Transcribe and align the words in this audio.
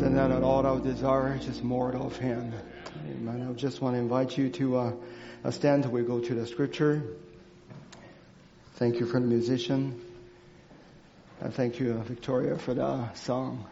and 0.00 0.16
that 0.16 0.30
all 0.42 0.64
our 0.64 0.78
desire 0.78 1.34
is 1.34 1.46
just 1.46 1.64
more 1.64 1.94
of 1.94 2.16
Him. 2.16 2.52
Amen. 3.10 3.48
I 3.48 3.52
just 3.54 3.80
want 3.80 3.96
to 3.96 3.98
invite 3.98 4.38
you 4.38 4.48
to 4.50 4.76
uh, 4.76 4.92
stand. 5.50 5.86
We 5.86 6.02
go 6.02 6.20
to 6.20 6.34
the 6.34 6.46
scripture. 6.46 7.02
Thank 8.74 9.00
you 9.00 9.06
for 9.06 9.18
the 9.18 9.26
musician. 9.26 10.00
And 11.40 11.52
thank 11.52 11.80
you, 11.80 11.94
uh, 11.94 12.02
Victoria, 12.04 12.58
for 12.58 12.74
the 12.74 13.12
song. 13.14 13.66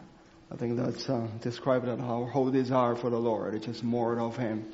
I 0.51 0.57
think 0.57 0.77
that's 0.77 1.09
uh, 1.09 1.29
described 1.43 1.89
our 1.89 2.27
whole 2.27 2.51
desire 2.51 2.97
for 2.97 3.11
the 3.11 3.19
Lord. 3.19 3.55
It's 3.55 3.67
just 3.67 3.85
more 3.85 4.19
of 4.19 4.37
Him. 4.37 4.67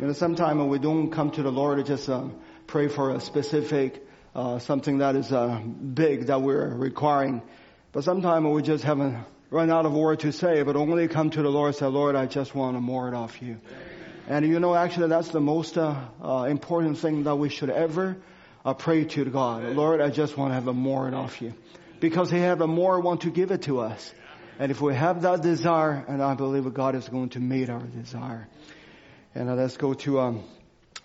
You 0.00 0.06
know, 0.06 0.12
sometimes 0.12 0.62
we 0.62 0.78
don't 0.78 1.10
come 1.10 1.30
to 1.32 1.42
the 1.42 1.52
Lord, 1.52 1.78
to 1.78 1.84
just 1.84 2.08
um, 2.08 2.34
pray 2.66 2.88
for 2.88 3.14
a 3.14 3.20
specific 3.20 4.06
uh, 4.34 4.58
something 4.58 4.98
that 4.98 5.16
is 5.16 5.30
uh, 5.32 5.58
big 5.58 6.26
that 6.26 6.40
we're 6.40 6.68
requiring. 6.68 7.42
But 7.92 8.04
sometimes 8.04 8.46
we 8.46 8.62
just 8.62 8.84
haven't 8.84 9.24
run 9.50 9.70
out 9.70 9.86
of 9.86 9.92
word 9.92 10.20
to 10.20 10.32
say, 10.32 10.62
but 10.62 10.76
only 10.76 11.08
come 11.08 11.30
to 11.30 11.42
the 11.42 11.48
Lord 11.48 11.68
and 11.68 11.76
say, 11.76 11.86
Lord, 11.86 12.16
I 12.16 12.26
just 12.26 12.54
want 12.54 12.76
a 12.76 12.80
more 12.80 13.14
of 13.14 13.40
you. 13.40 13.60
And 14.28 14.46
you 14.46 14.58
know, 14.58 14.74
actually 14.74 15.08
that's 15.08 15.28
the 15.28 15.40
most 15.40 15.76
uh, 15.76 15.96
uh, 16.22 16.46
important 16.48 16.98
thing 16.98 17.24
that 17.24 17.36
we 17.36 17.48
should 17.50 17.70
ever 17.70 18.16
uh, 18.64 18.74
pray 18.74 19.04
to 19.04 19.24
God. 19.26 19.64
Lord, 19.76 20.00
I 20.00 20.10
just 20.10 20.36
want 20.36 20.50
to 20.50 20.54
have 20.54 20.68
a 20.68 20.72
more 20.72 21.08
of 21.08 21.40
you. 21.40 21.54
Because 22.00 22.30
He 22.30 22.38
have 22.38 22.60
a 22.60 22.66
more 22.66 23.00
want 23.00 23.22
to 23.22 23.30
give 23.30 23.50
it 23.50 23.62
to 23.62 23.80
us. 23.80 24.12
And 24.58 24.70
if 24.70 24.80
we 24.80 24.94
have 24.94 25.22
that 25.22 25.42
desire, 25.42 26.04
and 26.06 26.22
I 26.22 26.34
believe 26.34 26.72
God 26.72 26.94
is 26.94 27.08
going 27.08 27.30
to 27.30 27.40
meet 27.40 27.68
our 27.68 27.80
desire. 27.80 28.48
And 29.34 29.54
let's 29.56 29.76
go 29.76 29.94
to 29.94 30.20
um, 30.20 30.44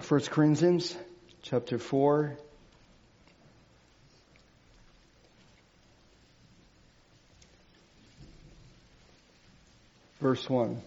1 0.07 0.21
Corinthians 0.21 0.95
chapter 1.41 1.79
4. 1.79 2.37
Verse 10.19 10.49
1. 10.49 10.81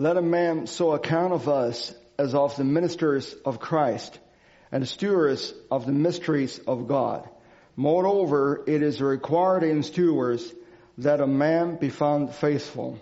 Let 0.00 0.16
a 0.16 0.22
man 0.22 0.68
so 0.68 0.92
account 0.92 1.32
of 1.32 1.48
us 1.48 1.92
as 2.18 2.34
of 2.34 2.54
the 2.56 2.64
ministers 2.64 3.34
of 3.44 3.58
Christ 3.58 4.16
and 4.70 4.86
stewards 4.86 5.52
of 5.70 5.86
the 5.86 5.92
mysteries 5.92 6.60
of 6.66 6.86
God. 6.86 7.28
Moreover, 7.74 8.62
it 8.66 8.82
is 8.82 9.00
required 9.00 9.64
in 9.64 9.82
stewards 9.82 10.52
that 10.98 11.20
a 11.20 11.26
man 11.26 11.76
be 11.76 11.88
found 11.88 12.34
faithful. 12.34 13.00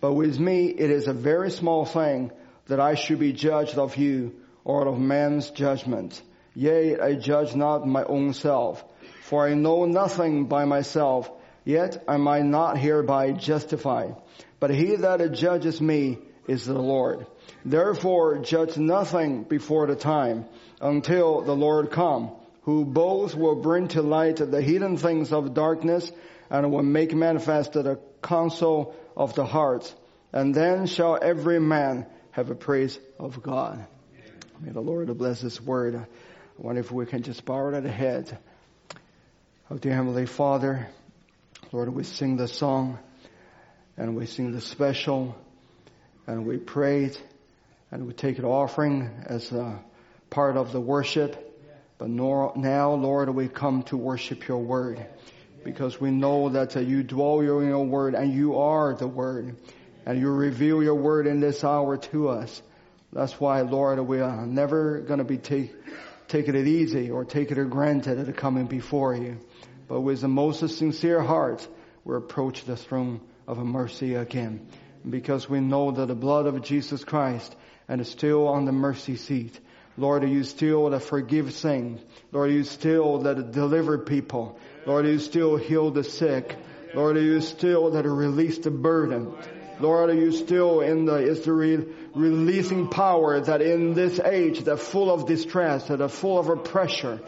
But 0.00 0.14
with 0.14 0.38
me, 0.38 0.66
it 0.66 0.90
is 0.90 1.06
a 1.06 1.14
very 1.14 1.50
small 1.50 1.86
thing 1.86 2.30
that 2.66 2.80
I 2.80 2.94
should 2.94 3.18
be 3.18 3.32
judged 3.32 3.78
of 3.78 3.96
you 3.96 4.34
or 4.64 4.86
of 4.86 4.98
man's 4.98 5.50
judgment. 5.50 6.20
Yea, 6.54 6.98
I 6.98 7.14
judge 7.14 7.54
not 7.54 7.86
my 7.86 8.04
own 8.04 8.32
self, 8.32 8.84
for 9.22 9.46
I 9.46 9.54
know 9.54 9.84
nothing 9.84 10.46
by 10.46 10.64
myself, 10.64 11.30
yet 11.64 12.02
am 12.06 12.28
I 12.28 12.40
not 12.40 12.78
hereby 12.78 13.32
justified. 13.32 14.16
But 14.60 14.70
he 14.70 14.96
that 14.96 15.32
judges 15.32 15.80
me 15.80 16.18
is 16.46 16.64
the 16.66 16.78
Lord. 16.78 17.26
Therefore 17.64 18.38
judge 18.38 18.76
nothing 18.76 19.44
before 19.44 19.86
the 19.86 19.96
time 19.96 20.46
until 20.80 21.42
the 21.42 21.56
Lord 21.56 21.90
come, 21.90 22.30
who 22.62 22.84
both 22.84 23.34
will 23.34 23.56
bring 23.56 23.88
to 23.88 24.02
light 24.02 24.36
the 24.36 24.62
hidden 24.62 24.96
things 24.96 25.32
of 25.32 25.54
darkness 25.54 26.10
and 26.50 26.70
will 26.70 26.82
make 26.82 27.14
manifest 27.14 27.72
the 27.72 27.98
counsel 28.22 28.94
of 29.16 29.34
the 29.34 29.44
hearts. 29.44 29.94
And 30.32 30.54
then 30.54 30.86
shall 30.86 31.18
every 31.20 31.60
man 31.60 32.06
have 32.34 32.50
a 32.50 32.54
praise 32.56 32.98
of 33.16 33.40
God. 33.44 33.86
May 34.60 34.72
the 34.72 34.80
Lord 34.80 35.06
bless 35.16 35.40
this 35.40 35.60
word. 35.60 35.94
I 35.94 36.06
wonder 36.58 36.80
if 36.80 36.90
we 36.90 37.06
can 37.06 37.22
just 37.22 37.44
bow 37.44 37.54
our 37.54 37.80
head. 37.80 38.36
Oh 39.70 39.78
dear 39.78 39.94
Heavenly 39.94 40.26
Father, 40.26 40.88
Lord, 41.70 41.94
we 41.94 42.02
sing 42.02 42.36
the 42.36 42.48
song 42.48 42.98
and 43.96 44.16
we 44.16 44.26
sing 44.26 44.50
the 44.50 44.60
special 44.60 45.36
and 46.26 46.44
we 46.44 46.56
prayed 46.56 47.16
and 47.92 48.04
we 48.04 48.12
take 48.12 48.38
an 48.40 48.44
offering 48.44 49.08
as 49.26 49.52
a 49.52 49.78
part 50.28 50.56
of 50.56 50.72
the 50.72 50.80
worship. 50.80 51.62
But 51.98 52.08
now, 52.08 52.94
Lord, 52.94 53.28
we 53.28 53.46
come 53.46 53.84
to 53.84 53.96
worship 53.96 54.48
your 54.48 54.58
word 54.58 55.06
because 55.62 56.00
we 56.00 56.10
know 56.10 56.48
that 56.48 56.74
you 56.74 57.04
dwell 57.04 57.38
in 57.38 57.68
your 57.68 57.86
word 57.86 58.16
and 58.16 58.34
you 58.34 58.58
are 58.58 58.92
the 58.92 59.06
word 59.06 59.54
and 60.06 60.18
you 60.18 60.30
reveal 60.30 60.82
your 60.82 60.94
word 60.94 61.26
in 61.26 61.40
this 61.40 61.64
hour 61.64 61.96
to 61.96 62.28
us. 62.28 62.62
That's 63.12 63.38
why, 63.40 63.60
Lord, 63.62 64.00
we 64.00 64.20
are 64.20 64.46
never 64.46 65.00
going 65.00 65.18
to 65.18 65.24
be 65.24 65.38
take, 65.38 65.74
taking 66.28 66.54
it 66.54 66.66
easy 66.66 67.10
or 67.10 67.24
taking 67.24 67.58
it 67.58 67.70
granted 67.70 68.28
at 68.28 68.36
coming 68.36 68.66
before 68.66 69.14
you. 69.14 69.38
But 69.88 70.00
with 70.00 70.20
the 70.20 70.28
most 70.28 70.66
sincere 70.76 71.22
heart, 71.22 71.66
we 72.04 72.16
approach 72.16 72.64
the 72.64 72.76
throne 72.76 73.20
of 73.46 73.58
mercy 73.58 74.14
again. 74.14 74.66
Because 75.08 75.48
we 75.48 75.60
know 75.60 75.90
that 75.92 76.06
the 76.06 76.14
blood 76.14 76.46
of 76.46 76.62
Jesus 76.62 77.04
Christ 77.04 77.54
and 77.88 78.00
is 78.00 78.08
still 78.08 78.48
on 78.48 78.64
the 78.64 78.72
mercy 78.72 79.16
seat. 79.16 79.58
Lord, 79.96 80.24
are 80.24 80.28
you 80.28 80.42
still 80.42 80.90
that 80.90 81.02
forgive 81.02 81.52
sins. 81.52 82.00
Lord, 82.32 82.50
are 82.50 82.52
you 82.52 82.64
still 82.64 83.18
that 83.18 83.52
deliver 83.52 83.98
people. 83.98 84.58
Lord, 84.86 85.04
are 85.04 85.12
you 85.12 85.18
still 85.18 85.56
heal 85.56 85.90
the 85.90 86.02
sick. 86.02 86.56
Lord, 86.94 87.16
are 87.16 87.22
you 87.22 87.40
still 87.40 87.90
that 87.90 88.04
release 88.04 88.58
the 88.58 88.70
burden. 88.70 89.34
Lord, 89.80 90.10
are 90.10 90.14
you 90.14 90.32
still 90.32 90.80
in 90.80 91.04
the, 91.04 91.16
is 91.16 91.46
re- 91.46 91.84
releasing 92.14 92.88
power 92.88 93.40
that 93.40 93.60
in 93.60 93.94
this 93.94 94.20
age 94.20 94.64
that 94.64 94.78
full 94.78 95.12
of 95.12 95.26
distress, 95.26 95.88
that 95.88 96.00
are 96.00 96.08
full 96.08 96.38
of 96.38 96.64
pressure. 96.64 97.20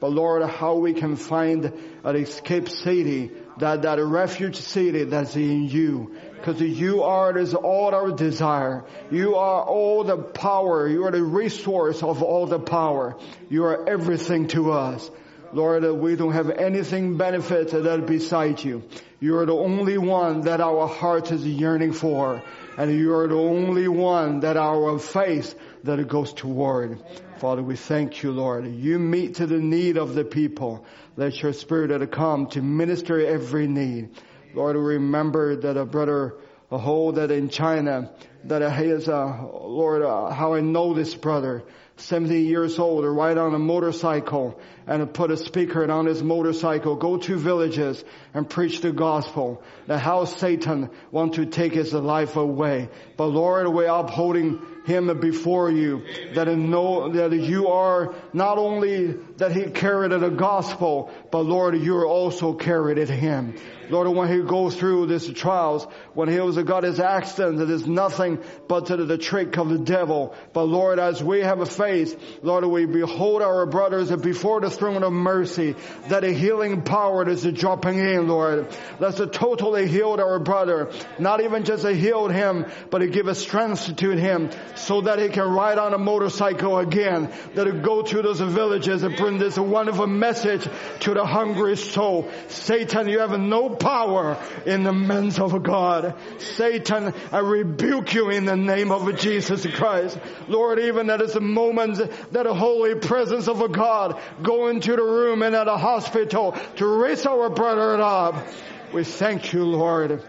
But 0.00 0.12
Lord, 0.12 0.42
how 0.48 0.76
we 0.76 0.94
can 0.94 1.16
find 1.16 1.72
an 2.04 2.16
escape 2.16 2.70
city, 2.70 3.30
that, 3.58 3.82
that 3.82 4.02
refuge 4.02 4.56
city 4.56 5.04
that's 5.04 5.36
in 5.36 5.64
you. 5.64 6.16
Because 6.36 6.62
you 6.62 7.02
are 7.02 7.36
is 7.36 7.52
all 7.54 7.94
our 7.94 8.10
desire. 8.10 8.84
You 9.10 9.36
are 9.36 9.62
all 9.62 10.04
the 10.04 10.16
power. 10.16 10.88
You 10.88 11.04
are 11.04 11.10
the 11.10 11.22
resource 11.22 12.02
of 12.02 12.22
all 12.22 12.46
the 12.46 12.58
power. 12.58 13.16
You 13.50 13.64
are 13.64 13.86
everything 13.86 14.48
to 14.48 14.72
us. 14.72 15.10
Lord, 15.52 15.84
we 15.84 16.16
don't 16.16 16.32
have 16.32 16.50
anything 16.50 17.16
benefit 17.16 17.70
that 17.70 18.06
beside 18.06 18.62
you. 18.62 18.84
You 19.18 19.38
are 19.38 19.46
the 19.46 19.54
only 19.54 19.98
one 19.98 20.42
that 20.42 20.60
our 20.60 20.86
heart 20.86 21.32
is 21.32 21.44
yearning 21.44 21.92
for. 21.92 22.42
And 22.78 22.92
you 22.92 23.14
are 23.14 23.28
the 23.28 23.34
only 23.34 23.88
one 23.88 24.40
that 24.40 24.56
our 24.56 24.98
faith 24.98 25.54
that 25.84 25.98
it 25.98 26.08
goes 26.08 26.32
toward. 26.32 27.02
Father, 27.38 27.62
we 27.62 27.76
thank 27.76 28.22
you, 28.22 28.30
Lord. 28.32 28.66
You 28.66 28.98
meet 28.98 29.34
to 29.36 29.46
the 29.46 29.58
need 29.58 29.96
of 29.96 30.14
the 30.14 30.24
people. 30.24 30.86
Let 31.16 31.42
your 31.42 31.52
spirit 31.52 32.10
come 32.12 32.46
to 32.48 32.62
minister 32.62 33.20
every 33.26 33.66
need. 33.66 34.10
Lord, 34.54 34.76
remember 34.76 35.56
that 35.56 35.76
a 35.76 35.84
brother, 35.84 36.36
a 36.70 36.78
whole 36.78 37.12
that 37.12 37.30
in 37.30 37.48
China, 37.48 38.10
that 38.44 38.62
he 38.78 38.84
is, 38.84 39.08
uh, 39.08 39.48
Lord, 39.52 40.02
uh, 40.02 40.30
how 40.30 40.54
I 40.54 40.60
know 40.60 40.94
this 40.94 41.14
brother. 41.14 41.64
70 42.00 42.40
years 42.40 42.78
old 42.78 43.04
or 43.04 43.12
ride 43.12 43.38
on 43.38 43.54
a 43.54 43.58
motorcycle 43.58 44.58
and 44.86 45.12
put 45.12 45.30
a 45.30 45.36
speaker 45.36 45.90
on 45.90 46.06
his 46.06 46.22
motorcycle, 46.22 46.96
go 46.96 47.18
to 47.18 47.36
villages 47.36 48.02
and 48.34 48.48
preach 48.48 48.80
the 48.80 48.92
gospel. 48.92 49.62
That 49.86 49.98
how 49.98 50.24
Satan 50.24 50.90
want 51.10 51.34
to 51.34 51.46
take 51.46 51.74
his 51.74 51.92
life 51.92 52.36
away. 52.36 52.88
But 53.16 53.26
Lord, 53.26 53.68
we're 53.68 53.86
upholding 53.86 54.60
him 54.84 55.18
before 55.20 55.70
you 55.70 56.04
that 56.34 56.46
know 56.48 57.10
that 57.12 57.34
you 57.34 57.68
are 57.68 58.14
not 58.32 58.58
only 58.58 59.12
that 59.36 59.52
he 59.52 59.70
carried 59.70 60.12
the 60.12 60.30
gospel, 60.30 61.10
but 61.30 61.40
Lord, 61.40 61.76
you 61.76 61.96
are 61.96 62.06
also 62.06 62.54
carried 62.54 62.98
it 62.98 63.08
him. 63.08 63.54
Lord, 63.90 64.08
when 64.08 64.28
he 64.28 64.40
goes 64.40 64.76
through 64.76 65.06
these 65.06 65.28
trials, 65.32 65.84
when 66.14 66.28
he 66.28 66.38
was 66.38 66.56
got 66.56 66.84
his 66.84 67.00
accident, 67.00 67.60
it 67.60 67.70
is 67.70 67.86
nothing 67.86 68.38
but 68.68 68.86
to 68.86 68.96
the 68.96 69.18
trick 69.18 69.56
of 69.58 69.68
the 69.68 69.78
devil. 69.78 70.34
But 70.52 70.64
Lord, 70.64 71.00
as 71.00 71.22
we 71.22 71.40
have 71.40 71.60
a 71.60 71.66
faith, 71.66 72.38
Lord, 72.42 72.64
we 72.64 72.86
behold 72.86 73.42
our 73.42 73.66
brothers 73.66 74.14
before 74.14 74.60
the 74.60 74.70
throne 74.70 75.02
of 75.02 75.12
mercy, 75.12 75.74
that 76.08 76.22
a 76.22 76.32
healing 76.32 76.82
power 76.82 77.28
is 77.28 77.42
dropping 77.42 77.98
in, 77.98 78.28
Lord. 78.28 78.68
Let's 79.00 79.20
totally 79.32 79.88
healed 79.88 80.20
our 80.20 80.38
brother. 80.38 80.92
Not 81.18 81.40
even 81.40 81.64
just 81.64 81.84
a 81.84 81.92
healed 81.92 82.32
him, 82.32 82.66
but 82.90 82.98
to 82.98 83.08
give 83.08 83.26
a 83.26 83.34
strength 83.34 83.96
to 83.96 84.10
him 84.10 84.50
so 84.76 85.00
that 85.02 85.18
he 85.18 85.28
can 85.28 85.48
ride 85.48 85.78
on 85.78 85.94
a 85.94 85.98
motorcycle 85.98 86.78
again, 86.78 87.32
that 87.54 87.66
he 87.66 87.72
go 87.72 88.02
to 88.02 88.22
those 88.22 88.40
villages 88.40 89.02
and 89.02 89.16
bring 89.16 89.38
this 89.38 89.58
wonderful 89.58 90.06
message 90.06 90.66
to 91.00 91.14
the 91.14 91.24
hungry 91.24 91.76
soul. 91.76 92.30
Satan, 92.48 93.08
you 93.08 93.20
have 93.20 93.38
no 93.38 93.70
power 93.70 94.36
in 94.66 94.82
the 94.82 94.92
hands 94.92 95.38
of 95.38 95.62
God. 95.62 96.14
Satan, 96.38 97.14
I 97.32 97.38
rebuke 97.38 98.14
you 98.14 98.30
in 98.30 98.44
the 98.44 98.56
name 98.56 98.90
of 98.90 99.16
Jesus 99.18 99.66
Christ. 99.66 100.18
Lord, 100.48 100.78
even 100.78 101.10
at 101.10 101.20
this 101.20 101.38
moment 101.38 101.98
that 102.32 102.44
the 102.44 102.54
holy 102.54 102.94
presence 102.94 103.48
of 103.48 103.72
God 103.72 104.20
go 104.42 104.68
into 104.68 104.96
the 104.96 105.02
room 105.02 105.42
and 105.42 105.54
at 105.54 105.68
a 105.68 105.76
hospital 105.76 106.56
to 106.76 106.86
raise 106.86 107.26
our 107.26 107.50
brother 107.50 108.00
up. 108.00 108.46
We 108.92 109.04
thank 109.04 109.52
you, 109.52 109.64
Lord. 109.64 110.22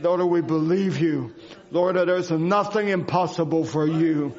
Lord, 0.00 0.20
we 0.22 0.40
believe 0.40 0.98
you. 0.98 1.34
Lord, 1.70 1.96
there's 1.96 2.30
nothing 2.30 2.88
impossible 2.88 3.64
for 3.64 3.86
you. 3.86 4.34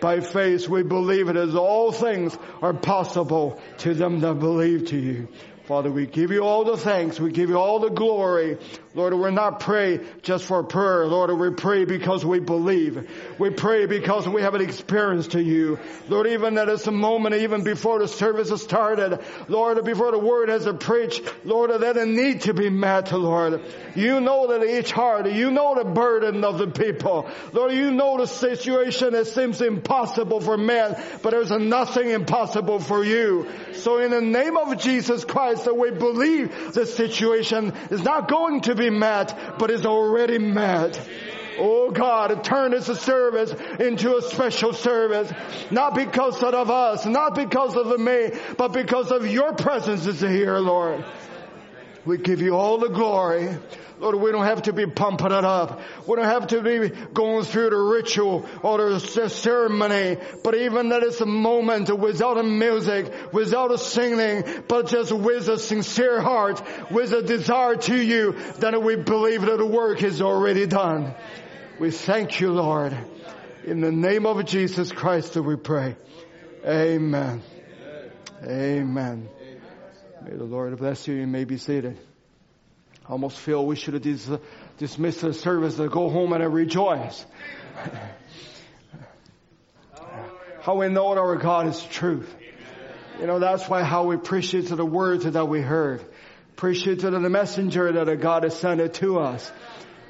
By 0.00 0.20
faith, 0.20 0.68
we 0.68 0.84
believe 0.84 1.28
it 1.28 1.36
as 1.36 1.56
all 1.56 1.90
things 1.90 2.36
are 2.62 2.74
possible 2.74 3.60
to 3.78 3.94
them 3.94 4.20
that 4.20 4.34
believe 4.38 4.86
to 4.88 4.96
you. 4.96 5.28
Father, 5.68 5.92
we 5.92 6.06
give 6.06 6.30
you 6.30 6.40
all 6.44 6.64
the 6.64 6.78
thanks. 6.78 7.20
We 7.20 7.30
give 7.30 7.50
you 7.50 7.58
all 7.58 7.78
the 7.78 7.90
glory. 7.90 8.56
Lord, 8.94 9.12
we're 9.12 9.30
not 9.30 9.60
pray 9.60 10.00
just 10.22 10.44
for 10.44 10.62
prayer. 10.62 11.06
Lord, 11.06 11.30
we 11.38 11.50
pray 11.50 11.84
because 11.84 12.24
we 12.24 12.40
believe. 12.40 13.06
We 13.38 13.50
pray 13.50 13.84
because 13.84 14.26
we 14.26 14.40
have 14.40 14.54
an 14.54 14.62
experience 14.62 15.28
to 15.28 15.42
you. 15.42 15.78
Lord, 16.08 16.26
even 16.26 16.56
at 16.56 16.68
this 16.68 16.86
moment, 16.86 17.34
even 17.34 17.64
before 17.64 17.98
the 17.98 18.08
service 18.08 18.48
has 18.48 18.62
started, 18.62 19.22
Lord, 19.46 19.84
before 19.84 20.10
the 20.10 20.18
word 20.18 20.48
has 20.48 20.64
been 20.64 20.78
preached, 20.78 21.22
Lord, 21.44 21.70
that 21.70 21.98
a 21.98 22.06
need 22.06 22.40
to 22.42 22.54
be 22.54 22.70
met, 22.70 23.12
Lord. 23.12 23.60
You 23.94 24.20
know 24.20 24.46
that 24.46 24.64
each 24.64 24.90
heart, 24.90 25.30
you 25.30 25.50
know 25.50 25.74
the 25.74 25.84
burden 25.84 26.44
of 26.44 26.56
the 26.56 26.68
people. 26.68 27.28
Lord, 27.52 27.72
you 27.72 27.90
know 27.90 28.16
the 28.16 28.26
situation 28.26 29.12
that 29.12 29.26
seems 29.26 29.60
impossible 29.60 30.40
for 30.40 30.56
man, 30.56 30.96
but 31.22 31.30
there's 31.30 31.50
nothing 31.50 32.08
impossible 32.08 32.80
for 32.80 33.04
you. 33.04 33.46
So 33.74 33.98
in 33.98 34.10
the 34.12 34.22
name 34.22 34.56
of 34.56 34.78
Jesus 34.78 35.26
Christ, 35.26 35.57
that 35.64 35.76
we 35.76 35.90
believe 35.90 36.72
the 36.72 36.86
situation 36.86 37.72
is 37.90 38.02
not 38.02 38.28
going 38.28 38.62
to 38.62 38.74
be 38.74 38.90
met, 38.90 39.58
but 39.58 39.70
is 39.70 39.86
already 39.86 40.38
met. 40.38 41.00
Oh 41.58 41.90
God, 41.90 42.44
turn 42.44 42.70
this 42.70 42.86
service 42.86 43.52
into 43.80 44.16
a 44.16 44.22
special 44.22 44.72
service. 44.72 45.32
Not 45.70 45.94
because 45.94 46.42
of 46.42 46.70
us, 46.70 47.04
not 47.04 47.34
because 47.34 47.74
of 47.74 47.98
me, 47.98 48.30
but 48.56 48.72
because 48.72 49.10
of 49.10 49.26
your 49.26 49.52
presence 49.54 50.06
is 50.06 50.20
here, 50.20 50.58
Lord. 50.58 51.04
We 52.04 52.18
give 52.18 52.40
you 52.40 52.54
all 52.56 52.78
the 52.78 52.88
glory. 52.88 53.56
Lord, 54.00 54.14
we 54.16 54.30
don't 54.30 54.44
have 54.44 54.62
to 54.62 54.72
be 54.72 54.86
pumping 54.86 55.32
it 55.32 55.44
up. 55.44 55.80
We 56.06 56.16
don't 56.16 56.24
have 56.24 56.46
to 56.48 56.62
be 56.62 56.88
going 57.12 57.44
through 57.44 57.70
the 57.70 57.76
ritual 57.76 58.48
or 58.62 58.78
the 58.78 59.28
ceremony, 59.28 60.18
but 60.44 60.54
even 60.54 60.90
that 60.90 61.02
it's 61.02 61.20
a 61.20 61.26
moment 61.26 61.90
without 61.98 62.38
a 62.38 62.42
music, 62.42 63.12
without 63.32 63.72
a 63.72 63.78
singing, 63.78 64.44
but 64.68 64.86
just 64.86 65.12
with 65.12 65.48
a 65.48 65.58
sincere 65.58 66.20
heart, 66.20 66.62
with 66.90 67.12
a 67.12 67.22
desire 67.22 67.76
to 67.76 67.96
you, 67.96 68.36
then 68.58 68.82
we 68.84 68.96
believe 68.96 69.42
that 69.42 69.58
the 69.58 69.66
work 69.66 70.02
is 70.02 70.22
already 70.22 70.66
done. 70.66 71.12
We 71.80 71.90
thank 71.90 72.40
you, 72.40 72.52
Lord. 72.52 72.96
In 73.64 73.80
the 73.80 73.92
name 73.92 74.26
of 74.26 74.44
Jesus 74.46 74.92
Christ 74.92 75.34
that 75.34 75.42
we 75.42 75.56
pray. 75.56 75.96
Amen. 76.64 77.42
Amen. 78.44 79.28
May 80.28 80.36
the 80.36 80.44
Lord 80.44 80.76
bless 80.76 81.08
you. 81.08 81.14
You 81.14 81.26
may 81.26 81.44
be 81.44 81.56
seated. 81.56 81.96
I 83.06 83.12
almost 83.12 83.38
feel 83.38 83.64
we 83.64 83.76
should 83.76 83.94
have 83.94 84.02
dis- 84.02 84.28
dismissed 84.76 85.22
the 85.22 85.32
service 85.32 85.76
to 85.76 85.88
go 85.88 86.10
home 86.10 86.34
and 86.34 86.52
rejoice. 86.52 87.24
how 90.60 90.74
we 90.74 90.90
know 90.90 91.14
that 91.14 91.20
our 91.20 91.36
God 91.36 91.68
is 91.68 91.82
truth. 91.82 92.28
You 93.18 93.26
know, 93.26 93.38
that's 93.38 93.66
why 93.70 93.82
how 93.82 94.04
we 94.04 94.16
appreciate 94.16 94.68
the 94.68 94.84
words 94.84 95.24
that 95.24 95.48
we 95.48 95.62
heard. 95.62 96.04
Appreciate 96.58 97.00
the 97.00 97.18
messenger 97.20 97.90
that 97.90 98.20
God 98.20 98.42
has 98.42 98.54
sent 98.54 98.82
it 98.82 98.92
to 98.94 99.20
us. 99.20 99.50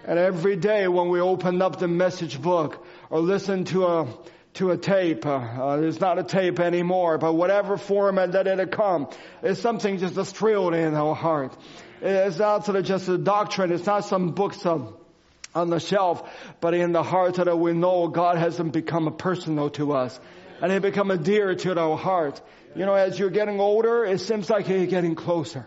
And 0.05 0.19
every 0.19 0.57
day 0.57 0.89
when 0.89 1.11
we 1.11 1.21
open 1.21 1.63
up 1.63 1.79
the 1.79 1.87
message 1.87 2.43
book 2.43 2.85
or 3.09 3.21
listen 3.21 3.67
to 3.67 3.87
a 3.87 4.09
to 4.59 4.71
a 4.71 4.77
tape. 4.77 5.25
Uh, 5.25 5.37
uh, 5.37 5.81
it's 5.83 6.01
not 6.01 6.19
a 6.19 6.23
tape 6.23 6.61
anymore, 6.61 7.19
but 7.19 7.33
whatever 7.33 7.77
format 7.77 8.33
that 8.33 8.47
it 8.47 8.59
had 8.59 8.71
come, 8.71 9.09
it's 9.43 9.61
something 9.61 9.99
just 9.99 10.15
that's 10.15 10.31
thrilled 10.31 10.75
in 10.75 10.95
our 10.95 11.15
heart. 11.15 11.57
It's 12.01 12.39
not 12.39 12.65
sort 12.65 12.77
of 12.77 12.85
just 12.85 13.09
a 13.09 13.19
doctrine. 13.19 13.73
It's 13.73 13.87
not 13.87 14.05
some 14.05 14.33
books 14.33 14.65
of, 14.67 14.95
on 15.55 15.71
the 15.71 15.81
shelf, 15.81 16.29
but 16.61 16.75
in 16.75 16.93
the 16.93 17.03
heart 17.03 17.35
that 17.37 17.59
we 17.59 17.73
know 17.73 18.09
God 18.09 18.37
hasn't 18.37 18.73
become 18.73 19.17
personal 19.17 19.71
to 19.71 19.93
us. 19.93 20.19
And 20.61 20.73
He 20.73 20.79
become 20.79 21.11
a 21.11 21.17
dear 21.17 21.55
to 21.55 21.79
our 21.79 21.97
heart. 21.97 22.41
You 22.77 22.85
know, 22.85 22.95
as 22.95 23.19
you're 23.19 23.31
getting 23.31 23.61
older, 23.61 24.05
it 24.05 24.21
seems 24.21 24.51
like 24.51 24.69
you're 24.69 24.87
getting 24.87 25.15
closer. 25.15 25.67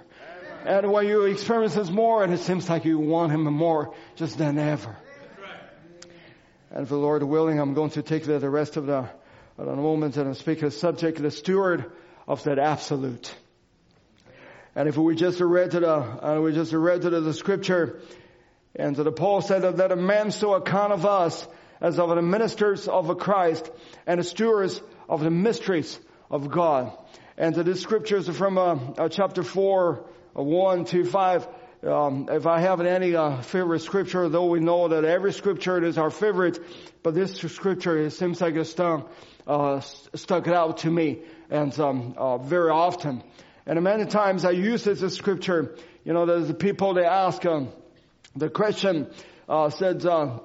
And 0.66 0.92
when 0.92 1.08
you 1.08 1.24
experience 1.24 1.74
this 1.76 1.90
more, 1.90 2.24
and 2.24 2.34
it 2.34 2.40
seems 2.40 2.70
like 2.70 2.86
you 2.86 3.00
want 3.00 3.32
Him 3.32 3.44
more 3.44 3.94
just 4.16 4.38
than 4.38 4.60
ever. 4.60 4.96
And 6.74 6.88
for 6.88 6.94
the 6.94 7.02
Lord 7.02 7.22
willing, 7.24 7.60
I'm 7.60 7.74
going 7.74 7.90
to 7.92 8.02
take 8.02 8.24
the, 8.24 8.50
rest 8.50 8.78
of 8.78 8.86
the, 8.86 9.10
the 9.58 9.76
moment 9.76 10.16
and 10.16 10.38
speak 10.38 10.64
a 10.64 10.72
subject, 10.72 11.22
the 11.22 11.30
steward 11.30 11.92
of 12.28 12.44
that 12.46 12.60
absolute. 12.60 13.36
And 14.74 14.88
if 14.88 14.96
we 14.96 15.16
just 15.16 15.42
read 15.42 15.72
to 15.72 15.82
the, 15.82 15.94
uh, 15.94 16.40
we 16.40 16.54
just 16.54 16.72
read 16.72 17.02
to 17.02 17.10
the, 17.10 17.20
the 17.20 17.34
scripture, 17.34 18.00
and 18.74 18.96
to 18.96 19.04
the 19.04 19.12
Paul 19.12 19.42
said 19.42 19.64
that, 19.64 19.92
a 19.92 19.98
man 19.98 20.32
so 20.32 20.54
account 20.54 20.94
of 20.94 21.06
us 21.06 21.46
as 21.82 22.00
of 22.00 22.08
the 22.08 22.22
ministers 22.22 22.88
of 22.88 23.18
Christ 23.18 23.70
and 24.08 24.22
the 24.22 24.24
stewards 24.24 24.82
of 25.10 25.22
the 25.22 25.30
mysteries 25.30 26.00
of 26.30 26.50
God. 26.50 26.98
And 27.38 27.54
to 27.56 27.64
this 27.64 27.82
scripture 27.82 28.18
is 28.18 28.30
from 28.30 28.58
uh, 28.58 28.76
uh, 28.98 29.10
chapter 29.10 29.44
4, 29.44 30.06
uh, 30.38 30.42
1 30.42 30.86
to 30.86 31.04
5. 31.04 31.48
Um, 31.84 32.28
if 32.30 32.46
I 32.46 32.60
have 32.60 32.80
any 32.80 33.16
uh, 33.16 33.42
favorite 33.42 33.80
scripture, 33.80 34.30
though 34.30 34.46
we 34.46 34.60
know 34.60 34.90
that 34.90 35.04
every 35.04 35.34
scripture 35.34 35.84
is 35.84 35.98
our 35.98 36.12
favorite, 36.12 36.60
but 37.02 37.16
this 37.16 37.34
scripture 37.38 37.98
it 37.98 38.12
seems 38.12 38.40
like 38.40 38.54
it's 38.54 38.70
stuck, 38.70 39.12
uh, 39.48 39.80
stuck 39.80 40.48
out 40.48 40.78
to 40.80 40.92
me, 40.92 41.22
and 41.50 41.78
um, 41.80 42.14
uh, 42.18 42.38
very 42.38 42.70
often. 42.70 43.24
And 43.66 43.82
many 43.82 44.06
times 44.06 44.46
I 44.46 44.52
use 44.52 44.84
this 44.84 45.16
scripture. 45.16 45.76
You 46.04 46.14
know, 46.14 46.28
there's 46.28 46.48
the 46.48 46.54
people 46.54 46.94
they 46.94 47.04
ask, 47.06 47.44
um, 47.48 47.70
the 48.36 48.50
question 48.50 49.08
uh, 49.50 49.72
said, 49.72 50.06
uh, 50.06 50.38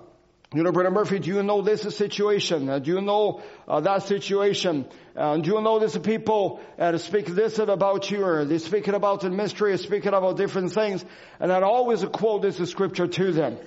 you 0.55 0.63
know, 0.63 0.71
Brother 0.71 0.93
Murphy, 0.93 1.19
do 1.19 1.29
you 1.29 1.43
know 1.43 1.61
this 1.61 1.83
situation? 1.97 2.69
Uh, 2.69 2.79
do 2.79 2.93
you 2.93 3.01
know 3.01 3.43
uh, 3.67 3.81
that 3.81 4.05
situation? 4.05 4.87
Uh, 5.17 5.39
do 5.39 5.51
you 5.51 5.61
know 5.61 5.81
these 5.81 5.99
people 5.99 6.61
uh, 6.79 6.97
speak 6.99 7.27
this 7.27 7.59
about 7.59 8.09
you, 8.13 8.25
or 8.25 8.45
they 8.45 8.59
speaking 8.59 8.95
about 8.95 9.23
the 9.23 9.31
mystery, 9.31 9.77
speaking 9.77 10.15
about 10.15 10.37
different 10.37 10.73
things? 10.73 11.05
And 11.41 11.51
I'd 11.51 11.65
always 11.65 12.05
quote 12.05 12.43
this 12.43 12.59
scripture 12.71 13.09
to 13.09 13.33
them. 13.33 13.59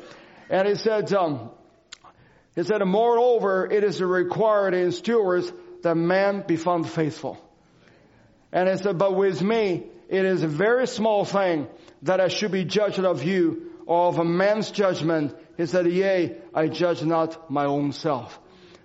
And 0.50 0.68
he 0.70 0.76
said, 0.76 1.12
um, 1.14 1.52
said, 2.56 2.81
moreover, 2.86 3.68
it 3.70 3.84
is 3.84 4.02
required 4.02 4.74
in 4.74 4.94
stewards 4.94 5.52
that 5.84 5.96
man 5.96 6.46
be 6.48 6.56
found 6.56 6.90
faithful. 6.90 7.38
And 8.54 8.70
he 8.70 8.78
said, 8.78 8.98
but 8.98 9.16
with 9.16 9.42
me, 9.44 9.84
it 10.08 10.26
is 10.26 10.44
a 10.44 10.48
very 10.48 10.88
small 10.88 11.26
thing 11.26 11.68
that 12.04 12.22
I 12.22 12.30
should 12.30 12.54
be 12.54 12.64
judged 12.64 13.00
of 13.00 13.24
you 13.24 13.69
of 13.89 14.19
a 14.19 14.24
man's 14.24 14.69
judgment. 14.69 15.36
He 15.57 15.65
said, 15.65 15.88
yea, 15.88 16.38
I 16.53 16.68
judge 16.68 17.03
not 17.03 17.50
my 17.50 17.65
own 17.65 17.91
self. 17.91 18.39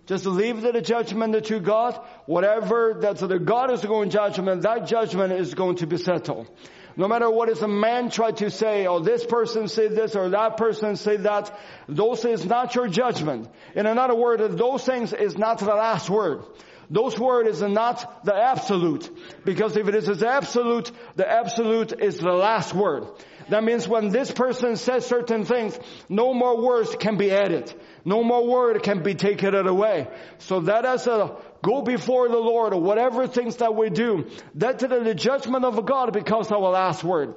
Just 0.07 0.27
leave 0.27 0.63
the 0.63 0.81
judgment 0.81 1.45
to 1.45 1.61
God. 1.61 2.01
Whatever 2.27 2.99
that 3.03 3.19
the 3.19 3.39
God 3.39 3.71
is 3.71 3.83
going 3.83 4.09
to 4.09 4.17
judgment, 4.17 4.63
that 4.63 4.87
judgment 4.87 5.33
is 5.33 5.55
going 5.55 5.77
to 5.77 5.87
be 5.87 5.99
settled. 5.99 6.49
No 6.97 7.09
matter 7.09 7.29
what 7.29 7.49
is 7.49 7.61
a 7.61 7.69
man 7.69 8.09
try 8.11 8.31
to 8.31 8.51
say, 8.51 8.87
or 8.87 9.01
this 9.01 9.25
person 9.25 9.69
say 9.69 9.89
this, 9.89 10.15
or 10.15 10.31
that 10.31 10.57
person 10.57 10.97
say 10.97 11.17
that, 11.19 11.59
those 11.89 12.25
is 12.25 12.45
not 12.45 12.75
your 12.75 12.89
judgment. 12.89 13.49
In 13.75 13.87
another 13.87 14.15
word, 14.15 14.41
those 14.57 14.85
things 14.85 15.13
is 15.13 15.37
not 15.37 15.59
the 15.59 15.67
last 15.67 16.09
word. 16.09 16.45
Those 16.91 17.19
word 17.19 17.47
is 17.49 17.63
not 17.63 18.25
the 18.25 18.35
absolute. 18.35 19.11
Because 19.45 19.77
if 19.77 19.89
it 19.89 19.95
is 19.95 20.23
absolute, 20.23 20.91
the 21.17 21.29
absolute 21.29 21.93
is 21.99 22.19
the 22.19 22.33
last 22.33 22.75
word. 22.75 23.07
That 23.49 23.63
means 23.63 23.87
when 23.87 24.09
this 24.09 24.31
person 24.31 24.77
says 24.77 25.07
certain 25.07 25.45
things, 25.45 25.79
no 26.09 26.33
more 26.33 26.63
words 26.63 26.95
can 26.97 27.17
be 27.17 27.31
added. 27.31 27.73
No 28.05 28.23
more 28.23 28.47
word 28.47 28.83
can 28.83 29.03
be 29.03 29.15
taken 29.15 29.55
away. 29.55 30.09
So 30.39 30.61
that 30.61 30.85
as 30.85 31.07
a 31.07 31.37
go 31.63 31.83
before 31.83 32.29
the 32.29 32.39
Lord 32.39 32.73
or 32.73 32.81
whatever 32.81 33.27
things 33.27 33.57
that 33.57 33.75
we 33.75 33.91
do, 33.91 34.31
that 34.57 34.79
to 34.81 34.89
the 34.89 35.15
judgment 35.15 35.65
of 35.65 35.85
God 35.85 36.13
becomes 36.13 36.51
our 36.51 36.59
last 36.59 37.05
word. 37.05 37.35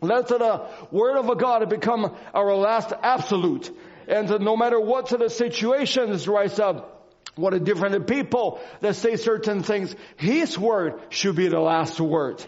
Let 0.00 0.28
the 0.28 0.66
word 0.90 1.16
of 1.16 1.38
God 1.38 1.68
become 1.70 2.16
our 2.34 2.54
last 2.56 2.92
absolute. 3.02 3.70
And 4.08 4.28
no 4.40 4.56
matter 4.56 4.80
what 4.80 5.08
the 5.08 5.30
situations 5.30 6.26
rise 6.26 6.58
up, 6.58 7.10
what 7.34 7.54
a 7.54 7.60
different 7.60 8.06
people 8.06 8.60
that 8.80 8.96
say 8.96 9.16
certain 9.16 9.62
things. 9.62 9.94
His 10.16 10.58
word 10.58 11.00
should 11.08 11.36
be 11.36 11.48
the 11.48 11.60
last 11.60 11.98
word. 12.00 12.44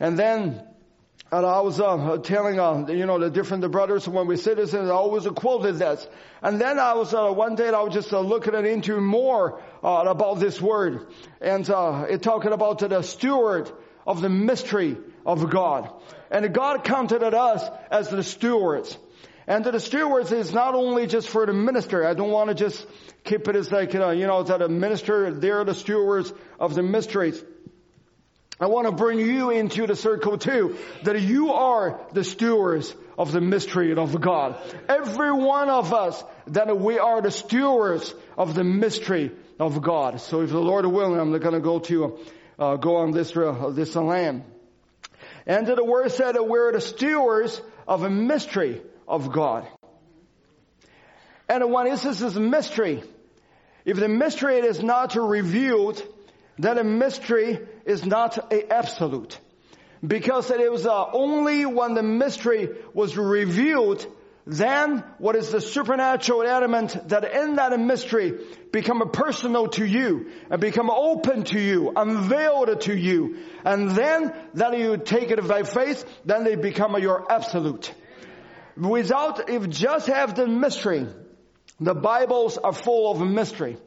And 0.00 0.18
then, 0.18 0.65
and 1.36 1.44
I 1.44 1.60
was 1.60 1.78
uh, 1.78 2.16
telling, 2.22 2.58
uh, 2.58 2.86
you 2.88 3.04
know, 3.04 3.18
the 3.18 3.28
different 3.28 3.60
the 3.60 3.68
brothers 3.68 4.08
when 4.08 4.26
we 4.26 4.38
citizens, 4.38 4.88
I 4.88 4.94
always 4.94 5.26
quoted 5.26 5.74
this. 5.74 6.06
And 6.40 6.58
then 6.58 6.78
I 6.78 6.94
was, 6.94 7.12
uh, 7.12 7.30
one 7.30 7.56
day 7.56 7.68
I 7.68 7.82
was 7.82 7.92
just 7.92 8.10
uh, 8.10 8.20
looking 8.20 8.54
into 8.54 8.98
more 9.02 9.60
uh, 9.84 10.04
about 10.06 10.40
this 10.40 10.58
word. 10.62 11.06
And 11.42 11.68
uh, 11.68 12.06
it 12.08 12.22
talking 12.22 12.52
about 12.52 12.78
the 12.78 13.02
steward 13.02 13.70
of 14.06 14.22
the 14.22 14.30
mystery 14.30 14.96
of 15.26 15.50
God. 15.50 15.92
And 16.30 16.54
God 16.54 16.84
counted 16.84 17.22
us 17.22 17.68
as 17.90 18.08
the 18.08 18.22
stewards. 18.22 18.96
And 19.46 19.62
the 19.62 19.78
stewards 19.78 20.32
is 20.32 20.54
not 20.54 20.74
only 20.74 21.06
just 21.06 21.28
for 21.28 21.44
the 21.44 21.52
minister. 21.52 22.06
I 22.06 22.14
don't 22.14 22.30
want 22.30 22.48
to 22.48 22.54
just 22.54 22.86
keep 23.24 23.46
it 23.46 23.56
as 23.56 23.70
like, 23.70 23.92
you 23.92 23.98
know, 23.98 24.10
you 24.10 24.26
know, 24.26 24.42
that 24.42 24.62
a 24.62 24.70
minister, 24.70 25.34
they're 25.34 25.64
the 25.64 25.74
stewards 25.74 26.32
of 26.58 26.74
the 26.74 26.82
mysteries. 26.82 27.44
I 28.58 28.66
want 28.66 28.86
to 28.86 28.92
bring 28.92 29.20
you 29.20 29.50
into 29.50 29.86
the 29.86 29.94
circle 29.94 30.38
too, 30.38 30.78
that 31.02 31.20
you 31.20 31.52
are 31.52 32.00
the 32.12 32.24
stewards 32.24 32.94
of 33.18 33.30
the 33.30 33.40
mystery 33.40 33.94
of 33.94 34.18
God. 34.18 34.58
Every 34.88 35.32
one 35.32 35.68
of 35.68 35.92
us, 35.92 36.22
that 36.48 36.78
we 36.78 36.98
are 36.98 37.20
the 37.20 37.30
stewards 37.30 38.14
of 38.38 38.54
the 38.54 38.64
mystery 38.64 39.32
of 39.60 39.82
God. 39.82 40.20
So 40.20 40.40
if 40.40 40.50
the 40.50 40.58
Lord 40.58 40.86
willing, 40.86 41.20
I'm 41.20 41.38
going 41.38 41.54
to 41.54 41.60
go 41.60 41.80
to, 41.80 42.18
uh, 42.58 42.76
go 42.76 42.96
on 42.96 43.10
this, 43.10 43.36
uh, 43.36 43.70
this 43.74 43.94
land. 43.94 44.44
And 45.46 45.66
the 45.66 45.84
word 45.84 46.10
said 46.12 46.34
that 46.34 46.48
we're 46.48 46.72
the 46.72 46.80
stewards 46.80 47.60
of 47.86 48.04
a 48.04 48.10
mystery 48.10 48.80
of 49.06 49.32
God. 49.32 49.68
And 51.48 51.70
when 51.70 51.86
this 51.86 52.04
is 52.04 52.36
a 52.36 52.40
mystery, 52.40 53.02
if 53.84 53.98
the 53.98 54.08
mystery 54.08 54.56
is 54.56 54.82
not 54.82 55.14
revealed, 55.14 56.02
then 56.58 56.78
a 56.78 56.84
mystery 56.84 57.60
is 57.86 58.04
not 58.04 58.52
a 58.52 58.72
absolute. 58.72 59.38
Because 60.06 60.50
it 60.50 60.70
was 60.70 60.86
uh, 60.86 61.06
only 61.12 61.64
when 61.64 61.94
the 61.94 62.02
mystery 62.02 62.68
was 62.92 63.16
revealed, 63.16 64.06
then 64.46 65.02
what 65.18 65.34
is 65.34 65.50
the 65.50 65.60
supernatural 65.60 66.42
element 66.42 67.08
that 67.08 67.24
in 67.24 67.56
that 67.56 67.78
mystery 67.80 68.34
become 68.70 69.10
personal 69.10 69.68
to 69.68 69.84
you 69.84 70.30
and 70.50 70.60
become 70.60 70.90
open 70.90 71.44
to 71.44 71.58
you, 71.58 71.92
unveiled 71.96 72.80
to 72.82 72.96
you. 72.96 73.38
And 73.64 73.90
then 73.92 74.32
that 74.54 74.78
you 74.78 74.98
take 74.98 75.30
it 75.30 75.48
by 75.48 75.62
faith, 75.62 76.04
then 76.24 76.44
they 76.44 76.54
become 76.54 77.00
your 77.00 77.30
absolute. 77.32 77.92
Without, 78.76 79.48
if 79.48 79.68
just 79.70 80.06
have 80.08 80.34
the 80.34 80.46
mystery, 80.46 81.06
the 81.80 81.94
Bibles 81.94 82.58
are 82.58 82.74
full 82.74 83.10
of 83.10 83.20
mystery. 83.26 83.78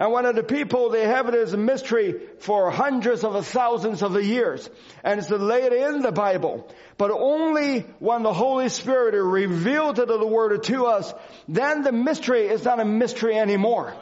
And 0.00 0.10
one 0.12 0.24
of 0.24 0.34
the 0.34 0.42
people, 0.42 0.88
they 0.88 1.04
have 1.04 1.28
it 1.28 1.34
as 1.34 1.52
a 1.52 1.58
mystery 1.58 2.14
for 2.38 2.70
hundreds 2.70 3.22
of 3.22 3.46
thousands 3.46 4.02
of 4.02 4.20
years. 4.24 4.68
And 5.04 5.20
it's 5.20 5.28
laid 5.28 5.74
in 5.74 6.00
the 6.00 6.10
Bible. 6.10 6.66
But 6.96 7.10
only 7.10 7.80
when 7.98 8.22
the 8.22 8.32
Holy 8.32 8.70
Spirit 8.70 9.14
revealed 9.22 9.96
the 9.96 10.26
word 10.26 10.62
to 10.64 10.86
us, 10.86 11.12
then 11.48 11.82
the 11.82 11.92
mystery 11.92 12.46
is 12.46 12.64
not 12.64 12.80
a 12.80 12.84
mystery 12.86 13.36
anymore. 13.36 13.94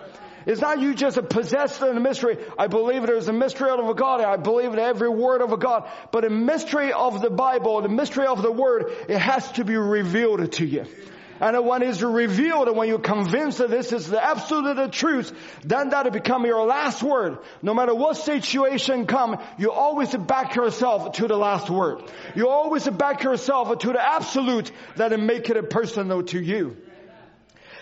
It's 0.47 0.61
not 0.61 0.79
you 0.79 0.95
just 0.95 1.19
possessed 1.29 1.83
in 1.83 1.97
a 1.97 2.01
mystery. 2.01 2.39
I 2.57 2.69
believe 2.69 3.05
there's 3.05 3.27
a 3.27 3.33
mystery 3.33 3.71
of 3.71 3.97
God. 3.97 4.21
I 4.21 4.37
believe 4.37 4.73
in 4.73 4.79
every 4.79 5.09
word 5.09 5.43
of 5.43 5.59
God. 5.59 5.91
But 6.13 6.25
a 6.25 6.31
mystery 6.31 6.93
of 6.93 7.21
the 7.21 7.29
Bible, 7.29 7.83
the 7.83 7.89
mystery 7.89 8.27
of 8.29 8.41
the 8.41 8.53
word, 8.53 8.93
it 9.09 9.19
has 9.19 9.51
to 9.53 9.65
be 9.65 9.77
revealed 9.77 10.53
to 10.53 10.65
you. 10.65 10.87
And 11.41 11.67
when 11.67 11.83
it's 11.83 12.03
revealed 12.03 12.69
and 12.69 12.77
when 12.77 12.89
you're 12.89 12.99
convinced 12.99 13.59
that 13.59 13.71
this 13.71 13.93
is 13.93 14.09
the 14.09 14.23
absolute 14.23 14.93
truth, 14.93 15.33
then 15.65 15.91
that'll 15.91 16.13
become 16.13 16.45
your 16.45 16.67
last 16.67 17.03
word. 17.03 17.39
No 17.63 17.75
matter 17.75 17.95
what 17.95 18.17
situation 18.17 19.07
come, 19.07 19.41
you 19.57 19.71
always 19.71 20.15
back 20.15 20.57
yourself 20.57 21.13
to 21.13 21.29
the 21.29 21.37
last 21.37 21.71
word. 21.71 22.03
You 22.35 22.49
always 22.49 22.89
back 22.89 23.23
yourself 23.23 23.79
to 23.79 23.93
the 23.93 24.05
absolute 24.05 24.73
that 24.97 25.13
will 25.13 25.19
make 25.19 25.49
it 25.49 25.71
personal 25.71 26.23
to 26.25 26.41
you. 26.41 26.77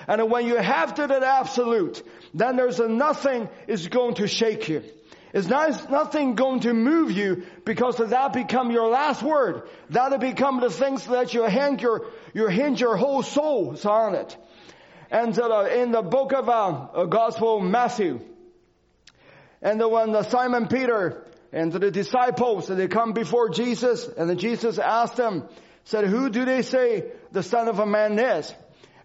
And 0.08 0.30
when 0.30 0.46
you 0.46 0.56
have 0.56 0.94
to 0.94 1.06
that 1.06 1.22
absolute, 1.22 2.02
then 2.32 2.56
there's 2.56 2.78
nothing 2.78 3.48
is 3.66 3.88
going 3.88 4.16
to 4.16 4.28
shake 4.28 4.68
you. 4.68 4.82
It's 5.32 5.48
not, 5.48 5.90
nothing 5.90 6.34
going 6.34 6.60
to 6.60 6.72
move 6.72 7.10
you 7.10 7.44
because 7.64 7.96
that 7.96 8.32
become 8.32 8.70
your 8.70 8.88
last 8.88 9.22
word. 9.22 9.68
That'll 9.90 10.18
become 10.18 10.60
the 10.60 10.70
things 10.70 11.06
that 11.08 11.34
you 11.34 11.42
hang 11.42 11.78
your, 11.78 12.06
you 12.36 12.48
hinge 12.48 12.82
your 12.82 12.98
whole 12.98 13.22
soul 13.22 13.74
on 13.86 14.14
it. 14.14 14.36
And 15.10 15.38
uh, 15.38 15.68
in 15.72 15.90
the 15.90 16.02
book 16.02 16.34
of 16.34 16.50
uh, 16.50 17.06
Gospel 17.06 17.60
Matthew, 17.60 18.20
and 19.62 19.80
when 19.90 20.12
the 20.12 20.22
Simon 20.22 20.68
Peter 20.68 21.24
and 21.50 21.72
the 21.72 21.90
disciples, 21.90 22.68
they 22.68 22.88
come 22.88 23.14
before 23.14 23.48
Jesus, 23.48 24.06
and 24.06 24.28
then 24.28 24.36
Jesus 24.36 24.78
asked 24.78 25.16
them, 25.16 25.48
said, 25.84 26.04
who 26.04 26.28
do 26.28 26.44
they 26.44 26.60
say 26.60 27.04
the 27.32 27.42
Son 27.42 27.68
of 27.68 27.78
a 27.78 27.86
Man 27.86 28.18
is? 28.18 28.52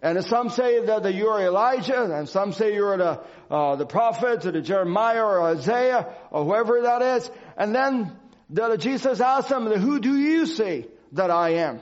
And 0.02 0.22
some 0.26 0.50
say 0.50 0.84
that 0.84 1.14
you're 1.14 1.40
Elijah, 1.40 2.02
and 2.12 2.28
some 2.28 2.52
say 2.52 2.74
you're 2.74 2.98
the, 2.98 3.20
uh, 3.50 3.76
the 3.76 3.86
prophet, 3.86 4.44
or 4.44 4.52
the 4.52 4.60
Jeremiah, 4.60 5.24
or 5.24 5.40
Isaiah, 5.56 6.06
or 6.30 6.44
whoever 6.44 6.82
that 6.82 7.00
is. 7.00 7.30
And 7.56 7.74
then 7.74 8.14
the, 8.50 8.76
Jesus 8.76 9.22
asked 9.22 9.48
them, 9.48 9.72
who 9.72 10.00
do 10.00 10.18
you 10.18 10.44
say 10.44 10.88
that 11.12 11.30
I 11.30 11.54
am? 11.68 11.80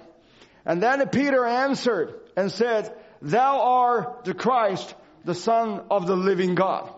And 0.71 0.81
then 0.81 1.09
Peter 1.09 1.45
answered 1.45 2.15
and 2.37 2.53
said, 2.53 2.95
thou 3.21 3.61
art 3.61 4.23
the 4.25 4.35
Christ, 4.35 4.95
the 5.25 5.35
son 5.35 5.81
of 5.91 6.07
the 6.07 6.15
living 6.15 6.55
God. 6.55 6.89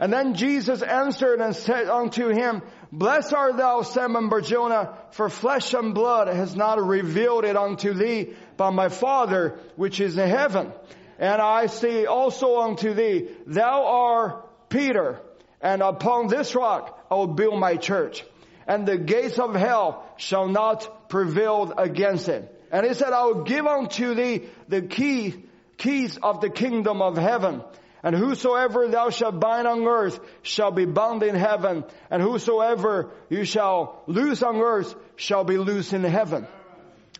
And 0.00 0.12
then 0.12 0.34
Jesus 0.34 0.82
answered 0.82 1.40
and 1.40 1.54
said 1.54 1.88
unto 1.88 2.30
him, 2.30 2.60
Blessed 2.90 3.32
art 3.32 3.56
thou, 3.56 3.82
Simon 3.82 4.30
Barjona, 4.30 4.98
for 5.12 5.28
flesh 5.28 5.74
and 5.74 5.94
blood 5.94 6.26
has 6.26 6.56
not 6.56 6.84
revealed 6.84 7.44
it 7.44 7.56
unto 7.56 7.92
thee, 7.94 8.34
but 8.56 8.72
my 8.72 8.88
Father 8.88 9.60
which 9.76 10.00
is 10.00 10.18
in 10.18 10.28
heaven. 10.28 10.72
And 11.20 11.40
I 11.40 11.66
say 11.66 12.06
also 12.06 12.58
unto 12.62 12.94
thee, 12.94 13.28
thou 13.46 13.86
art 13.86 14.70
Peter, 14.70 15.20
and 15.60 15.82
upon 15.82 16.26
this 16.26 16.56
rock 16.56 17.06
I 17.08 17.14
will 17.14 17.28
build 17.28 17.60
my 17.60 17.76
church, 17.76 18.24
and 18.66 18.88
the 18.88 18.98
gates 18.98 19.38
of 19.38 19.54
hell 19.54 20.04
shall 20.16 20.48
not 20.48 21.08
prevail 21.08 21.72
against 21.78 22.28
it. 22.28 22.56
And 22.70 22.86
he 22.86 22.94
said, 22.94 23.12
I 23.12 23.24
will 23.24 23.44
give 23.44 23.66
unto 23.66 24.14
thee 24.14 24.48
the 24.68 24.82
key, 24.82 25.44
keys 25.76 26.18
of 26.22 26.40
the 26.40 26.50
kingdom 26.50 27.02
of 27.02 27.16
heaven. 27.16 27.62
And 28.02 28.16
whosoever 28.16 28.88
thou 28.88 29.10
shalt 29.10 29.40
bind 29.40 29.66
on 29.66 29.86
earth 29.86 30.20
shall 30.42 30.70
be 30.70 30.86
bound 30.86 31.22
in 31.22 31.34
heaven. 31.34 31.84
And 32.10 32.22
whosoever 32.22 33.10
you 33.28 33.44
shall 33.44 34.02
loose 34.06 34.42
on 34.42 34.56
earth 34.56 34.94
shall 35.16 35.44
be 35.44 35.58
loose 35.58 35.92
in 35.92 36.04
heaven. 36.04 36.46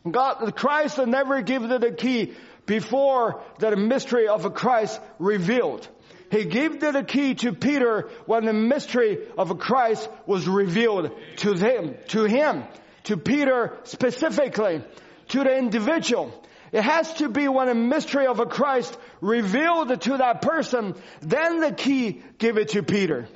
God, 0.09 0.55
Christ 0.57 0.99
never 0.99 1.43
gave 1.43 1.63
the 1.63 1.95
key 1.97 2.33
before 2.65 3.43
the 3.59 3.77
mystery 3.77 4.29
of 4.29 4.55
Christ 4.55 4.99
revealed. 5.19 5.87
He 6.31 6.45
gave 6.45 6.81
the 6.81 7.05
key 7.07 7.35
to 7.37 7.53
Peter 7.53 8.09
when 8.25 8.45
the 8.45 8.53
mystery 8.53 9.19
of 9.37 9.59
Christ 9.59 10.09
was 10.27 10.49
revealed 10.49 11.11
to 11.39 11.55
him, 11.55 11.97
to 12.09 12.25
him, 12.25 12.65
to 13.05 13.17
Peter 13.17 13.77
specifically, 13.83 14.83
to 15.31 15.45
the 15.45 15.57
individual. 15.57 16.33
It 16.73 16.83
has 16.83 17.13
to 17.15 17.29
be 17.29 17.49
when 17.49 17.69
a 17.69 17.75
mystery 17.75 18.27
of 18.27 18.39
a 18.39 18.47
Christ 18.47 18.97
revealed 19.21 20.01
to 20.03 20.17
that 20.19 20.41
person, 20.43 20.95
then 21.21 21.61
the 21.61 21.73
key 21.73 22.23
give 22.39 22.59
it 22.59 22.71
to 22.71 22.83
Peter. 22.83 23.27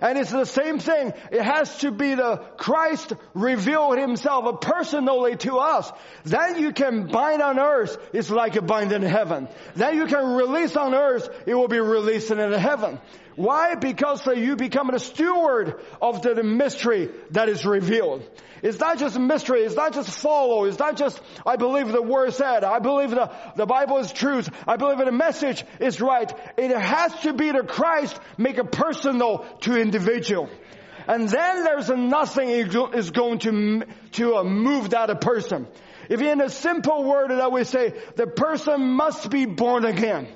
And 0.00 0.18
it's 0.18 0.30
the 0.30 0.44
same 0.44 0.78
thing. 0.78 1.12
It 1.32 1.42
has 1.42 1.78
to 1.78 1.90
be 1.90 2.14
the 2.14 2.36
Christ 2.56 3.12
revealed 3.34 3.98
himself 3.98 4.60
personally 4.60 5.36
to 5.38 5.58
us. 5.58 5.90
Then 6.24 6.60
you 6.60 6.72
can 6.72 7.08
bind 7.08 7.42
on 7.42 7.58
earth. 7.58 7.98
It's 8.12 8.30
like 8.30 8.54
a 8.54 8.62
bind 8.62 8.92
in 8.92 9.02
heaven. 9.02 9.48
Then 9.74 9.96
you 9.96 10.06
can 10.06 10.34
release 10.36 10.76
on 10.76 10.94
earth. 10.94 11.28
It 11.46 11.54
will 11.54 11.68
be 11.68 11.80
released 11.80 12.30
in 12.30 12.52
heaven. 12.52 13.00
Why? 13.36 13.74
Because 13.74 14.26
you 14.26 14.56
become 14.56 14.90
the 14.92 14.98
steward 14.98 15.80
of 16.02 16.22
the 16.22 16.42
mystery 16.42 17.10
that 17.30 17.48
is 17.48 17.64
revealed. 17.64 18.28
It's 18.62 18.78
not 18.78 18.98
just 18.98 19.16
a 19.16 19.20
mystery. 19.20 19.62
It's 19.62 19.76
not 19.76 19.94
just 19.94 20.10
follow. 20.10 20.64
It's 20.64 20.78
not 20.78 20.96
just, 20.96 21.20
I 21.46 21.56
believe 21.56 21.88
the 21.88 22.02
word 22.02 22.34
said. 22.34 22.64
I 22.64 22.78
believe 22.78 23.10
the, 23.10 23.30
the 23.56 23.66
Bible 23.66 23.98
is 23.98 24.12
truth. 24.12 24.50
I 24.66 24.76
believe 24.76 24.98
the 24.98 25.12
message 25.12 25.64
is 25.78 26.00
right. 26.00 26.30
It 26.58 26.70
has 26.76 27.14
to 27.20 27.32
be 27.32 27.52
the 27.52 27.62
Christ 27.62 28.18
make 28.36 28.58
it 28.58 28.70
personal 28.70 29.46
to 29.62 29.80
individual. 29.80 30.50
And 31.06 31.28
then 31.28 31.64
there's 31.64 31.88
nothing 31.88 32.50
is 32.50 33.10
going 33.10 33.38
to, 33.40 33.84
to 34.12 34.36
uh, 34.36 34.44
move 34.44 34.90
that 34.90 35.20
person. 35.20 35.66
If 36.08 36.20
in 36.20 36.40
a 36.40 36.50
simple 36.50 37.04
word 37.04 37.30
that 37.30 37.52
we 37.52 37.64
say, 37.64 37.94
the 38.16 38.26
person 38.26 38.80
must 38.80 39.30
be 39.30 39.46
born 39.46 39.84
again. 39.84 40.28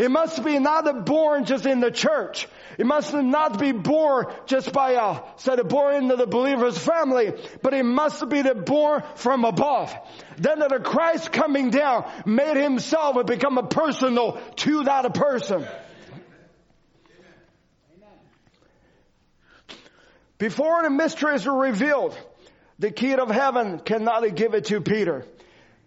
It 0.00 0.10
must 0.10 0.42
be 0.42 0.58
not 0.58 1.04
born 1.04 1.44
just 1.44 1.66
in 1.66 1.80
the 1.80 1.90
church. 1.90 2.48
It 2.78 2.86
must 2.86 3.12
not 3.12 3.58
be 3.60 3.72
born 3.72 4.28
just 4.46 4.72
by 4.72 4.94
uh, 4.94 5.16
a, 5.16 5.24
said 5.36 5.68
born 5.68 5.94
into 5.96 6.16
the 6.16 6.26
believer's 6.26 6.78
family, 6.78 7.34
but 7.60 7.74
it 7.74 7.82
must 7.82 8.26
be 8.30 8.40
the 8.40 8.54
born 8.54 9.02
from 9.16 9.44
above. 9.44 9.94
Then 10.38 10.60
that 10.60 10.70
the 10.70 10.80
Christ 10.80 11.32
coming 11.32 11.68
down 11.68 12.10
made 12.24 12.56
himself 12.56 13.16
and 13.16 13.26
become 13.26 13.58
a 13.58 13.66
personal 13.66 14.40
to 14.56 14.84
that 14.84 15.12
person. 15.12 15.66
Before 20.38 20.82
the 20.82 20.88
mysteries 20.88 21.44
were 21.44 21.58
revealed, 21.58 22.18
the 22.78 22.90
key 22.90 23.12
of 23.12 23.28
heaven 23.30 23.80
cannot 23.80 24.34
give 24.34 24.54
it 24.54 24.64
to 24.64 24.80
Peter. 24.80 25.26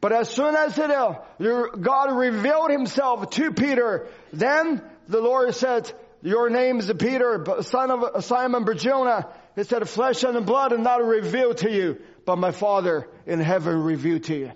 But 0.03 0.11
as 0.11 0.29
soon 0.29 0.53
as 0.53 0.77
it, 0.77 0.91
uh, 0.91 1.13
God 1.39 2.13
revealed 2.13 2.71
himself 2.71 3.29
to 3.29 3.53
Peter, 3.53 4.09
then 4.33 4.81
the 5.07 5.21
Lord 5.21 5.55
said, 5.55 5.89
your 6.21 6.49
name 6.49 6.79
is 6.79 6.91
Peter, 6.99 7.45
son 7.61 7.89
of 7.89 8.25
Simon 8.25 8.65
Barjona. 8.65 9.29
He 9.55 9.63
said, 9.63 9.87
flesh 9.87 10.23
and 10.23 10.45
blood 10.45 10.73
and 10.73 10.83
not 10.83 11.01
revealed 11.01 11.59
to 11.59 11.71
you, 11.71 12.01
but 12.25 12.37
my 12.37 12.51
Father 12.51 13.07
in 13.25 13.39
heaven 13.39 13.81
revealed 13.81 14.25
to 14.25 14.37
you. 14.37 14.51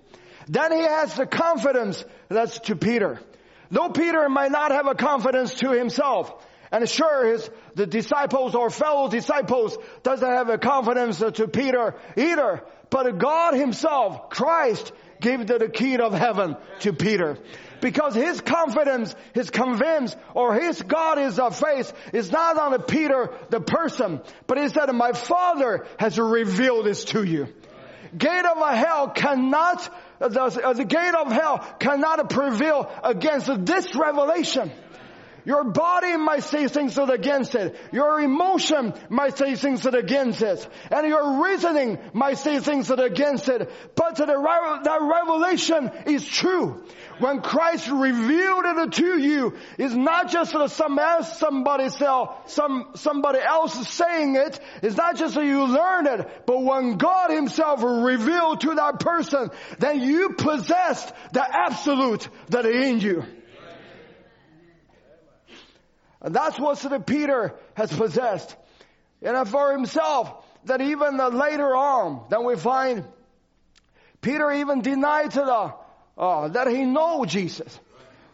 Then 0.49 0.73
he 0.73 0.81
has 0.81 1.15
the 1.15 1.25
confidence 1.25 2.03
that's 2.27 2.59
to 2.67 2.75
Peter. 2.75 3.17
Though 3.71 3.87
Peter 3.87 4.27
might 4.27 4.51
not 4.51 4.71
have 4.71 4.87
a 4.87 4.95
confidence 4.95 5.53
to 5.61 5.71
himself, 5.71 6.45
And 6.71 6.87
sure, 6.89 7.31
his, 7.31 7.49
the 7.75 7.87
disciples 7.87 8.53
or 8.53 8.69
fellow 8.69 9.07
disciples 9.09 9.77
doesn't 10.03 10.27
have 10.27 10.49
a 10.49 10.57
confidence 10.57 11.19
to 11.19 11.47
Peter 11.47 11.95
either. 12.17 12.63
But 12.89 13.17
God 13.17 13.53
himself, 13.53 14.29
Christ, 14.29 14.91
gave 15.21 15.45
the 15.47 15.69
key 15.69 15.97
of 15.97 16.13
heaven 16.13 16.55
to 16.81 16.93
Peter. 16.93 17.37
Because 17.79 18.15
his 18.15 18.41
confidence, 18.41 19.15
his 19.33 19.49
convince, 19.49 20.15
or 20.33 20.55
his 20.55 20.81
God 20.81 21.19
is 21.19 21.37
a 21.37 21.51
faith 21.51 21.93
is 22.11 22.31
not 22.31 22.57
on 22.57 22.81
Peter, 22.83 23.29
the 23.49 23.61
person, 23.61 24.21
but 24.47 24.57
he 24.57 24.67
said, 24.69 24.91
my 24.93 25.13
Father 25.13 25.85
has 25.97 26.17
revealed 26.17 26.85
this 26.85 27.05
to 27.05 27.23
you. 27.23 27.47
Gate 28.17 28.45
of 28.45 28.57
hell 28.75 29.09
cannot, 29.09 29.93
the, 30.19 30.73
the 30.75 30.85
gate 30.85 31.13
of 31.13 31.31
hell 31.31 31.59
cannot 31.79 32.29
prevail 32.29 32.89
against 33.03 33.65
this 33.65 33.95
revelation. 33.95 34.71
Your 35.47 35.63
body 35.63 36.17
might 36.17 36.43
say 36.43 36.67
things 36.67 36.95
that 36.95 37.09
against 37.09 37.55
it. 37.55 37.73
Your 37.93 38.19
emotion 38.19 38.93
might 39.07 39.37
say 39.37 39.55
things 39.55 39.83
that 39.83 39.95
against 39.95 40.41
it. 40.41 40.67
And 40.91 41.07
your 41.07 41.41
reasoning 41.41 41.99
might 42.11 42.37
say 42.37 42.59
things 42.59 42.89
that 42.89 42.99
against 42.99 43.47
it. 43.47 43.71
But 43.95 44.17
the, 44.17 44.25
that 44.25 44.99
revelation 45.01 45.89
is 46.05 46.27
true. 46.27 46.83
When 47.19 47.39
Christ 47.39 47.87
revealed 47.87 48.65
it 48.65 48.91
to 48.91 49.17
you, 49.17 49.53
it's 49.77 49.93
not 49.93 50.29
just 50.29 50.51
that 50.51 50.69
some 50.71 50.99
else, 50.99 51.39
somebody 51.39 51.91
sell, 51.91 52.43
some, 52.47 52.89
somebody 52.95 53.39
else 53.39 53.87
saying 53.87 54.35
it. 54.35 54.59
It's 54.83 54.97
not 54.97 55.15
just 55.15 55.35
that 55.35 55.45
you 55.45 55.63
learn 55.63 56.07
it, 56.07 56.45
but 56.45 56.61
when 56.61 56.97
God 56.97 57.31
himself 57.31 57.81
revealed 57.81 58.59
to 58.61 58.75
that 58.75 58.99
person, 58.99 59.49
then 59.79 60.01
you 60.01 60.33
possessed 60.33 61.09
the 61.31 61.47
absolute 61.49 62.27
that 62.49 62.65
is 62.65 62.85
in 62.85 62.99
you. 62.99 63.23
And 66.21 66.33
that's 66.35 66.59
what 66.59 66.77
St. 66.77 67.05
Peter 67.05 67.53
has 67.75 67.91
possessed. 67.93 68.55
And 69.21 69.47
for 69.47 69.71
himself, 69.71 70.45
that 70.65 70.81
even 70.81 71.17
later 71.17 71.75
on, 71.75 72.25
then 72.29 72.43
we 72.43 72.55
find 72.55 73.03
Peter 74.21 74.51
even 74.51 74.81
denied 74.81 75.31
to 75.31 75.39
the, 75.39 75.73
uh, 76.21 76.47
that 76.49 76.67
he 76.67 76.83
know 76.83 77.25
Jesus. 77.25 77.79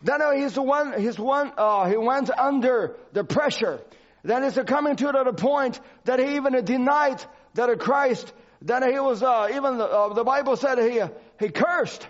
Then 0.01 0.21
he's 0.35 0.57
one, 0.57 0.99
he's 0.99 1.17
one, 1.17 1.51
uh, 1.57 1.89
he 1.89 1.95
went 1.95 2.29
under 2.29 2.95
the 3.13 3.23
pressure. 3.23 3.79
Then 4.23 4.43
it's 4.43 4.57
coming 4.65 4.95
to 4.97 5.11
the 5.11 5.33
point 5.33 5.79
that 6.05 6.19
he 6.19 6.35
even 6.35 6.63
denied 6.65 7.23
that 7.53 7.79
Christ, 7.79 8.31
then 8.61 8.89
he 8.89 8.97
was, 8.99 9.21
uh, 9.21 9.49
even 9.51 9.77
the, 9.77 9.85
uh, 9.85 10.13
the 10.13 10.23
Bible 10.23 10.55
said 10.55 10.79
he, 10.79 11.01
he 11.39 11.51
cursed. 11.51 12.07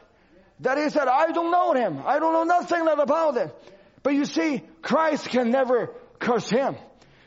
That 0.59 0.77
he 0.77 0.89
said, 0.89 1.07
I 1.07 1.31
don't 1.31 1.51
know 1.51 1.73
him. 1.73 2.03
I 2.05 2.19
don't 2.19 2.33
know 2.33 2.43
nothing 2.43 2.87
about 2.87 3.35
him. 3.35 3.51
But 4.03 4.13
you 4.13 4.25
see, 4.25 4.61
Christ 4.81 5.29
can 5.29 5.49
never 5.49 5.89
curse 6.19 6.49
him. 6.49 6.75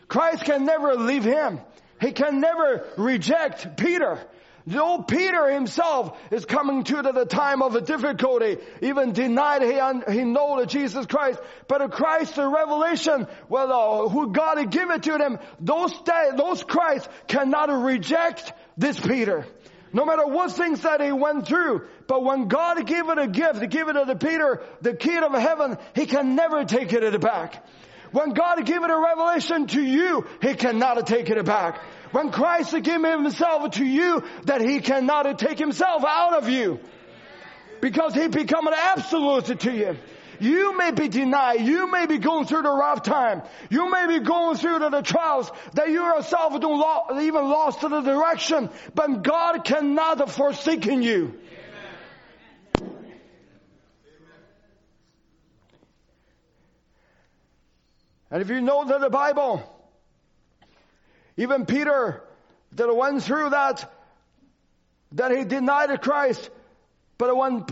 Christ 0.09 0.45
can 0.45 0.65
never 0.65 0.95
leave 0.95 1.25
him. 1.25 1.61
He 2.01 2.13
can 2.13 2.41
never 2.41 2.87
reject 2.97 3.77
Peter. 3.77 4.21
Though 4.69 5.05
Peter 5.07 5.49
himself 5.49 6.19
is 6.33 6.45
coming 6.45 6.83
to 6.85 7.01
the 7.01 7.25
time 7.25 7.63
of 7.63 7.77
a 7.77 7.81
difficulty, 7.81 8.59
even 8.83 9.13
denied 9.13 9.63
he, 9.63 10.13
he 10.13 10.25
know 10.25 10.59
that 10.59 10.69
Jesus 10.69 11.07
Christ, 11.07 11.39
but 11.69 11.89
Christ, 11.93 12.35
the 12.35 12.49
revelation, 12.49 13.29
well, 13.49 13.73
uh, 13.73 14.09
who 14.09 14.33
God 14.33 14.59
had 14.59 14.71
given 14.71 15.01
to 15.03 15.19
them, 15.19 15.39
those, 15.61 15.95
those 16.37 16.65
Christ 16.65 17.09
cannot 17.29 17.71
reject 17.85 18.53
this 18.77 18.99
Peter. 18.99 19.47
No 19.93 20.05
matter 20.05 20.27
what 20.27 20.51
things 20.51 20.83
that 20.83 21.01
he 21.01 21.13
went 21.13 21.47
through, 21.47 21.87
but 22.07 22.23
when 22.23 22.49
God 22.49 22.87
gave 22.87 23.09
it 23.09 23.19
a 23.19 23.27
gift, 23.27 23.69
give 23.71 23.89
it 23.89 23.93
to 23.95 24.17
Peter, 24.17 24.63
the 24.81 24.95
key 24.95 25.17
of 25.17 25.33
heaven, 25.33 25.77
he 25.95 26.07
can 26.07 26.37
never 26.37 26.65
take 26.65 26.93
it 26.93 27.21
back. 27.21 27.67
When 28.13 28.33
God 28.33 28.65
gave 28.65 28.83
it 28.83 28.91
a 28.91 28.99
revelation 28.99 29.67
to 29.69 29.83
you, 29.83 30.27
he 30.41 30.55
cannot 30.55 31.05
take 31.07 31.29
it 31.29 31.45
back. 31.45 31.81
When 32.13 32.31
Christ 32.31 32.81
gave 32.83 33.03
himself 33.03 33.73
to 33.73 33.85
you, 33.85 34.23
that 34.45 34.61
he 34.61 34.81
cannot 34.81 35.39
take 35.39 35.59
himself 35.59 36.05
out 36.07 36.35
of 36.35 36.49
you. 36.49 36.79
Because 37.81 38.15
he 38.15 38.29
become 38.29 38.67
an 38.69 38.75
absolute 38.75 39.59
to 39.61 39.73
you. 39.73 39.97
You 40.39 40.77
may 40.77 40.91
be 40.91 41.09
denied. 41.09 41.61
You 41.61 41.91
may 41.91 42.07
be 42.07 42.19
going 42.19 42.47
through 42.47 42.63
the 42.63 42.71
rough 42.71 43.03
time. 43.03 43.43
You 43.71 43.91
may 43.91 44.07
be 44.07 44.25
going 44.25 44.57
through 44.57 44.81
the, 44.81 44.91
the 44.91 45.03
trials 45.03 45.51
that 45.75 45.89
you 45.89 46.03
yourself 46.03 46.61
don't 46.61 46.79
lo- 46.79 47.21
even 47.21 47.49
lost 47.49 47.81
the 47.81 48.01
direction. 48.01 48.71
But 48.95 49.23
God 49.23 49.65
cannot 49.65 50.19
have 50.19 50.33
forsaken 50.33 51.03
you. 51.03 51.35
And 58.31 58.43
if 58.43 58.51
you 58.51 58.61
know 58.61 58.85
that 58.85 59.01
the 59.01 59.11
Bible, 59.11 59.63
even 61.37 61.67
Peter 61.67 62.23
that 62.73 62.95
went 62.95 63.23
through 63.23 63.51
that, 63.51 63.93
that 65.13 65.37
he 65.37 65.45
denied 65.45 66.01
Christ, 66.03 66.51
but 67.19 67.37
when 67.37 67.65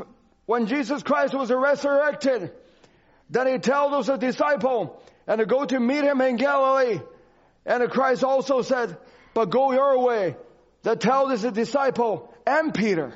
when 0.46 0.66
Jesus 0.66 1.02
Christ 1.02 1.34
was 1.34 1.50
resurrected, 1.50 2.52
then 3.30 3.46
he 3.46 3.58
tells 3.58 4.06
the 4.06 4.16
disciple 4.16 5.02
and 5.26 5.38
to 5.38 5.46
go 5.46 5.64
to 5.64 5.80
meet 5.80 6.04
him 6.04 6.20
in 6.20 6.36
Galilee. 6.36 7.00
And 7.64 7.90
Christ 7.90 8.22
also 8.22 8.62
said, 8.62 8.96
but 9.32 9.46
go 9.46 9.72
your 9.72 9.98
way. 10.04 10.36
That 10.82 11.00
tells 11.00 11.42
the 11.42 11.50
disciple 11.50 12.32
and 12.46 12.74
Peter. 12.74 13.14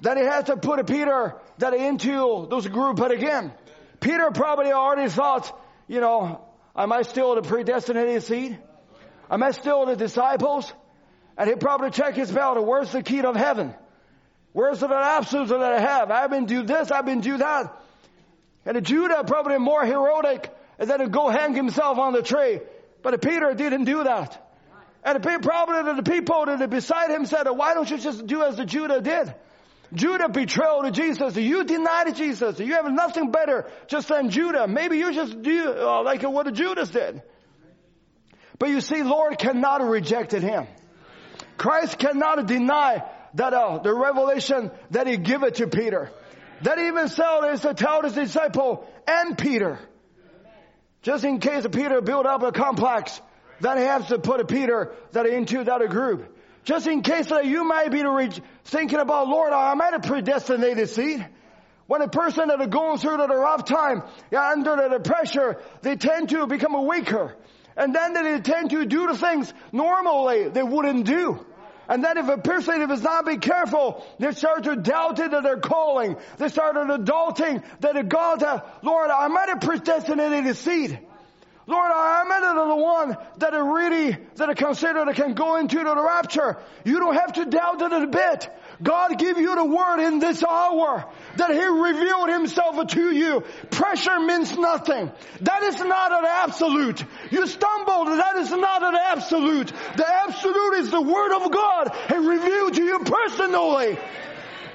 Then 0.00 0.16
he 0.16 0.24
had 0.24 0.46
to 0.46 0.56
put 0.56 0.86
Peter 0.86 1.34
that 1.58 1.74
into 1.74 2.46
those 2.48 2.66
group, 2.66 2.96
but 2.96 3.10
again, 3.10 3.52
Peter 4.00 4.30
probably 4.30 4.72
already 4.72 5.10
thought, 5.10 5.54
you 5.88 6.00
know, 6.00 6.40
am 6.74 6.92
I 6.92 7.02
still 7.02 7.34
the 7.34 7.42
predestinated 7.42 8.22
seed? 8.22 8.58
Am 9.30 9.42
I 9.42 9.50
still 9.52 9.86
the 9.86 9.96
disciples? 9.96 10.72
And 11.36 11.48
he 11.48 11.56
probably 11.56 11.90
checked 11.90 12.16
his 12.16 12.30
belt, 12.30 12.64
where's 12.64 12.92
the 12.92 13.02
key 13.02 13.20
of 13.20 13.36
heaven? 13.36 13.74
Where's 14.52 14.80
the 14.80 14.88
absolutes 14.88 15.50
that 15.50 15.60
I 15.60 15.80
have? 15.80 16.10
I've 16.10 16.30
been 16.30 16.46
do 16.46 16.62
this, 16.62 16.90
I've 16.90 17.04
been 17.04 17.20
do 17.20 17.36
that. 17.38 17.76
And 18.64 18.84
Judah 18.84 19.22
probably 19.24 19.58
more 19.58 19.84
heroic 19.84 20.50
than 20.78 20.98
to 20.98 21.08
go 21.08 21.28
hang 21.28 21.54
himself 21.54 21.98
on 21.98 22.12
the 22.12 22.22
tree. 22.22 22.60
But 23.02 23.20
Peter 23.22 23.54
didn't 23.54 23.84
do 23.84 24.02
that. 24.02 24.42
And 25.04 25.22
probably 25.22 25.94
the 25.94 26.02
people 26.02 26.46
that 26.46 26.68
beside 26.68 27.10
him 27.10 27.26
said, 27.26 27.48
why 27.48 27.74
don't 27.74 27.88
you 27.88 27.98
just 27.98 28.26
do 28.26 28.42
as 28.42 28.56
the 28.56 28.64
Judah 28.64 29.00
did? 29.00 29.32
Judah 29.92 30.28
betrayed 30.28 30.92
Jesus. 30.92 31.36
You 31.36 31.64
denied 31.64 32.14
Jesus. 32.16 32.58
You 32.58 32.74
have 32.74 32.90
nothing 32.90 33.30
better 33.30 33.70
just 33.86 34.08
than 34.08 34.30
Judah. 34.30 34.66
Maybe 34.66 34.98
you 34.98 35.12
just 35.12 35.42
do 35.42 35.74
uh, 35.76 36.02
like 36.02 36.22
what 36.22 36.52
Judas 36.52 36.90
did. 36.90 37.22
But 38.58 38.70
you 38.70 38.80
see, 38.80 39.02
Lord 39.02 39.38
cannot 39.38 39.82
reject 39.82 40.32
him. 40.32 40.66
Christ 41.56 41.98
cannot 41.98 42.46
deny 42.46 43.02
that 43.34 43.52
uh, 43.52 43.78
the 43.78 43.94
revelation 43.94 44.70
that 44.90 45.06
he 45.06 45.16
gave 45.16 45.42
it 45.42 45.56
to 45.56 45.66
Peter. 45.66 46.10
That 46.62 46.78
even 46.78 47.08
so 47.08 47.44
is 47.50 47.60
to 47.60 47.74
tell 47.74 48.02
his 48.02 48.14
disciple 48.14 48.88
and 49.06 49.36
Peter. 49.36 49.78
Just 51.02 51.24
in 51.24 51.38
case 51.38 51.66
Peter 51.70 52.00
built 52.00 52.26
up 52.26 52.42
a 52.42 52.50
complex, 52.50 53.20
that 53.60 53.78
he 53.78 53.84
has 53.84 54.08
to 54.08 54.18
put 54.18 54.46
Peter 54.48 54.94
that 55.12 55.26
into 55.26 55.62
that 55.64 55.86
group. 55.88 56.35
Just 56.66 56.88
in 56.88 57.02
case 57.02 57.28
that 57.28 57.46
you 57.46 57.62
might 57.62 57.92
be 57.92 58.02
thinking 58.64 58.98
about, 58.98 59.28
Lord, 59.28 59.52
I'm 59.52 59.80
I 59.80 59.90
a 59.94 60.00
predestinated 60.00 60.88
seed? 60.88 61.24
When 61.86 62.02
a 62.02 62.08
person 62.08 62.48
that 62.48 62.60
are 62.60 62.66
going 62.66 62.98
through 62.98 63.18
the 63.18 63.28
rough 63.28 63.64
time, 63.64 64.02
yeah, 64.32 64.50
under 64.50 64.88
the 64.88 64.98
pressure, 64.98 65.62
they 65.82 65.94
tend 65.94 66.30
to 66.30 66.44
become 66.48 66.74
weaker. 66.82 67.36
And 67.76 67.94
then 67.94 68.14
they 68.14 68.40
tend 68.40 68.70
to 68.70 68.84
do 68.84 69.06
the 69.06 69.16
things 69.16 69.54
normally 69.70 70.48
they 70.48 70.64
wouldn't 70.64 71.06
do. 71.06 71.46
And 71.88 72.02
then 72.02 72.18
if 72.18 72.26
a 72.26 72.38
person 72.38 72.82
if 72.82 72.90
is 72.90 73.02
not 73.02 73.24
be 73.24 73.36
careful, 73.36 74.04
they 74.18 74.32
start 74.32 74.64
to 74.64 74.74
doubt 74.74 75.20
it 75.20 75.30
that 75.30 75.44
they're 75.44 75.60
calling. 75.60 76.16
They 76.38 76.48
start 76.48 76.74
to 76.74 76.80
adulting 76.80 77.62
that 77.78 78.08
God, 78.08 78.42
uh, 78.42 78.62
Lord, 78.82 79.08
I 79.10 79.28
might 79.28 79.50
have 79.50 79.60
predestinated 79.60 80.46
a 80.46 80.54
seed. 80.54 80.98
Lord, 81.68 81.90
I 81.92 82.22
am 82.22 82.68
the 82.68 82.76
one 82.76 83.16
that 83.38 83.52
are 83.52 83.74
really, 83.74 84.16
that 84.36 84.48
are 84.48 84.54
considered 84.54 85.08
that 85.08 85.16
can 85.16 85.34
go 85.34 85.56
into 85.56 85.78
the 85.78 85.96
rapture. 85.96 86.58
You 86.84 87.00
don't 87.00 87.16
have 87.16 87.32
to 87.34 87.44
doubt 87.44 87.82
it 87.82 87.92
a 87.92 88.06
bit. 88.06 88.48
God 88.80 89.18
give 89.18 89.38
you 89.38 89.54
the 89.54 89.64
word 89.64 90.06
in 90.06 90.20
this 90.20 90.44
hour 90.44 91.10
that 91.36 91.50
He 91.50 91.64
revealed 91.64 92.28
Himself 92.28 92.86
to 92.88 93.10
you. 93.10 93.42
Pressure 93.70 94.20
means 94.20 94.56
nothing. 94.56 95.10
That 95.40 95.62
is 95.64 95.78
not 95.80 96.12
an 96.12 96.24
absolute. 96.24 97.04
You 97.32 97.46
stumbled, 97.48 98.08
that 98.08 98.36
is 98.36 98.50
not 98.50 98.84
an 98.84 98.94
absolute. 98.94 99.72
The 99.96 100.08
absolute 100.08 100.74
is 100.74 100.90
the 100.90 101.02
word 101.02 101.34
of 101.34 101.50
God 101.50 101.96
and 102.10 102.28
revealed 102.28 102.74
to 102.74 102.82
you 102.82 102.98
personally 103.00 103.98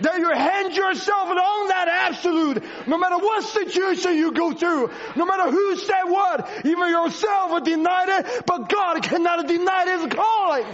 that 0.01 0.19
you 0.19 0.29
hand 0.29 0.75
yourself 0.75 1.29
on 1.29 1.67
that 1.67 1.87
absolute, 1.87 2.63
no 2.87 2.97
matter 2.97 3.17
what 3.17 3.43
situation 3.43 4.15
you 4.15 4.31
go 4.31 4.53
through, 4.53 4.91
no 5.15 5.25
matter 5.25 5.51
who 5.51 5.75
said 5.77 6.03
what, 6.05 6.49
even 6.65 6.89
yourself 6.89 7.51
will 7.51 7.61
deny 7.61 8.05
it, 8.07 8.43
but 8.45 8.69
God 8.69 9.03
cannot 9.03 9.47
deny 9.47 9.97
His 9.97 10.13
calling. 10.13 10.65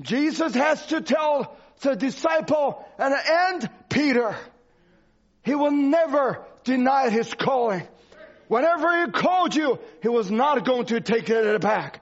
Jesus 0.00 0.54
has 0.54 0.86
to 0.86 1.00
tell 1.00 1.56
the 1.80 1.96
disciple 1.96 2.84
and, 2.98 3.14
and 3.14 3.70
Peter. 3.88 4.36
He 5.42 5.54
will 5.54 5.70
never 5.70 6.44
deny 6.64 7.10
his 7.10 7.32
calling. 7.32 7.86
Whenever 8.48 9.04
he 9.04 9.12
called 9.12 9.54
you, 9.54 9.78
he 10.02 10.08
was 10.08 10.30
not 10.30 10.64
going 10.64 10.86
to 10.86 11.00
take 11.00 11.28
it 11.30 11.60
back. 11.60 12.00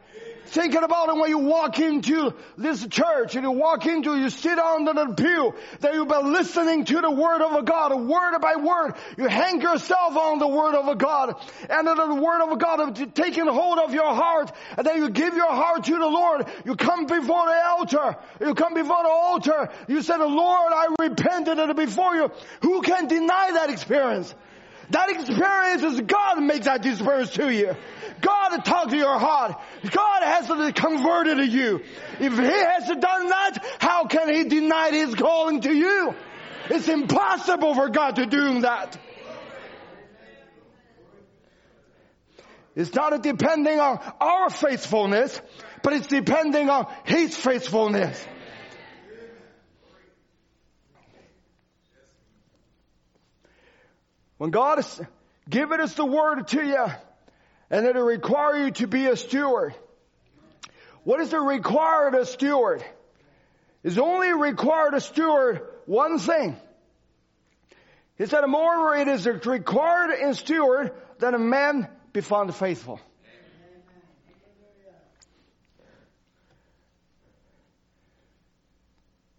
Thinking 0.53 0.83
about 0.83 1.09
it 1.09 1.17
when 1.17 1.31
you 1.31 1.39
walk 1.39 1.79
into 1.79 2.35
this 2.59 2.87
church 2.87 3.37
and 3.37 3.43
you 3.43 3.53
walk 3.53 3.87
into, 3.87 4.15
you 4.15 4.29
sit 4.29 4.59
on 4.59 4.85
the 4.85 5.15
pew, 5.17 5.55
that 5.81 5.95
you've 5.95 6.09
been 6.09 6.31
listening 6.31 6.85
to 6.85 7.01
the 7.01 7.11
word 7.11 7.41
of 7.41 7.65
God, 7.65 7.95
word 7.95 8.39
by 8.39 8.57
word. 8.57 8.93
You 9.17 9.29
hang 9.29 9.63
yourself 9.63 10.15
on 10.15 10.41
the 10.41 10.47
word 10.47 10.75
of 10.75 10.99
God 10.99 11.37
and 11.71 11.87
the 11.87 12.15
word 12.15 12.43
of 12.43 12.59
God 12.59 13.15
taking 13.15 13.47
hold 13.47 13.79
of 13.79 13.95
your 13.95 14.15
heart 14.15 14.53
and 14.77 14.87
then 14.87 14.99
you 14.99 15.09
give 15.09 15.35
your 15.35 15.51
heart 15.51 15.85
to 15.85 15.99
the 15.99 16.07
Lord. 16.07 16.47
You 16.67 16.77
come 16.77 17.07
before 17.07 17.47
the 17.47 17.67
altar. 17.69 18.17
You 18.39 18.55
come 18.55 18.75
before 18.75 19.03
the 19.05 19.09
altar. 19.09 19.71
You 19.89 20.03
say, 20.03 20.19
Lord, 20.19 20.73
I 20.75 20.95
repented 21.01 21.77
before 21.77 22.15
you. 22.15 22.31
Who 22.61 22.83
can 22.83 23.07
deny 23.07 23.53
that 23.55 23.71
experience? 23.71 24.35
That 24.93 25.09
experience 25.09 25.83
is 25.83 26.01
God 26.03 26.43
makes 26.43 26.67
that 26.67 26.85
experience 26.85 27.31
to 27.31 27.51
you. 27.51 27.75
God 28.21 28.59
talked 28.59 28.91
to 28.91 28.97
your 28.97 29.19
heart. 29.19 29.59
God 29.91 30.23
has 30.23 30.73
converted 30.75 31.51
you. 31.51 31.83
If 32.21 32.33
He 32.35 32.45
has 32.45 32.89
done 32.89 33.29
that, 33.29 33.59
how 33.79 34.05
can 34.05 34.29
He 34.33 34.45
deny 34.45 34.91
His 34.91 35.15
calling 35.15 35.63
to 35.63 35.73
you? 35.73 36.15
It's 36.69 36.89
impossible 36.89 37.75
for 37.75 37.89
God 37.89 38.17
to 38.17 38.27
do 38.27 38.61
that. 38.61 38.99
It's 42.77 42.95
not 42.95 43.23
depending 43.23 43.81
on 43.81 43.99
our 44.21 44.51
faithfulness, 44.51 45.41
but 45.83 45.95
it's 45.95 46.07
depending 46.07 46.69
on 46.69 46.87
His 47.05 47.35
faithfulness. 47.35 48.23
When 54.43 54.51
God 54.51 54.79
has 54.79 55.01
given 55.49 55.81
us 55.81 55.95
the 55.95 56.05
word 56.05 56.49
to 56.49 56.67
you, 56.67 56.87
and 57.71 57.87
that 57.87 57.95
it 57.95 58.01
require 58.01 58.65
you 58.65 58.71
to 58.73 58.89
be 58.89 59.07
a 59.07 59.17
steward. 59.17 59.73
What 61.05 61.21
is 61.21 61.33
it 61.33 61.37
required 61.37 62.17
a 62.17 62.27
steward? 62.27 62.85
Is 63.85 63.99
only 63.99 64.33
required 64.33 64.95
a 64.95 65.01
steward 65.01 65.61
one 65.87 66.19
thing. 66.19 66.57
He 68.19 68.27
said, 68.27 68.43
a 68.43 68.49
more 68.49 68.97
it 68.97 69.07
is 69.07 69.27
required 69.27 70.11
in 70.11 70.35
steward 70.35 70.91
that 71.21 71.35
a 71.35 71.39
man 71.39 71.87
be 72.13 72.21
found 72.21 72.53
faithful. 72.53 72.99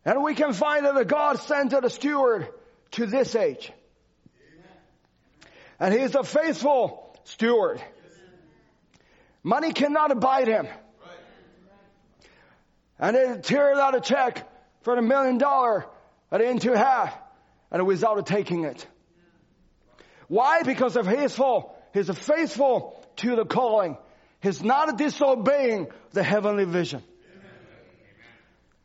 And 0.06 0.24
we 0.24 0.34
can 0.34 0.54
find 0.54 0.86
that 0.86 1.08
God 1.10 1.40
sent 1.40 1.74
a 1.74 1.90
steward 1.90 2.48
to 2.92 3.06
this 3.06 3.36
age. 3.36 3.70
And 5.80 5.94
he 5.94 6.00
is 6.00 6.16
a 6.16 6.24
faithful 6.24 7.16
steward. 7.24 7.82
Money 9.44 9.74
cannot 9.74 10.12
abide 10.12 10.48
him. 10.48 10.68
And 13.00 13.16
they 13.16 13.42
tear 13.42 13.74
out 13.80 13.96
a 13.96 14.02
check 14.02 14.48
for 14.82 14.96
a 14.96 15.02
million 15.02 15.38
dollar 15.38 15.86
and 16.32 16.42
into 16.42 16.78
half 16.78 17.14
and 17.72 17.86
without 17.86 18.26
taking 18.26 18.64
it. 18.64 18.88
Why? 20.28 20.64
Because 20.64 20.96
of 20.96 21.08
fault. 21.34 21.76
He's 21.94 22.10
faithful 22.10 23.06
to 23.18 23.36
the 23.36 23.46
calling. 23.46 23.98
He's 24.42 24.64
not 24.64 24.98
disobeying 24.98 25.88
the 26.12 26.24
heavenly 26.24 26.66
vision. 26.66 27.04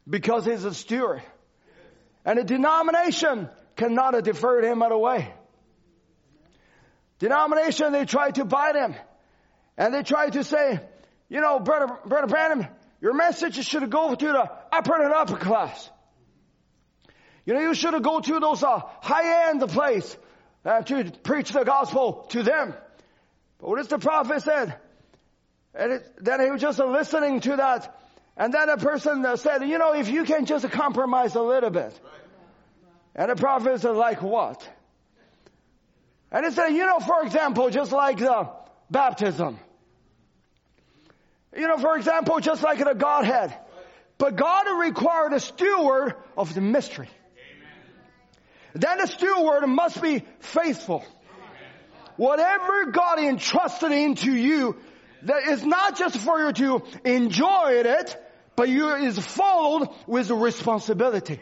Because 0.09 0.45
he's 0.45 0.65
a 0.65 0.75
steward. 0.75 1.23
And 2.25 2.39
a 2.39 2.45
denomination 2.45 3.49
cannot 3.77 4.23
defer 4.25 4.63
him 4.63 4.83
away. 4.83 5.33
Denomination, 7.19 7.93
they 7.93 8.05
try 8.05 8.31
to 8.31 8.45
bite 8.45 8.77
him. 8.77 8.95
And 9.77 9.95
they 9.95 10.03
try 10.03 10.31
to 10.31 10.45
say, 10.45 10.81
you 11.29 11.41
know, 11.41 11.59
Brother, 11.61 11.99
Brother 12.05 12.27
Branham, 12.27 12.67
your 13.01 13.15
message 13.15 13.65
should 13.65 13.89
go 13.91 14.15
to 14.15 14.27
the 14.27 14.51
upper 14.73 15.03
and 15.03 15.13
upper 15.13 15.37
class. 15.37 15.91
You 17.45 17.55
know, 17.55 17.61
you 17.61 17.75
should 17.75 18.03
go 18.03 18.21
to 18.21 18.41
those 18.41 18.63
uh, 18.63 18.81
high-end 19.01 19.67
place 19.71 20.17
uh, 20.65 20.83
to 20.83 21.11
preach 21.23 21.53
the 21.53 21.65
gospel 21.65 22.27
to 22.31 22.43
them. 22.43 22.75
But 23.59 23.69
what 23.69 23.77
does 23.79 23.89
the 23.89 23.99
prophet 23.99 24.43
said? 24.43 24.75
And 25.75 25.93
it, 25.93 26.13
then 26.21 26.41
he 26.41 26.51
was 26.51 26.61
just 26.61 26.79
listening 26.79 27.41
to 27.41 27.57
that. 27.57 27.95
And 28.37 28.53
then 28.53 28.69
a 28.69 28.77
person 28.77 29.25
said, 29.37 29.63
you 29.63 29.79
know, 29.79 29.95
if 29.95 30.09
you 30.09 30.25
can 30.25 30.45
just 30.45 30.69
compromise 30.71 31.35
a 31.35 31.43
little 31.43 31.71
bit. 31.71 31.99
And 33.15 33.31
the 33.31 33.37
prophet 33.37 33.81
said, 33.81 33.97
like 33.97 34.23
what? 34.23 34.69
And 36.31 36.45
he 36.45 36.53
said, 36.53 36.69
you 36.69 36.85
know, 36.85 36.99
for 37.01 37.23
example, 37.25 37.71
just 37.71 37.93
like 37.93 38.19
the 38.19 38.51
baptism. 38.91 39.59
You 41.57 41.67
know, 41.67 41.79
for 41.79 41.97
example, 41.97 42.39
just 42.41 42.63
like 42.63 42.79
the 42.79 42.95
Godhead. 42.95 43.57
But 44.19 44.37
God 44.37 44.67
required 44.79 45.33
a 45.33 45.41
steward 45.41 46.15
of 46.37 46.55
the 46.55 46.61
mystery. 46.61 47.09
Then 48.75 49.01
a 49.01 49.07
steward 49.07 49.67
must 49.67 50.03
be 50.03 50.25
faithful. 50.41 51.05
Whatever 52.17 52.87
God 52.87 53.21
entrusted 53.21 53.93
into 53.93 54.33
you, 54.33 54.77
that 55.23 55.49
is 55.49 55.65
not 55.65 55.97
just 55.97 56.17
for 56.19 56.41
you 56.41 56.53
to 56.53 56.83
enjoy 57.05 57.83
it, 57.85 58.17
but 58.57 58.69
you 58.69 58.91
is 58.95 59.19
followed 59.19 59.89
with 60.07 60.31
responsibility. 60.31 61.41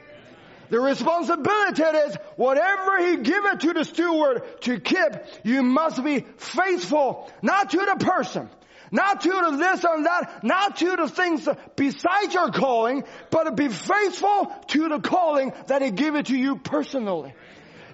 The 0.68 0.80
responsibility 0.80 1.82
is 1.82 2.16
whatever 2.36 3.06
he 3.06 3.16
give 3.18 3.44
it 3.44 3.60
to 3.60 3.72
the 3.72 3.84
steward 3.84 4.42
to 4.62 4.80
keep, 4.80 5.12
you 5.44 5.62
must 5.62 6.02
be 6.02 6.26
faithful, 6.38 7.30
not 7.42 7.70
to 7.70 7.78
the 7.78 8.04
person, 8.04 8.50
not 8.90 9.20
to 9.22 9.28
the 9.28 9.56
this 9.56 9.84
and 9.84 10.06
that, 10.06 10.44
not 10.44 10.76
to 10.78 10.96
the 10.96 11.08
things 11.08 11.48
besides 11.76 12.34
your 12.34 12.50
calling, 12.50 13.04
but 13.30 13.54
be 13.56 13.68
faithful 13.68 14.52
to 14.68 14.88
the 14.88 15.00
calling 15.00 15.52
that 15.68 15.82
he 15.82 15.90
give 15.90 16.16
it 16.16 16.26
to 16.26 16.36
you 16.36 16.56
personally. 16.56 17.34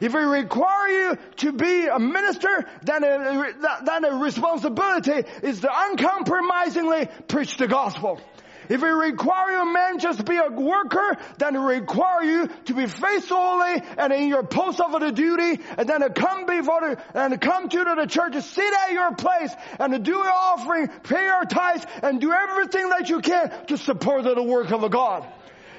If 0.00 0.12
he 0.12 0.18
require 0.18 0.88
you 0.88 1.18
to 1.36 1.52
be 1.52 1.86
a 1.86 1.98
minister, 1.98 2.66
then 2.82 3.04
a, 3.04 3.52
then 3.84 4.04
a 4.04 4.16
responsibility 4.16 5.28
is 5.44 5.60
to 5.60 5.70
uncompromisingly 5.72 7.08
preach 7.28 7.56
the 7.56 7.68
gospel. 7.68 8.20
If 8.68 8.82
it 8.82 8.86
require 8.86 9.60
a 9.60 9.66
man 9.66 9.98
just 9.98 10.24
be 10.24 10.36
a 10.36 10.48
worker, 10.50 11.16
then 11.38 11.56
it 11.56 11.60
require 11.60 12.22
you 12.22 12.48
to 12.66 12.74
be 12.74 12.86
faithfully 12.86 13.82
and 13.98 14.12
in 14.12 14.28
your 14.28 14.42
post 14.42 14.80
of 14.80 14.98
the 15.00 15.10
duty, 15.10 15.62
and 15.76 15.88
then 15.88 16.00
to 16.00 16.10
come 16.10 16.46
before 16.46 16.80
the, 16.80 17.02
and 17.14 17.40
come 17.40 17.68
to 17.68 17.84
the 17.84 18.06
church, 18.06 18.34
sit 18.42 18.74
at 18.86 18.92
your 18.92 19.14
place, 19.14 19.52
and 19.78 19.92
to 19.92 19.98
do 19.98 20.12
your 20.12 20.30
offering, 20.30 20.88
pay 20.88 21.24
your 21.24 21.44
tithes, 21.44 21.84
and 22.02 22.20
do 22.20 22.32
everything 22.32 22.88
that 22.90 23.08
you 23.08 23.20
can 23.20 23.66
to 23.66 23.76
support 23.76 24.24
the 24.24 24.42
work 24.42 24.70
of 24.70 24.88
God. 24.90 25.26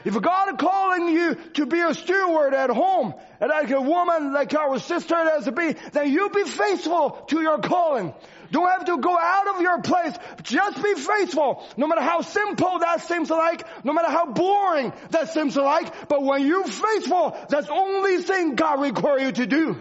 If 0.06 0.22
God 0.22 0.50
is 0.50 0.56
calling 0.60 1.08
you 1.08 1.36
to 1.54 1.66
be 1.66 1.80
a 1.80 1.94
steward 1.94 2.54
at 2.54 2.70
home, 2.70 3.14
and 3.40 3.50
like 3.50 3.72
a 3.72 3.82
woman, 3.82 4.34
like 4.34 4.54
our 4.54 4.78
sister 4.80 5.16
has 5.16 5.46
to 5.46 5.52
be, 5.52 5.74
then 5.94 6.12
you 6.12 6.30
be 6.30 6.44
faithful 6.44 7.12
to 7.28 7.42
your 7.42 7.60
calling. 7.60 8.14
Don't 8.54 8.70
have 8.70 8.86
to 8.86 9.00
go 9.00 9.18
out 9.18 9.48
of 9.56 9.62
your 9.62 9.82
place. 9.82 10.14
Just 10.44 10.82
be 10.84 10.94
faithful. 10.94 11.68
No 11.76 11.88
matter 11.88 12.02
how 12.02 12.22
simple 12.22 12.78
that 12.78 13.02
seems 13.02 13.32
like, 13.32 13.66
no 13.84 13.94
matter 13.94 14.12
how 14.12 14.28
boring 14.28 14.94
that 15.10 15.34
seems 15.34 15.56
like, 15.56 16.08
but 16.08 16.22
when 16.22 16.46
you're 16.46 16.64
faithful, 16.64 17.36
that's 17.50 17.66
the 17.66 17.74
only 17.74 18.22
thing 18.22 18.54
God 18.54 18.80
requires 18.80 19.24
you 19.24 19.32
to 19.32 19.46
do. 19.48 19.78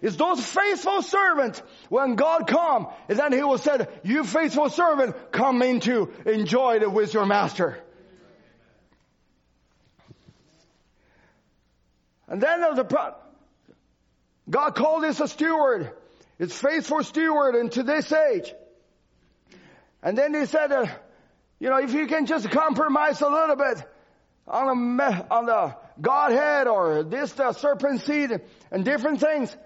It's 0.00 0.14
those 0.14 0.40
faithful 0.46 1.02
servants 1.02 1.60
when 1.88 2.14
God 2.14 2.46
come, 2.46 2.86
and 3.08 3.18
then 3.18 3.32
He 3.32 3.42
will 3.42 3.58
say, 3.58 3.88
you 4.04 4.22
faithful 4.22 4.70
servant, 4.70 5.32
come 5.32 5.62
into 5.62 6.12
enjoy 6.24 6.76
it 6.76 6.92
with 6.92 7.12
your 7.14 7.26
master. 7.26 7.82
And 12.28 12.40
then 12.40 12.60
there's 12.60 12.78
a 12.78 13.14
God 14.48 14.76
called 14.76 15.02
this 15.02 15.18
a 15.18 15.26
steward. 15.26 15.90
It's 16.38 16.54
faithful 16.60 17.02
steward 17.02 17.54
into 17.54 17.82
this 17.82 18.12
age. 18.12 18.52
And 20.02 20.16
then 20.16 20.34
he 20.34 20.46
said, 20.46 20.70
uh, 20.70 20.86
you 21.58 21.70
know, 21.70 21.78
if 21.78 21.94
you 21.94 22.06
can 22.06 22.26
just 22.26 22.50
compromise 22.50 23.20
a 23.22 23.28
little 23.28 23.56
bit 23.56 23.82
on 24.46 24.96
the, 24.96 25.26
on 25.30 25.46
the 25.46 25.76
Godhead 26.00 26.68
or 26.68 27.02
this 27.02 27.32
the 27.32 27.52
serpent 27.52 28.02
seed 28.02 28.30
and 28.70 28.84
different 28.84 29.20
things, 29.20 29.56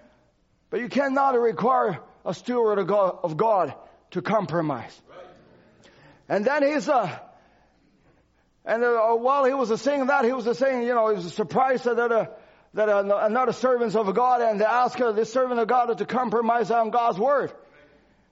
but 0.71 0.81
you 0.81 0.89
cannot 0.89 1.39
require 1.39 2.01
a 2.25 2.33
steward 2.33 2.79
of 2.79 2.87
God, 2.87 3.19
of 3.25 3.37
God 3.37 3.75
to 4.13 4.23
compromise. 4.23 5.03
And 6.29 6.45
then 6.45 6.63
he's, 6.63 6.89
uh, 6.89 7.19
and 8.65 8.85
uh, 8.85 9.15
while 9.15 9.45
he 9.45 9.53
was 9.53 9.81
saying 9.81 10.07
that, 10.07 10.25
he 10.25 10.33
was 10.33 10.57
saying, 10.57 10.83
you 10.83 10.95
know, 10.95 11.09
he 11.09 11.17
was 11.17 11.35
surprised 11.35 11.85
that, 11.85 11.99
uh, 11.99 12.27
that 12.75 12.89
are 12.89 13.31
not 13.31 13.55
servants 13.55 13.97
of 13.97 14.15
God 14.15 14.43
and 14.43 14.61
they 14.61 14.65
ask 14.65 14.99
this 14.99 15.33
servant 15.33 15.61
of 15.61 15.69
God 15.69 15.97
to 15.97 16.07
compromise 16.07 16.71
on 16.71 16.91
God's 16.91 17.19
word. 17.19 17.53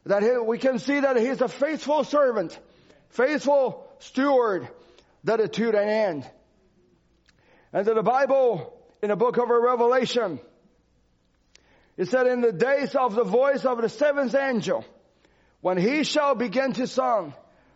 That 0.07 0.23
he, 0.23 0.31
we 0.39 0.59
can 0.59 0.79
see 0.79 1.01
that 1.01 1.17
he's 1.17 1.41
a 1.41 1.49
faithful 1.49 2.05
servant, 2.05 2.59
faithful 3.11 3.87
steward, 3.99 4.69
that 5.25 5.53
to 5.53 5.69
an 5.69 5.89
end. 5.89 6.31
And 7.73 7.87
in 7.87 7.95
the 7.95 8.03
Bible, 8.03 8.73
in 9.03 9.09
the 9.09 9.17
book 9.17 9.37
of 9.37 9.49
Revelation, 9.49 10.41
it 11.97 12.09
said, 12.09 12.29
in 12.29 12.41
the 12.41 12.53
days 12.53 12.95
of 12.95 13.17
the 13.17 13.25
voice 13.25 13.65
of 13.65 13.83
the 13.83 13.89
seventh 13.89 14.35
angel, 14.37 14.85
when 15.61 15.77
he 15.77 16.05
shall 16.05 16.37
begin 16.37 16.73
to 16.75 16.87
song, 16.87 17.35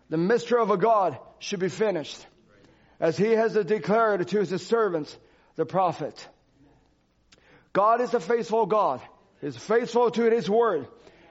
the 0.09 0.17
mystery 0.17 0.61
of 0.61 0.71
a 0.71 0.77
God 0.77 1.19
should 1.41 1.59
be 1.59 1.69
finished, 1.69 2.25
as 3.01 3.17
he 3.17 3.33
has 3.33 3.55
declared 3.55 4.27
to 4.29 4.39
his 4.39 4.65
servants, 4.67 5.17
the 5.57 5.67
prophet. 5.67 6.29
God 7.73 8.01
is 8.01 8.13
a 8.15 8.21
faithful 8.21 8.67
God. 8.67 9.01
He's 9.41 9.57
faithful 9.57 10.11
to 10.11 10.31
his 10.31 10.49
word. 10.49 10.87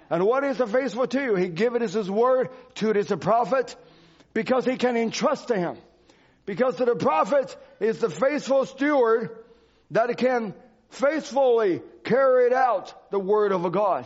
And 0.09 0.25
what 0.25 0.43
is 0.43 0.59
a 0.59 0.67
faithful 0.67 1.07
to? 1.07 1.21
You? 1.21 1.35
He 1.35 1.47
given 1.47 1.81
his 1.81 2.09
word 2.09 2.49
to 2.75 2.91
his 2.91 3.11
a 3.11 3.17
prophet 3.17 3.75
because 4.33 4.65
he 4.65 4.75
can 4.75 4.97
entrust 4.97 5.47
to 5.47 5.57
him. 5.57 5.77
Because 6.45 6.75
the 6.77 6.95
prophet 6.95 7.55
is 7.79 7.99
the 7.99 8.09
faithful 8.09 8.65
steward 8.65 9.29
that 9.91 10.17
can 10.17 10.53
faithfully 10.89 11.81
carry 12.03 12.53
out 12.53 13.11
the 13.11 13.19
word 13.19 13.51
of 13.51 13.71
God. 13.71 14.05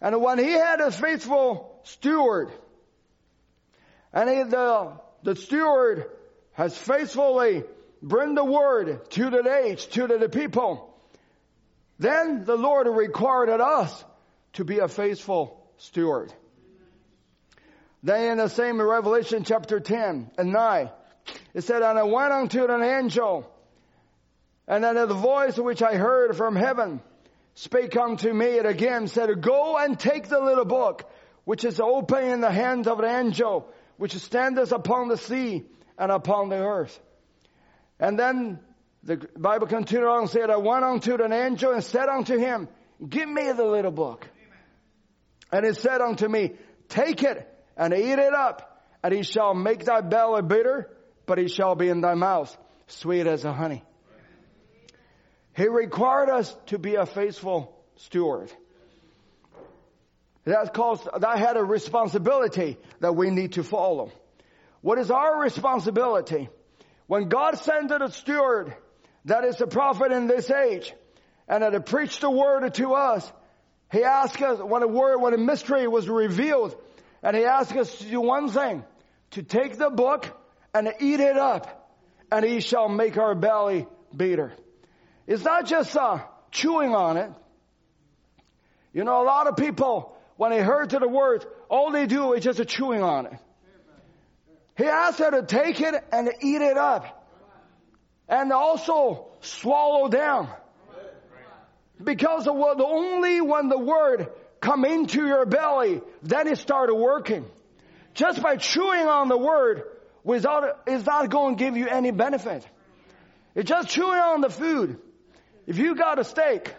And 0.00 0.22
when 0.22 0.38
he 0.38 0.52
had 0.52 0.80
a 0.80 0.90
faithful 0.90 1.80
steward, 1.82 2.50
and 4.12 4.30
he, 4.30 4.42
the, 4.44 4.92
the 5.22 5.36
steward 5.36 6.06
has 6.52 6.76
faithfully 6.76 7.64
bring 8.02 8.34
the 8.34 8.44
word 8.44 9.10
to 9.10 9.30
the 9.30 9.62
age, 9.64 9.88
to 9.88 10.06
the 10.06 10.28
people, 10.28 10.94
then 11.98 12.44
the 12.44 12.56
Lord 12.56 12.86
required 12.86 13.48
us 13.48 14.04
to 14.54 14.64
be 14.64 14.78
a 14.78 14.88
faithful 14.88 15.66
steward. 15.78 16.32
Then 18.02 18.32
in 18.32 18.38
the 18.38 18.48
same 18.48 18.80
Revelation 18.80 19.44
chapter 19.44 19.80
10 19.80 20.30
and 20.38 20.52
9, 20.52 20.90
it 21.54 21.64
said, 21.64 21.82
And 21.82 21.98
I 21.98 22.04
went 22.04 22.32
unto 22.32 22.64
an 22.64 22.82
angel, 22.82 23.50
and 24.68 24.84
then 24.84 24.94
the 24.94 25.06
voice 25.06 25.58
which 25.58 25.82
I 25.82 25.94
heard 25.94 26.36
from 26.36 26.54
heaven 26.54 27.00
spake 27.54 27.96
unto 27.96 28.32
me, 28.32 28.58
and 28.58 28.68
again 28.68 29.08
said, 29.08 29.40
Go 29.40 29.76
and 29.76 29.98
take 29.98 30.28
the 30.28 30.38
little 30.38 30.64
book, 30.64 31.10
which 31.44 31.64
is 31.64 31.80
open 31.80 32.24
in 32.24 32.40
the 32.40 32.52
hand 32.52 32.86
of 32.86 33.00
an 33.00 33.26
angel, 33.26 33.68
which 33.96 34.14
standeth 34.14 34.70
upon 34.70 35.08
the 35.08 35.16
sea 35.16 35.66
and 35.98 36.12
upon 36.12 36.50
the 36.50 36.64
earth. 36.64 37.00
And 38.00 38.18
then 38.18 38.60
the 39.02 39.16
Bible 39.36 39.66
continued 39.66 40.08
on 40.08 40.20
and 40.22 40.30
said, 40.30 40.50
I 40.50 40.56
went 40.56 40.84
unto 40.84 41.22
an 41.22 41.32
angel 41.32 41.72
and 41.72 41.82
said 41.82 42.08
unto 42.08 42.38
him, 42.38 42.68
Give 43.06 43.28
me 43.28 43.52
the 43.52 43.64
little 43.64 43.90
book. 43.90 44.26
And 45.52 45.64
he 45.64 45.72
said 45.72 46.00
unto 46.00 46.28
me, 46.28 46.52
Take 46.88 47.22
it 47.22 47.46
and 47.76 47.92
eat 47.94 48.18
it 48.18 48.34
up, 48.34 48.84
and 49.02 49.14
he 49.14 49.22
shall 49.22 49.54
make 49.54 49.84
thy 49.84 50.00
belly 50.00 50.42
bitter, 50.42 50.90
but 51.26 51.38
he 51.38 51.48
shall 51.48 51.74
be 51.74 51.88
in 51.88 52.00
thy 52.00 52.14
mouth 52.14 52.56
sweet 52.86 53.26
as 53.26 53.44
a 53.44 53.52
honey. 53.52 53.82
He 55.56 55.66
required 55.68 56.30
us 56.30 56.54
to 56.66 56.78
be 56.78 56.94
a 56.94 57.06
faithful 57.06 57.74
steward. 57.96 58.50
That 60.44 60.72
caused, 60.72 61.06
that 61.20 61.38
had 61.38 61.56
a 61.56 61.64
responsibility 61.64 62.78
that 63.00 63.14
we 63.14 63.30
need 63.30 63.54
to 63.54 63.62
follow. 63.62 64.10
What 64.80 64.98
is 64.98 65.10
our 65.10 65.40
responsibility? 65.40 66.48
When 67.08 67.28
God 67.28 67.58
sent 67.58 67.90
a 67.90 68.10
steward, 68.12 68.74
that 69.24 69.44
is 69.44 69.60
a 69.60 69.66
prophet 69.66 70.12
in 70.12 70.28
this 70.28 70.50
age, 70.50 70.92
and 71.48 71.62
that 71.62 71.86
preached 71.86 72.20
the 72.20 72.30
word 72.30 72.72
to 72.74 72.94
us, 72.94 73.32
he 73.90 74.04
asked 74.04 74.40
us, 74.42 74.60
when 74.60 74.82
a 74.82 74.86
word, 74.86 75.18
when 75.18 75.32
a 75.32 75.38
mystery 75.38 75.88
was 75.88 76.06
revealed, 76.06 76.76
and 77.22 77.34
he 77.34 77.44
asked 77.44 77.74
us 77.74 77.98
to 77.98 78.04
do 78.04 78.20
one 78.20 78.50
thing, 78.50 78.84
to 79.30 79.42
take 79.42 79.78
the 79.78 79.88
book 79.88 80.26
and 80.74 80.92
eat 81.00 81.20
it 81.20 81.38
up, 81.38 81.90
and 82.30 82.44
he 82.44 82.60
shall 82.60 82.90
make 82.90 83.16
our 83.16 83.34
belly 83.34 83.86
bitter. 84.14 84.52
It's 85.26 85.42
not 85.42 85.64
just 85.64 85.96
uh, 85.96 86.18
chewing 86.50 86.94
on 86.94 87.16
it. 87.16 87.32
You 88.92 89.04
know, 89.04 89.22
a 89.22 89.24
lot 89.24 89.46
of 89.46 89.56
people, 89.56 90.14
when 90.36 90.50
they 90.50 90.60
heard 90.60 90.90
to 90.90 90.98
the 90.98 91.08
word, 91.08 91.46
all 91.70 91.90
they 91.90 92.06
do 92.06 92.34
is 92.34 92.44
just 92.44 92.60
a 92.60 92.66
chewing 92.66 93.02
on 93.02 93.26
it. 93.26 93.38
He 94.78 94.84
asked 94.84 95.18
her 95.18 95.32
to 95.32 95.42
take 95.42 95.80
it 95.80 95.94
and 96.12 96.30
eat 96.40 96.62
it 96.62 96.78
up. 96.78 97.26
And 98.28 98.52
also 98.52 99.26
swallow 99.40 100.08
down. 100.08 100.48
Because 102.02 102.46
of 102.46 102.54
what, 102.54 102.80
only 102.80 103.40
when 103.40 103.68
the 103.68 103.78
word 103.78 104.28
come 104.60 104.84
into 104.84 105.26
your 105.26 105.46
belly, 105.46 106.00
then 106.22 106.46
it 106.46 106.58
started 106.58 106.94
working. 106.94 107.44
Just 108.14 108.40
by 108.40 108.56
chewing 108.56 109.08
on 109.08 109.28
the 109.28 109.36
word 109.36 109.82
without, 110.22 110.82
is 110.86 111.04
not 111.04 111.28
going 111.28 111.56
to 111.56 111.64
give 111.64 111.76
you 111.76 111.88
any 111.88 112.12
benefit. 112.12 112.64
It's 113.56 113.68
just 113.68 113.88
chewing 113.88 114.18
on 114.18 114.42
the 114.42 114.50
food. 114.50 115.00
If 115.66 115.78
you 115.78 115.96
got 115.96 116.20
a 116.20 116.24
steak, 116.24 116.72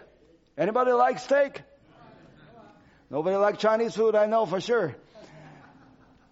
anybody 0.56 0.92
like 0.92 1.18
steak? 1.18 1.60
Nobody 3.10 3.36
like 3.36 3.58
Chinese 3.58 3.94
food, 3.94 4.14
I 4.14 4.24
know 4.24 4.46
for 4.46 4.60
sure. 4.60 4.96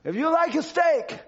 If 0.05 0.15
you 0.15 0.33
like 0.33 0.55
a 0.55 0.63
steak, 0.63 1.19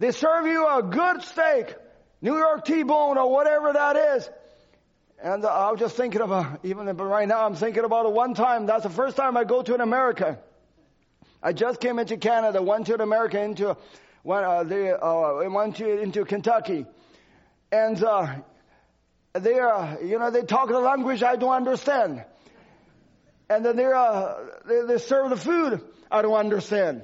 they 0.00 0.10
serve 0.10 0.46
you 0.46 0.66
a 0.66 0.82
good 0.82 1.22
steak, 1.22 1.76
New 2.20 2.36
York 2.36 2.64
T-bone 2.64 3.16
or 3.16 3.30
whatever 3.30 3.72
that 3.72 3.94
is, 4.16 4.28
and 5.22 5.44
uh, 5.44 5.48
I 5.48 5.70
was 5.70 5.78
just 5.78 5.96
thinking 5.96 6.22
about, 6.22 6.60
even 6.64 6.86
right 6.86 7.28
now, 7.28 7.44
I'm 7.44 7.54
thinking 7.54 7.84
about 7.84 8.06
it 8.06 8.12
one 8.12 8.32
time. 8.32 8.64
That's 8.64 8.84
the 8.84 8.90
first 8.90 9.16
time 9.16 9.36
I 9.36 9.44
go 9.44 9.62
to 9.62 9.74
an 9.74 9.82
America. 9.82 10.38
I 11.42 11.52
just 11.52 11.80
came 11.80 11.98
into 11.98 12.16
Canada, 12.16 12.62
went 12.62 12.86
to 12.86 12.94
an 12.94 13.02
America, 13.02 13.42
into, 13.42 13.76
went, 14.24 14.44
uh, 14.46 14.64
they, 14.64 14.90
uh, 14.90 15.50
went 15.50 15.76
to, 15.76 16.00
into 16.00 16.24
Kentucky. 16.24 16.86
And, 17.70 18.02
uh, 18.02 18.36
they 19.34 19.58
are, 19.58 19.98
you 20.02 20.18
know, 20.18 20.30
they 20.30 20.42
talk 20.42 20.68
the 20.68 20.80
language 20.80 21.22
I 21.22 21.36
don't 21.36 21.52
understand. 21.54 22.24
And 23.50 23.64
then 23.64 23.76
they're, 23.76 23.94
uh, 23.94 24.38
they, 24.66 24.82
they 24.86 24.98
serve 24.98 25.28
the 25.28 25.36
food 25.36 25.82
I 26.10 26.22
don't 26.22 26.34
understand. 26.34 27.02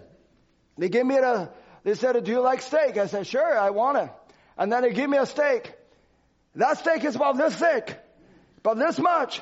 They 0.78 0.88
give 0.88 1.06
me 1.06 1.16
a, 1.16 1.50
they 1.86 1.94
said, 1.94 2.24
do 2.24 2.32
you 2.32 2.40
like 2.40 2.62
steak? 2.62 2.96
I 2.96 3.06
said, 3.06 3.28
sure, 3.28 3.56
I 3.56 3.70
want 3.70 3.96
it. 3.98 4.10
And 4.58 4.72
then 4.72 4.82
they 4.82 4.92
give 4.92 5.08
me 5.08 5.18
a 5.18 5.24
steak. 5.24 5.72
That 6.56 6.78
steak 6.78 7.04
is 7.04 7.14
about 7.14 7.36
this 7.36 7.54
thick. 7.54 7.96
But 8.64 8.74
this 8.74 8.98
much. 8.98 9.40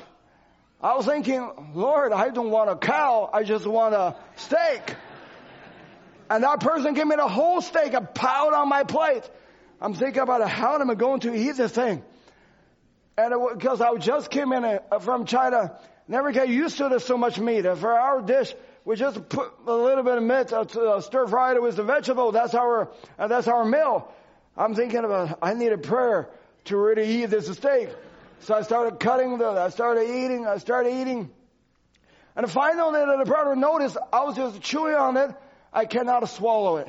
I 0.79 0.95
was 0.95 1.07
thinking, 1.07 1.71
Lord, 1.73 2.13
I 2.13 2.29
don't 2.29 2.51
want 2.51 2.69
a 2.69 2.75
cow. 2.75 3.31
I 3.33 3.41
just 3.41 3.65
want 3.65 3.95
a 3.95 4.15
steak. 4.35 4.93
And 6.29 6.43
that 6.43 6.59
person 6.59 6.93
gave 6.93 7.07
me 7.07 7.15
the 7.15 7.27
whole 7.27 7.61
steak 7.61 7.95
and 7.95 8.13
piled 8.13 8.53
on 8.53 8.69
my 8.69 8.83
plate. 8.83 9.27
I'm 9.81 9.95
thinking 9.95 10.21
about 10.21 10.47
how 10.47 10.79
am 10.79 10.91
I 10.91 10.93
going 10.93 11.21
to 11.21 11.33
eat 11.33 11.57
this 11.57 11.71
thing? 11.71 12.03
And 13.17 13.33
because 13.57 13.81
I 13.81 13.91
just 13.95 14.29
came 14.29 14.53
in 14.53 14.63
uh, 14.63 14.99
from 14.99 15.25
China, 15.25 15.79
never 16.07 16.31
get 16.31 16.47
used 16.49 16.77
to 16.77 16.89
this 16.89 17.05
so 17.05 17.17
much 17.17 17.39
meat. 17.39 17.65
And 17.65 17.79
For 17.79 17.91
our 17.91 18.21
dish, 18.21 18.53
we 18.85 18.95
just 18.95 19.27
put 19.29 19.51
a 19.65 19.73
little 19.73 20.03
bit 20.03 20.17
of 20.17 20.23
meat, 20.23 20.53
uh, 20.53 21.01
stir 21.01 21.27
fried 21.27 21.57
it 21.57 21.61
with 21.61 21.75
the 21.75 21.83
vegetable. 21.83 22.31
That's 22.31 22.53
our, 22.53 22.89
uh, 23.17 23.27
that's 23.27 23.47
our 23.47 23.65
meal. 23.65 24.13
I'm 24.55 24.75
thinking 24.75 25.03
about, 25.03 25.39
I 25.41 25.55
need 25.55 25.73
a 25.73 25.77
prayer 25.77 26.29
to 26.65 26.77
really 26.77 27.23
eat 27.23 27.25
this 27.25 27.47
steak. 27.47 27.89
So 28.41 28.53
I 28.53 28.61
started 28.61 28.99
cutting 28.99 29.39
the, 29.39 29.47
I 29.47 29.69
started 29.69 30.03
eating, 30.03 30.45
I 30.45 30.59
started 30.59 30.93
eating. 31.01 31.31
And 32.35 32.49
finally 32.49 33.01
the 33.17 33.25
brother 33.25 33.55
noticed 33.55 33.97
I 34.13 34.23
was 34.23 34.35
just 34.35 34.61
chewing 34.61 34.95
on 34.95 35.17
it. 35.17 35.31
I 35.73 35.85
cannot 35.85 36.29
swallow 36.29 36.77
it 36.77 36.87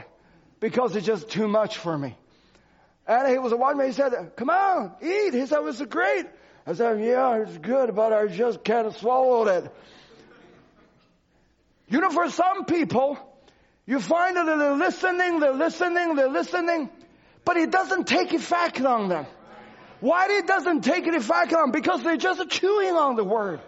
because 0.61 0.95
it's 0.95 1.07
just 1.07 1.31
too 1.31 1.49
much 1.49 1.79
for 1.79 1.97
me. 1.97 2.15
And 3.07 3.29
he 3.29 3.39
was 3.39 3.55
watching 3.55 3.79
me. 3.79 3.87
He 3.87 3.93
said, 3.93 4.33
come 4.37 4.51
on, 4.51 4.93
eat. 5.01 5.33
He 5.33 5.47
said, 5.47 5.59
it 5.59 5.65
was 5.65 5.81
great. 5.83 6.27
I 6.67 6.75
said, 6.75 7.03
yeah, 7.03 7.37
it's 7.37 7.57
good, 7.59 7.95
but 7.95 8.13
I 8.13 8.27
just 8.27 8.65
can't 8.65 8.93
swallow 8.97 9.47
it. 9.47 9.73
You 11.89 12.01
know, 12.01 12.11
for 12.11 12.29
some 12.31 12.65
people, 12.65 13.19
you 13.87 14.01
find 14.01 14.37
that 14.37 14.47
they're 14.47 14.75
listening, 14.75 15.41
they're 15.41 15.53
listening, 15.55 16.17
they're 16.17 16.29
listening, 16.29 16.91
but 17.45 17.57
it 17.57 17.71
doesn't 17.71 18.09
take 18.09 18.33
effect 18.33 18.81
on 18.81 19.09
them. 19.09 19.27
Why 20.01 20.27
it 20.31 20.47
doesn't 20.47 20.83
take 20.83 21.07
effect 21.07 21.53
on 21.53 21.63
them? 21.63 21.71
Because 21.71 22.03
they're 22.03 22.17
just 22.17 22.51
chewing 22.51 22.95
on 22.95 23.17
the 23.17 23.25
word. 23.25 23.61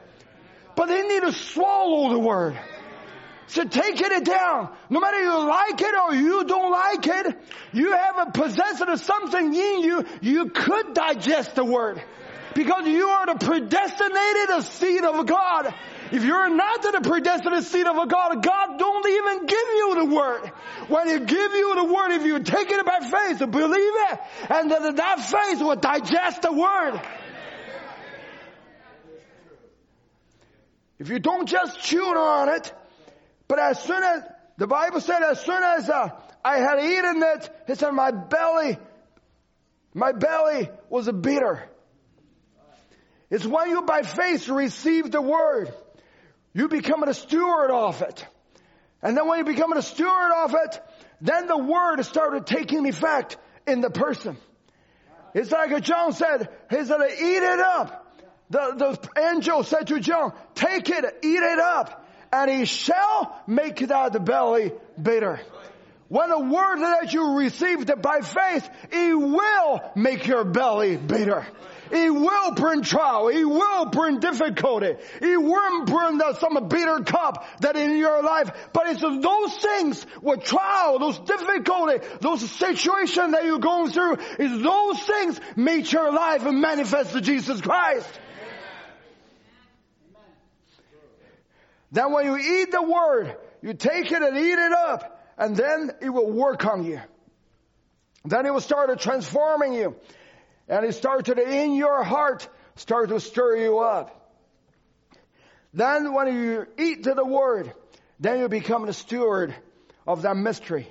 But 0.74 0.86
they 0.86 1.02
need 1.02 1.22
to 1.22 1.32
swallow 1.32 2.12
the 2.12 2.18
word. 2.18 2.58
So 3.46 3.64
take 3.64 4.00
it 4.00 4.24
down. 4.24 4.68
No 4.90 5.00
matter 5.00 5.22
you 5.22 5.38
like 5.46 5.80
it 5.80 5.94
or 5.94 6.14
you 6.14 6.44
don't 6.44 6.70
like 6.70 7.06
it, 7.06 7.38
you 7.72 7.92
have 7.92 8.28
a 8.28 8.30
possession 8.30 8.88
of 8.90 9.00
something 9.00 9.54
in 9.54 9.80
you, 9.80 10.04
you 10.20 10.50
could 10.50 10.92
digest 10.92 11.54
the 11.54 11.64
word. 11.64 12.02
Because 12.54 12.86
you 12.86 13.08
are 13.08 13.26
the 13.26 13.44
predestinated 13.46 14.64
seed 14.64 15.04
of 15.04 15.24
God. 15.26 15.74
If 16.10 16.24
you're 16.24 16.48
not 16.48 16.84
in 16.84 16.92
the 16.92 17.00
predestined 17.08 17.64
seed 17.64 17.86
of 17.86 17.96
a 17.96 18.06
God, 18.06 18.42
God 18.42 18.78
don't 18.78 19.06
even 19.06 19.46
give 19.46 19.68
you 19.76 19.94
the 19.96 20.04
word. 20.06 20.46
When 20.88 21.08
He 21.08 21.18
give 21.18 21.52
you 21.52 21.74
the 21.74 21.84
word, 21.84 22.12
if 22.12 22.24
you 22.24 22.38
take 22.40 22.70
it 22.70 22.84
by 22.84 23.00
faith, 23.00 23.38
believe 23.50 23.92
it, 24.10 24.20
and 24.48 24.70
then 24.70 24.94
that 24.96 25.20
faith 25.20 25.60
will 25.60 25.76
digest 25.76 26.42
the 26.42 26.52
word. 26.52 27.00
If 30.98 31.10
you 31.10 31.18
don't 31.18 31.48
just 31.48 31.80
chew 31.80 32.02
on 32.02 32.48
it, 32.48 32.72
but 33.46 33.58
as 33.58 33.82
soon 33.82 34.02
as, 34.02 34.22
the 34.56 34.66
Bible 34.66 35.00
said 35.00 35.22
as 35.22 35.40
soon 35.40 35.62
as 35.62 35.88
uh, 35.88 36.10
I 36.44 36.58
had 36.58 36.80
eaten 36.80 37.22
it, 37.22 37.50
it 37.68 37.78
said 37.78 37.92
my 37.92 38.10
belly, 38.10 38.78
my 39.94 40.12
belly 40.12 40.68
was 40.90 41.06
a 41.06 41.12
bitter. 41.12 41.68
It's 43.30 43.46
when 43.46 43.68
you 43.68 43.82
by 43.82 44.02
faith 44.02 44.48
receive 44.48 45.10
the 45.10 45.20
word, 45.20 45.72
you 46.58 46.68
become 46.68 47.04
a 47.04 47.14
steward 47.14 47.70
of 47.70 48.02
it. 48.02 48.26
And 49.00 49.16
then 49.16 49.28
when 49.28 49.38
you 49.38 49.44
become 49.44 49.72
a 49.72 49.80
steward 49.80 50.32
of 50.44 50.54
it, 50.54 50.80
then 51.20 51.46
the 51.46 51.56
word 51.56 52.02
started 52.02 52.46
taking 52.46 52.84
effect 52.86 53.36
in 53.66 53.80
the 53.80 53.90
person. 53.90 54.36
It's 55.34 55.52
like 55.52 55.80
John 55.82 56.12
said, 56.12 56.48
he 56.68 56.84
said, 56.84 57.00
eat 57.00 57.42
it 57.42 57.60
up. 57.60 58.04
The, 58.50 58.98
the 59.14 59.20
angel 59.34 59.62
said 59.62 59.86
to 59.86 60.00
John, 60.00 60.32
take 60.56 60.88
it, 60.88 61.04
eat 61.22 61.42
it 61.42 61.58
up, 61.60 62.08
and 62.32 62.50
he 62.50 62.64
shall 62.64 63.40
make 63.46 63.78
that 63.78 64.24
belly 64.24 64.72
bitter. 65.00 65.40
When 66.08 66.30
the 66.30 66.40
word 66.40 66.80
that 66.80 67.12
you 67.12 67.36
received 67.36 67.92
by 68.02 68.20
faith, 68.22 68.68
it 68.90 69.14
will 69.14 69.92
make 69.94 70.26
your 70.26 70.44
belly 70.44 70.96
bitter. 70.96 71.46
He 71.90 72.10
will 72.10 72.52
bring 72.52 72.82
trial. 72.82 73.28
He 73.28 73.44
will 73.44 73.86
bring 73.86 74.20
difficulty. 74.20 74.94
He 75.20 75.36
will 75.36 75.84
bring 75.84 76.18
the, 76.18 76.34
some 76.34 76.68
bitter 76.68 77.00
cup 77.04 77.46
that 77.60 77.76
in 77.76 77.96
your 77.96 78.22
life. 78.22 78.50
But 78.72 78.88
it's 78.88 79.00
those 79.00 79.56
things, 79.56 80.06
with 80.22 80.44
trial, 80.44 80.98
those 80.98 81.18
difficulty, 81.18 82.06
those 82.20 82.48
situations 82.50 83.32
that 83.32 83.44
you're 83.44 83.58
going 83.58 83.90
through, 83.90 84.16
is 84.38 84.62
those 84.62 85.02
things 85.02 85.40
make 85.56 85.90
your 85.92 86.12
life 86.12 86.44
and 86.44 86.60
manifest 86.60 87.12
to 87.12 87.20
Jesus 87.20 87.60
Christ. 87.60 88.08
Then 91.90 92.12
when 92.12 92.26
you 92.26 92.36
eat 92.36 92.70
the 92.70 92.82
word, 92.82 93.36
you 93.62 93.72
take 93.74 94.12
it 94.12 94.22
and 94.22 94.36
eat 94.36 94.58
it 94.58 94.72
up, 94.72 95.24
and 95.38 95.56
then 95.56 95.90
it 96.02 96.10
will 96.10 96.30
work 96.30 96.66
on 96.66 96.84
you. 96.84 97.00
Then 98.24 98.44
it 98.44 98.52
will 98.52 98.60
start 98.60 98.98
transforming 99.00 99.72
you. 99.72 99.96
And 100.68 100.84
it 100.84 100.94
started 100.94 101.38
in 101.38 101.74
your 101.74 102.02
heart, 102.02 102.48
start 102.76 103.08
to 103.08 103.20
stir 103.20 103.56
you 103.56 103.78
up. 103.78 104.14
Then 105.72 106.12
when 106.12 106.34
you 106.34 106.66
eat 106.78 107.04
to 107.04 107.14
the 107.14 107.24
word, 107.24 107.72
then 108.20 108.40
you 108.40 108.48
become 108.48 108.86
the 108.86 108.92
steward 108.92 109.54
of 110.06 110.22
that 110.22 110.36
mystery. 110.36 110.88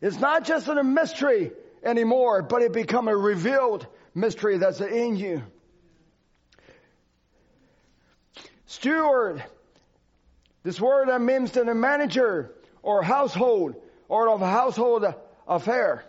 It's 0.00 0.18
not 0.18 0.44
just 0.44 0.68
a 0.68 0.82
mystery 0.82 1.52
anymore, 1.82 2.42
but 2.42 2.62
it 2.62 2.72
become 2.72 3.08
a 3.08 3.16
revealed 3.16 3.86
mystery 4.14 4.58
that's 4.58 4.80
in 4.80 5.16
you. 5.16 5.42
Steward. 8.66 9.42
This 10.62 10.80
word 10.80 11.16
means 11.20 11.52
the 11.52 11.64
manager 11.74 12.52
or 12.82 13.02
household 13.02 13.76
or 14.08 14.28
of 14.28 14.40
household 14.40 15.06
affair. 15.46 16.04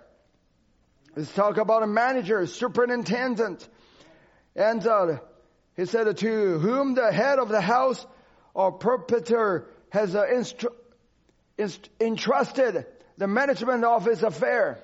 Let's 1.18 1.34
talk 1.34 1.58
about 1.58 1.82
a 1.82 1.88
manager, 1.88 2.46
superintendent. 2.46 3.68
And 4.56 4.86
uh, 4.86 5.18
he 5.76 5.88
said 5.88 6.16
to 6.16 6.60
whom 6.60 6.94
the 6.94 7.12
head 7.12 7.40
of 7.40 7.50
the 7.50 7.60
house 7.60 8.06
or 8.54 8.74
proprietor 8.74 9.66
has 9.90 10.16
uh, 10.16 10.26
instru- 10.26 10.76
inst- 11.58 11.90
entrusted 12.00 12.86
the 13.18 13.28
management 13.28 13.84
of 13.84 14.06
his 14.06 14.22
affair, 14.22 14.78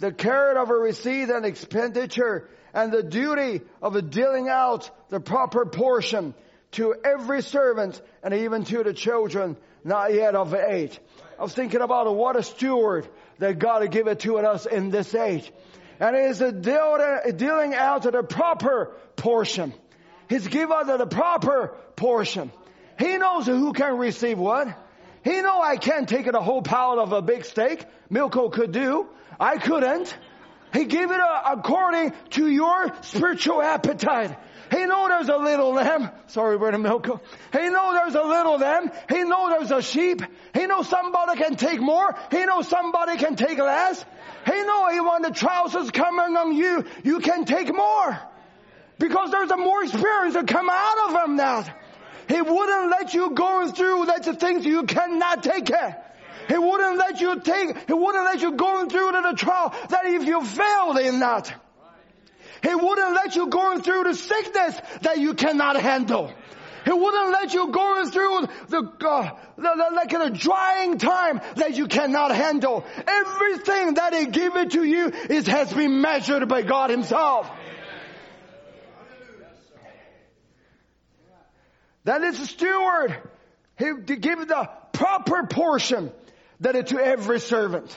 the 0.00 0.10
care 0.10 0.60
of 0.60 0.70
a 0.70 0.74
receipt 0.74 1.28
and 1.28 1.46
expenditure, 1.46 2.48
and 2.74 2.90
the 2.90 3.04
duty 3.04 3.60
of 3.80 4.10
dealing 4.10 4.48
out 4.48 4.90
the 5.08 5.20
proper 5.20 5.66
portion 5.66 6.34
to 6.72 6.96
every 7.04 7.42
servant 7.42 8.02
and 8.24 8.34
even 8.34 8.64
to 8.64 8.82
the 8.82 8.92
children 8.92 9.56
not 9.84 10.12
yet 10.12 10.34
of 10.34 10.52
age. 10.52 10.98
I 11.38 11.42
was 11.44 11.54
thinking 11.54 11.80
about 11.80 12.12
what 12.12 12.34
a 12.34 12.42
steward 12.42 13.06
that 13.38 13.58
God 13.58 13.82
had 13.82 13.90
given 13.90 14.16
to 14.18 14.38
us 14.38 14.66
in 14.66 14.90
this 14.90 15.14
age. 15.14 15.50
And 15.98 16.16
it 16.16 16.30
is 16.30 16.40
a 16.40 16.52
dealing 16.52 17.74
out 17.74 18.02
the 18.02 18.22
proper 18.22 18.92
portion. 19.16 19.72
He's 20.28 20.46
given 20.46 20.72
us 20.72 20.98
the 20.98 21.06
proper 21.06 21.74
portion. 21.96 22.52
He 22.98 23.16
knows 23.16 23.46
who 23.46 23.72
can 23.72 23.98
receive 23.98 24.38
what. 24.38 24.68
He 25.22 25.40
know 25.42 25.60
I 25.60 25.76
can't 25.76 26.08
take 26.08 26.26
a 26.26 26.40
whole 26.40 26.62
pound 26.62 27.00
of 27.00 27.12
a 27.12 27.22
big 27.22 27.44
steak. 27.44 27.84
Milko 28.10 28.52
could 28.52 28.72
do. 28.72 29.08
I 29.40 29.58
couldn't. 29.58 30.16
He 30.72 30.84
gave 30.84 31.10
it 31.10 31.20
uh, 31.20 31.42
according 31.46 32.12
to 32.30 32.48
your 32.48 32.92
spiritual 33.02 33.62
appetite. 33.62 34.36
He 34.70 34.84
know 34.84 35.08
there's 35.08 35.28
a 35.28 35.36
little 35.36 35.72
lamb. 35.72 36.10
Sorry, 36.28 36.58
Brother 36.58 36.78
Milko. 36.78 37.20
He 37.52 37.68
know 37.68 37.92
there's 37.92 38.14
a 38.14 38.22
little 38.22 38.58
lamb. 38.58 38.90
He 39.08 39.22
know 39.22 39.48
there's 39.50 39.70
a 39.70 39.82
sheep. 39.82 40.22
He 40.54 40.66
know 40.66 40.82
somebody 40.82 41.38
can 41.38 41.56
take 41.56 41.80
more. 41.80 42.16
He 42.30 42.44
know 42.44 42.62
somebody 42.62 43.16
can 43.16 43.36
take 43.36 43.58
less. 43.58 44.04
He 44.44 44.62
know 44.62 44.88
when 45.10 45.22
the 45.22 45.30
trials 45.30 45.74
is 45.74 45.90
coming 45.90 46.36
on 46.36 46.54
you, 46.54 46.84
you 47.04 47.20
can 47.20 47.44
take 47.44 47.74
more. 47.74 48.18
Because 48.98 49.30
there's 49.30 49.50
a 49.50 49.56
more 49.56 49.84
experience 49.84 50.34
that 50.34 50.46
come 50.46 50.68
out 50.70 51.08
of 51.08 51.24
him 51.24 51.36
that. 51.36 51.76
He 52.28 52.40
wouldn't 52.40 52.90
let 52.90 53.14
you 53.14 53.30
go 53.30 53.70
through 53.70 54.06
that 54.06 54.24
the 54.24 54.34
things 54.34 54.64
you 54.64 54.82
cannot 54.82 55.42
take 55.42 55.70
it. 55.70 55.94
He 56.48 56.58
wouldn't 56.58 56.96
let 56.96 57.20
you 57.20 57.40
take, 57.40 57.86
he 57.86 57.92
wouldn't 57.92 58.24
let 58.24 58.40
you 58.40 58.52
go 58.52 58.88
through 58.88 59.12
the 59.12 59.34
trial 59.36 59.74
that 59.90 60.06
if 60.06 60.24
you 60.24 60.44
failed 60.44 60.98
in 60.98 61.20
that. 61.20 61.52
He 62.66 62.74
wouldn't 62.74 63.12
let 63.12 63.36
you 63.36 63.46
go 63.46 63.78
through 63.78 64.04
the 64.04 64.14
sickness 64.14 64.76
that 65.02 65.18
you 65.18 65.34
cannot 65.34 65.80
handle. 65.80 66.32
He 66.84 66.92
wouldn't 66.92 67.30
let 67.30 67.54
you 67.54 67.70
go 67.70 68.10
through 68.10 68.48
the, 68.68 68.78
uh, 69.06 69.30
the, 69.56 69.62
the, 69.62 69.94
like 69.94 70.12
a 70.12 70.30
drying 70.30 70.98
time 70.98 71.40
that 71.56 71.76
you 71.76 71.86
cannot 71.86 72.34
handle. 72.34 72.84
Everything 73.06 73.94
that 73.94 74.14
He 74.14 74.26
given 74.26 74.68
to 74.70 74.82
you 74.82 75.12
is 75.30 75.46
has 75.46 75.72
been 75.72 76.00
measured 76.00 76.48
by 76.48 76.62
God 76.62 76.90
Himself. 76.90 77.48
That 82.02 82.22
is 82.22 82.40
a 82.40 82.46
steward. 82.46 83.16
He 83.78 83.92
give 84.16 84.48
the 84.48 84.68
proper 84.92 85.46
portion 85.46 86.10
that 86.60 86.88
to 86.88 86.98
every 86.98 87.38
servant. 87.38 87.96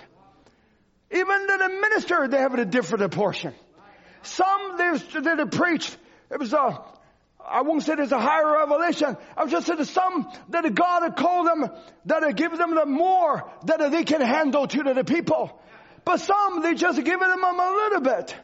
Even 1.10 1.48
to 1.48 1.58
the 1.58 1.70
minister, 1.70 2.28
they 2.28 2.38
have 2.38 2.54
a 2.54 2.66
different 2.66 3.12
portion. 3.14 3.56
Some 4.24 4.78
that 4.78 5.38
they 5.38 5.58
preached. 5.58 5.98
It 6.30 6.40
was 6.40 6.54
a, 6.54 6.82
I 7.46 7.62
won't 7.62 7.84
say 7.84 7.96
there's 7.96 8.12
a 8.12 8.20
higher 8.20 8.52
revelation. 8.52 9.18
I 9.36 9.44
was 9.44 9.52
just 9.52 9.68
saying 9.68 9.84
some 9.86 10.32
that 10.50 10.74
God 10.76 11.04
had 11.04 11.16
called 11.16 11.48
them, 11.48 11.70
that 12.06 12.24
had 12.24 12.36
given 12.36 12.60
them 12.60 12.76
the 12.76 12.86
more 12.86 13.50
that 13.66 13.92
they 13.92 14.04
can 14.04 14.22
handle 14.22 14.68
to 14.68 14.84
the 14.84 15.04
people. 15.04 15.60
But 16.06 16.20
some, 16.20 16.62
they 16.62 16.76
just 16.76 17.04
given 17.04 17.30
them 17.30 17.44
a 17.44 17.72
little 17.72 18.02
bit. 18.02 18.36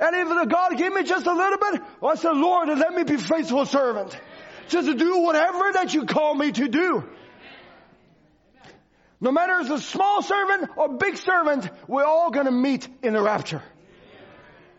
And 0.00 0.14
if 0.14 0.28
the 0.28 0.46
God 0.46 0.76
gave 0.76 0.92
me 0.92 1.02
just 1.02 1.26
a 1.26 1.32
little 1.32 1.58
bit, 1.58 1.82
well, 2.00 2.12
I 2.12 2.14
said, 2.14 2.32
Lord, 2.32 2.68
let 2.68 2.94
me 2.94 3.02
be 3.02 3.16
faithful 3.16 3.66
servant. 3.66 4.18
Just 4.68 4.96
do 4.96 5.18
whatever 5.20 5.72
that 5.72 5.92
you 5.94 6.04
call 6.06 6.34
me 6.34 6.52
to 6.52 6.68
do. 6.68 7.04
No 9.20 9.32
matter 9.32 9.58
if 9.58 9.70
it's 9.70 9.70
a 9.70 9.84
small 9.84 10.22
servant 10.22 10.70
or 10.76 10.96
big 10.96 11.16
servant, 11.16 11.68
we're 11.88 12.04
all 12.04 12.30
gonna 12.30 12.52
meet 12.52 12.86
in 13.02 13.14
the 13.14 13.20
rapture. 13.20 13.62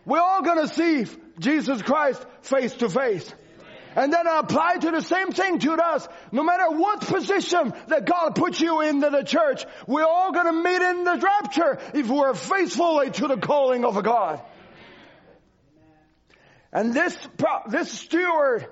We're 0.10 0.20
all 0.20 0.42
gonna 0.42 0.68
see 0.68 1.06
Jesus 1.38 1.84
Christ 1.84 2.26
face 2.42 2.74
to 2.78 2.90
face. 2.90 3.32
And 3.96 4.12
then 4.12 4.26
apply 4.26 4.78
to 4.78 4.90
the 4.90 5.02
same 5.02 5.32
thing 5.32 5.60
to 5.60 5.74
us. 5.74 6.08
No 6.32 6.42
matter 6.42 6.72
what 6.72 7.02
position 7.02 7.74
that 7.88 8.06
God 8.06 8.34
puts 8.34 8.60
you 8.60 8.82
into 8.82 9.12
the 9.12 9.22
church, 9.22 9.66
we're 9.86 10.06
all 10.06 10.32
gonna 10.32 10.54
meet 10.54 10.82
in 10.82 11.04
the 11.04 11.18
rapture 11.18 11.80
if 11.94 12.08
we're 12.08 12.34
faithfully 12.34 13.12
to 13.12 13.28
the 13.28 13.38
calling 13.38 13.86
of 13.86 14.02
God. 14.04 14.42
And 16.74 16.92
this, 16.92 17.16
this 17.70 17.92
steward, 17.92 18.68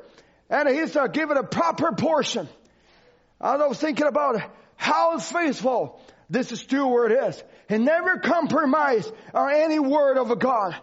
and 0.50 0.67
he's 0.67 0.95
uh, 0.95 1.06
given 1.06 1.38
a 1.38 1.43
proper 1.43 1.91
portion. 1.91 2.50
I 3.39 3.58
was 3.67 3.78
thinking 3.78 4.08
about 4.08 4.41
how 4.76 5.19
faithful 5.19 6.02
this 6.32 6.50
steward 6.50 7.12
is. 7.12 7.43
He 7.69 7.78
never 7.78 8.17
compromised 8.17 9.12
on 9.36 9.54
any 9.54 9.78
word 9.78 10.17
of 10.17 10.39
God. 10.39 10.76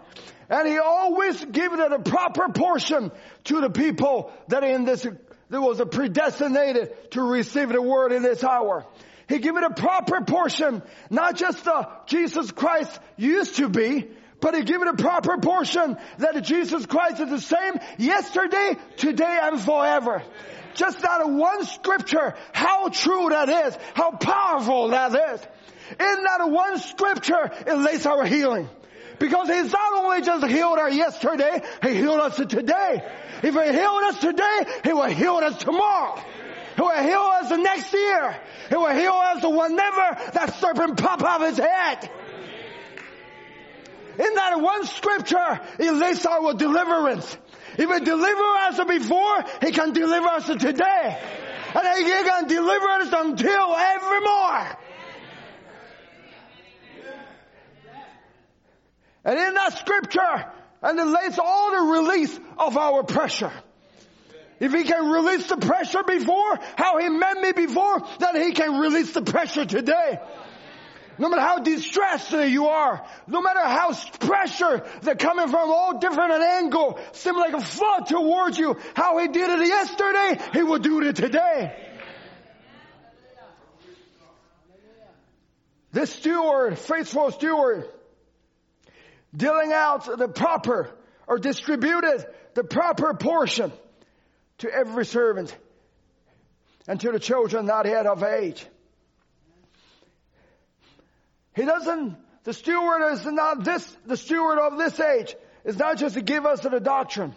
And 0.54 0.68
he 0.68 0.78
always 0.78 1.44
given 1.46 1.80
it 1.80 1.90
a 1.90 1.98
proper 1.98 2.48
portion 2.48 3.10
to 3.44 3.60
the 3.60 3.70
people 3.70 4.32
that 4.46 4.62
in 4.62 4.84
this, 4.84 5.02
that 5.02 5.60
was 5.60 5.80
a 5.80 5.86
predestinated 5.86 7.10
to 7.10 7.22
receive 7.22 7.70
the 7.70 7.82
word 7.82 8.12
in 8.12 8.22
this 8.22 8.44
hour. 8.44 8.86
He 9.28 9.40
gave 9.40 9.56
it 9.56 9.64
a 9.64 9.74
proper 9.74 10.20
portion, 10.20 10.84
not 11.10 11.34
just 11.34 11.64
the 11.64 11.88
Jesus 12.06 12.52
Christ 12.52 13.00
used 13.16 13.56
to 13.56 13.68
be, 13.68 14.06
but 14.40 14.54
he 14.54 14.62
gave 14.62 14.80
it 14.80 14.86
a 14.86 14.94
proper 14.94 15.38
portion 15.38 15.96
that 16.18 16.40
Jesus 16.44 16.86
Christ 16.86 17.18
is 17.18 17.30
the 17.30 17.40
same 17.40 17.74
yesterday, 17.98 18.76
today, 18.96 19.38
and 19.42 19.60
forever. 19.60 20.22
Just 20.74 21.00
that 21.02 21.28
one 21.28 21.64
scripture, 21.66 22.36
how 22.52 22.90
true 22.90 23.30
that 23.30 23.48
is, 23.48 23.76
how 23.94 24.12
powerful 24.12 24.90
that 24.90 25.10
is. 25.34 25.40
In 25.98 26.24
that 26.24 26.48
one 26.48 26.78
scripture, 26.78 27.50
it 27.66 27.74
lays 27.76 28.06
our 28.06 28.24
healing. 28.24 28.68
Because 29.24 29.48
He's 29.48 29.72
not 29.72 29.92
only 29.94 30.20
just 30.20 30.46
healed 30.46 30.78
us 30.78 30.94
yesterday, 30.94 31.62
He 31.82 31.94
healed 31.94 32.20
us 32.20 32.36
today. 32.36 33.02
If 33.42 33.54
He 33.54 33.72
healed 33.72 34.02
us 34.04 34.18
today, 34.18 34.58
He 34.84 34.92
will 34.92 35.06
heal 35.06 35.36
us 35.36 35.56
tomorrow. 35.56 36.22
He 36.76 36.82
will 36.82 37.02
heal 37.02 37.30
us 37.40 37.48
the 37.48 37.56
next 37.56 37.90
year. 37.94 38.36
He 38.68 38.76
will 38.76 38.94
heal 38.94 39.12
us 39.12 39.42
whenever 39.42 40.32
that 40.34 40.56
serpent 40.60 40.98
pop 40.98 41.22
out 41.22 41.40
of 41.40 41.48
his 41.48 41.58
head. 41.58 42.10
In 44.18 44.34
that 44.34 44.60
one 44.60 44.84
scripture, 44.84 45.60
He 45.78 45.90
lists 45.90 46.26
our 46.26 46.52
deliverance. 46.52 47.38
If 47.78 47.90
He 47.90 48.04
delivered 48.04 48.56
us 48.68 48.84
before, 48.84 49.44
He 49.62 49.72
can 49.72 49.94
deliver 49.94 50.26
us 50.26 50.46
today. 50.48 51.22
And 51.74 52.06
He 52.06 52.12
can 52.12 52.46
deliver 52.46 52.88
us 52.88 53.08
until 53.10 53.74
evermore. 53.74 54.83
And 59.24 59.38
in 59.38 59.54
that 59.54 59.78
scripture, 59.78 60.52
and 60.82 60.98
it 60.98 61.04
lays 61.04 61.38
all 61.38 61.70
the 61.70 62.00
release 62.00 62.38
of 62.58 62.76
our 62.76 63.02
pressure. 63.02 63.52
If 64.60 64.72
he 64.72 64.84
can 64.84 65.10
release 65.10 65.48
the 65.48 65.56
pressure 65.56 66.02
before, 66.02 66.58
how 66.76 66.98
he 66.98 67.08
met 67.08 67.38
me 67.38 67.52
before, 67.52 68.02
then 68.18 68.40
he 68.40 68.52
can 68.52 68.78
release 68.78 69.12
the 69.12 69.22
pressure 69.22 69.64
today. 69.64 70.18
No 71.16 71.28
matter 71.28 71.42
how 71.42 71.58
distressed 71.58 72.32
you 72.32 72.66
are, 72.66 73.04
no 73.28 73.40
matter 73.40 73.60
how 73.60 73.94
pressure 74.20 74.84
they're 75.02 75.14
coming 75.14 75.48
from 75.48 75.70
all 75.70 75.98
different 75.98 76.32
angles, 76.32 76.98
seem 77.12 77.36
like 77.36 77.54
a 77.54 77.60
flood 77.60 78.06
towards 78.06 78.58
you, 78.58 78.76
how 78.94 79.18
he 79.18 79.28
did 79.28 79.48
it 79.48 79.66
yesterday, 79.66 80.40
he 80.52 80.62
will 80.62 80.80
do 80.80 81.00
it 81.02 81.16
today. 81.16 81.72
This 85.92 86.12
steward, 86.12 86.78
faithful 86.78 87.30
steward, 87.30 87.88
dealing 89.36 89.72
out 89.72 90.18
the 90.18 90.28
proper 90.28 90.90
or 91.26 91.38
distributed 91.38 92.26
the 92.54 92.64
proper 92.64 93.14
portion 93.14 93.72
to 94.58 94.70
every 94.70 95.04
servant 95.04 95.54
and 96.86 97.00
to 97.00 97.10
the 97.10 97.18
children 97.18 97.66
not 97.66 97.86
yet 97.86 98.06
of 98.06 98.22
age. 98.22 98.64
He 101.54 101.64
doesn't, 101.64 102.16
the 102.44 102.52
steward 102.52 103.12
is 103.12 103.24
not 103.24 103.64
this, 103.64 103.96
the 104.06 104.16
steward 104.16 104.58
of 104.58 104.78
this 104.78 104.98
age 105.00 105.34
is 105.64 105.78
not 105.78 105.98
just 105.98 106.14
to 106.14 106.20
give 106.20 106.44
us 106.46 106.60
the 106.60 106.80
doctrine. 106.80 107.34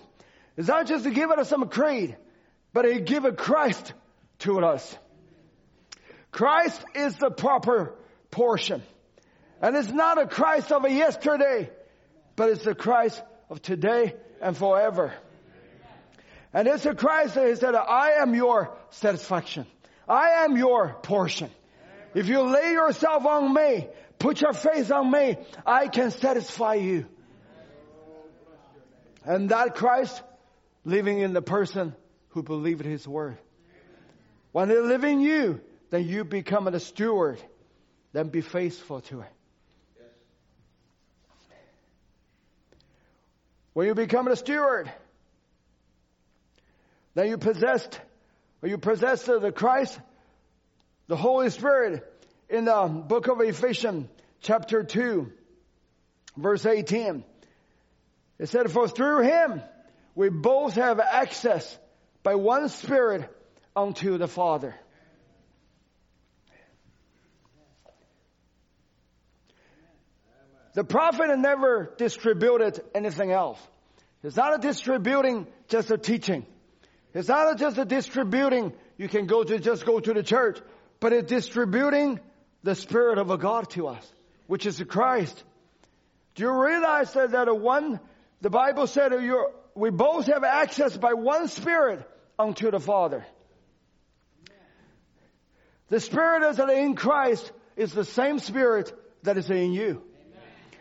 It's 0.58 0.68
not 0.68 0.88
just 0.88 1.04
to 1.04 1.12
give 1.12 1.30
us 1.30 1.50
some 1.50 1.68
creed, 1.70 2.18
but 2.74 2.86
he 2.86 3.00
give 3.00 3.26
a 3.26 3.32
Christ 3.32 3.93
to 4.39 4.60
us. 4.60 4.98
Christ 6.32 6.84
is 6.95 7.16
the 7.18 7.30
proper 7.30 7.95
portion. 8.32 8.82
And 9.62 9.76
it's 9.76 9.91
not 9.91 10.22
a 10.22 10.28
Christ 10.28 10.72
of 10.72 10.84
a 10.84 10.91
yesterday, 10.91 11.70
but 12.38 12.49
it's 12.49 12.63
the 12.63 12.75
Christ 12.75 13.21
of 13.49 13.61
today 13.61 14.15
and 14.41 14.55
forever. 14.55 15.11
And 16.53 16.67
it's 16.67 16.85
a 16.85 16.95
Christ 16.95 17.35
that 17.35 17.57
said, 17.57 17.75
I 17.75 18.11
am 18.21 18.33
your 18.33 18.73
satisfaction. 18.91 19.65
I 20.07 20.45
am 20.45 20.55
your 20.55 20.95
portion. 21.03 21.49
If 22.13 22.29
you 22.29 22.41
lay 22.41 22.71
yourself 22.71 23.25
on 23.25 23.53
me, 23.53 23.88
put 24.19 24.39
your 24.39 24.53
faith 24.53 24.91
on 24.91 25.11
me, 25.11 25.35
I 25.65 25.88
can 25.88 26.11
satisfy 26.11 26.75
you. 26.75 27.05
And 29.25 29.49
that 29.49 29.75
Christ 29.75 30.21
living 30.85 31.19
in 31.19 31.33
the 31.33 31.41
person 31.41 31.93
who 32.29 32.43
believed 32.43 32.85
his 32.85 33.05
word. 33.07 33.38
When 34.51 34.69
they 34.69 34.79
live 34.79 35.03
in 35.03 35.19
you, 35.19 35.59
then 35.89 36.07
you 36.07 36.23
become 36.23 36.67
a 36.67 36.79
steward. 36.79 37.41
Then 38.13 38.29
be 38.29 38.41
faithful 38.41 39.01
to 39.01 39.21
it. 39.21 39.36
When 43.78 43.86
you 43.86 43.93
become 43.93 44.28
a 44.28 44.36
steward, 44.36 44.91
then 47.13 47.28
you 47.28 47.38
possessed, 47.38 48.01
or 48.63 48.69
you 48.69 48.80
possess 48.80 49.21
the 49.21 49.51
Christ, 49.51 49.99
the 51.05 51.15
Holy 51.15 51.51
Spirit, 51.51 52.03
in 52.49 52.65
the 52.65 53.03
book 53.07 53.28
of 53.28 53.39
Ephesians, 53.39 54.07
chapter 54.41 54.82
2, 54.82 55.32
verse 56.38 56.65
18. 56.65 57.23
It 58.39 58.49
said, 58.49 58.71
For 58.71 58.88
through 58.88 59.21
him 59.25 59.61
we 60.15 60.30
both 60.30 60.73
have 60.73 60.99
access 60.99 61.78
by 62.23 62.34
one 62.34 62.69
Spirit 62.69 63.30
unto 63.75 64.17
the 64.17 64.28
Father. 64.28 64.73
The 70.78 70.84
prophet 70.84 71.36
never 71.39 71.91
distributed 71.97 72.80
anything 72.93 73.32
else. 73.32 73.59
It's 74.21 74.36
not 74.36 74.53
a 74.53 74.59
distributing 74.59 75.47
just 75.69 75.89
a 75.89 75.97
teaching. 75.97 76.45
It's 77.15 77.30
not 77.30 77.57
just 77.57 77.80
a 77.80 77.86
distributing, 77.86 78.73
you 78.95 79.09
can 79.09 79.25
go 79.25 79.43
to 79.43 79.57
just 79.57 79.88
go 79.88 79.99
to 79.99 80.13
the 80.13 80.21
church, 80.21 80.59
but 80.99 81.13
it's 81.13 81.30
distributing 81.30 82.19
the 82.61 82.75
Spirit 82.75 83.17
of 83.17 83.32
a 83.32 83.39
God 83.39 83.71
to 83.71 83.88
us, 83.88 84.07
which 84.45 84.67
is 84.67 84.80
Christ. 84.88 85.43
Do 86.36 86.43
you 86.43 86.51
realize 86.51 87.11
that, 87.13 87.32
that 87.32 87.57
one, 87.57 87.99
the 88.41 88.51
Bible 88.51 88.86
said 88.86 89.13
we 89.73 89.89
both 89.89 90.28
have 90.28 90.43
access 90.43 90.95
by 90.95 91.13
one 91.13 91.47
Spirit 91.47 92.07
unto 92.38 92.69
the 92.69 92.80
Father. 92.80 93.25
The 95.89 95.99
Spirit 95.99 96.55
that 96.55 96.69
is 96.69 96.78
in 96.78 96.93
Christ 96.93 97.51
is 97.75 97.93
the 97.93 98.05
same 98.05 98.38
Spirit 98.38 98.93
that 99.23 99.39
is 99.39 99.49
in 99.49 99.73
you. 99.73 100.03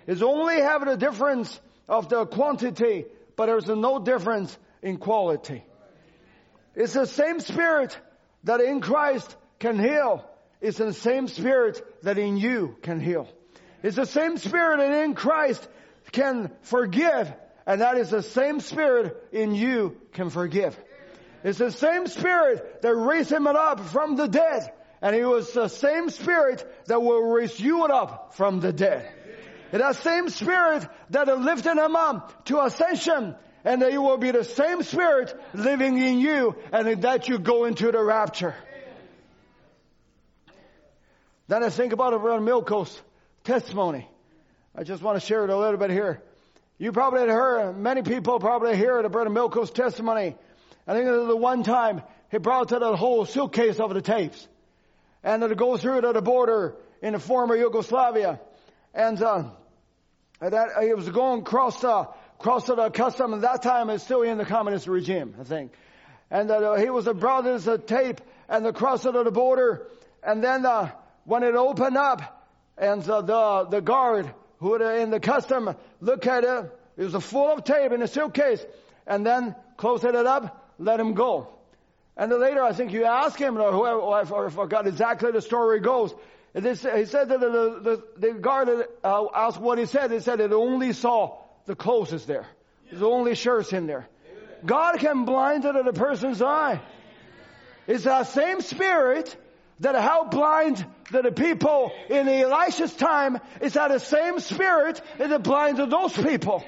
It's 0.07 0.23
only 0.23 0.57
having 0.61 0.89
a 0.89 0.97
difference 0.97 1.61
of 1.89 2.09
the 2.09 2.27
quantity, 2.27 3.07
but 3.37 3.47
there's 3.47 3.67
no 3.67 3.99
difference 3.99 4.57
in 4.83 4.99
quality. 4.99 5.65
It's 6.75 6.93
the 6.93 7.07
same 7.07 7.41
spirit 7.41 7.99
that 8.45 8.61
in 8.61 8.81
Christ 8.81 9.35
can 9.59 9.79
heal. 9.79 10.29
It's 10.61 10.79
the 10.79 10.93
same 10.93 11.29
spirit 11.29 11.83
that 12.03 12.19
in 12.19 12.37
you 12.37 12.77
can 12.83 13.01
heal. 13.01 13.29
It's 13.83 13.97
the 13.97 14.07
same 14.07 14.37
spirit 14.39 14.79
that 14.79 15.05
in 15.05 15.15
Christ 15.15 15.67
can 16.13 16.51
forgive. 16.63 17.33
And 17.67 17.81
that 17.81 17.99
is 17.99 18.11
the 18.11 18.23
same 18.23 18.61
spirit 18.61 19.17
in 19.33 19.55
you 19.55 19.97
can 20.13 20.31
forgive. 20.31 20.79
It's 21.43 21.59
the 21.59 21.73
same 21.73 22.07
spirit 22.07 22.83
that 22.83 22.95
raised 22.95 23.33
him 23.33 23.47
up 23.47 23.81
from 23.81 24.17
the 24.17 24.29
dead. 24.29 24.73
And 25.03 25.15
it 25.15 25.25
was 25.25 25.53
the 25.53 25.69
same 25.69 26.11
spirit 26.11 26.65
that 26.87 27.03
will 27.03 27.23
raise 27.23 27.59
you 27.59 27.85
up 27.85 28.35
from 28.35 28.61
the 28.61 28.73
dead. 28.73 29.13
That 29.73 29.97
same 29.97 30.29
spirit 30.29 30.89
that 31.11 31.27
lifted 31.39 31.77
him 31.77 31.97
up 31.97 32.45
to 32.47 32.61
ascension 32.63 33.35
and 33.65 33.83
it 33.83 34.01
will 34.01 34.17
be 34.17 34.31
the 34.31 34.45
same 34.45 34.83
spirit 34.85 35.35
living 35.53 35.99
in 35.99 36.21
you 36.21 36.57
and 36.73 37.03
that 37.03 37.29
you 37.29 37.39
go 37.39 37.65
into 37.65 37.91
the 37.91 38.03
rapture. 38.03 38.55
Then 41.49 41.65
I 41.65 41.71
think 41.71 41.93
about 41.93 42.13
the 42.13 42.19
Brother 42.19 42.41
Milko's 42.41 43.01
testimony. 43.43 44.09
I 44.75 44.85
just 44.85 45.03
want 45.03 45.21
to 45.21 45.27
share 45.27 45.45
it 45.45 45.51
a 45.51 45.57
little 45.57 45.79
bit 45.79 45.91
here. 45.91 46.23
You 46.79 46.93
probably 46.93 47.27
heard, 47.27 47.77
many 47.77 48.03
people 48.03 48.39
probably 48.39 48.77
heard 48.77 49.05
of 49.05 49.13
Brother 49.13 49.31
Milko's 49.31 49.71
testimony. 49.71 50.37
I 50.87 50.93
think 50.93 51.07
it 51.07 51.11
was 51.11 51.27
the 51.27 51.37
one 51.37 51.63
time 51.63 52.03
he 52.31 52.39
brought 52.39 52.69
to 52.69 52.79
the 52.79 52.95
whole 52.97 53.25
suitcase 53.25 53.81
of 53.81 53.95
the 53.95 54.03
tapes. 54.03 54.47
And 55.25 55.43
it 55.43 55.57
goes 55.57 55.83
through 55.83 56.03
to 56.03 56.13
the 56.13 56.23
border 56.23 56.77
in 57.03 57.15
the 57.15 57.19
former 57.19 57.57
Yugoslavia. 57.57 58.39
And, 58.97 59.23
uh, 59.23 59.45
that, 60.41 60.83
he 60.83 60.95
was 60.95 61.07
going 61.11 61.43
across, 61.43 61.85
uh, 61.85 62.07
crossed 62.39 62.69
the 62.69 62.89
custom 62.89 63.35
at 63.35 63.43
that 63.43 63.63
time 63.63 63.91
is 63.91 64.03
still 64.03 64.23
in 64.23 64.39
the 64.39 64.47
communist 64.47 64.87
regime, 64.87 65.35
I 65.39 65.45
think. 65.45 65.73
And 66.31 66.51
uh, 66.51 66.77
he 66.77 66.89
was 66.89 67.07
a 67.07 67.13
brother's 67.13 67.69
uh, 67.69 67.77
tape 67.77 68.23
and 68.49 68.65
the 68.65 68.73
crossed 68.73 69.05
of 69.05 69.13
the 69.13 69.31
border. 69.31 69.87
And 70.23 70.43
then 70.43 70.65
uh, 70.65 70.93
when 71.25 71.43
it 71.43 71.55
opened 71.55 71.99
up 71.99 72.49
and 72.79 73.03
the, 73.03 73.67
the 73.71 73.83
guard 73.83 74.33
who 74.61 74.83
in 74.83 75.11
the 75.11 75.21
custom 75.21 75.77
look 76.01 76.27
at 76.27 76.45
it, 76.45 76.79
it 76.97 77.13
was 77.13 77.23
full 77.23 77.53
of 77.53 77.65
tape 77.65 77.93
in 77.93 78.01
a 78.01 78.09
suitcase 78.09 78.65
and 79.07 79.27
then 79.27 79.55
closed 79.77 80.07
it 80.07 80.15
up, 80.15 80.73
let 80.79 80.99
him 80.99 81.13
go. 81.13 81.49
And 82.17 82.33
later 82.33 82.63
I 82.63 82.73
think 82.73 82.93
you 82.93 83.05
ask 83.05 83.39
him 83.39 83.59
or 83.59 83.73
whoever, 83.73 84.01
or 84.01 84.47
I 84.47 84.51
forgot 84.51 84.87
exactly 84.87 85.33
the 85.33 85.43
story 85.43 85.81
goes. 85.81 86.15
He 86.57 86.75
said 86.75 87.29
that 87.29 87.41
the, 87.41 87.81
the, 87.83 88.03
the 88.17 88.33
guard 88.33 88.71
uh, 89.05 89.27
asked 89.35 89.61
what 89.61 89.79
he 89.79 89.85
said. 89.85 90.11
He 90.11 90.21
said 90.21 90.41
it 90.41 90.53
only 90.53 90.95
saw 90.95 91.37
the 91.67 91.77
clothes 91.77 92.15
is 92.15 92.25
there. 92.25 92.47
There's 92.91 93.03
only 93.03 93.35
shirts 93.35 93.75
in 93.75 93.87
there. 93.87 94.09
God 94.65 94.99
can 94.99 95.27
blind 95.27 95.65
the 95.65 95.93
person's 95.93 96.41
eye. 96.41 96.81
It's 97.87 98.05
that 98.05 98.29
same 98.29 98.63
spirit 98.63 99.37
that 99.81 99.95
helped 99.95 100.31
blind 100.31 100.85
the 101.13 101.31
people 101.31 101.93
in 102.09 102.27
Elisha's 102.27 102.95
time. 102.95 103.39
It's 103.61 103.75
that 103.75 103.89
the 103.89 104.01
same 104.01 104.41
spirit 104.41 105.03
that 105.19 105.43
blinded 105.43 105.91
those 105.91 106.15
people. 106.15 106.65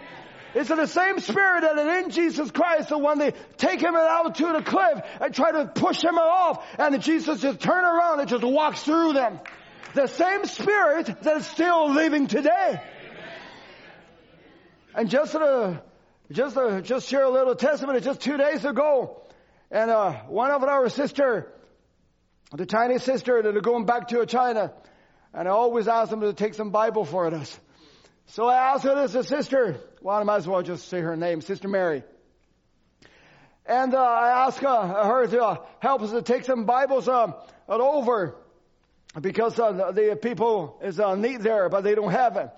It's 0.55 0.69
the 0.69 0.87
same 0.87 1.19
spirit 1.21 1.63
that 1.63 2.05
in 2.05 2.11
Jesus 2.11 2.51
Christ, 2.51 2.91
the 2.91 2.99
one 2.99 3.19
they 3.19 3.33
take 3.57 3.81
him 3.81 3.95
out 3.95 4.35
to 4.35 4.53
the 4.53 4.63
cliff 4.63 5.01
and 5.21 5.35
try 5.35 5.53
to 5.53 5.67
push 5.67 6.03
him 6.03 6.19
off, 6.19 6.65
and 6.79 7.01
Jesus 7.03 7.41
just 7.41 7.61
turn 7.61 7.85
around 7.85 8.21
and 8.21 8.29
just 8.29 8.45
walks 8.45 8.83
through 8.83 9.15
them. 9.15 9.41
The 9.95 10.07
same 10.07 10.45
spirit 10.45 11.23
that 11.23 11.37
is 11.39 11.47
still 11.47 11.91
living 11.91 12.27
today. 12.27 12.81
And 14.95 15.09
just 15.09 15.33
to, 15.33 15.83
just 16.31 16.57
to, 16.57 16.83
just 16.83 17.09
share 17.09 17.25
a 17.25 17.31
little 17.31 17.55
testimony, 17.55 18.01
just 18.01 18.21
two 18.21 18.37
days 18.37 18.65
ago, 18.65 19.23
and 19.71 19.91
uh, 19.91 20.13
one 20.29 20.51
of 20.51 20.63
our 20.63 20.89
sister, 20.89 21.53
the 22.53 22.67
Chinese 22.67 23.03
sister, 23.03 23.43
that 23.43 23.57
are 23.57 23.61
going 23.61 23.87
back 23.87 24.09
to 24.09 24.27
China, 24.27 24.73
and 25.33 25.47
I 25.47 25.51
always 25.51 25.89
ask 25.89 26.11
them 26.11 26.21
to 26.21 26.33
take 26.33 26.55
some 26.55 26.71
Bible 26.71 27.05
for 27.05 27.27
us. 27.27 27.59
So 28.27 28.47
I 28.47 28.73
asked 28.75 28.85
her, 28.85 28.95
this 28.95 29.15
is 29.15 29.29
sister. 29.29 29.81
Well, 30.03 30.17
I 30.17 30.23
might 30.23 30.37
as 30.37 30.47
well 30.47 30.63
just 30.63 30.89
say 30.89 31.01
her 31.01 31.17
name, 31.17 31.41
Sister 31.41 31.69
Mary. 31.69 32.03
And 33.65 33.95
uh, 33.95 34.03
I 34.03 34.47
asked 34.47 34.63
uh, 34.63 35.05
her 35.05 35.27
to 35.27 35.45
uh, 35.45 35.57
help 35.81 36.03
us 36.03 36.11
to 36.11 36.23
take 36.23 36.45
some 36.45 36.65
Bibles 36.65 37.09
uh, 37.09 37.33
over 37.69 38.35
because 39.21 39.59
uh, 39.59 39.93
the 39.93 40.19
people 40.21 40.79
is 40.83 41.01
uh, 41.01 41.15
need 41.15 41.43
there, 41.43 41.69
but 41.69 41.83
they 41.83 41.95
don't 41.95 42.13
have 42.13 42.37
it. 42.37 42.51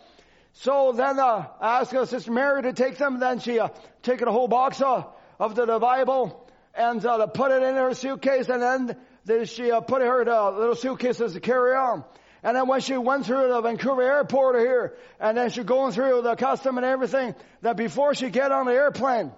So 0.53 0.93
then 0.93 1.19
uh, 1.19 1.47
I 1.61 1.81
asked 1.81 1.95
uh, 1.95 2.07
Sister 2.07 2.33
Mary 2.33 2.63
to 2.63 2.73
take 2.73 2.99
them. 2.99 3.21
Then 3.21 3.39
she 3.39 3.59
uh, 3.59 3.69
took 4.03 4.21
a 4.21 4.33
whole 4.33 4.49
box 4.49 4.81
uh, 4.81 5.05
of 5.39 5.55
the, 5.55 5.67
the 5.67 5.79
Bible 5.79 6.51
and 6.75 7.05
uh, 7.05 7.27
put 7.29 7.53
it 7.53 7.63
in 7.63 7.77
her 7.77 7.95
suitcase. 7.95 8.49
And 8.49 8.63
then, 8.63 8.97
then 9.25 9.45
she 9.47 9.71
uh, 9.71 9.81
put 9.81 10.03
her 10.03 10.29
uh, 10.29 10.51
little 10.51 10.75
suitcases 10.75 11.35
to 11.35 11.41
carry 11.41 11.75
on. 11.75 12.05
And 12.43 12.57
then 12.57 12.69
when 12.69 12.81
she 12.81 12.97
went 12.97 13.27
through 13.27 13.49
the 13.49 13.61
Vancouver 13.61 14.03
airport 14.03 14.59
here, 14.59 14.97
and 15.21 15.37
then 15.37 15.51
she 15.51 15.63
going 15.63 15.93
through 15.93 16.23
the 16.23 16.37
custom 16.37 16.79
and 16.79 16.87
everything, 16.87 17.35
that 17.61 17.77
before 17.77 18.15
she 18.15 18.31
get 18.31 18.51
on 18.51 18.65
the 18.65 18.73
airplane, 18.73 19.31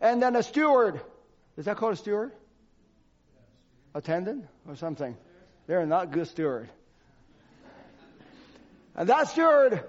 and 0.00 0.22
then 0.22 0.36
a 0.36 0.42
steward, 0.42 1.00
is 1.56 1.64
that 1.64 1.78
called 1.78 1.94
a 1.94 1.96
steward? 1.96 2.32
Attendant 3.94 4.44
or 4.68 4.76
something? 4.76 5.16
They're 5.66 5.86
not 5.86 6.12
good 6.12 6.28
steward. 6.28 6.68
And 8.94 9.08
that 9.08 9.28
steward, 9.28 9.82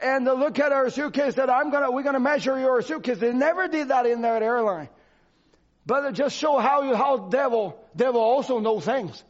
and 0.00 0.24
to 0.26 0.34
look 0.34 0.58
at 0.58 0.72
our 0.72 0.88
suitcase 0.90 1.34
that 1.34 1.50
I'm 1.50 1.70
gonna, 1.70 1.90
we're 1.90 2.02
gonna 2.02 2.20
measure 2.20 2.58
your 2.58 2.80
suitcase. 2.82 3.18
They 3.18 3.32
never 3.32 3.68
did 3.68 3.88
that 3.88 4.06
in 4.06 4.22
that 4.22 4.42
airline. 4.42 4.88
But 5.86 6.04
it 6.04 6.12
just 6.14 6.36
show 6.36 6.58
how 6.58 6.82
you, 6.82 6.96
how 6.96 7.16
devil, 7.28 7.78
devil 7.94 8.20
also 8.20 8.58
knows 8.58 8.84
things. 8.84 9.22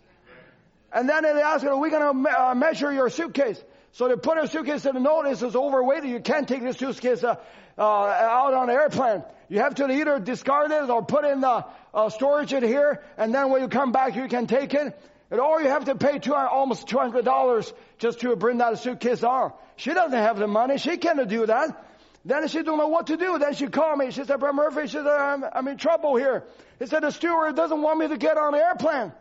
And 0.92 1.09
then 1.09 1.24
they 1.24 1.28
ask 1.28 1.62
her, 1.62 1.72
are 1.72 1.76
we 1.76 1.90
going 1.90 2.24
to 2.24 2.30
uh, 2.30 2.55
measure 2.55 2.90
your 2.90 3.11
suitcase? 3.11 3.62
So 3.92 4.09
they 4.09 4.16
put 4.16 4.38
her 4.38 4.47
suitcase 4.47 4.86
in 4.86 4.94
the 4.94 5.01
notice 5.01 5.42
is 5.42 5.55
overweight. 5.55 6.05
You 6.05 6.20
can't 6.20 6.49
take 6.49 6.62
this 6.62 6.78
suitcase 6.78 7.22
uh, 7.22 7.36
uh, 7.76 7.82
out 7.82 8.55
on 8.55 8.68
the 8.68 8.72
airplane. 8.72 9.22
You 9.49 9.59
have 9.61 9.74
to 9.76 9.90
either 9.90 10.18
discard 10.18 10.70
it 10.70 10.88
or 10.88 11.05
put 11.05 11.26
in 11.26 11.42
the 11.42 11.66
uh, 11.92 12.09
storage 12.09 12.53
it 12.53 12.62
here, 12.62 13.03
and 13.18 13.34
then 13.34 13.51
when 13.51 13.61
you 13.61 13.68
come 13.68 13.92
back, 13.92 14.16
you 14.16 14.26
can 14.28 14.47
take 14.47 14.72
it. 14.74 14.99
And 15.31 15.41
or 15.41 15.61
you 15.61 15.68
have 15.68 15.87
to 15.87 15.95
pay 15.97 16.18
two, 16.18 16.35
almost 16.35 16.87
two 16.87 16.99
hundred 16.99 17.24
dollars 17.24 17.72
just 17.99 18.20
to 18.20 18.37
bring 18.37 18.59
that 18.59 18.79
suitcase 18.79 19.22
on. 19.24 19.53
She 19.77 19.93
doesn't 19.93 20.18
have 20.18 20.39
the 20.39 20.47
money. 20.47 20.79
She 20.79 20.97
can't 20.97 21.29
do 21.29 21.47
that. 21.47 21.85
Then 22.24 22.49
she 22.49 22.62
don't 22.62 22.79
know 22.79 22.89
what 22.89 23.09
to 23.09 23.16
do. 23.16 23.39
Then 23.39 23.55
she 23.55 23.68
called 23.68 23.99
me. 23.99 24.11
She 24.11 24.24
said, 24.24 24.41
Brother 24.41 24.53
Murphy, 24.53 24.89
she 24.89 24.97
said, 24.97 25.07
I'm, 25.07 25.45
I'm 25.53 25.68
in 25.68 25.77
trouble 25.77 26.16
here. 26.16 26.45
He 26.79 26.87
said, 26.87 27.03
the 27.03 27.11
steward 27.11 27.55
doesn't 27.55 27.81
want 27.81 28.01
me 28.01 28.09
to 28.09 28.16
get 28.16 28.37
on 28.37 28.53
the 28.53 28.59
airplane. 28.59 29.12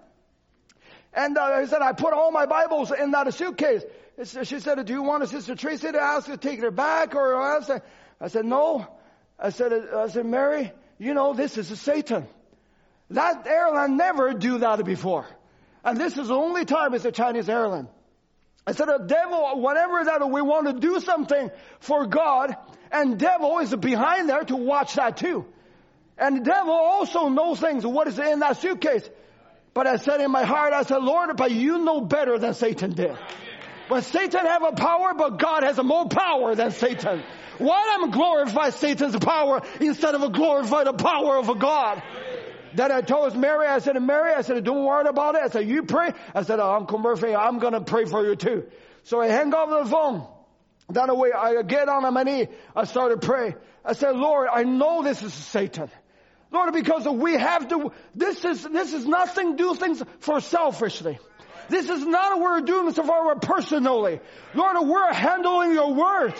And 1.13 1.37
uh, 1.37 1.59
he 1.59 1.67
said, 1.67 1.81
I 1.81 1.93
put 1.93 2.13
all 2.13 2.31
my 2.31 2.45
Bibles 2.45 2.91
in 2.91 3.11
that 3.11 3.31
suitcase. 3.33 3.83
She 4.43 4.59
said, 4.59 4.83
do 4.85 4.93
you 4.93 5.03
want 5.03 5.27
Sister 5.29 5.55
Tracy 5.55 5.91
to 5.91 6.01
ask 6.01 6.27
to 6.27 6.37
take 6.37 6.59
it 6.59 6.75
back 6.75 7.15
or 7.15 7.35
I 7.35 7.61
said, 7.61 7.81
I 8.19 8.27
said, 8.27 8.45
no. 8.45 8.87
I 9.37 9.49
said, 9.49 9.71
I 9.73 10.07
said, 10.07 10.25
Mary, 10.25 10.71
you 10.97 11.13
know, 11.13 11.33
this 11.33 11.57
is 11.57 11.69
a 11.69 11.75
Satan. 11.75 12.25
That 13.11 13.45
airline 13.45 13.97
never 13.97 14.33
do 14.33 14.59
that 14.59 14.83
before. 14.83 15.27
And 15.85 15.99
this 15.99 16.17
is 16.17 16.29
the 16.29 16.35
only 16.35 16.65
time 16.65 16.95
it's 16.95 17.05
a 17.05 17.11
Chinese 17.11 17.47
airline. 17.47 17.87
I 18.67 18.71
said, 18.71 18.87
the 18.87 19.05
devil, 19.05 19.61
whatever 19.61 20.03
that 20.05 20.27
we 20.27 20.41
want 20.41 20.65
to 20.65 20.73
do 20.73 20.99
something 20.99 21.51
for 21.79 22.07
God, 22.07 22.55
and 22.91 23.19
devil 23.19 23.59
is 23.59 23.75
behind 23.75 24.27
there 24.27 24.43
to 24.43 24.55
watch 24.55 24.95
that 24.95 25.17
too. 25.17 25.45
And 26.17 26.37
the 26.37 26.41
devil 26.41 26.73
also 26.73 27.27
knows 27.27 27.59
things, 27.59 27.85
what 27.85 28.07
is 28.07 28.17
in 28.17 28.39
that 28.39 28.57
suitcase. 28.57 29.07
But 29.75 29.85
I 29.85 29.97
said 29.97 30.21
in 30.21 30.31
my 30.31 30.43
heart, 30.43 30.73
I 30.73 30.83
said, 30.83 31.03
Lord, 31.03 31.35
but 31.37 31.51
you 31.51 31.77
know 31.79 32.01
better 32.01 32.39
than 32.39 32.55
Satan 32.55 32.93
did. 32.93 33.15
But 33.87 34.05
Satan 34.05 34.45
have 34.45 34.63
a 34.63 34.71
power, 34.71 35.13
but 35.15 35.37
God 35.37 35.63
has 35.63 35.77
more 35.77 36.07
power 36.07 36.55
than 36.55 36.71
Satan. 36.71 37.21
Why 37.59 37.99
am 38.01 38.09
glorify 38.09 38.71
Satan's 38.71 39.17
power 39.17 39.61
instead 39.79 40.15
of 40.15 40.33
glorify 40.33 40.85
the 40.85 40.93
power 40.93 41.37
of 41.37 41.49
a 41.49 41.55
God? 41.55 42.01
Then 42.75 42.91
I 42.91 43.01
told 43.01 43.37
Mary, 43.37 43.67
I 43.67 43.79
said, 43.79 44.01
Mary, 44.01 44.33
I 44.33 44.41
said, 44.41 44.63
don't 44.63 44.83
worry 44.83 45.07
about 45.07 45.35
it. 45.35 45.41
I 45.43 45.47
said, 45.47 45.67
you 45.67 45.83
pray. 45.83 46.11
I 46.33 46.43
said, 46.43 46.59
Uncle 46.59 46.99
Murphy, 46.99 47.33
I'm 47.33 47.59
going 47.59 47.73
to 47.73 47.81
pray 47.81 48.05
for 48.05 48.25
you 48.25 48.35
too. 48.35 48.65
So 49.03 49.21
I 49.21 49.27
hang 49.27 49.53
up 49.53 49.69
the 49.69 49.85
phone. 49.89 50.27
Then 50.89 51.17
way 51.17 51.31
I 51.31 51.61
get 51.63 51.87
on 51.89 52.13
my 52.13 52.23
knee. 52.23 52.47
I 52.75 52.83
started 52.83 53.21
praying. 53.21 53.55
I 53.83 53.93
said, 53.93 54.15
Lord, 54.15 54.49
I 54.51 54.63
know 54.63 55.03
this 55.03 55.23
is 55.23 55.33
Satan. 55.33 55.89
Lord, 56.51 56.73
because 56.73 57.07
we 57.07 57.33
have 57.33 57.67
to, 57.69 57.91
this 58.13 58.43
is, 58.43 58.63
this 58.63 58.93
is 58.93 59.05
nothing, 59.05 59.55
do 59.55 59.73
things 59.75 60.03
for 60.19 60.41
selfishly. 60.41 61.17
This 61.69 61.89
is 61.89 62.05
not 62.05 62.39
we're 62.39 62.61
doing 62.61 62.85
this 62.85 62.97
for 62.97 63.35
personally. 63.35 64.19
Lord, 64.53 64.87
we're 64.87 65.13
handling 65.13 65.73
your 65.73 65.93
word. 65.93 66.33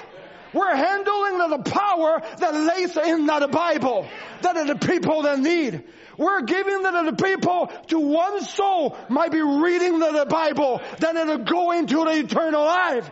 We're 0.53 0.75
handling 0.75 1.49
the 1.49 1.63
power 1.69 2.21
that 2.39 2.53
lays 2.53 2.95
in 2.95 3.25
the 3.25 3.49
Bible, 3.51 4.07
that 4.41 4.55
are 4.55 4.65
the 4.65 4.75
people 4.75 5.23
that 5.23 5.39
need. 5.39 5.83
We're 6.17 6.41
giving 6.41 6.81
the 6.81 7.15
people 7.21 7.71
to 7.87 7.99
one 7.99 8.41
soul 8.43 8.97
might 9.09 9.31
be 9.31 9.41
reading 9.41 9.99
the 9.99 10.25
Bible, 10.29 10.81
then 10.99 11.17
it'll 11.17 11.39
go 11.39 11.71
into 11.71 12.03
the 12.05 12.11
eternal 12.11 12.63
life. 12.63 13.09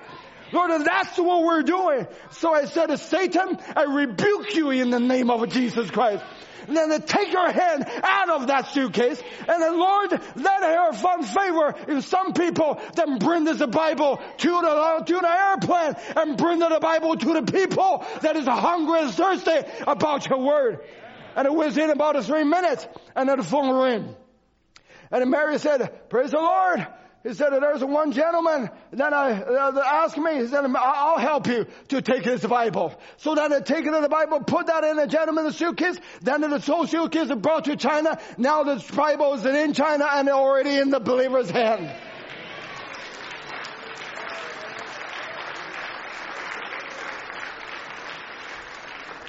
Lord, 0.51 0.85
that's 0.85 1.17
what 1.17 1.43
we're 1.43 1.63
doing. 1.63 2.07
So 2.31 2.53
I 2.53 2.65
said 2.65 2.87
to 2.87 2.97
Satan, 2.97 3.57
I 3.75 3.83
rebuke 3.83 4.55
you 4.55 4.69
in 4.69 4.91
the 4.91 4.99
name 4.99 5.29
of 5.31 5.49
Jesus 5.49 5.89
Christ. 5.89 6.23
And 6.67 6.77
then 6.77 7.01
take 7.01 7.33
her 7.33 7.51
hand 7.51 7.85
out 8.03 8.29
of 8.29 8.47
that 8.47 8.67
suitcase. 8.67 9.21
And 9.39 9.61
then 9.61 9.77
Lord, 9.77 10.11
let 10.11 10.63
her 10.63 10.93
find 10.93 11.25
favor 11.25 11.75
in 11.89 12.01
some 12.01 12.33
people 12.33 12.79
that 12.95 13.19
bring 13.19 13.43
this 13.43 13.65
Bible 13.65 14.21
to 14.37 14.49
the, 14.49 15.03
to 15.05 15.13
the 15.13 15.29
airplane 15.29 15.95
and 16.15 16.37
bring 16.37 16.59
the 16.59 16.79
Bible 16.79 17.17
to 17.17 17.33
the 17.33 17.51
people 17.51 18.05
that 18.21 18.37
is 18.37 18.45
hungry 18.45 19.01
and 19.01 19.11
thirsty 19.11 19.59
about 19.85 20.29
your 20.29 20.39
word. 20.39 20.79
And 21.35 21.45
it 21.45 21.53
was 21.53 21.77
in 21.77 21.89
about 21.89 22.23
three 22.25 22.43
minutes 22.43 22.87
and 23.15 23.29
then 23.29 23.37
the 23.37 23.43
phone 23.43 23.73
rang. 23.75 24.15
And 25.11 25.29
Mary 25.29 25.59
said, 25.59 26.09
praise 26.09 26.31
the 26.31 26.37
Lord. 26.37 26.87
He 27.23 27.33
said, 27.33 27.51
there's 27.51 27.83
one 27.83 28.11
gentleman. 28.11 28.69
Then 28.91 29.13
I 29.13 29.41
uh, 29.41 29.79
asked 29.79 30.17
me. 30.17 30.41
He 30.41 30.47
said, 30.47 30.65
I'll 30.75 31.17
help 31.17 31.47
you 31.47 31.67
to 31.87 32.01
take 32.01 32.25
his 32.25 32.41
Bible. 32.41 32.99
So 33.17 33.33
then 33.33 33.53
I 33.53 33.61
take 33.61 33.85
it 33.85 33.93
in 33.93 34.01
the 34.01 34.09
Bible, 34.09 34.41
put 34.41 34.67
that 34.67 34.83
in 34.83 34.97
the 34.97 35.07
gentleman's 35.07 35.55
suitcase. 35.55 35.97
Then 36.21 36.41
the 36.41 36.59
suitcase 36.59 37.29
is 37.29 37.35
brought 37.35 37.65
to 37.65 37.77
China. 37.77 38.19
Now 38.37 38.63
the 38.63 38.83
Bible 38.93 39.35
is 39.35 39.45
in 39.45 39.73
China 39.73 40.05
and 40.11 40.27
already 40.27 40.77
in 40.77 40.89
the 40.89 40.99
believer's 40.99 41.49
hand. 41.49 41.89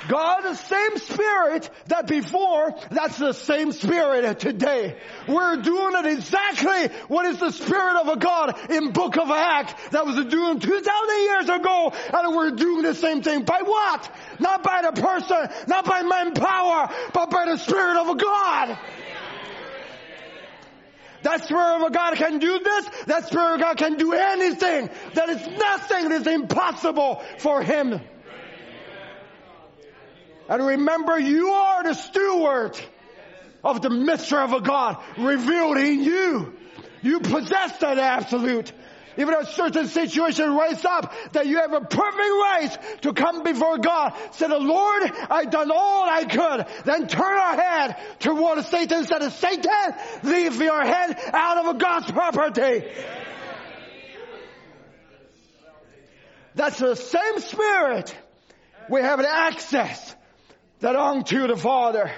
God, 0.08 0.42
the 0.42 0.54
same 0.54 0.98
spirit 0.98 1.70
that 1.86 2.06
before, 2.06 2.74
that's 2.90 3.18
the 3.18 3.32
same 3.32 3.72
spirit 3.72 4.38
today. 4.38 4.96
We're 5.28 5.56
doing 5.56 5.94
it 5.96 6.06
exactly 6.06 6.88
what 7.08 7.26
is 7.26 7.38
the 7.38 7.50
spirit 7.50 8.00
of 8.00 8.08
a 8.08 8.16
God 8.16 8.70
in 8.70 8.92
book 8.92 9.16
of 9.16 9.30
Acts 9.30 9.74
that 9.90 10.04
was 10.04 10.16
doing 10.26 10.58
2,000 10.58 11.18
years 11.22 11.48
ago 11.48 11.92
and 12.12 12.36
we're 12.36 12.50
doing 12.50 12.82
the 12.82 12.94
same 12.94 13.22
thing. 13.22 13.44
By 13.44 13.62
what? 13.62 14.10
Not 14.40 14.62
by 14.62 14.82
the 14.82 15.00
person, 15.00 15.48
not 15.68 15.84
by 15.84 16.02
manpower, 16.02 16.90
but 17.12 17.30
by 17.30 17.46
the 17.46 17.56
spirit 17.56 17.96
of 17.96 18.08
a 18.08 18.16
God. 18.16 18.78
That 21.22 21.42
Spirit 21.44 21.86
of 21.86 21.92
God 21.92 22.16
can 22.16 22.38
do 22.38 22.58
this. 22.58 22.86
That 23.06 23.26
Spirit 23.28 23.54
of 23.54 23.60
God 23.60 23.78
can 23.78 23.96
do 23.96 24.12
anything. 24.12 24.90
That 25.14 25.30
is 25.30 25.46
nothing 25.58 26.10
that 26.10 26.20
is 26.20 26.26
impossible 26.26 27.22
for 27.38 27.62
Him. 27.62 27.98
And 30.48 30.66
remember, 30.66 31.18
you 31.18 31.48
are 31.48 31.82
the 31.84 31.94
steward 31.94 32.78
of 33.62 33.80
the 33.80 33.90
mystery 33.90 34.40
of 34.40 34.52
a 34.52 34.60
God 34.60 35.02
revealed 35.16 35.78
in 35.78 36.04
you. 36.04 36.54
You 37.02 37.20
possess 37.20 37.78
that 37.78 37.98
absolute. 37.98 38.72
Even 39.16 39.34
a 39.34 39.46
certain 39.46 39.86
situation 39.86 40.54
rise 40.54 40.84
up 40.84 41.14
that 41.32 41.46
you 41.46 41.58
have 41.58 41.72
a 41.72 41.80
perfect 41.80 42.18
right 42.18 42.78
to 43.02 43.12
come 43.12 43.44
before 43.44 43.78
God. 43.78 44.12
Say, 44.32 44.48
the 44.48 44.58
Lord, 44.58 45.02
I've 45.30 45.50
done 45.50 45.70
all 45.70 46.08
I 46.08 46.24
could. 46.24 46.66
Then 46.84 47.06
turn 47.06 47.38
our 47.38 47.54
head 47.54 47.96
toward 48.18 48.64
Satan 48.64 49.04
said, 49.04 49.28
Satan, 49.30 49.94
leave 50.24 50.60
your 50.60 50.84
head 50.84 51.16
out 51.32 51.64
of 51.64 51.78
God's 51.78 52.10
property. 52.10 52.84
That's 56.56 56.78
the 56.78 56.96
same 56.96 57.40
spirit. 57.40 58.16
We 58.88 59.00
have 59.00 59.20
access 59.20 60.14
that 60.84 60.96
unto 60.96 61.46
the 61.46 61.56
Father. 61.56 62.12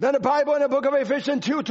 Then 0.00 0.14
the 0.14 0.18
Bible 0.18 0.54
in 0.54 0.62
the 0.62 0.68
book 0.68 0.84
of 0.84 0.94
Ephesians 0.94 1.46
2, 1.46 1.62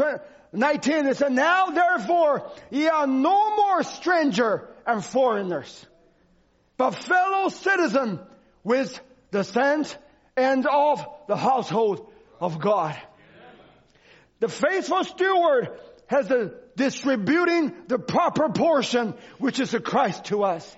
19, 0.54 1.06
it 1.08 1.18
said, 1.18 1.34
Now 1.34 1.72
therefore 1.72 2.50
ye 2.70 2.88
are 2.88 3.06
no 3.06 3.58
more 3.58 3.84
stranger 3.84 4.70
and 4.88 5.04
foreigners, 5.04 5.86
but 6.78 6.92
fellow 6.92 7.50
citizen 7.50 8.22
with 8.64 8.98
the 9.32 9.44
saints 9.44 9.94
and 10.38 10.66
of 10.66 11.06
the 11.28 11.36
household 11.36 12.10
of 12.40 12.58
God. 12.58 12.98
The 14.40 14.48
faithful 14.48 15.04
steward 15.04 15.78
has 16.08 16.30
the 16.30 16.58
distributing 16.78 17.74
the 17.90 18.00
proper 18.00 18.48
portion, 18.48 19.16
which 19.40 19.60
is 19.60 19.74
a 19.74 19.82
Christ 19.82 20.24
to 20.26 20.46
us. 20.46 20.78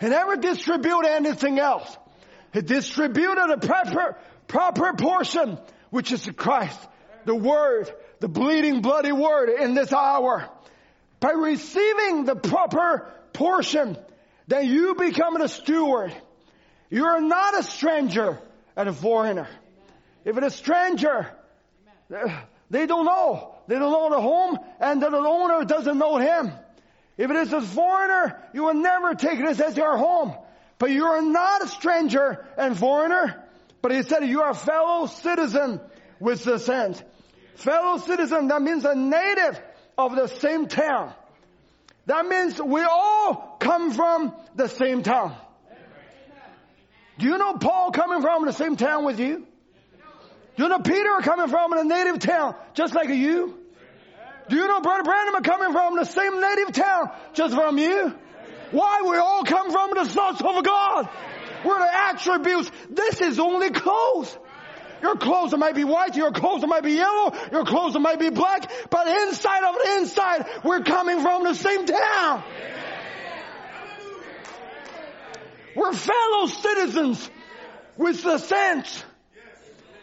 He 0.00 0.08
never 0.08 0.36
distribute 0.36 1.04
anything 1.04 1.58
else. 1.58 1.96
He 2.52 2.62
distributed 2.62 3.50
a 3.52 3.58
proper, 3.58 4.16
proper 4.48 4.94
portion, 4.94 5.58
which 5.90 6.10
is 6.10 6.24
the 6.24 6.32
Christ, 6.32 6.78
the 7.26 7.34
Word, 7.34 7.92
the 8.18 8.28
bleeding 8.28 8.80
bloody 8.80 9.12
Word 9.12 9.50
in 9.50 9.74
this 9.74 9.92
hour. 9.92 10.48
By 11.20 11.32
receiving 11.32 12.24
the 12.24 12.34
proper 12.34 13.12
portion, 13.34 13.98
then 14.48 14.66
you 14.66 14.94
become 14.94 15.40
a 15.40 15.48
steward. 15.48 16.14
You 16.88 17.04
are 17.04 17.20
not 17.20 17.58
a 17.58 17.62
stranger 17.62 18.40
and 18.74 18.88
a 18.88 18.92
foreigner. 18.92 19.48
If 20.24 20.36
it's 20.36 20.46
a 20.46 20.50
stranger, 20.50 21.30
they 22.70 22.86
don't 22.86 23.04
know. 23.04 23.54
They 23.68 23.78
don't 23.78 23.92
know 23.92 24.10
the 24.10 24.20
home 24.20 24.58
and 24.80 25.00
the 25.00 25.08
owner 25.08 25.64
doesn't 25.64 25.98
know 25.98 26.16
him. 26.16 26.52
If 27.20 27.30
it 27.30 27.36
is 27.36 27.52
a 27.52 27.60
foreigner, 27.60 28.42
you 28.54 28.64
will 28.64 28.72
never 28.72 29.14
take 29.14 29.38
this 29.40 29.60
as 29.60 29.76
your 29.76 29.94
home. 29.98 30.34
But 30.78 30.90
you 30.90 31.04
are 31.04 31.20
not 31.20 31.62
a 31.62 31.68
stranger 31.68 32.46
and 32.56 32.74
foreigner. 32.74 33.44
But 33.82 33.92
he 33.92 34.02
said 34.04 34.26
you 34.26 34.40
are 34.40 34.52
a 34.52 34.54
fellow 34.54 35.04
citizen 35.04 35.82
with 36.18 36.42
the 36.44 36.58
saints. 36.58 37.02
Fellow 37.56 37.98
citizen, 37.98 38.48
that 38.48 38.62
means 38.62 38.86
a 38.86 38.94
native 38.94 39.60
of 39.98 40.16
the 40.16 40.28
same 40.28 40.66
town. 40.66 41.12
That 42.06 42.24
means 42.24 42.58
we 42.58 42.80
all 42.84 43.58
come 43.60 43.92
from 43.92 44.34
the 44.54 44.68
same 44.68 45.02
town. 45.02 45.36
Do 47.18 47.26
you 47.26 47.36
know 47.36 47.52
Paul 47.58 47.90
coming 47.90 48.22
from 48.22 48.46
the 48.46 48.54
same 48.54 48.76
town 48.76 49.04
with 49.04 49.20
you? 49.20 49.46
Do 50.56 50.62
you 50.62 50.70
know 50.70 50.78
Peter 50.78 51.18
coming 51.20 51.48
from 51.48 51.74
a 51.74 51.84
native 51.84 52.18
town 52.20 52.54
just 52.72 52.94
like 52.94 53.10
you? 53.10 53.59
Do 54.50 54.56
you 54.56 54.66
know 54.66 54.80
Brother 54.80 55.04
Branham 55.04 55.42
coming 55.44 55.72
from 55.72 55.94
the 55.94 56.04
same 56.04 56.40
native 56.40 56.72
town 56.72 57.10
just 57.34 57.54
from 57.54 57.78
you? 57.78 58.12
Why? 58.72 59.02
We 59.02 59.16
all 59.16 59.44
come 59.44 59.70
from 59.70 59.90
the 59.94 60.04
sons 60.04 60.40
of 60.42 60.64
God. 60.64 61.08
We're 61.64 61.78
the 61.78 61.94
attributes. 61.94 62.68
This 62.90 63.20
is 63.20 63.38
only 63.38 63.70
clothes. 63.70 64.36
Your 65.02 65.16
clothes 65.16 65.56
might 65.56 65.76
be 65.76 65.84
white, 65.84 66.16
your 66.16 66.32
clothes 66.32 66.64
might 66.66 66.82
be 66.82 66.92
yellow, 66.92 67.32
your 67.52 67.64
clothes 67.64 67.96
might 67.98 68.18
be 68.18 68.28
black, 68.28 68.70
but 68.90 69.06
inside 69.06 69.64
of 69.64 69.74
the 69.76 69.94
inside, 69.98 70.46
we're 70.62 70.82
coming 70.82 71.22
from 71.22 71.44
the 71.44 71.54
same 71.54 71.86
town. 71.86 72.42
We're 75.74 75.92
fellow 75.92 76.46
citizens 76.48 77.30
with 77.96 78.22
the 78.22 78.38
saints. 78.38 79.02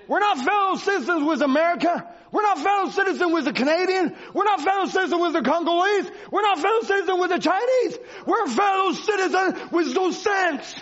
We're 0.07 0.19
not 0.19 0.39
fellow 0.39 0.75
citizens 0.77 1.23
with 1.23 1.41
America. 1.41 2.07
We're 2.31 2.41
not 2.41 2.59
fellow 2.59 2.89
citizens 2.89 3.31
with 3.33 3.45
the 3.45 3.53
Canadian. 3.53 4.15
We're 4.33 4.43
not 4.43 4.61
fellow 4.61 4.85
citizens 4.85 5.21
with 5.21 5.33
the 5.33 5.41
Congolese. 5.41 6.11
We're 6.31 6.41
not 6.41 6.59
fellow 6.59 6.81
citizens 6.81 7.19
with 7.19 7.29
the 7.31 7.39
Chinese. 7.39 7.97
We're 8.25 8.47
fellow 8.47 8.91
citizens 8.93 9.71
with 9.71 9.93
those 9.93 10.21
saints. 10.21 10.75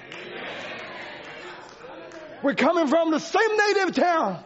We're 2.41 2.55
coming 2.55 2.87
from 2.87 3.11
the 3.11 3.19
same 3.19 3.57
native 3.57 3.95
town. 3.95 4.43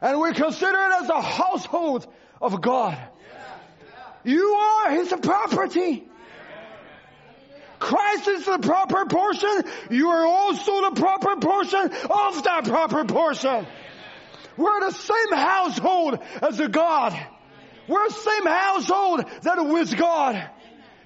And 0.00 0.18
we're 0.18 0.34
considered 0.34 0.92
as 1.00 1.08
a 1.08 1.20
household 1.20 2.06
of 2.40 2.60
God. 2.60 2.98
You 4.24 4.48
are 4.54 4.90
His 4.90 5.12
property. 5.22 6.04
Christ 7.78 8.28
is 8.28 8.44
the 8.44 8.58
proper 8.58 9.06
portion. 9.06 9.64
You 9.90 10.08
are 10.08 10.24
also 10.24 10.90
the 10.90 11.00
proper 11.00 11.36
portion 11.36 11.80
of 11.80 12.42
that 12.44 12.62
proper 12.64 13.04
portion. 13.04 13.66
We're 14.56 14.80
the 14.80 14.90
same 14.92 15.32
household 15.32 16.18
as 16.40 16.60
a 16.60 16.68
God. 16.68 17.18
We're 17.88 18.08
the 18.08 18.14
same 18.14 18.46
household 18.46 19.24
that 19.42 19.64
with 19.64 19.96
God. 19.96 20.50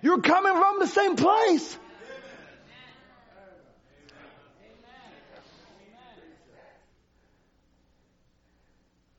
You're 0.03 0.20
coming 0.20 0.53
from 0.53 0.78
the 0.78 0.86
same 0.86 1.16
place. 1.16 1.78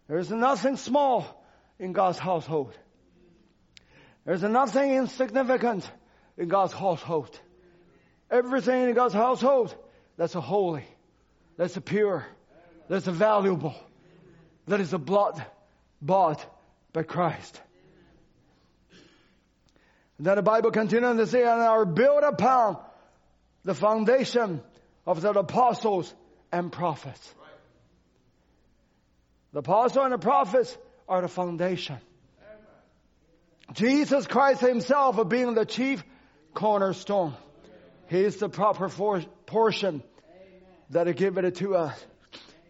There's 0.07 0.31
nothing 0.31 0.77
small 0.77 1.45
in 1.79 1.91
God's 1.91 2.17
household. 2.17 2.73
There's 4.25 4.43
nothing 4.43 4.91
insignificant 4.91 5.89
in 6.37 6.47
God's 6.47 6.73
household. 6.73 7.37
Everything 8.29 8.89
in 8.89 8.93
God's 8.93 9.13
household, 9.13 9.75
that's 10.17 10.33
holy, 10.33 10.85
that's 11.57 11.77
pure, 11.77 12.25
that's 12.89 13.05
valuable, 13.05 13.75
that 14.67 14.81
is 14.81 14.93
a 14.93 14.97
blood 14.97 15.43
bought 16.01 16.45
by 16.93 17.03
Christ. 17.03 17.61
And 20.17 20.25
then 20.25 20.35
the 20.35 20.41
Bible 20.41 20.71
continues 20.71 21.17
to 21.17 21.27
say, 21.27 21.41
and 21.41 21.61
are 21.61 21.85
built 21.85 22.23
upon 22.23 22.77
the 23.63 23.75
foundation 23.75 24.61
of 25.05 25.21
the 25.21 25.31
apostles 25.31 26.13
and 26.51 26.71
prophets. 26.71 27.33
The 29.53 29.59
apostle 29.59 30.03
and 30.03 30.13
the 30.13 30.17
prophets 30.17 30.77
are 31.07 31.21
the 31.21 31.27
foundation. 31.27 31.97
Jesus 33.73 34.25
Christ 34.27 34.61
himself 34.61 35.27
being 35.29 35.53
the 35.53 35.65
chief 35.65 36.03
cornerstone. 36.53 37.33
He 38.07 38.19
is 38.19 38.37
the 38.37 38.49
proper 38.49 38.89
for, 38.89 39.21
portion 39.45 40.01
that 40.89 41.07
is 41.07 41.15
given 41.15 41.51
to 41.51 41.75
us. 41.75 42.05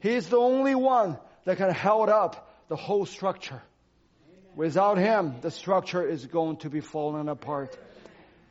He 0.02 0.10
is 0.10 0.28
the 0.28 0.38
only 0.38 0.76
one 0.76 1.18
that 1.48 1.56
can 1.56 1.74
hold 1.74 2.10
up 2.10 2.52
the 2.68 2.76
whole 2.76 3.06
structure. 3.06 3.62
Without 4.58 4.98
Him, 4.98 5.36
the 5.40 5.50
structure 5.50 6.06
is 6.06 6.26
going 6.26 6.58
to 6.58 6.70
be 6.70 6.82
falling 6.82 7.30
apart. 7.30 7.78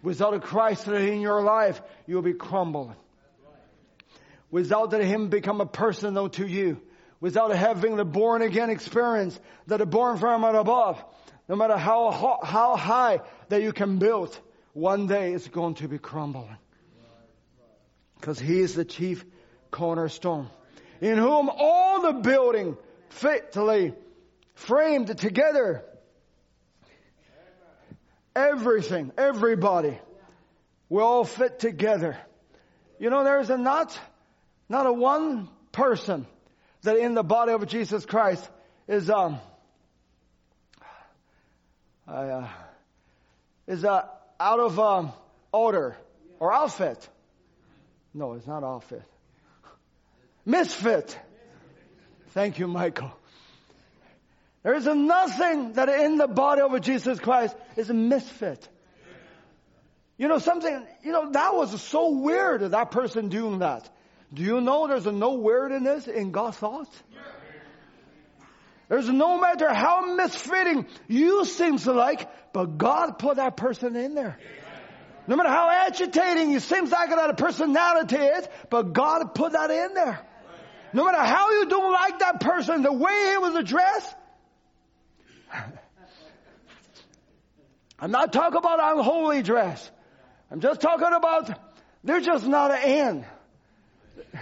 Without 0.03 0.33
a 0.33 0.41
Christ 0.41 0.89
in 0.89 1.21
your 1.21 1.43
life, 1.43 1.83
you'll 2.07 2.23
be 2.23 2.33
crumbling. 2.33 2.97
Without 4.51 4.95
Him 4.95 5.29
become 5.29 5.61
a 5.61 5.67
personal 5.67 6.31
to 6.31 6.47
you, 6.47 6.81
without 7.21 7.55
having 7.55 7.97
the 7.97 8.05
born 8.07 8.41
again 8.41 8.71
experience 8.71 9.39
that 9.67 9.83
are 9.83 9.85
born 9.85 10.17
from 10.17 10.43
above, 10.45 11.05
no 11.51 11.57
matter 11.57 11.77
how, 11.77 12.41
how 12.43 12.77
high 12.77 13.21
that 13.51 13.61
you 13.61 13.75
can 13.75 13.99
build, 13.99 14.41
one 14.73 15.07
day 15.07 15.35
it's 15.35 15.49
going 15.49 15.75
to 15.75 15.89
be 15.89 15.99
crumbling. 15.99 16.57
Because 18.19 18.39
he 18.39 18.61
is 18.61 18.75
the 18.75 18.87
chief 18.87 19.23
cornerstone, 19.71 20.49
in 21.03 21.19
whom 21.19 21.51
all 21.51 22.01
the 22.01 22.15
building 22.15 22.79
fitly 23.17 23.95
framed 24.55 25.17
together, 25.19 25.85
everything, 28.35 29.13
everybody, 29.17 29.99
we 30.89 31.03
all 31.03 31.25
fit 31.25 31.59
together. 31.59 32.17
You 32.99 33.11
know, 33.11 33.25
there's 33.25 33.51
a 33.51 33.59
not, 33.59 33.99
not 34.69 34.87
a 34.87 34.93
one 34.93 35.49
person 35.73 36.27
that 36.83 36.97
in 36.97 37.15
the 37.15 37.25
body 37.25 37.53
of 37.53 37.67
Jesus 37.67 38.07
Christ 38.07 38.49
is 38.89 39.11
um 39.11 39.41
uh, 42.07 42.47
is 43.67 43.85
uh, 43.85 44.03
out 44.39 44.61
of 44.61 44.79
um, 44.79 45.13
order 45.53 45.97
or 46.39 46.53
outfit. 46.53 47.09
No, 48.15 48.35
it's 48.35 48.47
not 48.47 48.63
outfit. 48.63 49.03
Misfit. 50.45 51.19
Thank 52.37 52.59
you, 52.59 52.69
Michael. 52.69 53.11
There 54.63 54.75
is 54.75 54.85
nothing 54.85 55.73
that 55.73 55.89
in 55.89 56.19
the 56.19 56.29
body 56.29 56.61
of 56.61 56.79
Jesus 56.83 57.19
Christ 57.19 57.57
is 57.77 57.89
a 57.89 57.95
misfit. 57.95 58.69
You 60.19 60.29
know 60.29 60.37
something, 60.37 60.87
you 61.03 61.13
know, 61.13 61.33
that 61.33 61.55
was 61.55 61.81
so 61.81 62.11
weird 62.11 62.61
that 62.61 62.91
person 62.91 63.31
doing 63.31 63.61
that. 63.61 63.89
Do 64.35 64.43
you 64.43 64.61
know 64.61 64.87
there's 64.87 65.07
no 65.07 65.37
weirdness 65.37 66.09
in 66.09 66.31
God's 66.31 66.59
thoughts? 66.59 66.91
There's 68.91 69.09
no 69.09 69.41
matter 69.41 69.73
how 69.73 70.15
misfitting 70.19 70.87
you 71.09 71.47
seems 71.47 71.87
like, 71.87 72.29
but 72.53 72.77
God 72.77 73.19
put 73.19 73.37
that 73.37 73.57
person 73.57 73.97
in 73.97 74.15
there. 74.15 74.39
No 75.27 75.37
matter 75.37 75.49
how 75.49 75.71
agitating 75.71 76.51
you 76.51 76.61
seems 76.61 76.91
like 76.91 77.09
that 77.09 77.35
personality 77.39 78.17
is, 78.17 78.47
but 78.69 78.93
God 78.93 79.35
put 79.35 79.53
that 79.53 79.71
in 79.71 79.95
there. 79.95 80.26
No 80.97 81.05
matter 81.05 81.23
how 81.23 81.51
you 81.51 81.67
don't 81.67 81.93
like 81.93 82.21
that 82.21 82.41
person, 82.41 82.81
the 82.81 82.91
way 82.91 83.29
he 83.33 83.37
was 83.37 83.55
addressed. 83.55 84.15
I'm 88.01 88.11
not 88.11 88.33
talking 88.33 88.57
about 88.57 88.97
unholy 88.97 89.43
dress. 89.43 89.91
I'm 90.51 90.61
just 90.61 90.81
talking 90.81 91.13
about 91.13 91.51
they're 92.03 92.23
just 92.23 92.47
not 92.47 92.71
an 92.71 92.79
end. 92.83 93.27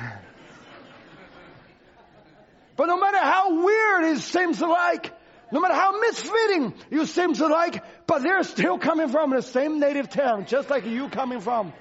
But 2.76 2.86
no 2.86 2.98
matter 2.98 3.18
how 3.18 3.64
weird 3.64 4.16
it 4.16 4.18
seems 4.18 4.58
to 4.58 4.66
like, 4.66 5.12
no 5.52 5.60
matter 5.60 5.74
how 5.74 5.92
misfitting 6.02 6.74
you 6.90 7.06
seem 7.06 7.32
to 7.34 7.46
like, 7.46 7.84
but 8.08 8.24
they're 8.24 8.42
still 8.42 8.78
coming 8.78 9.10
from 9.10 9.30
the 9.30 9.42
same 9.42 9.78
native 9.78 10.08
town, 10.08 10.46
just 10.46 10.70
like 10.70 10.84
you 10.84 11.08
coming 11.08 11.38
from. 11.38 11.72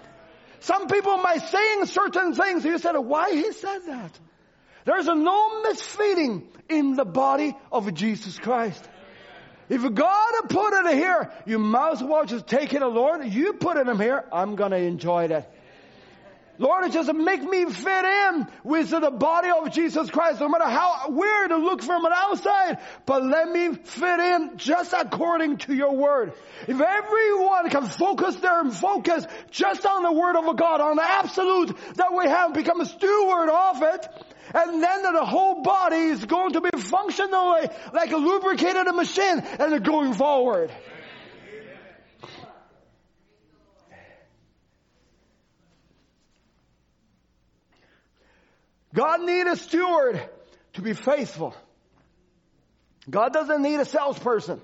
Some 0.60 0.88
people 0.88 1.18
might 1.18 1.42
saying 1.42 1.88
certain 1.88 2.36
things. 2.36 2.64
You 2.64 2.78
said, 2.78 2.96
why 2.96 3.34
he 3.34 3.52
said 3.54 3.80
that? 3.88 4.20
There's 4.86 5.06
no 5.06 5.64
misfitting 5.64 6.44
in 6.70 6.96
the 6.96 7.06
body 7.06 7.56
of 7.72 7.94
Jesus 7.94 8.38
Christ. 8.38 8.88
If 9.70 9.82
God 9.94 10.34
put 10.50 10.74
it 10.74 10.96
here, 10.96 11.32
you 11.46 11.76
as 11.78 12.04
well 12.04 12.26
just 12.26 12.48
take 12.48 12.74
it, 12.74 12.82
Lord. 12.82 13.26
You 13.26 13.54
put 13.54 13.78
it 13.78 13.88
in 13.88 14.00
here. 14.00 14.26
I'm 14.32 14.56
gonna 14.56 14.78
enjoy 14.78 15.30
that. 15.30 15.52
Lord, 16.60 16.92
just 16.92 17.12
make 17.12 17.42
me 17.42 17.66
fit 17.66 18.06
in 18.06 18.48
with 18.64 18.92
the 18.92 19.10
body 19.10 19.50
of 19.50 19.72
Jesus 19.72 20.12
Christ, 20.12 20.40
no 20.40 20.48
matter 20.48 20.70
how 20.70 21.10
weird 21.10 21.50
to 21.50 21.58
look 21.58 21.82
from 21.82 22.06
an 22.06 22.12
outside, 22.14 22.78
but 23.08 23.24
let 23.24 23.50
me 23.50 23.74
fit 23.74 24.20
in 24.20 24.52
just 24.58 24.94
according 24.94 25.58
to 25.58 25.74
your 25.74 25.96
word. 25.96 26.34
If 26.68 26.80
everyone 26.80 27.70
can 27.72 27.88
focus 27.88 28.36
their 28.36 28.66
focus 28.66 29.26
just 29.50 29.84
on 29.86 30.04
the 30.04 30.14
word 30.14 30.36
of 30.36 30.56
God, 30.56 30.80
on 30.80 30.98
the 30.98 31.04
absolute 31.04 31.76
that 31.96 32.14
we 32.14 32.26
have, 32.28 32.54
become 32.54 32.82
a 32.82 32.86
steward 32.86 33.50
of 33.50 33.82
it, 33.82 34.08
and 34.54 34.84
then 34.84 35.04
the 35.04 35.26
whole 35.26 35.62
body 35.62 35.98
is 35.98 36.26
going 36.26 36.54
to 36.54 36.62
be 36.62 36.70
functionally 36.78 37.70
like 37.94 38.12
a 38.12 38.18
lubricated 38.18 38.94
machine 38.96 39.40
and 39.60 39.86
going 39.86 40.14
forward. 40.14 40.72
God 48.94 49.22
needs 49.22 49.50
a 49.50 49.56
steward 49.56 50.22
to 50.74 50.82
be 50.82 50.94
faithful. 50.94 51.56
God 53.10 53.34
doesn't 53.34 53.62
need 53.62 53.80
a 53.80 53.86
salesperson. 53.86 54.62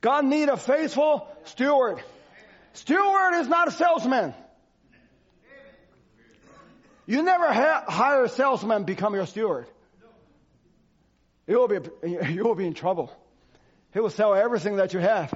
God 0.00 0.24
needs 0.26 0.50
a 0.50 0.56
faithful 0.56 1.26
steward. 1.44 2.02
Steward 2.74 3.34
is 3.40 3.48
not 3.48 3.68
a 3.68 3.70
salesman. 3.70 4.34
You 7.06 7.22
never 7.22 7.52
ha- 7.52 7.84
hire 7.86 8.24
a 8.24 8.28
salesman 8.28 8.84
become 8.84 9.14
your 9.14 9.26
steward. 9.26 9.66
You 11.46 11.60
will 11.60 11.68
be 11.68 11.78
you 12.02 12.42
will 12.42 12.56
be 12.56 12.66
in 12.66 12.74
trouble. 12.74 13.12
He 13.92 14.00
will 14.00 14.10
sell 14.10 14.34
everything 14.34 14.76
that 14.76 14.92
you 14.92 15.00
have. 15.00 15.32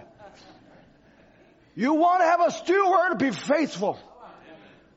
You 1.76 1.94
want 1.94 2.20
to 2.20 2.26
have 2.26 2.40
a 2.40 2.50
steward 2.50 3.18
be 3.18 3.30
faithful. 3.30 3.98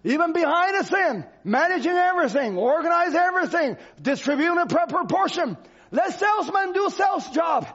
Even 0.03 0.33
behind 0.33 0.75
the 0.75 0.83
scene, 0.83 1.25
managing 1.45 1.93
everything, 1.93 2.57
organize 2.57 3.15
everything, 3.15 3.77
distribute 4.01 4.59
in 4.59 4.67
proper 4.67 5.05
portion. 5.05 5.55
Let 5.91 6.19
salesmen 6.19 6.73
do 6.73 6.89
sales 6.89 7.29
job. 7.29 7.67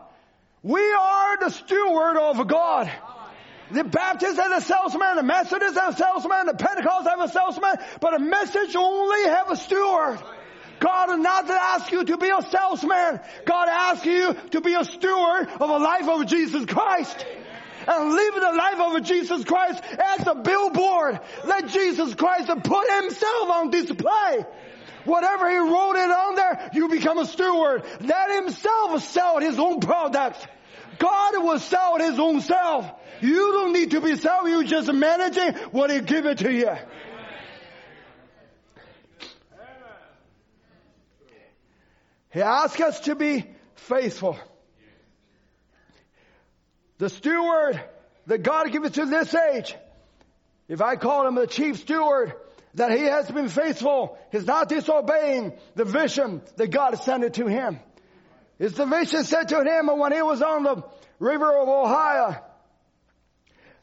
We 0.63 0.83
are 0.83 1.39
the 1.39 1.51
steward 1.51 2.17
of 2.17 2.47
God. 2.49 2.91
The 3.71 3.85
Baptists 3.85 4.37
have 4.37 4.53
a 4.53 4.61
salesman, 4.61 5.17
the 5.17 5.23
Methodists 5.23 5.79
have 5.79 5.95
a 5.95 5.97
salesman, 5.97 6.47
the 6.47 6.55
Pentecostals 6.55 7.09
have 7.09 7.21
a 7.21 7.29
salesman, 7.29 7.75
but 8.01 8.15
a 8.15 8.19
message 8.19 8.75
only 8.77 9.25
have 9.25 9.51
a 9.51 9.57
steward. 9.57 10.19
God 10.81 11.07
does 11.07 11.19
not 11.19 11.51
ask 11.51 11.91
you 11.91 12.05
to 12.05 12.17
be 12.17 12.29
a 12.29 12.41
salesman. 12.43 13.21
God 13.45 13.69
asks 13.69 14.07
you 14.07 14.35
to 14.53 14.61
be 14.61 14.75
a 14.75 14.85
steward 14.85 15.49
of 15.49 15.69
a 15.69 15.79
life 15.79 16.09
of 16.09 16.27
Jesus 16.27 16.65
Christ 16.67 17.27
and 17.87 18.11
live 18.11 18.35
the 18.35 18.53
life 18.57 18.81
of 18.81 19.03
Jesus 19.03 19.45
Christ 19.45 19.83
as 19.83 20.27
a 20.27 20.35
billboard. 20.35 21.21
Let 21.45 21.69
Jesus 21.69 22.15
Christ 22.15 22.49
put 22.63 22.91
himself 23.03 23.51
on 23.51 23.71
display. 23.71 24.45
Whatever 25.05 25.49
he 25.51 25.57
wrote 25.57 25.97
it 25.97 26.11
on 26.11 26.35
there, 26.35 26.71
you 26.75 26.89
become 26.89 27.19
a 27.19 27.27
steward. 27.27 27.83
Let 28.01 28.43
himself 28.43 29.03
sell 29.05 29.41
his 29.41 29.59
own 29.59 29.81
product. 29.81 30.47
God 30.99 31.43
will 31.43 31.59
sell 31.59 31.97
his 31.97 32.19
own 32.19 32.41
self. 32.41 32.91
You 33.21 33.53
don't 33.53 33.73
need 33.73 33.91
to 33.93 34.01
be 34.01 34.17
selling, 34.17 34.53
you 34.53 34.65
just 34.65 34.93
managing 34.93 35.55
what 35.73 35.91
he 35.91 36.01
give 36.01 36.27
it 36.27 36.39
to 36.39 36.53
you. 36.53 36.71
He 42.31 42.43
asks 42.43 42.81
us 42.81 43.01
to 43.01 43.15
be 43.15 43.45
faithful. 43.75 44.39
The 46.99 47.09
steward 47.09 47.83
that 48.27 48.43
God 48.43 48.71
gives 48.71 48.91
to 48.93 49.07
this 49.07 49.35
age, 49.35 49.75
if 50.69 50.83
I 50.83 50.97
call 50.97 51.27
him 51.27 51.37
the 51.37 51.47
chief 51.47 51.79
steward, 51.79 52.35
that 52.75 52.93
he 52.93 53.05
has 53.05 53.31
been 53.31 53.49
faithful, 53.49 54.19
he's 54.31 54.45
not 54.45 54.69
disobeying 54.69 55.55
the 55.75 55.85
vision 55.85 56.43
that 56.57 56.69
God 56.69 56.99
sent 57.03 57.25
it 57.25 57.35
to 57.35 57.47
him. 57.47 57.81
His 58.59 58.75
the 58.75 58.87
vision 58.87 59.25
said 59.25 59.49
to 59.49 59.63
him 59.63 59.87
when 59.99 60.13
he 60.13 60.21
was 60.21 60.43
on 60.43 60.65
the 60.65 60.83
river 61.19 61.57
of 61.57 61.69
Ohio. 61.69 62.37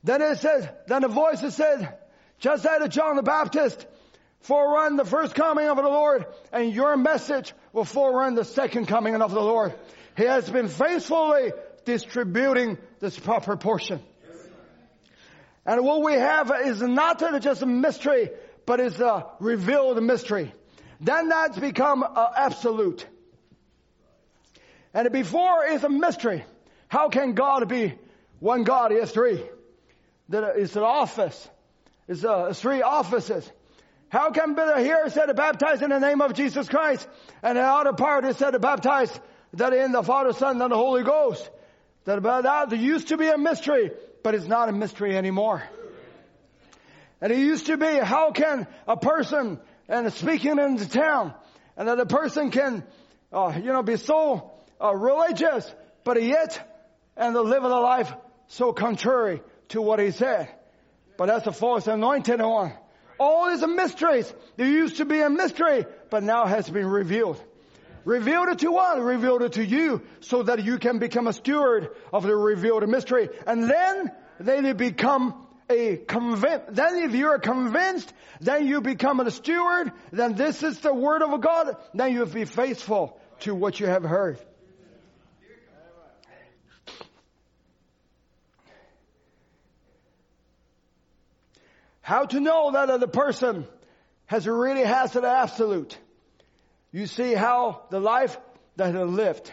Then 0.06 0.22
it 0.22 0.38
says, 0.38 0.70
then 0.86 1.02
the 1.02 1.08
voice 1.08 1.42
that 1.42 1.52
said, 1.52 1.98
just 2.38 2.64
as 2.64 2.90
John 2.90 3.16
the 3.16 3.24
Baptist 3.24 3.88
forerun 4.48 4.98
the 4.98 5.04
first 5.04 5.34
coming 5.34 5.68
of 5.68 5.78
the 5.78 5.82
Lord, 5.82 6.28
and 6.54 6.72
your 6.72 6.96
message 6.96 7.54
will 7.74 7.86
forerun 7.86 8.36
the 8.36 8.46
second 8.46 8.88
coming 8.88 9.20
of 9.20 9.32
the 9.32 9.42
Lord. 9.42 9.74
He 10.16 10.26
has 10.26 10.48
been 10.48 10.68
faithfully 10.68 11.54
distributing 11.86 12.78
this 13.00 13.18
proper 13.18 13.58
portion. 13.58 14.00
And 15.66 15.84
what 15.84 16.04
we 16.04 16.14
have 16.14 16.52
is 16.66 16.80
not 16.84 17.20
just 17.42 17.64
a 17.64 17.66
mystery, 17.66 18.30
but 18.68 18.80
is 18.80 19.00
a 19.00 19.26
revealed 19.40 20.02
mystery. 20.04 20.54
Then 21.02 21.30
that's 21.30 21.58
become 21.58 22.04
uh, 22.04 22.30
absolute. 22.38 23.08
And 24.94 25.12
before 25.12 25.66
is 25.66 25.84
a 25.84 25.90
mystery. 25.90 26.46
How 26.90 27.10
can 27.10 27.34
God 27.34 27.68
be 27.68 27.96
one 28.40 28.64
God? 28.64 28.92
He 28.92 29.00
has 29.00 29.10
three. 29.10 29.44
That 30.30 30.58
is 30.58 30.76
an 30.76 30.84
office. 30.84 31.50
It's 32.08 32.24
uh, 32.24 32.54
three 32.54 32.82
offices. 32.82 33.50
How 34.10 34.32
can 34.32 34.56
here 34.56 35.04
it 35.06 35.14
said 35.14 35.26
to 35.28 35.34
baptize 35.34 35.82
in 35.82 35.90
the 35.90 36.00
name 36.00 36.22
of 36.22 36.34
Jesus 36.34 36.70
Christ, 36.70 37.08
and 37.44 37.58
the 37.58 37.64
other 37.64 37.94
part 37.94 38.26
is 38.26 38.38
said 38.38 38.52
to 38.52 38.60
baptize 38.60 39.12
that 39.54 39.74
in 39.74 39.92
the 39.92 40.04
Father, 40.04 40.34
Son, 40.34 40.62
and 40.62 40.72
the 40.72 40.76
Holy 40.76 41.04
Ghost. 41.04 41.50
That 42.06 42.20
about 42.20 42.44
that 42.44 42.78
used 42.78 43.08
to 43.08 43.18
be 43.18 43.28
a 43.28 43.38
mystery, 43.38 43.92
but 44.24 44.36
it's 44.36 44.46
not 44.46 44.70
a 44.70 44.72
mystery 44.72 45.18
anymore. 45.18 45.64
And 47.20 47.32
it 47.32 47.40
used 47.40 47.66
to 47.68 47.78
be, 47.78 47.98
how 47.98 48.32
can 48.32 48.68
a 48.88 48.96
person, 48.96 49.60
and 49.90 50.14
speaking 50.14 50.60
in 50.60 50.76
the 50.76 50.86
town, 50.86 51.34
and 51.76 51.88
that 51.88 52.00
a 52.00 52.06
person 52.06 52.52
can, 52.52 52.84
uh, 53.34 53.54
you 53.56 53.74
know, 53.74 53.82
be 53.82 53.98
so 53.98 54.52
uh, 54.80 54.96
religious, 54.96 55.74
but 56.04 56.22
yet, 56.22 56.60
and 57.18 57.36
live 57.36 57.64
a 57.64 57.68
life 57.68 58.14
so 58.48 58.72
contrary 58.72 59.42
to 59.76 59.82
what 59.82 60.00
he 60.00 60.12
said. 60.12 60.50
But 61.18 61.28
that's 61.28 61.48
a 61.48 61.52
false 61.52 61.88
anointed 61.88 62.42
one. 62.42 62.74
All 63.18 63.50
these 63.50 63.66
mysteries, 63.66 64.34
there 64.58 64.68
used 64.68 64.98
to 64.98 65.06
be 65.06 65.22
a 65.22 65.30
mystery, 65.30 65.86
but 66.10 66.24
now 66.24 66.46
has 66.46 66.70
been 66.70 66.88
revealed. 66.88 67.42
Revealed 68.04 68.50
it 68.50 68.60
to 68.60 68.72
what? 68.72 69.00
Revealed 69.00 69.42
it 69.42 69.54
to 69.54 69.66
you 69.66 70.02
so 70.20 70.44
that 70.44 70.64
you 70.64 70.78
can 70.78 71.00
become 71.00 71.28
a 71.28 71.34
steward 71.34 71.90
of 72.12 72.24
the 72.24 72.36
revealed 72.36 72.88
mystery. 72.90 73.30
And 73.48 73.70
then, 73.70 74.12
then 74.40 74.66
you 74.66 74.74
become 74.74 75.48
a 75.70 75.98
convinced, 75.98 76.66
then 76.70 76.98
if 76.98 77.16
you're 77.16 77.40
convinced, 77.40 78.14
then 78.42 78.68
you 78.68 78.82
become 78.82 79.20
a 79.20 79.32
steward, 79.32 79.92
then 80.12 80.36
this 80.36 80.62
is 80.62 80.80
the 80.80 80.94
word 80.94 81.24
of 81.24 81.42
God, 81.42 81.78
then 81.94 82.14
you'll 82.14 82.28
be 82.28 82.46
faithful 82.46 83.20
to 83.40 83.56
what 83.56 83.80
you 83.80 83.88
have 83.88 84.04
heard. 84.04 84.38
How 92.06 92.26
to 92.26 92.40
know 92.40 92.72
that 92.72 93.00
the 93.00 93.08
person 93.08 93.66
has 94.28 94.48
really 94.48 94.84
has 94.84 95.16
an 95.16 95.26
absolute 95.26 95.98
you 96.96 97.08
see 97.08 97.34
how 97.34 97.82
the 97.90 98.00
life 98.00 98.38
that 98.78 98.96
he 98.96 99.00
lived. 99.02 99.52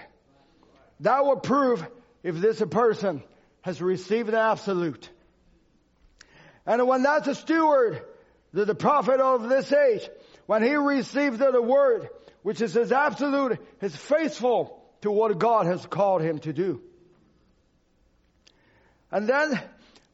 That 1.00 1.24
will 1.24 1.40
prove 1.40 1.84
if 2.22 2.36
this 2.36 2.62
person 2.70 3.24
has 3.62 3.82
received 3.82 4.28
the 4.30 4.38
absolute. 4.38 5.10
And 6.64 6.86
when 6.86 7.02
that's 7.02 7.26
a 7.26 7.34
steward, 7.34 8.00
the, 8.52 8.64
the 8.64 8.76
prophet 8.76 9.18
of 9.18 9.48
this 9.48 9.72
age, 9.72 10.08
when 10.46 10.62
he 10.62 10.76
received 10.76 11.40
the, 11.40 11.50
the 11.50 11.60
word, 11.60 12.10
which 12.42 12.60
is 12.60 12.74
his 12.74 12.92
absolute, 12.92 13.58
is 13.80 13.96
faithful 13.96 14.80
to 15.00 15.10
what 15.10 15.36
God 15.36 15.66
has 15.66 15.84
called 15.84 16.22
him 16.22 16.38
to 16.40 16.52
do. 16.52 16.80
And 19.10 19.28
then, 19.28 19.60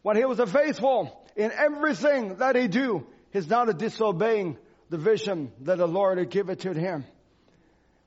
when 0.00 0.16
he 0.16 0.24
was 0.24 0.38
a 0.38 0.46
faithful 0.46 1.27
in 1.38 1.52
everything 1.52 2.36
that 2.38 2.56
he 2.56 2.66
do, 2.66 3.06
he's 3.32 3.48
not 3.48 3.78
disobeying 3.78 4.58
the 4.90 4.98
vision 4.98 5.52
that 5.60 5.78
the 5.78 5.86
Lord 5.86 6.18
had 6.18 6.30
given 6.30 6.56
to 6.58 6.74
him. 6.74 7.04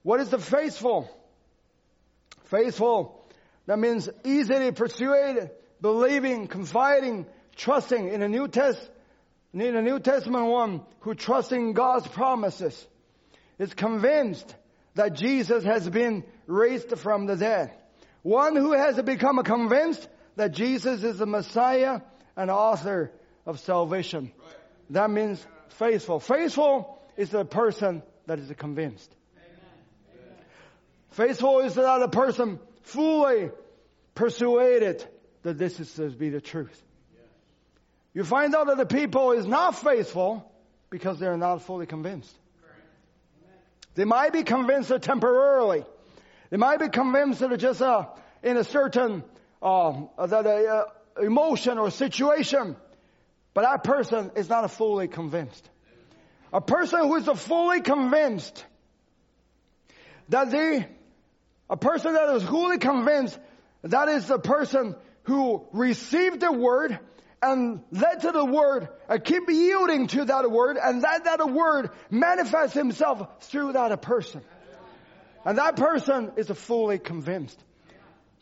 What 0.03 0.19
is 0.19 0.29
the 0.29 0.37
faithful? 0.37 1.09
Faithful. 2.45 3.25
That 3.67 3.79
means 3.79 4.09
easily 4.25 4.73
persuaded, 4.73 5.49
believing, 5.79 6.47
confiding, 6.47 7.25
trusting 7.55 8.09
in 8.09 8.21
a 8.21 8.27
New 8.27 8.49
Test, 8.49 8.81
in 9.53 9.61
a 9.61 9.81
New 9.81 9.99
Testament 9.99 10.47
one 10.47 10.81
who 10.99 11.15
trusts 11.15 11.53
in 11.53 11.71
God's 11.71 12.07
promises. 12.07 12.87
Is 13.59 13.73
convinced 13.73 14.55
that 14.95 15.13
Jesus 15.13 15.63
has 15.63 15.87
been 15.87 16.25
raised 16.47 16.97
from 16.97 17.27
the 17.27 17.35
dead. 17.37 17.71
One 18.23 18.55
who 18.55 18.73
has 18.73 18.99
become 19.03 19.41
convinced 19.43 20.05
that 20.35 20.51
Jesus 20.51 21.03
is 21.03 21.19
the 21.19 21.27
Messiah 21.27 22.01
and 22.35 22.49
author 22.49 23.11
of 23.45 23.59
salvation. 23.59 24.31
That 24.91 25.09
means 25.09 25.45
faithful. 25.69 26.19
Faithful 26.19 26.99
is 27.17 27.29
the 27.29 27.45
person 27.45 28.03
that 28.27 28.39
is 28.39 28.51
convinced. 28.57 29.11
Faithful 31.11 31.59
is 31.59 31.75
that 31.75 32.01
a 32.01 32.07
person 32.07 32.59
fully 32.83 33.51
persuaded 34.15 35.05
that 35.43 35.57
this 35.57 35.79
is 35.79 35.93
to 35.95 36.09
be 36.09 36.29
the 36.29 36.41
truth. 36.41 36.81
You 38.13 38.23
find 38.23 38.53
out 38.55 38.67
that 38.67 38.77
the 38.77 38.85
people 38.85 39.31
is 39.31 39.45
not 39.45 39.75
faithful 39.75 40.49
because 40.89 41.19
they're 41.19 41.37
not 41.37 41.63
fully 41.63 41.85
convinced. 41.85 42.33
They 43.95 44.05
might 44.05 44.33
be 44.33 44.43
convinced 44.43 44.91
temporarily. 45.01 45.85
They 46.49 46.57
might 46.57 46.79
be 46.79 46.89
convinced 46.89 47.39
that 47.39 47.57
just 47.57 47.81
uh, 47.81 48.07
in 48.43 48.57
a 48.57 48.63
certain 48.63 49.23
uh, 49.61 49.93
that 50.17 50.45
uh, 50.45 50.85
emotion 51.21 51.77
or 51.77 51.91
situation, 51.91 52.75
but 53.53 53.61
that 53.63 53.83
person 53.83 54.31
is 54.35 54.49
not 54.49 54.63
a 54.63 54.67
fully 54.67 55.07
convinced. 55.07 55.69
A 56.53 56.61
person 56.61 56.99
who 56.99 57.15
is 57.15 57.27
a 57.27 57.35
fully 57.35 57.81
convinced 57.81 58.65
that 60.29 60.51
they, 60.51 60.87
a 61.69 61.77
person 61.77 62.13
that 62.13 62.29
is 62.35 62.43
fully 62.43 62.77
convinced, 62.77 63.37
that 63.83 64.07
is 64.09 64.27
the 64.27 64.39
person 64.39 64.95
who 65.23 65.65
received 65.71 66.39
the 66.39 66.51
word 66.51 66.97
and 67.41 67.81
led 67.91 68.21
to 68.21 68.31
the 68.31 68.45
word 68.45 68.87
and 69.09 69.23
keep 69.23 69.49
yielding 69.49 70.07
to 70.07 70.25
that 70.25 70.49
word 70.49 70.77
and 70.81 71.03
that 71.03 71.23
that 71.25 71.49
word 71.49 71.89
manifests 72.09 72.75
himself 72.75 73.43
through 73.45 73.73
that 73.73 74.01
person. 74.01 74.41
And 75.43 75.57
that 75.57 75.75
person 75.75 76.31
is 76.37 76.49
fully 76.49 76.99
convinced. 76.99 77.59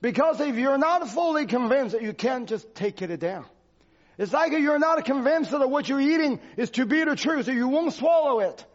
Because 0.01 0.39
if 0.39 0.55
you're 0.55 0.77
not 0.77 1.07
fully 1.09 1.45
convinced, 1.45 1.99
you 1.99 2.13
can't 2.13 2.47
just 2.47 2.73
take 2.75 3.01
it 3.01 3.19
down. 3.19 3.45
It's 4.19 4.33
like 4.33 4.51
you're 4.51 4.79
not 4.79 5.05
convinced 5.05 5.51
that 5.51 5.69
what 5.69 5.87
you're 5.87 6.01
eating 6.01 6.41
is 6.57 6.71
to 6.71 6.85
be 6.85 7.05
the 7.05 7.15
truth, 7.15 7.45
so 7.45 7.51
you 7.51 7.69
won't 7.69 7.93
swallow 7.93 8.41
it. 8.41 8.65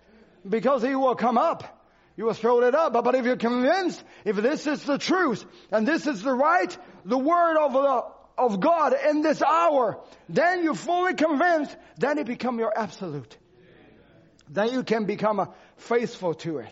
Because 0.49 0.83
it 0.85 0.95
will 0.95 1.15
come 1.15 1.37
up. 1.37 1.83
You 2.17 2.25
will 2.25 2.33
throw 2.33 2.63
it 2.63 2.75
up. 2.75 2.95
But, 2.95 3.15
if 3.15 3.27
you're 3.27 3.37
convinced, 3.37 4.03
if 4.25 4.37
this 4.37 4.67
is 4.67 4.83
the 4.85 4.97
truth, 4.97 5.45
and 5.71 5.87
this 5.87 6.07
is 6.07 6.23
the 6.23 6.33
right, 6.33 6.77
the 7.05 7.19
word 7.19 7.59
of 7.59 7.73
the, 7.75 8.05
of 8.39 8.61
God 8.61 8.95
in 9.11 9.21
this 9.21 9.43
hour, 9.43 10.01
then 10.31 10.65
you're 10.65 10.75
fully 10.75 11.13
convinced, 11.13 11.77
then 11.99 12.17
it 12.17 12.27
become 12.27 12.59
your 12.59 12.73
absolute. 12.77 13.37
Then 14.49 14.73
you 14.73 14.83
can 14.83 15.05
become 15.05 15.53
faithful 15.77 16.33
to 16.35 16.59
it. 16.59 16.69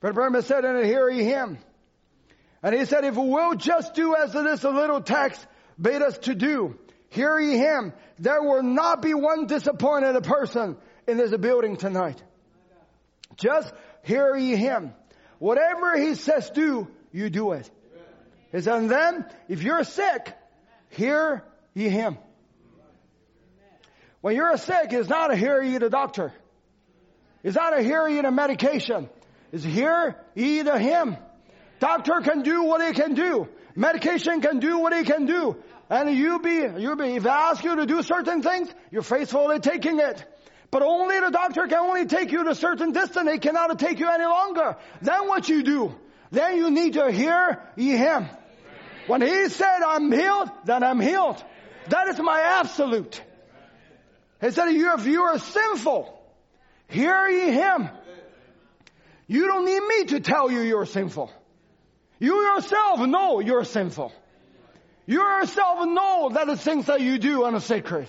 But 0.00 0.14
Branham 0.14 0.42
said, 0.42 0.64
and 0.64 0.84
hear 0.84 1.08
ye 1.08 1.22
him. 1.22 1.58
And 2.62 2.74
he 2.74 2.84
said, 2.84 3.04
if 3.04 3.16
we 3.16 3.28
will 3.28 3.54
just 3.54 3.94
do 3.94 4.16
as 4.16 4.32
this 4.32 4.64
little 4.64 5.00
text 5.00 5.46
bade 5.80 6.02
us 6.02 6.18
to 6.18 6.34
do, 6.34 6.76
hear 7.10 7.38
ye 7.38 7.56
him, 7.56 7.92
there 8.18 8.42
will 8.42 8.62
not 8.62 9.00
be 9.00 9.14
one 9.14 9.46
disappointed 9.46 10.22
person 10.24 10.76
in 11.06 11.16
this 11.16 11.34
building 11.36 11.76
tonight. 11.76 12.20
Just 13.36 13.72
hear 14.02 14.34
ye 14.36 14.56
him. 14.56 14.92
Whatever 15.38 15.96
he 15.96 16.14
says 16.14 16.50
do, 16.50 16.88
you 17.12 17.30
do 17.30 17.52
it. 17.52 17.70
He 18.50 18.60
said, 18.60 18.74
and 18.74 18.90
then, 18.90 19.26
if 19.48 19.62
you're 19.62 19.84
sick, 19.84 20.34
hear 20.90 21.44
ye 21.74 21.88
him. 21.88 22.18
When 24.20 24.34
you're 24.34 24.56
sick, 24.56 24.92
it's 24.92 25.08
not 25.08 25.30
a 25.30 25.36
hear 25.36 25.62
ye 25.62 25.78
the 25.78 25.90
doctor. 25.90 26.32
It's 27.44 27.56
not 27.56 27.78
a 27.78 27.82
hear 27.82 28.08
ye 28.08 28.20
the 28.20 28.32
medication 28.32 29.08
is 29.52 29.62
hear 29.62 30.16
ye 30.34 30.60
a 30.60 30.78
him. 30.78 31.16
Doctor 31.80 32.20
can 32.20 32.42
do 32.42 32.64
what 32.64 32.84
he 32.86 32.92
can 32.92 33.14
do. 33.14 33.48
Medication 33.74 34.40
can 34.40 34.58
do 34.58 34.78
what 34.78 34.92
he 34.96 35.04
can 35.04 35.26
do. 35.26 35.56
And 35.90 36.10
you 36.14 36.40
be, 36.40 36.66
you 36.82 36.96
be, 36.96 37.14
if 37.14 37.26
I 37.26 37.50
ask 37.50 37.64
you 37.64 37.76
to 37.76 37.86
do 37.86 38.02
certain 38.02 38.42
things, 38.42 38.68
you're 38.90 39.02
faithfully 39.02 39.60
taking 39.60 39.98
it. 40.00 40.24
But 40.70 40.82
only 40.82 41.18
the 41.20 41.30
doctor 41.30 41.66
can 41.66 41.78
only 41.78 42.04
take 42.06 42.30
you 42.30 42.44
to 42.44 42.50
a 42.50 42.54
certain 42.54 42.92
distance. 42.92 43.30
He 43.30 43.38
cannot 43.38 43.78
take 43.78 43.98
you 43.98 44.08
any 44.08 44.24
longer. 44.24 44.76
Then 45.00 45.26
what 45.28 45.48
you 45.48 45.62
do? 45.62 45.94
Then 46.30 46.56
you 46.56 46.70
need 46.70 46.94
to 46.94 47.10
hear 47.10 47.62
him. 47.76 48.28
When 49.06 49.22
he 49.22 49.48
said, 49.48 49.80
I'm 49.86 50.12
healed, 50.12 50.50
then 50.64 50.82
I'm 50.82 51.00
healed. 51.00 51.42
That 51.88 52.08
is 52.08 52.18
my 52.18 52.40
absolute. 52.60 53.22
He 54.42 54.50
said, 54.50 54.68
if 54.68 55.06
you 55.06 55.22
are 55.22 55.38
sinful, 55.38 56.22
hear 56.88 57.28
ye 57.28 57.50
him. 57.50 57.88
You 59.26 59.46
don't 59.46 59.64
need 59.64 59.80
me 59.80 60.04
to 60.06 60.20
tell 60.20 60.50
you 60.50 60.60
you're 60.60 60.86
sinful. 60.86 61.32
You 62.18 62.42
yourself 62.42 63.00
know 63.00 63.40
you're 63.40 63.64
sinful. 63.64 64.12
You 65.06 65.20
yourself 65.20 65.86
know 65.86 66.30
that 66.34 66.46
the 66.46 66.56
things 66.56 66.86
that 66.86 67.00
you 67.00 67.18
do 67.18 67.44
are 67.44 67.60
sacred. 67.60 68.08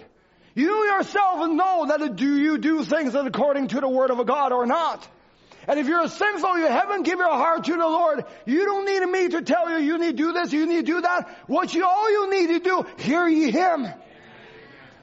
You 0.55 0.83
yourself 0.85 1.49
know 1.49 1.85
that 1.87 2.15
do 2.15 2.37
you 2.37 2.57
do 2.57 2.83
things 2.83 3.15
according 3.15 3.69
to 3.69 3.79
the 3.79 3.87
word 3.87 4.11
of 4.11 4.25
God 4.25 4.51
or 4.51 4.65
not. 4.65 5.07
And 5.67 5.79
if 5.79 5.87
you're 5.87 6.07
sinful, 6.07 6.57
you 6.57 6.67
haven't 6.67 7.03
given 7.03 7.19
your 7.19 7.35
heart 7.35 7.65
to 7.65 7.71
the 7.71 7.77
Lord, 7.77 8.25
you 8.45 8.65
don't 8.65 8.85
need 8.85 9.05
me 9.05 9.29
to 9.29 9.41
tell 9.43 9.69
you 9.69 9.77
you 9.77 9.97
need 9.99 10.17
to 10.17 10.23
do 10.23 10.33
this, 10.33 10.51
you 10.51 10.65
need 10.65 10.85
to 10.85 10.93
do 10.93 11.01
that. 11.01 11.29
What 11.47 11.73
you, 11.73 11.85
all 11.85 12.11
you 12.11 12.29
need 12.31 12.47
to 12.47 12.59
do, 12.59 12.85
hear 12.97 13.27
ye 13.27 13.51
Him. 13.51 13.87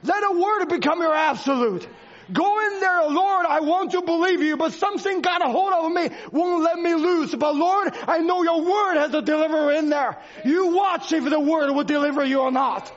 Let 0.03 0.23
a 0.23 0.39
word 0.39 0.65
become 0.65 0.99
your 0.99 1.15
absolute. 1.15 1.87
Go 2.31 2.65
in 2.65 2.79
there, 2.79 3.09
Lord, 3.09 3.45
I 3.45 3.61
want 3.61 3.91
to 3.91 4.01
believe 4.01 4.41
you, 4.41 4.57
but 4.57 4.73
something 4.73 5.21
got 5.21 5.45
a 5.45 5.49
hold 5.49 5.71
of 5.71 5.91
me, 5.91 6.09
won't 6.31 6.63
let 6.63 6.77
me 6.77 6.93
loose. 6.93 7.33
But 7.33 7.55
Lord, 7.55 7.93
I 8.07 8.19
know 8.19 8.43
your 8.43 8.61
word 8.61 8.97
has 8.97 9.13
a 9.13 9.21
deliverer 9.21 9.73
in 9.73 9.89
there. 9.89 10.17
You 10.43 10.75
watch 10.75 11.11
if 11.11 11.29
the 11.29 11.39
word 11.39 11.73
will 11.73 11.85
deliver 11.85 12.23
you 12.25 12.41
or 12.41 12.51
not. 12.51 12.91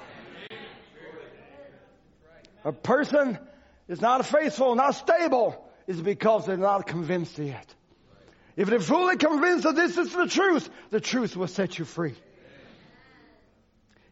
A 2.64 2.72
person 2.72 3.39
is 3.89 4.01
not 4.01 4.26
faithful, 4.26 4.74
not 4.74 4.95
stable, 4.95 5.64
is 5.87 6.01
because 6.01 6.47
they're 6.47 6.57
not 6.57 6.87
convinced 6.87 7.39
yet. 7.39 7.74
If 8.57 8.68
they're 8.68 8.81
fully 8.81 9.16
convinced 9.16 9.64
that 9.64 9.76
this 9.76 9.97
is 9.97 10.12
the 10.12 10.26
truth, 10.26 10.68
the 10.91 11.01
truth 11.01 11.37
will 11.37 11.47
set 11.47 11.78
you 11.78 11.85
free. 11.85 12.14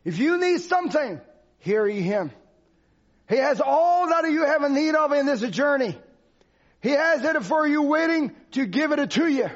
If 0.04 0.18
you 0.18 0.38
need 0.38 0.60
something, 0.60 1.20
hear 1.58 1.86
ye 1.86 2.00
him. 2.00 2.30
He 3.28 3.36
has 3.36 3.60
all 3.60 4.08
that 4.08 4.24
you 4.30 4.44
have 4.44 4.62
a 4.62 4.68
need 4.70 4.94
of 4.94 5.12
in 5.12 5.26
this 5.26 5.42
journey. 5.42 5.96
He 6.80 6.90
has 6.90 7.22
it 7.24 7.42
for 7.42 7.66
you 7.66 7.82
waiting 7.82 8.34
to 8.52 8.66
give 8.66 8.92
it 8.92 9.10
to 9.10 9.26
you. 9.26 9.50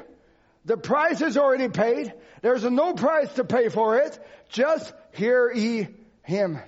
The 0.65 0.77
price 0.77 1.21
is 1.21 1.37
already 1.37 1.69
paid. 1.69 2.13
There's 2.41 2.63
no 2.63 2.93
price 2.93 3.33
to 3.33 3.43
pay 3.43 3.69
for 3.69 3.97
it. 3.97 4.17
Just 4.49 4.93
hear 5.13 5.51
ye 5.51 5.87
him. 6.21 6.59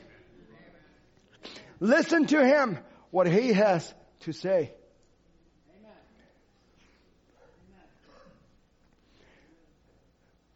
Listen 1.80 2.26
to 2.28 2.44
him, 2.44 2.80
what 3.12 3.28
he 3.28 3.54
has 3.54 3.94
to 4.22 4.32
say. 4.32 4.74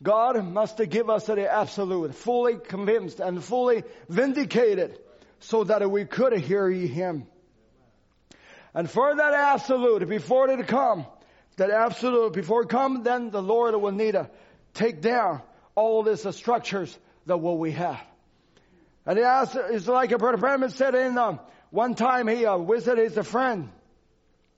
God 0.01 0.43
must 0.45 0.77
give 0.89 1.09
us 1.09 1.25
the 1.25 1.51
absolute, 1.51 2.15
fully 2.15 2.55
convinced 2.55 3.19
and 3.19 3.43
fully 3.43 3.83
vindicated 4.07 4.97
so 5.39 5.63
that 5.63 5.89
we 5.89 6.05
could 6.05 6.33
hear 6.37 6.69
him. 6.69 7.27
And 8.73 8.89
for 8.89 9.15
that 9.15 9.33
absolute, 9.33 10.07
before 10.07 10.49
it 10.49 10.67
come, 10.67 11.05
that 11.57 11.71
absolute, 11.71 12.33
before 12.33 12.63
it 12.63 12.69
come, 12.69 13.03
then 13.03 13.31
the 13.31 13.41
Lord 13.41 13.75
will 13.75 13.91
need 13.91 14.11
to 14.11 14.29
take 14.73 15.01
down 15.01 15.41
all 15.75 16.03
these 16.03 16.25
uh, 16.25 16.31
structures 16.31 16.97
that 17.25 17.37
what 17.37 17.57
we 17.57 17.71
have. 17.71 17.99
And 19.05 19.17
he 19.17 19.23
asked, 19.23 19.55
it's 19.55 19.87
like 19.87 20.11
a 20.11 20.17
Brother 20.17 20.37
Branham 20.37 20.69
said 20.69 20.93
in, 20.93 21.17
um, 21.17 21.39
one 21.71 21.95
time 21.95 22.27
he 22.27 22.45
uh, 22.45 22.57
visited 22.59 23.11
his 23.11 23.27
friend, 23.27 23.69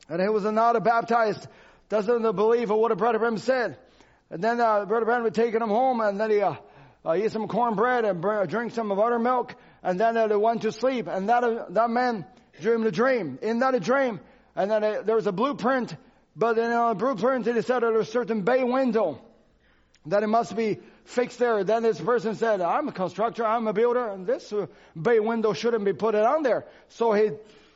and 0.10 0.22
he 0.22 0.28
was 0.28 0.44
not 0.44 0.76
a 0.76 0.82
baptized, 0.82 1.48
doesn't 1.90 2.36
believe 2.36 2.70
what 2.70 2.92
a 2.92 2.96
Brother 2.96 3.20
Branham 3.20 3.38
said. 3.38 3.78
And 4.30 4.44
then 4.44 4.60
uh, 4.60 4.86
Brother 4.86 5.06
Branham 5.06 5.26
had 5.26 5.36
taken 5.36 5.62
him 5.62 5.70
home, 5.70 6.02
and 6.02 6.20
then 6.20 6.32
he 6.32 6.42
uh, 6.42 6.56
uh, 7.06 7.16
eat 7.16 7.32
some 7.32 7.48
cornbread 7.48 8.06
and 8.06 8.22
drink 8.50 8.74
some 8.74 8.90
buttermilk, 8.90 9.56
and 9.84 10.00
then 10.00 10.16
they 10.16 10.36
went 10.36 10.62
to 10.64 10.72
sleep. 10.72 11.08
And 11.08 11.30
that, 11.30 11.74
that 11.74 11.90
man 11.90 12.26
dreamed 12.60 12.86
a 12.86 12.92
dream. 12.92 13.40
In 13.42 13.60
that 13.60 13.82
dream, 13.82 14.20
and 14.56 14.70
then 14.70 14.84
uh, 14.84 15.02
there 15.04 15.16
was 15.16 15.28
a 15.28 15.32
blueprint, 15.32 15.96
but 16.36 16.58
in 16.58 16.72
a 16.72 16.96
blueprint 16.96 17.48
it 17.48 17.66
said 17.66 17.82
there 17.82 17.92
was 17.92 18.08
a 18.08 18.12
certain 18.12 18.42
bay 18.42 18.64
window 18.64 19.22
that 20.08 20.24
it 20.24 20.28
must 20.28 20.56
be 20.56 20.80
fixed 21.06 21.40
there. 21.40 21.64
Then 21.64 21.84
this 21.84 22.00
person 22.00 22.36
said, 22.36 22.62
I'm 22.62 22.88
a 22.88 22.92
constructor, 22.92 23.46
I'm 23.46 23.68
a 23.68 23.74
builder, 23.74 24.08
and 24.10 24.26
this 24.26 24.52
uh, 24.52 24.68
bay 25.00 25.20
window 25.20 25.54
shouldn't 25.54 25.86
be 25.86 25.94
put 25.94 26.16
on 26.16 26.44
there. 26.44 26.66
So 26.90 27.14
he 27.14 27.32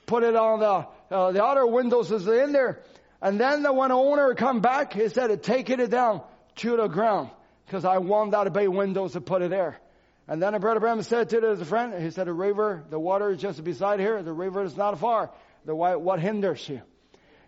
put 0.05 0.23
it 0.23 0.35
on 0.35 0.59
the, 0.59 1.15
uh, 1.15 1.31
the 1.31 1.43
other 1.43 1.65
windows 1.65 2.11
is 2.11 2.27
in 2.27 2.51
there. 2.51 2.81
And 3.21 3.39
then 3.39 3.63
the 3.63 3.69
owner 3.69 4.35
come 4.35 4.61
back, 4.61 4.93
he 4.93 5.07
said, 5.09 5.41
take 5.41 5.69
it 5.69 5.89
down 5.89 6.21
to 6.57 6.77
the 6.77 6.87
ground 6.87 7.29
because 7.65 7.85
I 7.85 7.97
want 7.97 8.31
that 8.31 8.51
bay 8.53 8.67
windows 8.67 9.13
to 9.13 9.21
put 9.21 9.41
it 9.41 9.49
there. 9.49 9.79
And 10.27 10.41
then 10.41 10.59
Brother 10.59 10.79
Branham 10.79 11.03
said 11.03 11.29
to 11.29 11.41
his 11.41 11.67
friend, 11.67 12.01
he 12.01 12.09
said, 12.09 12.27
the 12.27 12.33
river, 12.33 12.83
the 12.89 12.99
water 12.99 13.31
is 13.31 13.39
just 13.39 13.63
beside 13.63 13.99
here. 13.99 14.23
The 14.23 14.33
river 14.33 14.63
is 14.63 14.75
not 14.75 14.99
far. 14.99 15.29
The 15.65 15.75
what 15.75 16.19
hinders 16.19 16.67
you? 16.67 16.81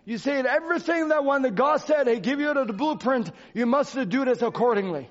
You 0.04 0.16
see, 0.16 0.30
everything 0.30 1.08
that 1.08 1.24
when 1.24 1.42
the 1.42 1.50
God 1.50 1.82
said, 1.82 2.08
He 2.08 2.18
give 2.18 2.40
you 2.40 2.54
the 2.54 2.72
blueprint, 2.72 3.30
you 3.52 3.66
must 3.66 3.94
do 4.08 4.24
this 4.24 4.40
accordingly. 4.40 5.10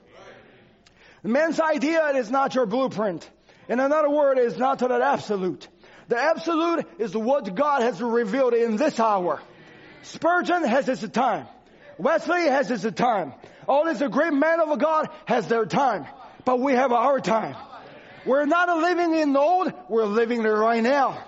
The 1.21 1.29
man's 1.29 1.59
idea 1.59 2.07
is 2.15 2.31
not 2.31 2.55
your 2.55 2.65
blueprint. 2.65 3.29
In 3.69 3.79
another 3.79 4.09
word, 4.09 4.39
it's 4.39 4.57
not 4.57 4.79
to 4.79 4.87
that 4.87 5.01
absolute. 5.01 5.67
The 6.07 6.17
absolute 6.17 6.87
is 6.97 7.15
what 7.15 7.53
God 7.53 7.83
has 7.83 8.01
revealed 8.01 8.55
in 8.55 8.77
this 8.77 8.99
hour. 8.99 9.39
Spurgeon 10.01 10.63
has 10.63 10.87
his 10.87 11.07
time. 11.09 11.45
Wesley 11.99 12.47
has 12.47 12.67
his 12.67 12.87
time. 12.95 13.33
All 13.67 13.85
these 13.85 14.01
great 14.09 14.33
men 14.33 14.59
of 14.61 14.79
God 14.79 15.09
has 15.25 15.47
their 15.47 15.65
time. 15.65 16.07
But 16.47 16.61
we 16.61 16.71
have 16.71 16.93
our 16.93 17.19
time. 17.19 17.57
We're 18.25 18.45
not 18.45 18.69
living 18.77 19.13
in 19.19 19.33
the 19.33 19.39
old, 19.39 19.73
we're 19.89 20.05
living 20.05 20.43
there 20.43 20.55
right 20.55 20.81
now. 20.81 21.21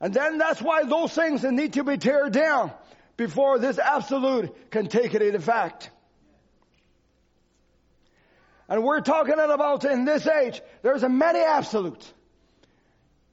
And 0.00 0.14
then 0.14 0.38
that's 0.38 0.62
why 0.62 0.84
those 0.84 1.12
things 1.12 1.42
need 1.42 1.72
to 1.72 1.82
be 1.82 1.96
teared 1.96 2.30
down 2.30 2.70
before 3.16 3.58
this 3.58 3.76
absolute 3.80 4.70
can 4.70 4.86
take 4.86 5.14
it 5.14 5.22
into 5.22 5.38
effect. 5.38 5.90
And 8.68 8.84
we're 8.84 9.00
talking 9.00 9.34
about 9.34 9.84
in 9.84 10.04
this 10.04 10.28
age, 10.28 10.62
there's 10.82 11.02
a 11.02 11.08
many 11.08 11.40
absolutes. 11.40 12.08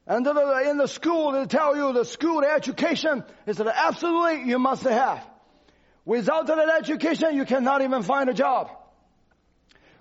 And 0.07 0.25
in 0.25 0.77
the 0.79 0.87
school, 0.87 1.33
they 1.33 1.45
tell 1.45 1.75
you 1.75 1.93
the 1.93 2.05
school 2.05 2.41
the 2.41 2.51
education 2.51 3.23
is 3.45 3.59
an 3.59 3.67
absolutely 3.67 4.49
you 4.49 4.57
must 4.57 4.81
have. 4.81 5.27
Without 6.05 6.47
that 6.47 6.69
education, 6.79 7.35
you 7.35 7.45
cannot 7.45 7.81
even 7.81 8.03
find 8.03 8.29
a 8.29 8.33
job. 8.33 8.71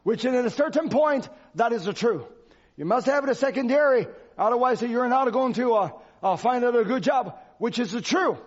Which 0.02 0.24
at 0.24 0.44
a 0.44 0.50
certain 0.50 0.88
point, 0.88 1.28
that 1.56 1.72
is 1.72 1.84
the 1.84 1.92
true. 1.92 2.26
You 2.76 2.86
must 2.86 3.06
have 3.06 3.26
the 3.26 3.34
secondary, 3.34 4.06
otherwise 4.38 4.80
you're 4.80 5.08
not 5.08 5.30
going 5.32 5.52
to 5.54 5.74
uh, 5.74 5.90
uh, 6.22 6.36
find 6.36 6.64
a 6.64 6.84
good 6.84 7.02
job, 7.02 7.38
which 7.58 7.78
is 7.78 7.92
the 7.92 8.00
true. 8.00 8.38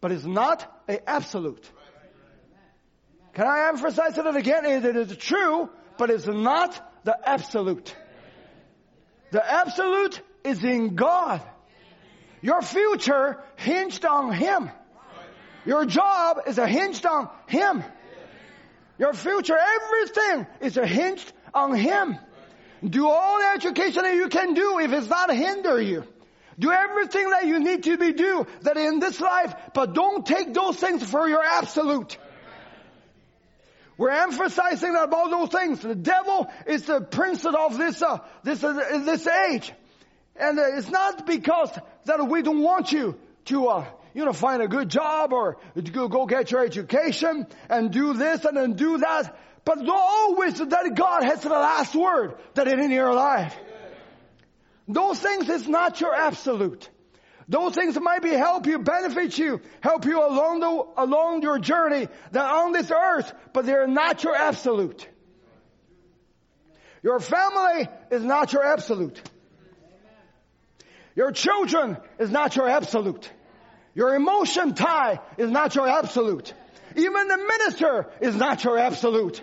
But 0.00 0.12
it's 0.12 0.24
not 0.24 0.66
a 0.88 1.08
absolute. 1.08 1.70
Can 3.34 3.46
I 3.46 3.68
emphasize 3.68 4.16
it 4.16 4.36
again? 4.36 4.64
It 4.64 4.96
is 4.96 5.16
true, 5.16 5.68
but 5.98 6.10
it's 6.10 6.26
not 6.26 7.04
the 7.04 7.16
absolute. 7.24 7.94
The 9.30 9.44
absolute 9.44 10.20
is 10.44 10.62
in 10.64 10.94
God. 10.94 11.42
Your 12.42 12.60
future 12.60 13.42
hinged 13.56 14.04
on 14.04 14.32
Him. 14.32 14.70
Your 15.64 15.84
job 15.84 16.40
is 16.46 16.58
a 16.58 16.66
hinged 16.66 17.06
on 17.06 17.28
Him. 17.46 17.84
Your 18.98 19.12
future, 19.14 19.56
everything 19.56 20.46
is 20.60 20.76
a 20.76 20.86
hinged 20.86 21.32
on 21.54 21.74
Him. 21.74 22.18
Do 22.84 23.08
all 23.08 23.38
the 23.38 23.46
education 23.54 24.02
that 24.02 24.14
you 24.14 24.28
can 24.28 24.54
do 24.54 24.80
if 24.80 24.92
it's 24.92 25.08
not 25.08 25.34
hinder 25.34 25.80
you. 25.80 26.04
Do 26.58 26.70
everything 26.70 27.30
that 27.30 27.46
you 27.46 27.60
need 27.60 27.84
to 27.84 27.96
be 27.96 28.12
do 28.12 28.46
that 28.62 28.76
in 28.76 28.98
this 28.98 29.20
life, 29.20 29.54
but 29.72 29.94
don't 29.94 30.26
take 30.26 30.52
those 30.52 30.76
things 30.76 31.02
for 31.02 31.28
your 31.28 31.42
absolute. 31.42 32.18
We're 33.96 34.10
emphasizing 34.10 34.96
about 34.96 35.30
those 35.30 35.48
things. 35.50 35.80
The 35.80 35.94
devil 35.94 36.50
is 36.66 36.84
the 36.86 37.00
prince 37.00 37.44
of 37.44 37.78
this, 37.78 38.02
uh, 38.02 38.18
this, 38.42 38.62
uh, 38.64 39.02
this 39.04 39.26
age. 39.26 39.72
And 40.34 40.58
uh, 40.58 40.76
it's 40.76 40.88
not 40.88 41.26
because 41.26 41.70
that 42.06 42.26
we 42.26 42.42
don't 42.42 42.62
want 42.62 42.90
you 42.90 43.18
to, 43.46 43.68
uh, 43.68 43.84
you 44.14 44.24
know, 44.24 44.32
find 44.32 44.62
a 44.62 44.68
good 44.68 44.88
job 44.88 45.32
or 45.32 45.56
go, 45.92 46.26
get 46.26 46.50
your 46.50 46.64
education 46.64 47.46
and 47.68 47.90
do 47.90 48.14
this 48.14 48.44
and 48.44 48.56
then 48.56 48.74
do 48.74 48.98
that. 48.98 49.36
But 49.64 49.88
always 49.88 50.58
that 50.58 50.92
God 50.94 51.24
has 51.24 51.42
the 51.42 51.48
last 51.50 51.94
word 51.94 52.34
that 52.54 52.66
in 52.66 52.90
your 52.90 53.14
life. 53.14 53.56
Those 54.88 55.18
things 55.18 55.48
is 55.48 55.68
not 55.68 56.00
your 56.00 56.14
absolute. 56.14 56.88
Those 57.48 57.74
things 57.74 57.98
might 58.00 58.22
be 58.22 58.30
help 58.30 58.66
you, 58.66 58.78
benefit 58.78 59.36
you, 59.36 59.60
help 59.80 60.04
you 60.04 60.18
along 60.18 60.60
the, 60.60 61.02
along 61.02 61.42
your 61.42 61.58
journey 61.58 62.08
that 62.32 62.44
on 62.44 62.72
this 62.72 62.90
earth, 62.90 63.32
but 63.52 63.66
they're 63.66 63.86
not 63.86 64.22
your 64.24 64.34
absolute. 64.34 65.06
Your 67.02 67.18
family 67.20 67.88
is 68.10 68.22
not 68.22 68.52
your 68.52 68.64
absolute. 68.64 69.20
Your 71.14 71.32
children 71.32 71.96
is 72.18 72.30
not 72.30 72.56
your 72.56 72.68
absolute. 72.68 73.30
Your 73.94 74.14
emotion 74.14 74.74
tie 74.74 75.20
is 75.36 75.50
not 75.50 75.74
your 75.74 75.88
absolute. 75.88 76.52
Even 76.96 77.28
the 77.28 77.36
minister 77.36 78.06
is 78.20 78.34
not 78.34 78.64
your 78.64 78.78
absolute. 78.78 79.42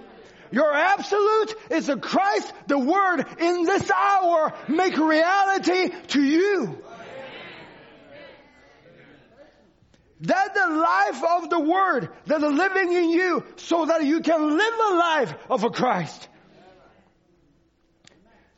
Your 0.52 0.74
absolute 0.74 1.54
is 1.70 1.88
the 1.88 1.98
Christ, 1.98 2.52
the 2.68 2.80
Word 2.80 3.26
in 3.40 3.64
this 3.64 3.90
hour 3.92 4.54
make 4.68 4.98
reality 4.98 5.90
to 6.08 6.24
you. 6.24 6.84
That 10.22 10.54
the 10.54 10.68
life 10.76 11.24
of 11.24 11.50
the 11.50 11.60
Word 11.60 12.10
that 12.26 12.44
is 12.44 12.52
living 12.52 12.92
in 12.92 13.10
you 13.12 13.44
so 13.58 13.86
that 13.86 14.04
you 14.04 14.22
can 14.22 14.58
live 14.58 14.74
a 14.74 14.94
life 14.96 15.34
of 15.50 15.64
a 15.64 15.70
Christ. 15.70 16.28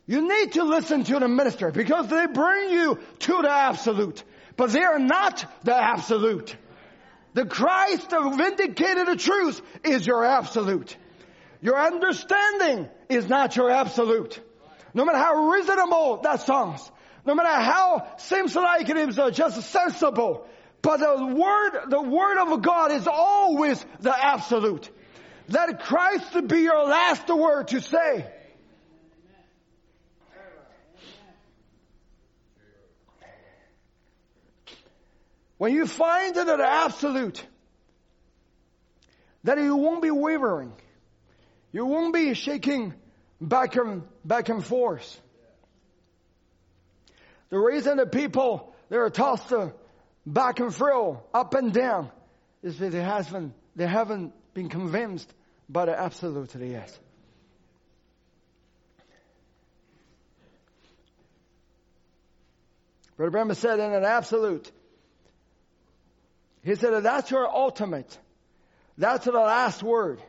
You 0.06 0.26
need 0.26 0.52
to 0.52 0.64
listen 0.64 1.04
to 1.04 1.20
the 1.20 1.28
minister 1.28 1.70
because 1.70 2.08
they 2.08 2.26
bring 2.26 2.70
you 2.70 2.98
to 3.20 3.42
the 3.42 3.50
absolute. 3.50 4.24
But 4.56 4.70
they 4.70 4.82
are 4.82 4.98
not 4.98 5.44
the 5.64 5.74
absolute. 5.74 6.56
The 7.34 7.46
Christ 7.46 8.10
the 8.10 8.34
vindicated 8.36 9.08
the 9.08 9.16
truth 9.16 9.62
is 9.84 10.06
your 10.06 10.24
absolute. 10.24 10.96
Your 11.60 11.80
understanding 11.80 12.88
is 13.08 13.28
not 13.28 13.56
your 13.56 13.70
absolute. 13.70 14.40
No 14.94 15.04
matter 15.04 15.18
how 15.18 15.48
reasonable 15.50 16.20
that 16.22 16.42
sounds, 16.42 16.90
no 17.24 17.34
matter 17.34 17.62
how 17.62 18.08
seems 18.18 18.54
like 18.54 18.88
it 18.88 18.96
is 18.96 19.18
uh, 19.18 19.30
just 19.30 19.62
sensible, 19.70 20.46
but 20.82 20.98
the 20.98 21.26
word, 21.26 21.90
the 21.90 22.02
word 22.02 22.38
of 22.38 22.60
God 22.60 22.90
is 22.90 23.06
always 23.06 23.84
the 24.00 24.12
absolute. 24.12 24.90
Let 25.48 25.80
Christ 25.80 26.48
be 26.48 26.60
your 26.60 26.84
last 26.84 27.28
word 27.28 27.68
to 27.68 27.80
say. 27.80 28.31
When 35.62 35.72
you 35.72 35.86
find 35.86 36.36
it 36.36 36.46
that 36.46 36.58
absolute, 36.58 37.40
that 39.44 39.58
you 39.58 39.76
won't 39.76 40.02
be 40.02 40.10
wavering. 40.10 40.72
You 41.70 41.86
won't 41.86 42.12
be 42.12 42.34
shaking 42.34 42.94
back 43.40 43.76
and, 43.76 44.02
back 44.24 44.48
and 44.48 44.64
forth. 44.64 45.20
The 47.50 47.60
reason 47.60 47.98
that 47.98 48.10
people, 48.10 48.74
they're 48.88 49.08
tossed 49.08 49.52
uh, 49.52 49.70
back 50.26 50.58
and 50.58 50.74
fro, 50.74 51.22
up 51.32 51.54
and 51.54 51.72
down, 51.72 52.10
is 52.64 52.80
that 52.80 52.90
they 52.90 53.00
haven't, 53.00 53.54
they 53.76 53.86
haven't 53.86 54.32
been 54.54 54.68
convinced 54.68 55.32
by 55.68 55.84
the 55.84 55.96
absolute 55.96 56.52
yes. 56.56 56.98
Brother 63.16 63.30
Branham 63.30 63.54
said 63.54 63.78
in 63.78 63.92
an 63.92 64.04
absolute, 64.04 64.68
he 66.62 66.74
said 66.74 67.02
that's 67.02 67.30
your 67.30 67.48
ultimate. 67.48 68.18
That's 68.96 69.24
the 69.24 69.32
last 69.32 69.82
word. 69.82 70.20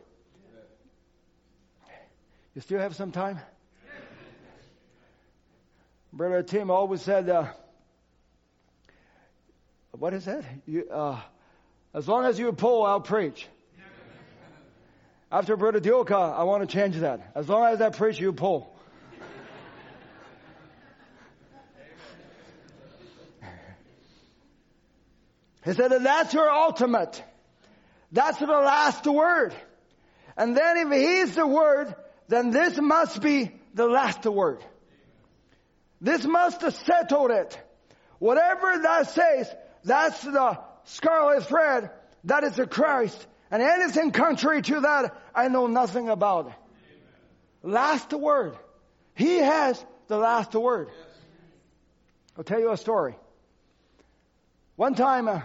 You 2.56 2.62
still 2.62 2.80
have 2.80 2.96
some 2.96 3.12
time? 3.12 3.40
Brother 6.12 6.44
Tim 6.44 6.70
always 6.70 7.02
said, 7.02 7.28
uh, 7.28 7.48
what 9.92 10.14
is 10.14 10.26
that? 10.26 10.44
You, 10.68 10.88
uh, 10.90 11.20
as 11.94 12.08
long 12.08 12.26
as 12.26 12.38
you 12.38 12.52
pull, 12.54 12.84
I'll 12.84 13.02
preach. 13.02 13.48
After 15.32 15.58
Brother 15.58 15.80
Dioka, 15.80 16.38
I 16.38 16.44
want 16.44 16.68
to 16.68 16.72
change 16.72 16.98
that. 16.98 17.32
As 17.34 17.50
long 17.50 17.66
as 17.74 17.82
I 17.82 17.90
preach, 17.90 18.20
you 18.20 18.34
pull. 18.34 18.73
He 25.66 25.74
said, 25.74 25.92
that's 26.04 26.34
your 26.34 26.50
ultimate. 26.50 27.24
That's 28.12 28.40
the 28.40 28.46
last 28.46 29.06
word. 29.06 29.54
And 30.36 30.58
then 30.58 30.78
if 30.78 30.92
he's 30.92 31.36
the 31.36 31.48
word, 31.48 31.96
then 32.28 32.52
this 32.52 32.78
must 32.80 33.22
be 33.22 33.52
the 33.74 33.88
last 33.88 34.26
word. 34.26 34.64
This 36.02 36.26
must 36.26 36.62
have 36.62 36.76
settled 36.76 37.32
it. 37.32 37.58
Whatever 38.20 38.80
that 38.84 39.10
says, 39.10 39.54
that's 39.84 40.22
the 40.22 40.60
scarlet 40.86 41.46
thread. 41.46 41.92
That 42.26 42.44
is 42.44 42.56
the 42.56 42.68
Christ. 42.68 43.26
And 43.50 43.62
anything 43.62 44.12
contrary 44.12 44.62
to 44.64 44.82
that, 44.82 45.16
I 45.34 45.48
know 45.48 45.68
nothing 45.68 46.10
about 46.10 46.48
it. 46.48 46.54
Last 47.64 48.12
word. 48.12 48.58
He 49.16 49.38
has 49.38 49.84
the 50.08 50.18
last 50.18 50.54
word. 50.54 50.90
I'll 52.38 52.44
tell 52.44 52.60
you 52.60 52.72
a 52.72 52.78
story. 52.78 53.16
One 54.76 54.96
time, 54.96 55.28
uh, 55.28 55.42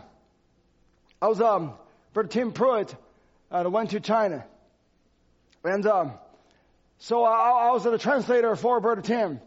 I 1.21 1.29
was, 1.29 1.41
um, 1.41 1.73
Brother 2.13 2.29
Tim 2.29 2.53
Pruitt, 2.53 2.95
uh, 3.51 3.57
I 3.57 3.67
went 3.67 3.91
to 3.91 4.01
China. 4.01 4.45
And, 5.65 5.87
um, 5.87 6.13
so 6.99 7.25
I, 7.25 7.69
I 7.69 7.71
was 7.73 7.85
the 7.85 7.99
translator 7.99 8.55
for 8.57 8.81
Brother 8.81 9.03
Tim. 9.03 9.41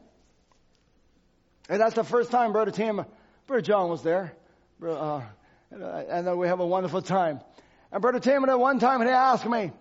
And 1.70 1.80
that's 1.80 1.96
the 1.96 2.04
first 2.04 2.32
time 2.32 2.52
Brother 2.52 2.72
Tim, 2.72 3.06
Brother 3.48 3.62
John 3.62 3.90
was 3.90 4.04
there. 4.04 4.34
Uh, 4.86 5.22
and 5.72 6.28
then 6.28 6.38
we 6.38 6.48
have 6.48 6.60
a 6.60 6.66
wonderful 6.66 7.02
time. 7.02 7.40
And 7.92 8.02
Brother 8.02 8.20
Tim 8.20 8.44
at 8.48 8.60
one 8.60 8.80
time 8.80 9.02
he 9.02 9.08
asked 9.08 9.46
me, 9.46 9.72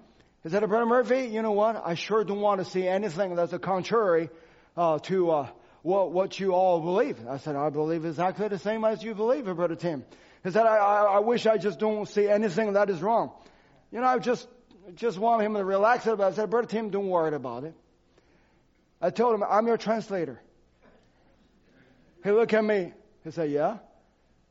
He 0.44 0.48
said, 0.48 0.60
Brother 0.68 0.86
Murphy, 0.86 1.26
you 1.26 1.42
know 1.42 1.52
what? 1.52 1.82
I 1.84 1.94
sure 1.94 2.22
don't 2.22 2.40
want 2.40 2.60
to 2.60 2.64
see 2.64 2.86
anything 2.86 3.34
that's 3.34 3.56
contrary 3.58 4.30
uh, 4.76 5.00
to 5.00 5.30
uh, 5.30 5.48
what, 5.82 6.12
what 6.12 6.38
you 6.38 6.52
all 6.52 6.80
believe. 6.80 7.18
I 7.28 7.38
said, 7.38 7.56
I 7.56 7.70
believe 7.70 8.04
exactly 8.04 8.46
the 8.46 8.58
same 8.58 8.84
as 8.84 9.02
you 9.02 9.14
believe, 9.14 9.44
Brother 9.44 9.74
Tim. 9.74 10.04
He 10.42 10.50
said, 10.50 10.64
I, 10.66 10.76
I, 10.76 11.02
I 11.02 11.18
wish 11.20 11.46
I 11.46 11.58
just 11.58 11.78
don't 11.78 12.08
see 12.08 12.28
anything 12.28 12.72
that 12.72 12.88
is 12.88 13.02
wrong. 13.02 13.30
You 13.92 14.00
know, 14.00 14.06
I 14.06 14.18
just, 14.18 14.48
just 14.94 15.18
want 15.18 15.42
him 15.42 15.54
to 15.54 15.64
relax 15.64 16.06
it. 16.06 16.16
But 16.16 16.32
I 16.32 16.36
said, 16.36 16.50
Brother 16.50 16.66
Tim, 16.68 16.90
don't 16.90 17.08
worry 17.08 17.34
about 17.34 17.64
it. 17.64 17.74
I 19.00 19.10
told 19.10 19.34
him, 19.34 19.42
I'm 19.42 19.66
your 19.66 19.76
translator. 19.76 20.40
He 22.22 22.30
looked 22.30 22.52
at 22.52 22.64
me. 22.64 22.92
He 23.24 23.30
said, 23.30 23.50
yeah. 23.50 23.78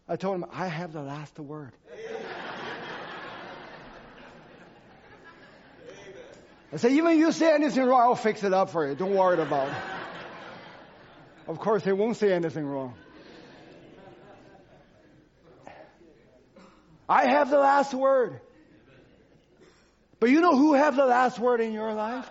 I 0.08 0.16
told 0.16 0.36
him, 0.36 0.46
I 0.52 0.68
have 0.68 0.92
the 0.94 1.02
last 1.02 1.38
word. 1.40 1.72
I 6.72 6.78
said, 6.78 6.92
even 6.92 7.14
if 7.14 7.18
you 7.18 7.32
say 7.32 7.54
anything 7.54 7.84
wrong, 7.84 8.02
I'll 8.02 8.16
fix 8.16 8.44
it 8.44 8.54
up 8.54 8.70
for 8.70 8.88
you. 8.88 8.94
Don't 8.96 9.16
worry 9.16 9.42
about 9.42 9.70
it. 9.70 9.74
Of 11.48 11.58
course, 11.60 11.84
he 11.84 11.92
won't 11.92 12.16
say 12.18 12.32
anything 12.32 12.64
wrong. 12.66 12.94
I 17.10 17.28
have 17.32 17.50
the 17.50 17.58
last 17.58 17.92
word. 17.94 18.40
But 20.20 20.30
you 20.30 20.42
know 20.42 20.56
who 20.56 20.76
have 20.76 20.96
the 20.96 21.06
last 21.06 21.40
word 21.40 21.60
in 21.60 21.74
your 21.74 21.94
life? 21.94 22.30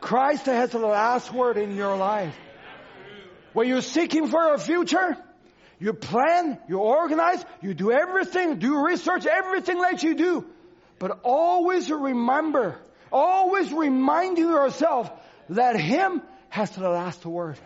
Christ 0.00 0.46
has 0.46 0.70
the 0.70 0.78
last 0.78 1.32
word 1.32 1.56
in 1.56 1.74
your 1.74 1.96
life. 1.96 2.36
When 3.54 3.66
you're 3.66 3.82
seeking 3.82 4.28
for 4.28 4.54
a 4.54 4.58
future, 4.58 5.16
you 5.78 5.94
plan, 5.94 6.58
you 6.68 6.78
organize, 6.78 7.44
you 7.62 7.72
do 7.72 7.90
everything, 7.90 8.58
do 8.58 8.84
research, 8.84 9.26
everything 9.26 9.80
that 9.80 10.02
you 10.02 10.14
do. 10.14 10.44
But 10.98 11.20
always 11.22 11.90
remember, 11.90 12.78
always 13.10 13.72
reminding 13.72 14.44
yourself 14.44 15.10
that 15.48 15.80
Him 15.80 16.22
has 16.50 16.70
the 16.70 16.88
last 16.88 17.24
word. 17.24 17.58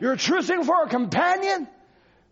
You're 0.00 0.16
choosing 0.16 0.64
for 0.64 0.84
a 0.84 0.88
companion, 0.88 1.66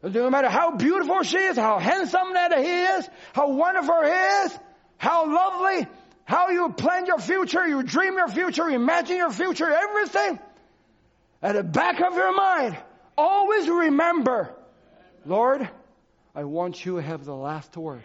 no 0.03 0.31
matter 0.31 0.49
how 0.49 0.77
beautiful 0.77 1.23
she 1.23 1.39
is, 1.39 1.57
how 1.57 1.79
handsome 1.79 2.35
that 2.35 2.57
he 2.59 2.83
is, 2.83 3.09
how 3.33 3.51
wonderful 3.51 4.03
he 4.03 4.45
is, 4.47 4.59
how 4.99 5.33
lovely, 5.33 5.87
how 6.25 6.51
you 6.51 6.71
plan 6.71 7.07
your 7.07 7.19
future, 7.19 7.67
you 7.67 7.83
dream 7.83 8.15
your 8.15 8.29
future, 8.29 8.69
imagine 8.69 9.17
your 9.17 9.31
future, 9.31 9.71
everything. 9.71 10.39
At 11.43 11.55
the 11.55 11.63
back 11.63 12.01
of 12.01 12.15
your 12.15 12.35
mind, 12.35 12.77
always 13.17 13.69
remember, 13.69 14.55
Lord, 15.25 15.69
I 16.35 16.45
want 16.45 16.85
you 16.85 16.97
to 16.97 17.03
have 17.03 17.25
the 17.25 17.35
last 17.35 17.77
word. 17.77 18.03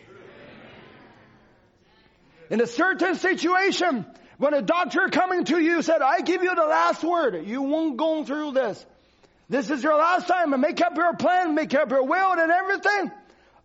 In 2.49 2.61
a 2.61 2.67
certain 2.67 3.15
situation, 3.15 4.05
when 4.37 4.53
a 4.53 4.61
doctor 4.61 5.07
coming 5.09 5.45
to 5.45 5.59
you 5.59 5.81
said, 5.81 6.01
I 6.01 6.21
give 6.21 6.43
you 6.43 6.53
the 6.53 6.65
last 6.65 7.03
word, 7.03 7.45
you 7.45 7.61
won't 7.61 7.97
go 7.97 8.23
through 8.23 8.51
this. 8.51 8.85
This 9.51 9.69
is 9.69 9.83
your 9.83 9.97
last 9.97 10.29
time 10.29 10.53
and 10.53 10.61
make 10.61 10.79
up 10.79 10.95
your 10.95 11.13
plan, 11.13 11.55
make 11.55 11.73
up 11.73 11.91
your 11.91 12.05
will 12.05 12.31
and 12.39 12.49
everything. 12.49 13.11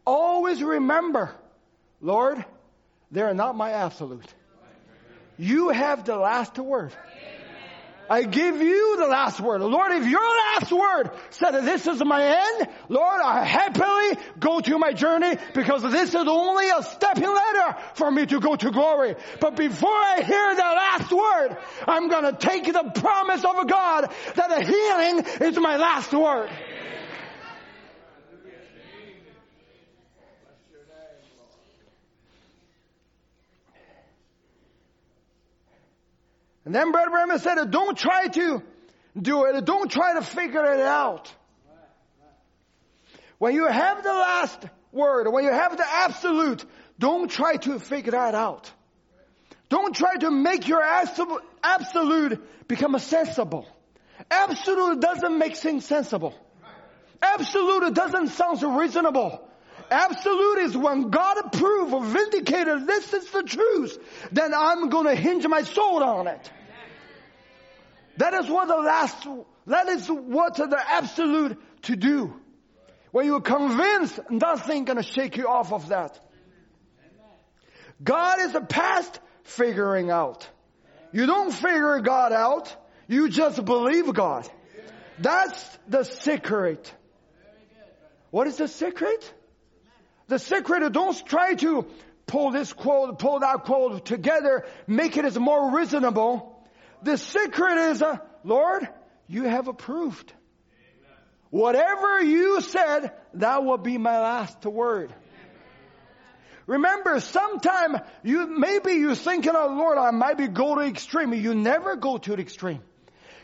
Always 0.04 0.60
remember, 0.60 1.30
Lord, 2.00 2.44
they're 3.12 3.32
not 3.34 3.56
my 3.56 3.70
absolute. 3.70 4.26
You 5.38 5.68
have 5.68 6.04
the 6.04 6.16
last 6.16 6.58
word. 6.58 6.92
I 8.08 8.22
give 8.22 8.60
you 8.60 8.96
the 8.98 9.06
last 9.06 9.40
word. 9.40 9.60
Lord, 9.60 9.92
if 9.92 10.06
your 10.06 10.20
last 10.20 10.72
word 10.72 11.10
said 11.30 11.52
that 11.52 11.64
this 11.64 11.86
is 11.86 12.04
my 12.04 12.22
end, 12.24 12.68
Lord, 12.88 13.20
I 13.22 13.44
happily 13.44 14.22
go 14.38 14.60
to 14.60 14.78
my 14.78 14.92
journey 14.92 15.36
because 15.54 15.82
this 15.82 16.10
is 16.10 16.14
only 16.14 16.68
a 16.68 16.82
stepping 16.82 17.24
ladder 17.24 17.78
for 17.94 18.10
me 18.10 18.26
to 18.26 18.40
go 18.40 18.56
to 18.56 18.70
glory. 18.70 19.16
But 19.40 19.56
before 19.56 19.90
I 19.90 20.22
hear 20.22 20.54
the 20.54 20.60
last 20.62 21.12
word, 21.12 21.56
I'm 21.86 22.08
gonna 22.08 22.32
take 22.32 22.64
the 22.64 22.90
promise 22.94 23.44
of 23.44 23.66
God 23.68 24.12
that 24.34 24.48
the 24.48 24.64
healing 24.64 25.48
is 25.48 25.58
my 25.58 25.76
last 25.76 26.12
word. 26.12 26.50
And 36.66 36.74
then 36.74 36.90
Brother 36.90 37.10
Branham 37.10 37.38
said, 37.38 37.70
don't 37.70 37.96
try 37.96 38.26
to 38.26 38.62
do 39.16 39.44
it. 39.44 39.64
Don't 39.64 39.90
try 39.90 40.14
to 40.14 40.22
figure 40.22 40.74
it 40.74 40.80
out. 40.80 41.32
When 43.38 43.54
you 43.54 43.66
have 43.66 44.02
the 44.02 44.12
last 44.12 44.66
word, 44.90 45.30
when 45.30 45.44
you 45.44 45.52
have 45.52 45.76
the 45.76 45.86
absolute, 45.88 46.64
don't 46.98 47.30
try 47.30 47.56
to 47.56 47.78
figure 47.78 48.10
that 48.10 48.34
out. 48.34 48.70
Don't 49.68 49.94
try 49.94 50.16
to 50.16 50.30
make 50.30 50.66
your 50.66 50.82
absolute 50.82 52.68
become 52.68 52.98
sensible. 52.98 53.66
Absolute 54.28 55.00
doesn't 55.00 55.38
make 55.38 55.56
things 55.56 55.84
sensible. 55.84 56.34
Absolute 57.22 57.94
doesn't 57.94 58.28
sound 58.28 58.60
reasonable. 58.76 59.45
Absolute 59.90 60.58
is 60.58 60.76
when 60.76 61.10
God 61.10 61.38
approved 61.44 61.92
or 61.92 62.04
vindicated 62.04 62.86
this 62.86 63.12
is 63.12 63.30
the 63.30 63.42
truth, 63.42 63.98
then 64.32 64.52
I'm 64.54 64.88
going 64.88 65.06
to 65.06 65.14
hinge 65.14 65.46
my 65.46 65.62
soul 65.62 66.02
on 66.02 66.26
it. 66.26 66.50
That 68.18 68.34
is 68.34 68.48
what 68.48 68.68
the 68.68 68.76
last, 68.76 69.26
that 69.66 69.88
is 69.88 70.08
what 70.08 70.56
the 70.56 70.82
absolute 70.88 71.58
to 71.82 71.96
do. 71.96 72.34
When 73.10 73.26
you're 73.26 73.40
convinced, 73.40 74.18
nothing 74.30 74.84
gonna 74.84 75.02
shake 75.02 75.36
you 75.36 75.48
off 75.48 75.72
of 75.72 75.88
that. 75.88 76.18
God 78.02 78.40
is 78.40 78.54
a 78.54 78.60
past 78.60 79.20
figuring 79.44 80.10
out. 80.10 80.48
You 81.12 81.26
don't 81.26 81.52
figure 81.52 82.00
God 82.00 82.32
out, 82.32 82.74
you 83.08 83.28
just 83.28 83.64
believe 83.64 84.12
God. 84.12 84.48
That's 85.18 85.78
the 85.88 86.04
secret. 86.04 86.92
What 88.30 88.46
is 88.46 88.56
the 88.56 88.68
secret? 88.68 89.32
The 90.28 90.38
secret, 90.38 90.92
don't 90.92 91.26
try 91.26 91.54
to 91.54 91.86
pull 92.26 92.50
this 92.50 92.72
quote, 92.72 93.18
pull 93.18 93.40
that 93.40 93.64
quote 93.64 94.04
together, 94.04 94.64
make 94.86 95.16
it 95.16 95.24
as 95.24 95.38
more 95.38 95.76
reasonable. 95.76 96.60
The 97.02 97.16
secret 97.16 97.78
is, 97.90 98.02
uh, 98.02 98.18
Lord, 98.42 98.88
you 99.28 99.44
have 99.44 99.68
approved. 99.68 100.32
Whatever 101.50 102.22
you 102.22 102.60
said, 102.60 103.12
that 103.34 103.64
will 103.64 103.78
be 103.78 103.98
my 103.98 104.18
last 104.18 104.64
word. 104.64 105.14
Remember, 106.66 107.20
sometime 107.20 108.00
you, 108.24 108.48
maybe 108.48 108.94
you're 108.94 109.14
thinking, 109.14 109.52
oh 109.54 109.68
Lord, 109.68 109.98
I 109.98 110.10
might 110.10 110.36
be 110.36 110.48
go 110.48 110.74
to 110.74 110.80
extreme. 110.80 111.32
You 111.32 111.54
never 111.54 111.94
go 111.94 112.18
to 112.18 112.34
the 112.34 112.42
extreme. 112.42 112.82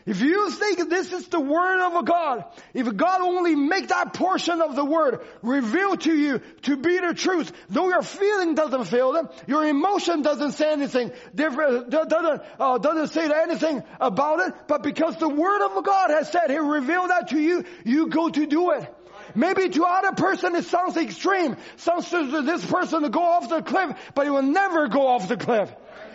If 0.05 0.19
you 0.19 0.51
think 0.51 0.89
this 0.89 1.13
is 1.13 1.27
the 1.29 1.39
word 1.39 1.79
of 1.79 1.95
a 1.95 2.03
God, 2.03 2.43
if 2.73 2.93
God 2.95 3.21
only 3.21 3.55
make 3.55 3.87
that 3.87 4.13
portion 4.13 4.61
of 4.61 4.75
the 4.75 4.83
word 4.83 5.21
revealed 5.41 6.01
to 6.01 6.13
you 6.13 6.41
to 6.63 6.75
be 6.75 6.99
the 6.99 7.13
truth, 7.13 7.53
though 7.69 7.87
your 7.87 8.01
feeling 8.01 8.53
doesn't 8.53 8.85
feel 8.85 9.15
it, 9.15 9.27
your 9.47 9.65
emotion 9.65 10.21
doesn't 10.21 10.51
say 10.53 10.73
anything 10.73 11.13
different, 11.33 11.89
doesn't, 11.89 12.41
uh, 12.59 12.77
doesn't 12.79 13.07
say 13.09 13.31
anything 13.31 13.81
about 14.01 14.41
it, 14.41 14.53
but 14.67 14.83
because 14.83 15.15
the 15.17 15.29
word 15.29 15.65
of 15.65 15.81
God 15.85 16.09
has 16.09 16.29
said, 16.29 16.49
He 16.49 16.57
revealed 16.57 17.09
that 17.09 17.29
to 17.29 17.39
you, 17.39 17.63
you 17.85 18.07
go 18.07 18.27
to 18.27 18.45
do 18.45 18.71
it. 18.71 18.93
Maybe 19.35 19.69
to 19.69 19.85
other 19.85 20.11
person 20.11 20.53
it 20.55 20.65
sounds 20.65 20.97
extreme. 20.97 21.55
Sounds 21.77 22.09
to 22.09 22.41
this 22.41 22.65
person 22.65 23.03
to 23.03 23.09
go 23.09 23.23
off 23.23 23.47
the 23.49 23.61
cliff, 23.61 23.97
but 24.15 24.27
it 24.27 24.31
will 24.31 24.43
never 24.43 24.89
go 24.89 25.07
off 25.07 25.29
the 25.29 25.37
cliff. 25.37 25.73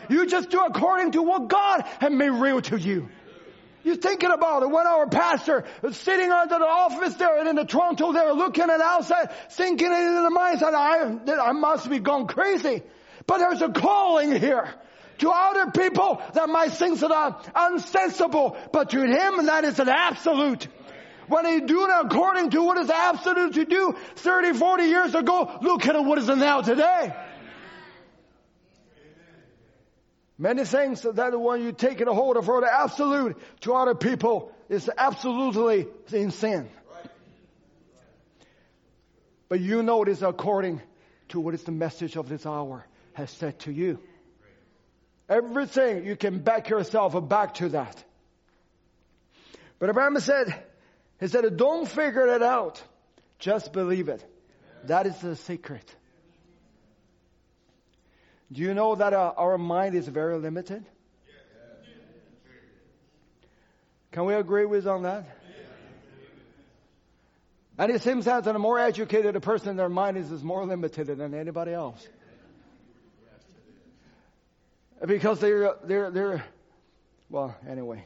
You 0.09 0.27
just 0.27 0.51
do 0.51 0.61
according 0.61 1.13
to 1.13 1.23
what 1.23 1.49
God 1.49 1.85
has 2.01 2.13
made 2.13 2.31
real 2.31 2.61
to 2.63 2.79
you. 2.79 3.09
You're 3.85 3.97
thinking 3.97 4.31
about 4.31 4.63
it. 4.63 4.71
When 4.71 4.87
our 4.87 5.07
pastor 5.07 5.65
is 5.83 5.97
sitting 5.97 6.31
under 6.31 6.59
the 6.59 6.67
office 6.67 7.15
there 7.15 7.39
and 7.39 7.49
in 7.49 7.57
the 7.57 7.65
Toronto 7.65 8.13
there 8.13 8.33
looking 8.33 8.65
at 8.65 8.81
outside, 8.81 9.31
thinking 9.51 9.87
in 9.93 10.23
the 10.23 10.31
mind, 10.31 10.59
said, 10.59 10.75
I, 10.75 11.19
I 11.41 11.53
must 11.53 11.89
be 11.89 11.99
gone 11.99 12.27
crazy. 12.27 12.83
But 13.27 13.39
there's 13.39 13.63
a 13.63 13.69
calling 13.69 14.35
here 14.35 14.69
to 15.19 15.31
other 15.31 15.71
people 15.71 16.21
that 16.35 16.49
might 16.49 16.73
think 16.73 17.01
that 17.01 17.11
are 17.11 17.41
unsensible, 17.55 18.57
but 18.73 18.91
to 18.91 19.01
him 19.01 19.47
that 19.47 19.65
is 19.65 19.79
an 19.79 19.89
absolute. 19.89 20.67
When 21.29 21.45
he 21.45 21.61
do 21.61 21.85
it 21.85 21.91
according 22.05 22.51
to 22.51 22.63
what 22.63 22.79
is 22.79 22.89
absolute 22.89 23.55
to 23.55 23.65
do 23.65 23.95
30, 24.17 24.55
40 24.55 24.85
years 24.85 25.15
ago, 25.15 25.59
look 25.61 25.87
at 25.87 26.03
what 26.03 26.19
is 26.19 26.29
it 26.29 26.39
now 26.39 26.63
today. 26.63 27.15
Many 30.39 30.65
things 30.65 31.03
that 31.03 31.41
when 31.41 31.63
you 31.63 31.73
take 31.73 32.01
a 32.01 32.15
hold 32.15 32.37
of 32.37 32.45
for 32.45 32.61
the 32.61 32.73
absolute 32.73 33.37
to 33.63 33.75
other 33.75 33.97
people 33.97 34.53
is 34.69 34.89
absolutely 34.97 35.89
in 36.13 36.31
sin. 36.31 36.69
But 39.49 39.61
you 39.61 39.83
know 39.83 40.03
it 40.03 40.09
is 40.09 40.23
according 40.23 40.81
to 41.31 41.41
what 41.41 41.55
is 41.55 41.65
the 41.65 41.73
message 41.73 42.17
of 42.17 42.29
this 42.29 42.47
hour 42.47 42.87
has 43.15 43.31
said 43.31 43.59
to 43.61 43.73
you. 43.73 43.99
Everything 45.29 46.07
you 46.07 46.17
can 46.17 46.39
back 46.39 46.69
yourself 46.69 47.17
back 47.29 47.55
to 47.55 47.71
that. 47.71 48.05
Brother 49.79 49.93
Branham 49.93 50.21
said, 50.21 50.55
he 51.19 51.27
said, 51.27 51.57
don't 51.57 51.89
figure 51.89 52.29
it 52.29 52.43
out. 52.43 52.83
Just 53.39 53.73
believe 53.73 54.09
it. 54.09 54.25
That 54.85 55.07
is 55.07 55.19
the 55.19 55.35
secret. 55.35 55.85
Do 58.51 58.63
you 58.63 58.75
know 58.75 58.95
that 58.95 59.13
uh, 59.13 59.35
our 59.37 59.59
mind 59.59 59.95
is 59.95 60.09
very 60.09 60.39
limited? 60.39 60.85
Can 64.13 64.25
we 64.25 64.35
agree 64.35 64.65
with 64.65 64.87
on 64.87 65.03
that? 65.03 65.25
And 67.79 67.93
it 67.93 68.03
seems 68.03 68.25
that 68.25 68.43
the 68.43 68.59
more 68.59 68.79
educated 68.79 69.37
a 69.37 69.41
person, 69.41 69.77
their 69.77 69.89
mind 69.89 70.17
is, 70.17 70.33
is 70.33 70.43
more 70.43 70.67
limited 70.67 71.07
than 71.07 71.33
anybody 71.33 71.73
else. 71.73 72.07
Because 75.07 75.39
they're, 75.39 75.75
they're, 75.85 76.11
they're, 76.11 76.45
well, 77.31 77.55
anyway. 77.69 78.05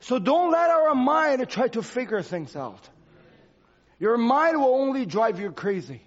So 0.00 0.18
don't 0.18 0.50
let 0.50 0.70
our 0.70 0.94
mind 0.94 1.46
try 1.50 1.68
to 1.68 1.82
figure 1.82 2.22
things 2.22 2.56
out. 2.56 2.88
Your 3.98 4.16
mind 4.16 4.58
will 4.58 4.74
only 4.74 5.04
drive 5.04 5.38
you 5.38 5.52
crazy. 5.52 6.00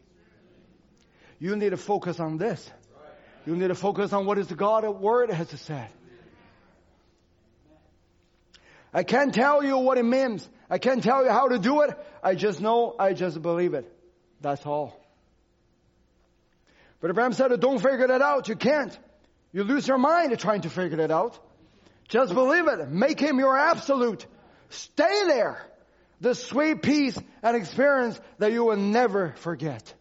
You 1.40 1.56
need 1.56 1.70
to 1.70 1.78
focus 1.78 2.20
on 2.20 2.38
this. 2.38 2.72
You 3.46 3.56
need 3.56 3.68
to 3.68 3.76
focus 3.76 4.12
on 4.14 4.26
what 4.26 4.38
is 4.38 4.48
the 4.48 4.56
God 4.56 4.88
word 4.88 5.30
has 5.30 5.50
said. 5.62 5.90
I 8.94 9.04
can't 9.04 9.34
tell 9.34 9.64
you 9.64 9.78
what 9.78 9.98
it 9.98 10.06
means. 10.06 10.48
I 10.70 10.78
can't 10.78 11.04
tell 11.04 11.24
you 11.24 11.30
how 11.30 11.50
to 11.50 11.60
do 11.60 11.82
it. 11.82 11.92
I 12.24 12.36
just 12.36 12.62
know, 12.62 12.96
I 12.98 13.14
just 13.14 13.42
believe 13.42 13.74
it. 13.74 13.92
That's 14.42 14.66
all. 14.66 15.00
Brother 17.02 17.14
Branham 17.14 17.34
said, 17.34 17.60
don't 17.60 17.80
figure 17.80 18.08
that 18.08 18.22
out. 18.22 18.48
You 18.48 18.56
can't. 18.56 18.98
You 19.52 19.64
lose 19.64 19.88
your 19.88 19.98
mind 19.98 20.38
trying 20.40 20.62
to 20.62 20.70
figure 20.70 21.00
it 21.00 21.12
out. 21.12 21.38
Just 22.08 22.34
believe 22.34 22.68
it. 22.68 22.90
Make 22.90 23.20
him 23.20 23.38
your 23.38 23.58
absolute. 23.58 24.26
Stay 24.70 25.24
there. 25.28 25.62
The 26.22 26.34
sweet 26.34 26.82
peace 26.82 27.18
and 27.44 27.58
experience 27.58 28.20
that 28.40 28.52
you 28.54 28.64
will 28.64 28.78
never 28.78 29.34
forget. 29.38 29.94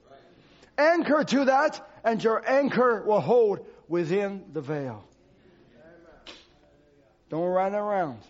Anchor 0.78 1.24
to 1.24 1.44
that 1.46 1.86
and 2.04 2.22
your 2.22 2.48
anchor 2.48 3.02
will 3.04 3.20
hold 3.20 3.66
within 3.88 4.44
the 4.52 4.60
veil. 4.60 5.04
Don't 7.30 7.48
run 7.48 7.74
around. 7.74 8.20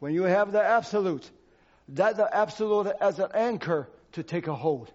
When 0.00 0.12
you 0.12 0.24
have 0.24 0.52
the 0.52 0.62
absolute, 0.62 1.30
that 1.90 2.16
the 2.16 2.28
absolute 2.36 2.88
as 3.00 3.18
an 3.18 3.30
anchor 3.32 3.88
to 4.12 4.22
take 4.22 4.48
a 4.48 4.54
hold. 4.54 4.90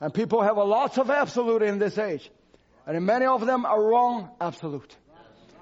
And 0.00 0.12
people 0.12 0.42
have 0.42 0.56
a 0.56 0.64
lots 0.64 0.98
of 0.98 1.10
absolute 1.10 1.62
in 1.62 1.78
this 1.78 1.96
age. 1.96 2.28
And 2.86 3.06
many 3.06 3.26
of 3.26 3.46
them 3.46 3.64
are 3.64 3.80
wrong 3.80 4.30
absolute. 4.40 4.96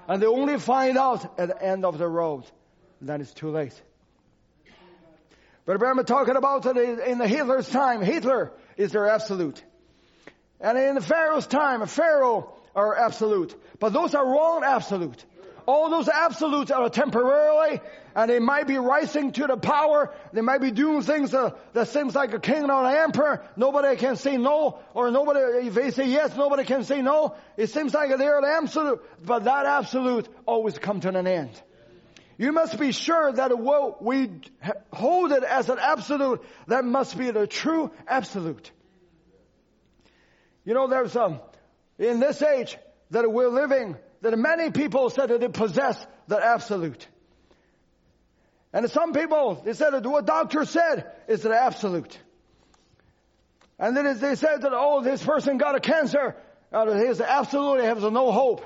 And 0.07 0.19
they 0.19 0.25
only 0.25 0.57
find 0.57 0.97
out 0.97 1.39
at 1.39 1.49
the 1.49 1.61
end 1.61 1.85
of 1.85 1.99
the 1.99 2.07
road. 2.07 2.45
Then 2.99 3.21
it's 3.21 3.33
too 3.33 3.51
late. 3.51 3.79
But 5.65 5.79
remember 5.79 6.03
talking 6.03 6.35
about 6.35 6.65
it 6.65 6.99
in 7.07 7.19
the 7.19 7.27
Hitler's 7.27 7.69
time. 7.69 8.01
Hitler 8.01 8.51
is 8.77 8.91
their 8.91 9.07
absolute. 9.07 9.63
And 10.59 10.77
in 10.77 10.95
the 10.95 11.01
Pharaoh's 11.01 11.47
time, 11.47 11.81
a 11.81 11.87
Pharaoh 11.87 12.53
are 12.75 12.95
absolute. 12.95 13.55
But 13.79 13.93
those 13.93 14.13
are 14.13 14.25
wrong 14.25 14.63
absolute. 14.63 15.25
All 15.67 15.89
those 15.89 16.09
absolutes 16.09 16.71
are 16.71 16.89
temporarily, 16.89 17.81
and 18.15 18.29
they 18.29 18.39
might 18.39 18.67
be 18.67 18.77
rising 18.77 19.31
to 19.33 19.47
the 19.47 19.57
power. 19.57 20.13
They 20.33 20.41
might 20.41 20.59
be 20.59 20.71
doing 20.71 21.01
things 21.03 21.33
uh, 21.33 21.51
that 21.73 21.89
seems 21.89 22.15
like 22.15 22.33
a 22.33 22.39
king 22.39 22.69
or 22.69 22.85
an 22.85 22.95
emperor. 22.95 23.43
Nobody 23.55 23.95
can 23.95 24.15
say 24.15 24.37
no, 24.37 24.79
or 24.93 25.11
nobody, 25.11 25.67
if 25.67 25.73
they 25.73 25.91
say 25.91 26.07
yes, 26.07 26.35
nobody 26.35 26.63
can 26.63 26.83
say 26.83 27.01
no. 27.01 27.35
It 27.57 27.67
seems 27.67 27.93
like 27.93 28.17
they're 28.17 28.43
absolute, 28.43 29.01
but 29.23 29.43
that 29.43 29.65
absolute 29.65 30.27
always 30.45 30.77
come 30.77 30.99
to 31.01 31.09
an 31.09 31.27
end. 31.27 31.61
You 32.41 32.51
must 32.53 32.79
be 32.79 32.91
sure 32.91 33.31
that 33.31 33.55
what 33.55 34.03
we 34.03 34.27
hold 34.91 35.31
it 35.31 35.43
as 35.43 35.69
an 35.69 35.77
absolute, 35.79 36.43
that 36.65 36.83
must 36.83 37.15
be 37.15 37.29
the 37.29 37.45
true 37.45 37.91
absolute. 38.07 38.71
You 40.65 40.73
know, 40.73 40.87
there's 40.87 41.15
um, 41.15 41.39
in 41.99 42.19
this 42.19 42.41
age 42.41 42.79
that 43.11 43.31
we're 43.31 43.49
living, 43.49 43.95
that 44.21 44.35
many 44.39 44.71
people 44.71 45.11
said 45.11 45.29
that 45.29 45.39
they 45.39 45.49
possess 45.49 46.03
the 46.27 46.43
absolute. 46.43 47.07
And 48.73 48.89
some 48.89 49.13
people, 49.13 49.61
they 49.63 49.73
said 49.73 49.91
that 49.91 50.03
what 50.03 50.25
doctor 50.25 50.65
said 50.65 51.11
is 51.27 51.43
the 51.43 51.55
absolute. 51.55 52.17
And 53.77 53.95
then 53.95 54.17
they 54.17 54.33
said 54.33 54.63
that, 54.63 54.71
oh, 54.73 55.03
this 55.03 55.23
person 55.23 55.59
got 55.59 55.75
a 55.75 55.79
cancer. 55.79 56.35
Uh, 56.73 56.91
he 56.91 57.23
absolutely 57.23 57.85
has 57.85 58.01
no 58.01 58.31
hope. 58.31 58.65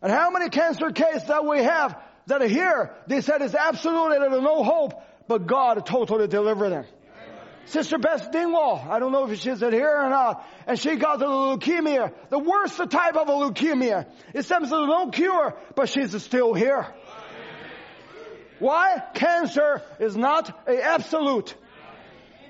And 0.00 0.10
how 0.10 0.30
many 0.30 0.48
cancer 0.48 0.90
cases 0.90 1.28
that 1.28 1.44
we 1.44 1.64
have 1.64 2.07
that 2.28 2.42
are 2.42 2.48
here, 2.48 2.94
they 3.06 3.20
said 3.20 3.42
it's 3.42 3.54
absolutely 3.54 4.18
there's 4.18 4.42
no 4.42 4.62
hope, 4.62 5.02
but 5.26 5.46
God 5.46 5.84
totally 5.84 6.28
delivered 6.28 6.70
them. 6.70 6.84
Sister 7.66 7.98
Beth 7.98 8.32
Dingwall, 8.32 8.86
I 8.88 8.98
don't 8.98 9.12
know 9.12 9.28
if 9.28 9.40
she's 9.40 9.60
here 9.60 9.94
or 9.94 10.08
not, 10.08 10.46
and 10.66 10.78
she 10.78 10.96
got 10.96 11.18
the 11.18 11.26
leukemia, 11.26 12.12
the 12.30 12.38
worst 12.38 12.78
type 12.90 13.16
of 13.16 13.28
a 13.28 13.32
leukemia. 13.32 14.06
It 14.32 14.46
seems 14.46 14.70
there's 14.70 14.86
no 14.86 15.10
cure, 15.10 15.54
but 15.74 15.90
she's 15.90 16.22
still 16.22 16.54
here. 16.54 16.86
Why? 18.58 19.02
Cancer 19.14 19.82
is 20.00 20.16
not 20.16 20.66
a 20.66 20.82
absolute, 20.82 21.54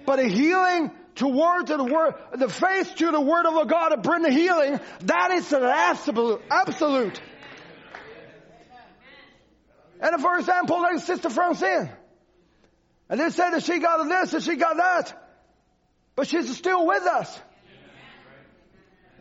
but 0.07 0.21
a 0.21 0.29
healing 0.29 0.93
toward 1.17 1.67
the 1.67 1.83
word, 1.83 2.15
the 2.37 2.49
faith 2.49 2.95
to 2.97 3.11
the 3.11 3.21
word 3.21 3.45
of 3.45 3.69
God 3.69 3.89
to 3.89 3.97
bring 3.97 4.23
the 4.23 4.31
healing. 4.31 4.79
That 5.01 5.33
is 5.33 5.53
an 5.53 5.65
absolute, 5.65 6.43
absolute. 6.49 7.21
And 10.01 10.21
for 10.21 10.39
example, 10.39 10.81
like 10.81 11.01
Sister 11.01 11.31
Francine, 11.31 11.91
and 13.09 13.21
they 13.21 13.31
said 13.31 13.51
that 13.51 13.63
she 13.63 13.79
got 13.79 14.07
this 14.09 14.35
and 14.35 14.43
she 14.43 14.57
got 14.57 14.77
that. 14.77 15.25
But 16.15 16.29
she's 16.29 16.57
still 16.57 16.87
with 16.87 17.03
us. 17.05 17.41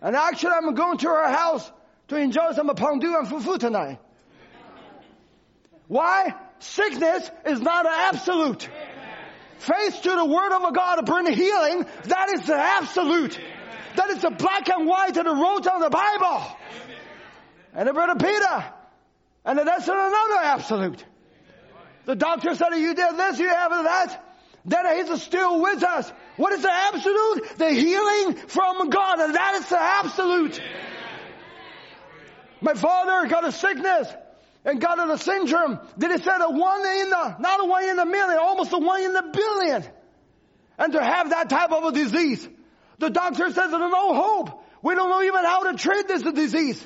And 0.01 0.15
actually 0.15 0.51
I'm 0.51 0.73
going 0.73 0.97
to 0.99 1.07
her 1.07 1.29
house 1.29 1.71
to 2.09 2.17
enjoy 2.17 2.53
some 2.53 2.67
pondu 2.69 3.17
and 3.17 3.27
fufu 3.27 3.59
tonight. 3.59 3.99
Why? 5.87 6.35
Sickness 6.59 7.29
is 7.45 7.61
not 7.61 7.85
an 7.85 7.93
absolute. 7.95 8.67
Faith 9.59 10.01
to 10.03 10.09
the 10.09 10.25
word 10.25 10.51
of 10.51 10.73
God 10.73 10.95
to 10.95 11.03
bring 11.03 11.31
healing, 11.33 11.85
that 12.05 12.29
is 12.29 12.45
the 12.45 12.55
absolute. 12.55 13.39
That 13.95 14.09
is 14.11 14.21
the 14.21 14.29
black 14.29 14.69
and 14.69 14.85
white 14.85 15.15
that 15.15 15.25
wrote 15.25 15.67
on 15.67 15.81
the 15.81 15.89
Bible. 15.89 16.57
And 17.73 17.87
the 17.87 17.93
brother 17.93 18.15
Peter. 18.15 18.73
And 19.45 19.59
that's 19.59 19.87
another 19.87 20.39
absolute. 20.43 21.03
The 22.05 22.15
doctor 22.15 22.55
said, 22.55 22.69
you 22.75 22.93
did 22.93 23.17
this, 23.17 23.39
you 23.39 23.49
have 23.49 23.71
that. 23.71 24.23
Then 24.65 25.07
he's 25.07 25.21
still 25.23 25.61
with 25.61 25.83
us. 25.83 26.11
What 26.35 26.53
is 26.53 26.61
the 26.61 26.71
absolute? 26.71 27.57
The 27.57 27.71
healing 27.71 28.35
from 28.35 28.89
God, 28.89 29.19
and 29.19 29.35
that 29.35 29.55
is 29.55 29.69
the 29.69 29.79
absolute. 29.79 30.61
My 32.59 32.73
father 32.73 33.29
got 33.29 33.45
a 33.45 33.51
sickness 33.51 34.07
and 34.65 34.81
got 34.81 34.99
a 35.09 35.17
syndrome. 35.17 35.79
Then 35.97 36.11
he 36.11 36.17
said 36.17 36.41
a 36.41 36.49
one 36.49 36.85
in 36.85 37.09
the, 37.09 37.35
not 37.39 37.61
a 37.61 37.65
one 37.65 37.83
in 37.85 37.97
a 37.97 38.05
million, 38.05 38.37
almost 38.39 38.73
a 38.73 38.77
one 38.77 39.01
in 39.01 39.15
a 39.15 39.31
billion. 39.31 39.83
And 40.77 40.93
to 40.93 41.03
have 41.03 41.29
that 41.29 41.49
type 41.49 41.71
of 41.71 41.85
a 41.85 41.91
disease. 41.91 42.47
The 42.99 43.09
doctor 43.09 43.45
says 43.45 43.71
there's 43.71 43.71
no 43.71 44.13
hope. 44.13 44.63
We 44.81 44.95
don't 44.95 45.09
know 45.09 45.23
even 45.23 45.43
how 45.43 45.71
to 45.71 45.77
treat 45.77 46.07
this 46.07 46.23
disease. 46.23 46.85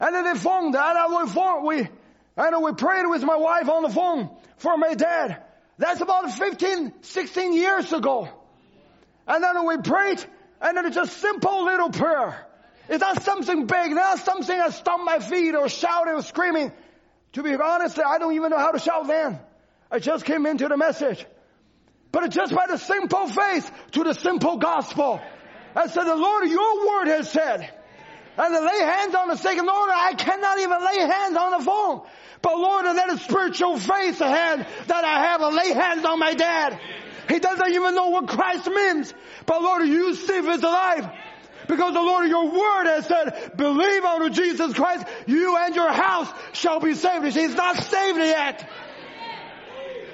And 0.00 0.14
then 0.14 0.36
found 0.36 0.74
that, 0.74 0.96
and 0.96 1.64
we, 1.64 1.78
we 1.82 1.88
I 2.36 2.50
know 2.50 2.60
we 2.60 2.72
prayed 2.72 3.06
with 3.06 3.22
my 3.22 3.36
wife 3.36 3.68
on 3.68 3.82
the 3.82 3.88
phone 3.88 4.30
for 4.56 4.76
my 4.76 4.94
dad. 4.94 5.42
That's 5.78 6.00
about 6.00 6.30
15, 6.32 6.92
16 7.02 7.52
years 7.52 7.92
ago. 7.92 8.28
And 9.26 9.42
then 9.42 9.66
we 9.66 9.78
prayed, 9.78 10.24
and 10.60 10.76
then 10.76 10.86
it's 10.86 10.96
just 10.96 11.18
simple 11.18 11.64
little 11.64 11.90
prayer. 11.90 12.46
It's 12.88 13.00
not 13.00 13.22
something 13.22 13.66
big, 13.66 13.92
not 13.92 14.18
something 14.18 14.56
that 14.56 14.74
stomped 14.74 15.04
my 15.04 15.18
feet 15.18 15.54
or 15.54 15.68
shouting 15.68 16.14
or 16.14 16.22
screaming. 16.22 16.72
To 17.32 17.42
be 17.42 17.54
honest, 17.54 17.98
I 17.98 18.18
don't 18.18 18.34
even 18.34 18.50
know 18.50 18.58
how 18.58 18.72
to 18.72 18.78
shout 18.78 19.06
then. 19.06 19.40
I 19.90 19.98
just 19.98 20.24
came 20.24 20.44
into 20.46 20.68
the 20.68 20.76
message. 20.76 21.24
But 22.12 22.30
just 22.30 22.54
by 22.54 22.66
the 22.68 22.76
simple 22.76 23.26
faith 23.26 23.70
to 23.92 24.04
the 24.04 24.12
simple 24.12 24.56
gospel. 24.58 25.20
I 25.74 25.86
said, 25.88 26.04
the 26.04 26.14
Lord, 26.14 26.48
your 26.48 26.86
word 26.86 27.08
has 27.08 27.30
said. 27.30 27.72
And 28.36 28.54
to 28.54 28.60
lay 28.60 28.78
hands 28.80 29.14
on 29.14 29.28
the 29.28 29.36
sick, 29.36 29.56
Lord, 29.62 29.90
I 29.92 30.14
cannot 30.14 30.58
even 30.58 30.84
lay 30.84 30.98
hands 31.06 31.36
on 31.36 31.50
the 31.52 31.64
phone. 31.64 32.02
But 32.42 32.58
Lord, 32.58 32.84
that 32.84 33.08
is 33.10 33.22
spiritual 33.22 33.78
faith 33.78 34.20
ahead 34.20 34.66
that 34.86 35.04
I 35.04 35.26
have 35.26 35.40
to 35.40 35.48
lay 35.48 35.72
hands 35.72 36.04
on 36.04 36.18
my 36.18 36.34
dad. 36.34 36.78
He 37.28 37.38
doesn't 37.38 37.72
even 37.72 37.94
know 37.94 38.08
what 38.08 38.28
Christ 38.28 38.66
means. 38.66 39.14
But 39.46 39.62
Lord, 39.62 39.86
you 39.86 40.10
if 40.10 40.28
it's 40.28 40.62
alive. 40.62 41.10
Because 41.66 41.94
the 41.94 42.02
Lord, 42.02 42.28
your 42.28 42.50
word 42.50 42.84
has 42.86 43.06
said, 43.06 43.52
believe 43.56 44.04
on 44.04 44.32
Jesus 44.32 44.74
Christ, 44.74 45.06
you 45.26 45.56
and 45.56 45.74
your 45.74 45.90
house 45.90 46.28
shall 46.52 46.80
be 46.80 46.94
saved. 46.94 47.34
He's 47.34 47.54
not 47.54 47.76
saved 47.76 48.18
yet. 48.18 48.68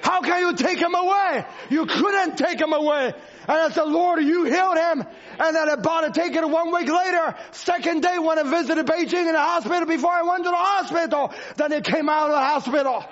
How 0.03 0.21
can 0.21 0.41
you 0.41 0.55
take 0.55 0.79
him 0.79 0.95
away? 0.95 1.45
You 1.69 1.87
couldn't 1.87 2.37
take 2.37 2.61
him 2.61 2.73
away. 2.73 3.15
And 3.51 3.59
I 3.59 3.71
said, 3.71 3.89
Lord, 3.89 4.23
you 4.23 4.45
healed 4.45 4.79
him. 4.79 5.05
And 5.41 5.57
then 5.57 5.69
about 5.71 6.03
to 6.03 6.21
take 6.21 6.37
it 6.37 6.49
one 6.49 6.73
week 6.73 6.89
later, 6.89 7.35
second 7.51 8.01
day 8.01 8.17
when 8.17 8.39
I 8.39 8.45
visited 8.45 8.87
Beijing 8.87 9.27
in 9.27 9.33
the 9.33 9.41
hospital 9.41 9.87
before 9.87 10.13
I 10.13 10.23
went 10.23 10.45
to 10.45 10.51
the 10.51 10.57
hospital, 10.57 11.35
then 11.57 11.73
he 11.73 11.81
came 11.81 12.09
out 12.09 12.27
of 12.27 12.31
the 12.31 12.39
hospital. 12.39 13.05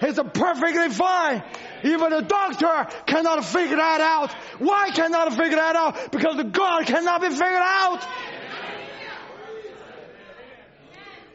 He's 0.00 0.18
perfectly 0.18 0.88
fine. 0.88 1.44
Even 1.84 2.10
the 2.10 2.22
doctor 2.22 2.88
cannot 3.06 3.44
figure 3.44 3.76
that 3.76 4.00
out. 4.00 4.32
Why 4.58 4.90
cannot 4.90 5.32
figure 5.34 5.58
that 5.58 5.76
out? 5.76 6.10
Because 6.10 6.38
the 6.38 6.44
God 6.44 6.86
cannot 6.86 7.20
be 7.20 7.28
figured 7.28 7.52
out. 7.54 8.04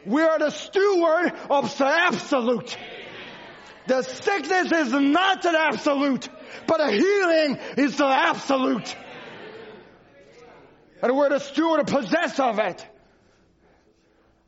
We 0.04 0.20
are 0.20 0.38
the 0.38 0.50
steward 0.50 1.32
of 1.48 1.78
the 1.78 1.86
absolute. 1.86 2.76
The 3.86 4.02
sickness 4.02 4.70
is 4.70 4.92
not 4.92 5.46
an 5.46 5.54
absolute, 5.54 6.28
but 6.66 6.80
a 6.80 6.90
healing 6.90 7.58
is 7.76 7.96
the 7.96 8.06
absolute. 8.06 8.96
And 11.02 11.16
we're 11.16 11.30
the 11.30 11.38
steward 11.38 11.86
possess 11.86 12.38
of 12.38 12.58
it. 12.58 12.86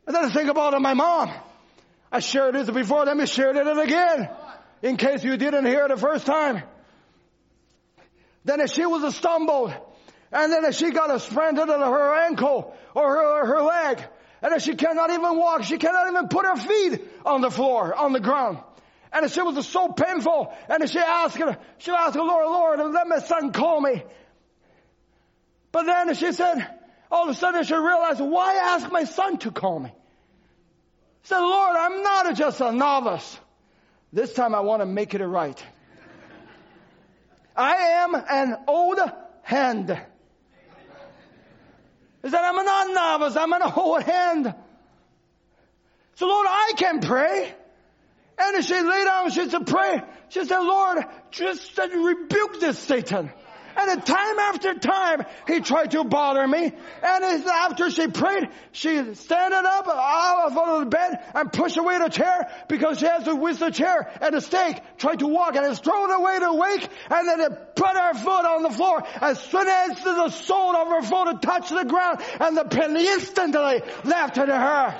And 0.06 0.14
then 0.16 0.24
I 0.24 0.30
think 0.30 0.50
about 0.50 0.74
it, 0.74 0.80
my 0.80 0.94
mom. 0.94 1.30
I 2.10 2.20
shared 2.20 2.54
this 2.54 2.68
before, 2.70 3.04
let 3.04 3.16
me 3.16 3.26
share 3.26 3.56
it 3.56 3.78
again. 3.78 4.28
In 4.82 4.96
case 4.96 5.22
you 5.22 5.36
didn't 5.36 5.64
hear 5.64 5.86
it 5.86 5.88
the 5.88 5.96
first 5.96 6.26
time. 6.26 6.62
Then 8.44 8.66
she 8.66 8.84
was 8.84 9.14
stumbled. 9.16 9.72
And 10.32 10.52
then 10.52 10.72
she 10.72 10.90
got 10.90 11.14
a 11.14 11.20
sprain 11.20 11.54
to 11.56 11.66
her 11.66 12.26
ankle 12.26 12.74
or 12.94 13.16
her, 13.16 13.46
her 13.46 13.62
leg. 13.62 14.04
And 14.42 14.60
she 14.60 14.74
cannot 14.74 15.10
even 15.10 15.38
walk. 15.38 15.62
She 15.62 15.78
cannot 15.78 16.08
even 16.08 16.28
put 16.28 16.44
her 16.44 16.56
feet 16.56 17.00
on 17.24 17.42
the 17.42 17.50
floor, 17.50 17.94
on 17.94 18.12
the 18.12 18.20
ground. 18.20 18.58
And 19.12 19.30
she 19.30 19.42
was 19.42 19.66
so 19.66 19.88
painful. 19.88 20.52
And 20.68 20.88
she 20.88 20.98
asked, 20.98 21.36
her, 21.36 21.58
she 21.78 21.90
asked 21.90 22.14
the 22.14 22.22
Lord, 22.22 22.46
Lord, 22.46 22.92
let 22.92 23.06
my 23.06 23.18
son 23.18 23.52
call 23.52 23.80
me. 23.80 24.02
But 25.70 25.84
then 25.84 26.14
she 26.14 26.32
said, 26.32 26.66
all 27.10 27.24
of 27.24 27.30
a 27.30 27.34
sudden 27.34 27.62
she 27.64 27.74
realized, 27.74 28.20
why 28.20 28.54
ask 28.54 28.90
my 28.90 29.04
son 29.04 29.38
to 29.38 29.50
call 29.50 29.80
me? 29.80 29.90
She 31.22 31.28
said, 31.28 31.40
Lord, 31.40 31.76
I'm 31.76 32.02
not 32.02 32.34
just 32.34 32.60
a 32.60 32.72
novice. 32.72 33.38
This 34.12 34.32
time 34.32 34.54
I 34.54 34.60
want 34.60 34.80
to 34.80 34.86
make 34.86 35.14
it 35.14 35.24
right. 35.24 35.62
I 37.54 37.74
am 37.76 38.14
an 38.14 38.56
old 38.66 38.98
hand. 39.42 39.88
He 42.22 42.30
said, 42.30 42.40
I'm 42.40 42.64
not 42.64 42.88
a 42.88 42.92
novice, 42.94 43.36
I'm 43.36 43.52
an 43.52 43.62
old 43.76 44.02
hand. 44.02 44.54
So 46.14 46.26
Lord, 46.26 46.46
I 46.48 46.72
can 46.76 47.00
pray. 47.00 47.54
And 48.44 48.64
she 48.64 48.74
lay 48.74 49.04
down, 49.04 49.30
she 49.30 49.48
said, 49.48 49.66
pray. 49.66 50.02
She 50.30 50.44
said, 50.44 50.58
Lord, 50.58 51.04
just 51.30 51.78
rebuke 51.78 52.60
this 52.60 52.78
Satan. 52.78 53.30
And 53.74 54.04
time 54.04 54.38
after 54.38 54.74
time, 54.74 55.24
he 55.46 55.60
tried 55.60 55.92
to 55.92 56.04
bother 56.04 56.46
me. 56.46 56.72
And 57.02 57.24
after 57.46 57.90
she 57.90 58.06
prayed, 58.08 58.48
she 58.72 59.14
standing 59.14 59.62
up 59.64 59.88
out 59.88 60.52
of 60.54 60.80
the 60.80 60.86
bed 60.86 61.24
and 61.34 61.52
pushed 61.52 61.76
away 61.76 61.98
the 61.98 62.08
chair 62.08 62.50
because 62.68 62.98
she 62.98 63.06
has 63.06 63.24
to 63.24 63.34
with 63.34 63.60
the 63.60 63.70
chair 63.70 64.12
and 64.20 64.34
the 64.34 64.40
stake, 64.40 64.80
tried 64.98 65.20
to 65.20 65.26
walk 65.26 65.56
and 65.56 65.64
has 65.64 65.78
thrown 65.78 66.10
away 66.10 66.38
the 66.38 66.52
wake 66.52 66.88
and 67.10 67.28
then 67.28 67.40
it 67.40 67.76
put 67.76 67.96
her 67.96 68.14
foot 68.14 68.44
on 68.44 68.62
the 68.62 68.70
floor. 68.70 69.02
As 69.20 69.40
soon 69.40 69.66
as 69.66 70.02
the 70.02 70.28
sole 70.30 70.76
of 70.76 70.88
her 70.88 71.02
foot 71.02 71.40
touched 71.40 71.70
the 71.70 71.84
ground 71.84 72.20
and 72.40 72.56
the 72.56 72.64
pin 72.64 72.96
instantly 72.96 73.82
left 74.04 74.34
to 74.34 74.46
her. 74.46 74.94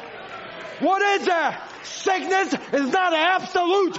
What 0.81 1.03
is 1.03 1.27
that? 1.27 1.72
Sickness 1.83 2.55
is 2.73 2.93
not 2.93 3.13
an 3.13 3.19
absolute, 3.19 3.99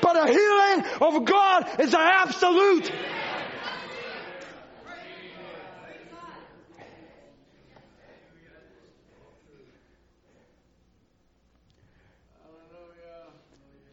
but 0.00 0.16
a 0.16 0.32
healing 0.32 0.84
of 1.00 1.24
God 1.24 1.80
is 1.80 1.94
an 1.94 2.00
absolute. 2.00 2.90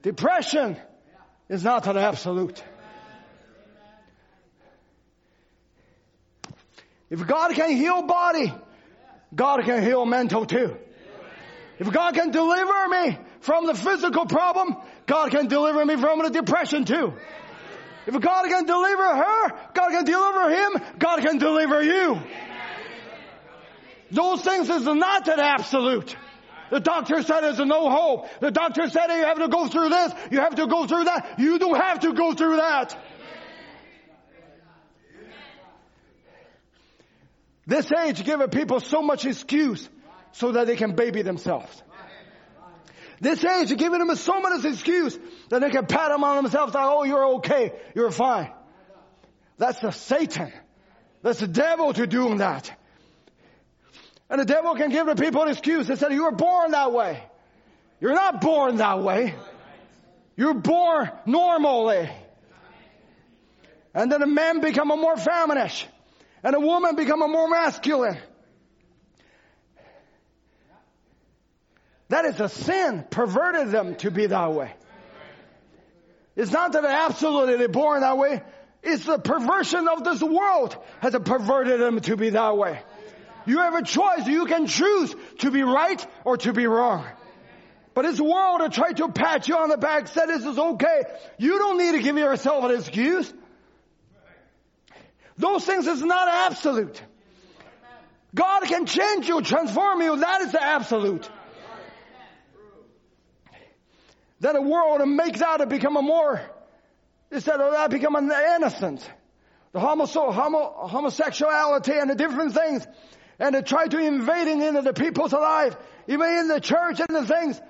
Depression 0.02 0.78
is 1.50 1.64
not 1.64 1.86
an 1.88 1.98
absolute. 1.98 2.64
If 7.10 7.26
God 7.28 7.52
can 7.54 7.72
heal 7.72 8.04
body, 8.04 8.54
God 9.36 9.64
can 9.64 9.84
heal 9.84 10.06
mental 10.06 10.46
too. 10.46 10.78
If 11.80 11.92
God 11.92 12.14
can 12.14 12.32
deliver 12.32 12.88
me 12.90 13.18
from 13.40 13.66
the 13.66 13.74
physical 13.74 14.26
problem, 14.26 14.76
God 15.06 15.32
can 15.32 15.48
deliver 15.48 15.86
me 15.86 15.96
from 15.96 16.20
the 16.22 16.30
depression 16.30 16.84
too. 16.84 17.14
If 18.06 18.20
God 18.20 18.46
can 18.48 18.66
deliver 18.66 19.16
her, 19.16 19.50
God 19.74 19.92
can 19.92 20.04
deliver 20.04 20.50
him, 20.50 20.84
God 21.00 21.20
can 21.22 21.38
deliver 21.38 21.82
you. 21.82 22.20
Those 24.12 24.42
things 24.42 24.70
is 24.70 24.84
not 24.84 25.28
an 25.28 25.40
absolute. 25.40 26.16
The 26.70 26.80
doctor 26.80 27.22
said 27.24 27.42
there's 27.42 27.60
no 27.60 27.90
hope. 27.90 28.28
The 28.42 28.52
doctor 28.52 28.90
said 28.90 29.08
you 29.08 29.24
have 29.24 29.40
to 29.40 29.48
go 29.48 29.68
through 29.68 29.90
this, 29.90 30.14
you 30.32 30.40
have 30.40 30.56
to 30.56 30.68
go 30.68 30.86
through 30.86 31.06
that. 31.06 31.40
You 31.40 31.60
don't 31.60 31.80
have 31.80 32.02
to 32.02 32.14
go 32.14 32.34
through 32.34 32.58
that. 32.58 32.98
This 37.66 37.90
age 37.92 38.26
giving 38.26 38.50
people 38.50 38.80
so 38.80 39.02
much 39.02 39.26
excuse 39.26 39.88
so 40.32 40.52
that 40.54 40.68
they 40.68 40.76
can 40.76 40.96
baby 40.96 41.22
themselves. 41.22 41.84
This 43.22 43.44
age 43.44 43.72
is 43.72 43.78
giving 43.78 44.00
them 44.00 44.16
so 44.16 44.40
much 44.40 44.64
excuse 44.64 45.18
that 45.50 45.60
they 45.60 45.70
can 45.70 45.86
pat 45.86 46.10
them 46.10 46.24
on 46.24 46.44
themselves 46.44 46.74
like, 46.74 46.86
oh, 46.86 47.04
you're 47.04 47.26
okay. 47.36 47.74
You're 47.94 48.12
fine. 48.12 48.52
That's 49.58 49.80
the 49.80 49.92
Satan. 49.92 50.54
That's 51.22 51.40
the 51.40 51.48
devil 51.48 51.92
to 51.92 52.08
doing 52.08 52.38
that. 52.38 52.72
And 54.30 54.40
the 54.40 54.46
devil 54.46 54.74
can 54.76 54.90
give 54.90 55.08
the 55.08 55.16
people 55.16 55.42
an 55.42 55.50
excuse. 55.50 55.88
They 55.88 55.96
said, 55.96 56.14
you 56.14 56.24
were 56.24 56.32
born 56.32 56.72
that 56.72 56.94
way. 56.94 57.22
You're 58.00 58.14
not 58.14 58.40
born 58.40 58.78
that 58.78 59.02
way. 59.04 59.36
You're 60.38 60.54
born 60.54 61.12
normally. 61.26 62.10
And 63.94 64.10
then 64.10 64.22
a 64.22 64.28
man 64.28 64.62
become 64.62 64.92
a 64.92 64.96
more 64.96 65.18
feminine. 65.18 65.72
And 66.44 66.56
a 66.56 66.60
woman 66.60 66.96
become 66.96 67.22
a 67.22 67.28
more 67.28 67.50
masculine. 67.50 68.18
That 72.10 72.26
is 72.26 72.40
a 72.40 72.50
sin 72.50 73.06
perverted 73.10 73.72
them 73.72 73.96
to 73.98 74.12
be 74.12 74.26
that 74.26 74.54
way. 74.54 74.74
It's 76.36 76.52
not 76.52 76.74
that 76.74 76.84
they're 76.84 76.92
absolutely 76.92 77.68
born 77.68 78.02
that 78.02 78.18
way. 78.18 78.42
It's 78.82 79.06
the 79.06 79.20
perversion 79.20 79.88
of 79.88 80.04
this 80.04 80.22
world 80.22 80.76
has 81.02 81.14
perverted 81.14 81.80
them 81.80 82.00
to 82.02 82.18
be 82.18 82.32
that 82.32 82.58
way. 82.58 82.82
You 83.46 83.60
have 83.60 83.76
a 83.76 83.84
choice. 83.84 84.26
You 84.26 84.46
can 84.46 84.68
choose 84.68 85.16
to 85.40 85.52
be 85.52 85.64
right 85.64 86.06
or 86.24 86.38
to 86.38 86.54
be 86.54 86.66
wrong. 86.66 87.06
But 87.94 88.04
this 88.04 88.20
world 88.20 88.62
will 88.62 88.70
try 88.70 88.94
to 88.94 89.10
pat 89.10 89.48
you 89.48 89.58
on 89.58 89.70
the 89.70 89.78
back, 89.78 90.08
say 90.08 90.26
this 90.26 90.46
is 90.46 90.58
okay. 90.58 91.02
You 91.38 91.58
don't 91.58 91.78
need 91.78 91.92
to 91.94 92.00
give 92.00 92.18
yourself 92.18 92.64
an 92.64 92.78
excuse. 92.78 93.34
Those 95.38 95.66
things 95.66 95.88
is 95.88 96.02
not 96.02 96.28
absolute. 96.28 97.02
God 98.34 98.62
can 98.64 98.86
change 98.86 99.28
you, 99.28 99.42
transform 99.42 100.02
you. 100.02 100.18
That 100.18 100.42
is 100.42 100.52
the 100.52 100.64
absolute. 100.64 101.30
That 104.42 104.56
a 104.56 104.62
world 104.62 105.08
makes 105.08 105.42
out 105.42 105.58
to 105.58 105.66
become 105.66 105.98
a 105.98 106.02
more, 106.02 106.42
instead 107.32 107.60
of 107.60 107.74
that 107.74 107.90
become 107.90 108.16
an 108.16 108.32
innocent. 108.56 109.10
The 109.72 109.80
homo, 109.80 110.06
homo, 110.06 110.88
homosexuality 110.88 111.94
and 111.94 112.10
the 112.10 112.16
different 112.16 112.54
things. 112.54 112.88
And 113.38 113.54
to 113.54 113.62
try 113.62 113.88
to 113.88 113.98
invading 114.00 114.62
into 114.62 114.82
the 114.82 114.94
people's 114.94 115.34
life, 115.34 115.76
even 116.08 116.30
in 116.30 116.48
the 116.48 116.60
church 116.60 117.00
and 117.00 117.10
the 117.10 117.26
things. 117.26 117.62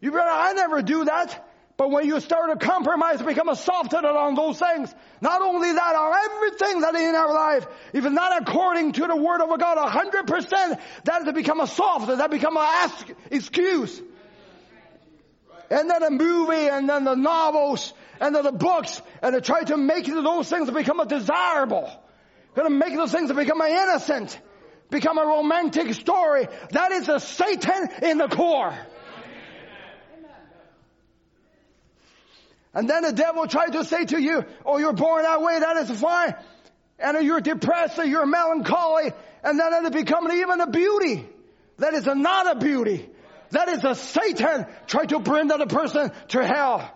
You 0.00 0.12
better, 0.12 0.30
I 0.30 0.52
never 0.52 0.82
do 0.82 1.04
that. 1.06 1.44
But 1.76 1.90
when 1.90 2.06
you 2.06 2.18
start 2.20 2.50
to 2.50 2.66
compromise, 2.66 3.22
become 3.22 3.48
a 3.48 3.56
softened 3.56 4.04
on 4.04 4.34
those 4.34 4.58
things. 4.58 4.92
Not 5.20 5.42
only 5.42 5.72
that, 5.72 5.94
on 5.94 6.14
everything 6.30 6.80
that 6.80 6.94
in 6.96 7.14
our 7.14 7.32
life, 7.32 7.66
even 7.94 8.14
not 8.14 8.42
according 8.42 8.92
to 8.92 9.06
the 9.06 9.16
word 9.16 9.40
of 9.40 9.58
God, 9.58 9.88
hundred 9.88 10.26
percent, 10.26 10.80
that 11.04 11.24
has 11.24 11.34
become 11.34 11.60
a 11.60 11.68
soft, 11.68 12.08
that 12.08 12.30
become 12.30 12.56
an 12.56 12.90
excuse 13.30 14.02
and 15.70 15.90
then 15.90 16.02
a 16.02 16.10
movie 16.10 16.68
and 16.68 16.88
then 16.88 17.04
the 17.04 17.14
novels 17.14 17.92
and 18.20 18.34
then 18.34 18.44
the 18.44 18.52
books 18.52 19.00
and 19.22 19.34
to 19.34 19.40
try 19.40 19.62
to 19.64 19.76
make 19.76 20.06
those 20.06 20.48
things 20.48 20.70
become 20.70 21.00
a 21.00 21.06
desirable. 21.06 21.90
Gonna 22.54 22.70
make 22.70 22.94
those 22.94 23.12
things 23.12 23.32
become 23.32 23.60
an 23.60 23.70
innocent, 23.70 24.38
become 24.90 25.18
a 25.18 25.24
romantic 25.24 25.94
story. 25.94 26.48
That 26.70 26.92
is 26.92 27.08
a 27.08 27.20
Satan 27.20 27.88
in 28.02 28.18
the 28.18 28.28
core. 28.28 28.74
And 32.74 32.88
then 32.88 33.02
the 33.02 33.12
devil 33.12 33.46
tried 33.46 33.72
to 33.72 33.84
say 33.84 34.04
to 34.04 34.20
you, 34.20 34.44
oh, 34.64 34.78
you're 34.78 34.92
born 34.92 35.22
that 35.22 35.42
way, 35.42 35.58
that 35.58 35.76
is 35.78 36.00
fine. 36.00 36.34
And 36.98 37.24
you're 37.24 37.40
depressed 37.40 37.98
or 37.98 38.04
you're 38.04 38.26
melancholy. 38.26 39.12
And 39.42 39.58
then 39.58 39.86
it 39.86 39.92
becomes 39.92 40.32
even 40.34 40.60
a 40.60 40.70
beauty. 40.70 41.26
That 41.78 41.94
is 41.94 42.06
not 42.06 42.56
a 42.56 42.58
beauty. 42.58 43.08
That 43.50 43.68
is 43.68 43.84
a 43.84 43.94
Satan 43.94 44.66
trying 44.86 45.08
to 45.08 45.20
bring 45.20 45.48
that 45.48 45.66
person 45.68 46.12
to 46.28 46.46
hell. 46.46 46.94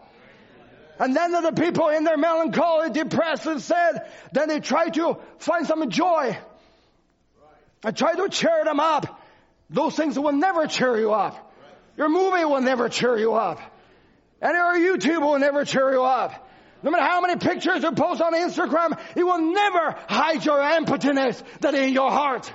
And 0.99 1.17
then 1.17 1.33
the 1.33 1.53
people 1.53 1.89
in 1.89 2.05
their 2.05 2.19
melancholy, 2.19 2.91
depressed 2.91 3.47
and 3.47 3.61
sad, 3.61 4.09
then 4.33 4.49
they 4.49 4.61
try 4.61 4.89
to 4.91 5.19
find 5.39 5.67
some 5.67 5.89
joy. 5.91 6.39
I 7.85 7.91
try 7.91 8.15
to 8.15 8.29
cheer 8.29 8.65
them 8.65 8.79
up. 8.79 9.21
Those 9.71 9.97
things 9.97 10.19
will 10.19 10.33
never 10.33 10.67
cheer 10.67 10.99
you 10.99 11.13
up. 11.13 11.53
Your 11.97 12.09
movie 12.09 12.45
will 12.45 12.61
never 12.61 12.89
cheer 12.89 13.19
you 13.19 13.35
up. 13.35 13.61
And 14.41 14.55
your 14.55 14.97
YouTube 14.97 15.23
will 15.23 15.39
never 15.39 15.65
cheer 15.65 15.93
you 15.93 16.03
up. 16.03 16.49
No 16.83 16.91
matter 16.91 17.05
how 17.05 17.21
many 17.21 17.37
pictures 17.37 17.83
you 17.83 17.93
post 17.93 18.21
on 18.21 18.35
Instagram, 18.35 18.99
it 19.17 19.25
will 19.25 19.53
never 19.53 19.97
hide 20.09 20.45
your 20.45 20.61
emptiness 20.61 21.43
that 21.61 21.75
is 21.75 21.89
in 21.89 21.93
your 21.93 22.11
heart. 22.11 22.53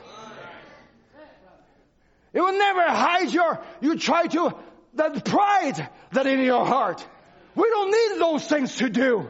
It 2.33 2.41
will 2.41 2.57
never 2.57 2.83
hide 2.83 3.31
your, 3.31 3.59
you 3.81 3.97
try 3.97 4.27
to, 4.27 4.55
that 4.95 5.25
pride 5.25 5.89
that 6.11 6.27
in 6.27 6.39
your 6.41 6.65
heart. 6.65 7.05
We 7.55 7.69
don't 7.69 7.91
need 7.91 8.21
those 8.21 8.47
things 8.47 8.75
to 8.77 8.89
do. 8.89 9.29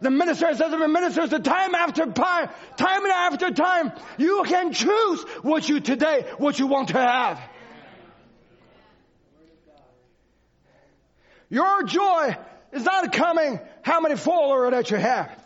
The 0.00 0.10
minister 0.10 0.52
says 0.54 0.58
to 0.58 0.76
the 0.76 0.88
ministers 0.88 1.30
the 1.30 1.38
time 1.38 1.76
after 1.76 2.06
time, 2.06 2.50
time 2.76 3.06
after 3.06 3.52
time, 3.52 3.92
you 4.18 4.42
can 4.46 4.72
choose 4.72 5.22
what 5.42 5.68
you 5.68 5.78
today, 5.78 6.26
what 6.38 6.58
you 6.58 6.66
want 6.66 6.88
to 6.88 6.98
have. 6.98 7.40
Your 11.48 11.84
joy 11.84 12.36
is 12.72 12.82
not 12.82 13.12
coming 13.12 13.60
how 13.82 14.00
many 14.00 14.16
followers 14.16 14.72
that 14.72 14.90
you 14.90 14.96
have. 14.96 15.38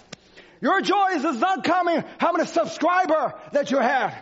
Your 0.62 0.80
joy 0.80 1.08
is 1.16 1.24
not 1.24 1.64
coming 1.64 2.02
how 2.18 2.32
many 2.32 2.46
subscriber 2.46 3.34
that 3.52 3.70
you 3.70 3.78
have. 3.78 4.14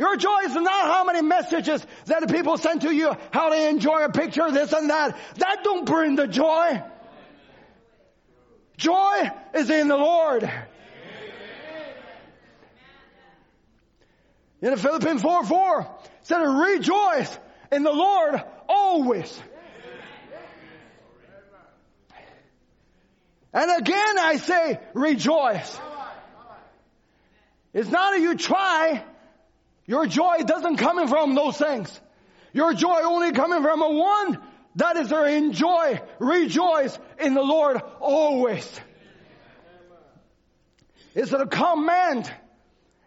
Your 0.00 0.16
joy 0.16 0.38
is 0.46 0.54
not 0.54 0.86
how 0.86 1.04
many 1.04 1.20
messages 1.20 1.86
that 2.06 2.26
people 2.32 2.56
send 2.56 2.80
to 2.80 2.90
you, 2.90 3.14
how 3.32 3.50
they 3.50 3.68
enjoy 3.68 4.02
a 4.02 4.08
picture, 4.10 4.50
this 4.50 4.72
and 4.72 4.88
that. 4.88 5.14
That 5.36 5.58
don't 5.62 5.84
bring 5.84 6.16
the 6.16 6.26
joy. 6.26 6.82
Joy 8.78 9.30
is 9.52 9.68
in 9.68 9.88
the 9.88 9.98
Lord. 9.98 10.50
In 14.62 14.76
Philippians 14.78 15.20
4 15.20 15.44
4 15.44 15.98
said, 16.22 16.38
rejoice 16.38 17.38
in 17.70 17.82
the 17.82 17.92
Lord 17.92 18.42
always. 18.70 19.42
And 23.52 23.70
again 23.82 24.18
I 24.18 24.38
say, 24.38 24.80
rejoice. 24.94 25.78
It's 27.74 27.90
not 27.90 28.12
that 28.12 28.20
you 28.22 28.34
try. 28.36 29.04
Your 29.90 30.06
joy 30.06 30.44
doesn't 30.46 30.76
come 30.76 31.08
from 31.08 31.34
those 31.34 31.56
things. 31.56 32.00
Your 32.52 32.72
joy 32.74 33.00
only 33.02 33.32
coming 33.32 33.60
from 33.60 33.82
a 33.82 33.90
one 33.90 34.38
that 34.76 34.96
is 34.96 35.08
to 35.08 35.24
enjoy, 35.24 36.00
rejoice 36.20 36.96
in 37.18 37.34
the 37.34 37.42
Lord 37.42 37.82
always. 37.98 38.80
It's 41.16 41.32
a 41.32 41.44
command. 41.44 42.32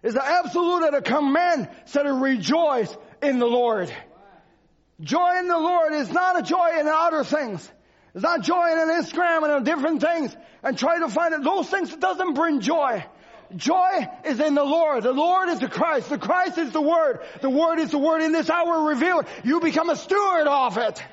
It's 0.03 0.15
an 0.15 0.23
absolute 0.25 0.87
and 0.87 0.95
a 0.97 1.01
command 1.01 1.69
said 1.85 2.03
to 2.03 2.11
rejoice 2.11 2.93
in 3.21 3.39
the 3.39 3.45
Lord. 3.47 3.89
Joy 4.99 5.39
in 5.39 5.47
the 5.47 5.57
Lord 5.57 5.93
is 5.93 6.11
not 6.11 6.37
a 6.37 6.41
joy 6.41 6.81
in 6.81 6.87
other 6.89 7.23
things. 7.23 7.71
It's 8.13 8.23
not 8.23 8.41
joy 8.41 8.73
in 8.73 8.77
an 8.77 8.89
Instagram 9.01 9.55
and 9.55 9.65
different 9.65 10.01
things 10.01 10.35
and 10.61 10.77
try 10.77 10.99
to 10.99 11.07
find 11.07 11.33
it. 11.33 11.45
Those 11.45 11.69
things 11.69 11.95
doesn't 11.95 12.33
bring 12.33 12.59
joy. 12.59 13.05
Joy 13.55 14.07
is 14.25 14.39
in 14.39 14.55
the 14.55 14.63
Lord. 14.63 15.03
The 15.03 15.11
Lord 15.11 15.49
is 15.49 15.59
the 15.59 15.67
Christ. 15.67 16.09
The 16.09 16.17
Christ 16.17 16.57
is 16.57 16.71
the 16.71 16.81
Word. 16.81 17.19
The 17.41 17.49
Word 17.49 17.79
is 17.79 17.91
the 17.91 17.97
Word 17.97 18.21
in 18.21 18.31
this 18.31 18.49
hour 18.49 18.89
revealed. 18.89 19.25
You 19.43 19.59
become 19.59 19.89
a 19.89 19.95
steward 19.95 20.47
of 20.47 20.77
it. 20.77 21.03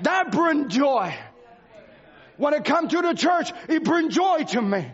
That 0.00 0.32
brings 0.32 0.74
joy. 0.74 1.14
When 2.36 2.54
I 2.54 2.60
come 2.60 2.88
to 2.88 3.02
the 3.02 3.14
church, 3.14 3.52
it 3.68 3.84
brings 3.84 4.14
joy 4.14 4.44
to 4.44 4.60
me. 4.60 4.86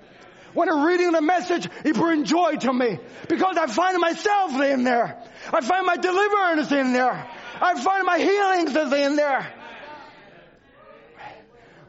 When 0.52 0.68
I'm 0.68 0.84
reading 0.84 1.12
the 1.12 1.22
message, 1.22 1.68
it 1.84 1.94
brings 1.94 2.28
joy 2.28 2.56
to 2.56 2.72
me. 2.72 2.98
Because 3.28 3.56
I 3.56 3.66
find 3.66 3.98
myself 3.98 4.60
in 4.60 4.84
there. 4.84 5.22
I 5.52 5.60
find 5.60 5.86
my 5.86 5.96
deliverance 5.96 6.72
in 6.72 6.92
there. 6.92 7.26
I 7.60 7.82
find 7.82 8.04
my 8.04 8.18
healings 8.18 8.74
is 8.74 8.92
in 8.92 9.16
there. 9.16 9.46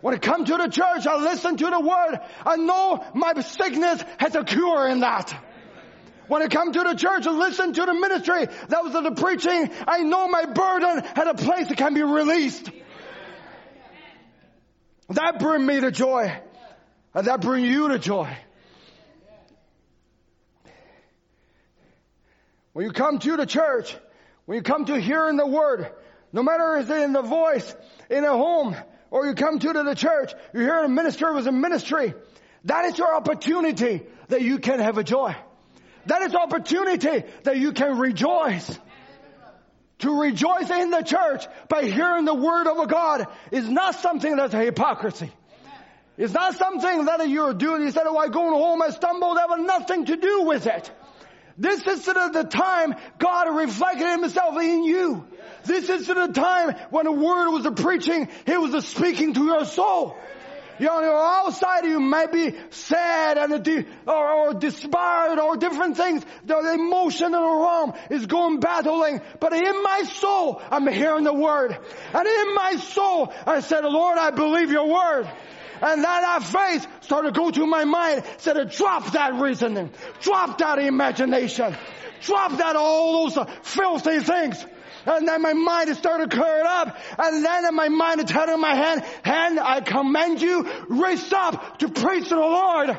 When 0.01 0.15
I 0.15 0.17
come 0.17 0.45
to 0.45 0.57
the 0.57 0.67
church, 0.67 1.05
I 1.05 1.15
listen 1.17 1.57
to 1.57 1.69
the 1.69 1.79
word. 1.79 2.19
I 2.45 2.55
know 2.57 3.05
my 3.13 3.39
sickness 3.41 4.03
has 4.17 4.35
a 4.35 4.43
cure 4.43 4.87
in 4.87 5.01
that. 5.01 5.33
When 6.27 6.41
I 6.41 6.47
come 6.47 6.71
to 6.71 6.83
the 6.83 6.95
church 6.95 7.25
and 7.25 7.37
listen 7.37 7.73
to 7.73 7.85
the 7.85 7.93
ministry 7.93 8.47
that 8.69 8.83
was 8.83 8.93
the 8.93 9.11
preaching, 9.11 9.69
I 9.87 9.99
know 9.99 10.27
my 10.27 10.45
burden 10.45 11.03
had 11.15 11.27
a 11.27 11.33
place 11.33 11.67
that 11.67 11.77
can 11.77 11.93
be 11.93 12.01
released. 12.01 12.69
That 15.09 15.39
bring 15.39 15.65
me 15.65 15.81
to 15.81 15.91
joy. 15.91 16.31
And 17.13 17.27
that 17.27 17.41
bring 17.41 17.65
you 17.65 17.89
to 17.89 17.99
joy. 17.99 18.35
When 22.73 22.85
you 22.85 22.93
come 22.93 23.19
to 23.19 23.35
the 23.35 23.45
church, 23.45 23.95
when 24.45 24.55
you 24.55 24.61
come 24.61 24.85
to 24.85 24.99
hearing 24.99 25.35
the 25.35 25.45
word, 25.45 25.91
no 26.31 26.41
matter 26.41 26.77
is 26.77 26.89
it 26.89 27.01
in 27.01 27.11
the 27.11 27.21
voice, 27.21 27.75
in 28.09 28.23
a 28.23 28.29
home, 28.29 28.75
or 29.11 29.27
you 29.27 29.35
come 29.35 29.59
to 29.59 29.73
the 29.73 29.93
church, 29.93 30.33
you 30.53 30.61
hear 30.61 30.79
a 30.79 30.89
minister 30.89 31.31
was 31.31 31.45
a 31.45 31.51
ministry, 31.51 32.15
that 32.63 32.85
is 32.85 32.97
your 32.97 33.13
opportunity 33.13 34.01
that 34.29 34.41
you 34.41 34.57
can 34.57 34.79
have 34.79 34.97
a 34.97 35.03
joy. 35.03 35.35
That 36.07 36.23
is 36.23 36.33
opportunity 36.33 37.23
that 37.43 37.57
you 37.57 37.73
can 37.73 37.99
rejoice. 37.99 38.79
To 39.99 40.19
rejoice 40.19 40.69
in 40.71 40.89
the 40.89 41.03
church 41.03 41.45
by 41.69 41.83
hearing 41.83 42.25
the 42.25 42.33
word 42.33 42.65
of 42.65 42.87
God 42.87 43.27
is 43.51 43.69
not 43.69 43.95
something 43.95 44.35
that's 44.35 44.53
a 44.55 44.59
hypocrisy. 44.59 45.31
It's 46.17 46.33
not 46.33 46.55
something 46.55 47.05
that 47.05 47.29
you're 47.29 47.53
doing. 47.53 47.83
You 47.83 47.91
said, 47.91 48.03
oh, 48.07 48.17
I 48.17 48.27
going 48.29 48.53
home, 48.53 48.81
I 48.81 48.89
stumbled. 48.89 49.37
That 49.37 49.49
was 49.49 49.59
nothing 49.59 50.05
to 50.05 50.15
do 50.15 50.43
with 50.43 50.65
it. 50.65 50.91
This 51.57 51.85
is 51.85 52.05
the 52.05 52.47
time 52.49 52.95
God 53.19 53.55
reflected 53.55 54.07
himself 54.07 54.59
in 54.59 54.83
you. 54.83 55.27
This 55.65 55.89
is 55.89 56.07
the 56.07 56.27
time 56.27 56.75
when 56.89 57.05
the 57.05 57.11
word 57.11 57.51
was 57.51 57.65
a 57.65 57.71
preaching, 57.71 58.27
he 58.45 58.57
was 58.57 58.73
a 58.73 58.81
speaking 58.81 59.33
to 59.33 59.45
your 59.45 59.65
soul. 59.65 60.17
You 60.79 60.87
know, 60.87 61.15
outside 61.15 61.85
you 61.85 61.99
might 61.99 62.31
be 62.31 62.55
sad 62.71 63.37
and 63.37 63.63
de- 63.63 63.85
or, 64.07 64.31
or 64.31 64.53
despaired 64.55 65.37
or 65.37 65.55
different 65.55 65.95
things. 65.95 66.25
The 66.45 66.57
emotion 66.73 67.27
in 67.27 67.31
the 67.33 67.39
realm 67.39 67.93
is 68.09 68.25
going 68.25 68.59
battling. 68.59 69.21
But 69.39 69.53
in 69.53 69.83
my 69.83 70.03
soul, 70.13 70.59
I'm 70.71 70.87
hearing 70.87 71.25
the 71.25 71.35
word. 71.35 71.77
And 72.13 72.27
in 72.27 72.55
my 72.55 72.77
soul, 72.77 73.31
I 73.45 73.59
said, 73.59 73.83
Lord, 73.83 74.17
I 74.17 74.31
believe 74.31 74.71
your 74.71 74.87
word. 74.87 75.29
And 75.83 76.03
that 76.03 76.43
faith 76.43 76.87
started 77.01 77.35
to 77.35 77.39
go 77.39 77.51
to 77.51 77.65
my 77.67 77.85
mind, 77.85 78.23
said, 78.37 78.71
drop 78.71 79.11
that 79.11 79.35
reasoning, 79.35 79.91
drop 80.21 80.57
that 80.59 80.79
imagination, 80.79 81.75
drop 82.21 82.57
that 82.57 82.75
all 82.75 83.29
those 83.29 83.47
filthy 83.63 84.19
things. 84.19 84.65
And 85.05 85.27
then 85.27 85.41
my 85.41 85.53
mind 85.53 85.95
started 85.97 86.31
clearing 86.31 86.65
up. 86.67 86.97
And 87.17 87.43
then 87.43 87.65
in 87.65 87.75
my 87.75 87.89
mind 87.89 88.21
is 88.21 88.27
telling 88.27 88.59
my 88.59 88.75
hand, 88.75 89.03
hand, 89.23 89.59
I 89.59 89.81
command 89.81 90.41
you, 90.41 90.69
raise 90.89 91.31
up 91.33 91.79
to 91.79 91.89
praise 91.89 92.23
to 92.23 92.35
the 92.35 92.41
Lord. 92.41 92.97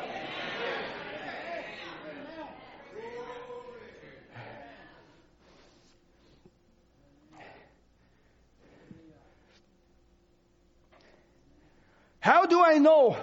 How 12.19 12.45
do 12.45 12.63
I 12.63 12.77
know 12.77 13.17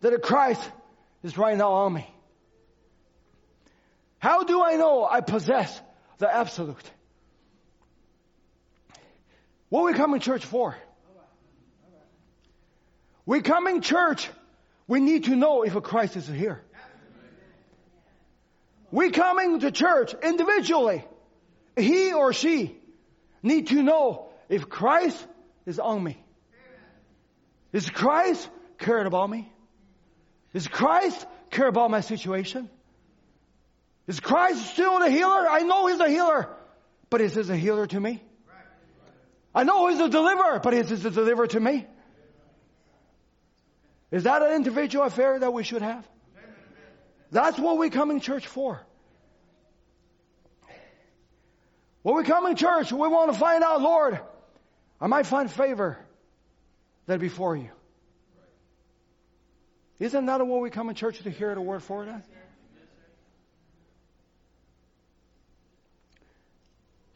that 0.00 0.12
a 0.12 0.18
Christ 0.18 0.60
is 1.22 1.38
right 1.38 1.56
now 1.56 1.70
on 1.70 1.92
me? 1.92 2.10
How 4.18 4.42
do 4.42 4.60
I 4.60 4.74
know 4.74 5.06
I 5.08 5.20
possess 5.20 5.80
the 6.18 6.32
absolute? 6.32 6.90
What 9.68 9.84
we 9.84 9.94
come 9.94 10.14
in 10.14 10.20
church 10.20 10.44
for? 10.44 10.76
We 13.26 13.40
come 13.40 13.66
in 13.66 13.80
church, 13.80 14.28
we 14.86 15.00
need 15.00 15.24
to 15.24 15.36
know 15.36 15.62
if 15.62 15.74
a 15.74 15.80
Christ 15.80 16.16
is 16.16 16.28
here. 16.28 16.62
We 18.90 19.10
coming 19.10 19.58
to 19.60 19.72
church 19.72 20.14
individually, 20.22 21.04
he 21.76 22.12
or 22.12 22.32
she 22.32 22.76
need 23.42 23.68
to 23.68 23.82
know 23.82 24.28
if 24.48 24.68
Christ 24.68 25.26
is 25.66 25.78
on 25.78 26.02
me. 26.02 26.16
Is 27.72 27.90
Christ 27.90 28.48
caring 28.78 29.06
about 29.06 29.28
me? 29.28 29.50
Is 30.52 30.68
Christ 30.68 31.26
care 31.50 31.66
about 31.66 31.90
my 31.90 32.02
situation? 32.02 32.70
Is 34.06 34.20
Christ 34.20 34.72
still 34.72 34.98
the 34.98 35.10
healer? 35.10 35.48
I 35.48 35.62
know 35.62 35.86
He's 35.86 36.00
a 36.00 36.08
healer, 36.08 36.48
but 37.10 37.20
is 37.20 37.34
He 37.34 37.40
a 37.40 37.56
healer 37.56 37.86
to 37.86 38.00
me? 38.00 38.22
I 39.54 39.64
know 39.64 39.88
He's 39.88 40.00
a 40.00 40.08
deliverer, 40.08 40.60
but 40.62 40.74
is 40.74 40.90
He 40.90 41.08
a 41.08 41.10
deliverer 41.10 41.46
to 41.48 41.60
me? 41.60 41.86
Is 44.10 44.24
that 44.24 44.42
an 44.42 44.52
individual 44.54 45.04
affair 45.04 45.38
that 45.38 45.52
we 45.52 45.64
should 45.64 45.82
have? 45.82 46.06
That's 47.30 47.58
what 47.58 47.78
we 47.78 47.90
come 47.90 48.10
in 48.10 48.20
church 48.20 48.46
for. 48.46 48.80
When 52.02 52.16
we 52.16 52.22
come 52.22 52.46
in 52.46 52.54
church, 52.54 52.92
we 52.92 53.08
want 53.08 53.32
to 53.32 53.38
find 53.38 53.64
out, 53.64 53.80
Lord, 53.80 54.20
I 55.00 55.06
might 55.06 55.26
find 55.26 55.50
favor 55.50 55.98
that 57.06 57.18
before 57.18 57.56
you. 57.56 57.70
Isn't 59.98 60.26
that 60.26 60.46
what 60.46 60.60
we 60.60 60.70
come 60.70 60.90
in 60.90 60.94
church 60.94 61.20
to 61.22 61.30
hear 61.30 61.54
the 61.54 61.62
word 61.62 61.82
for 61.82 62.04
that? 62.04 62.26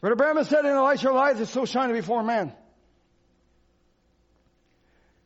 Brother 0.01 0.15
Branham 0.15 0.43
said 0.45 0.65
in 0.65 0.71
the 0.71 0.77
Elisha 0.77 1.03
your 1.03 1.13
light 1.13 1.37
is 1.37 1.49
so 1.49 1.65
shining 1.65 1.95
before 1.95 2.23
man. 2.23 2.53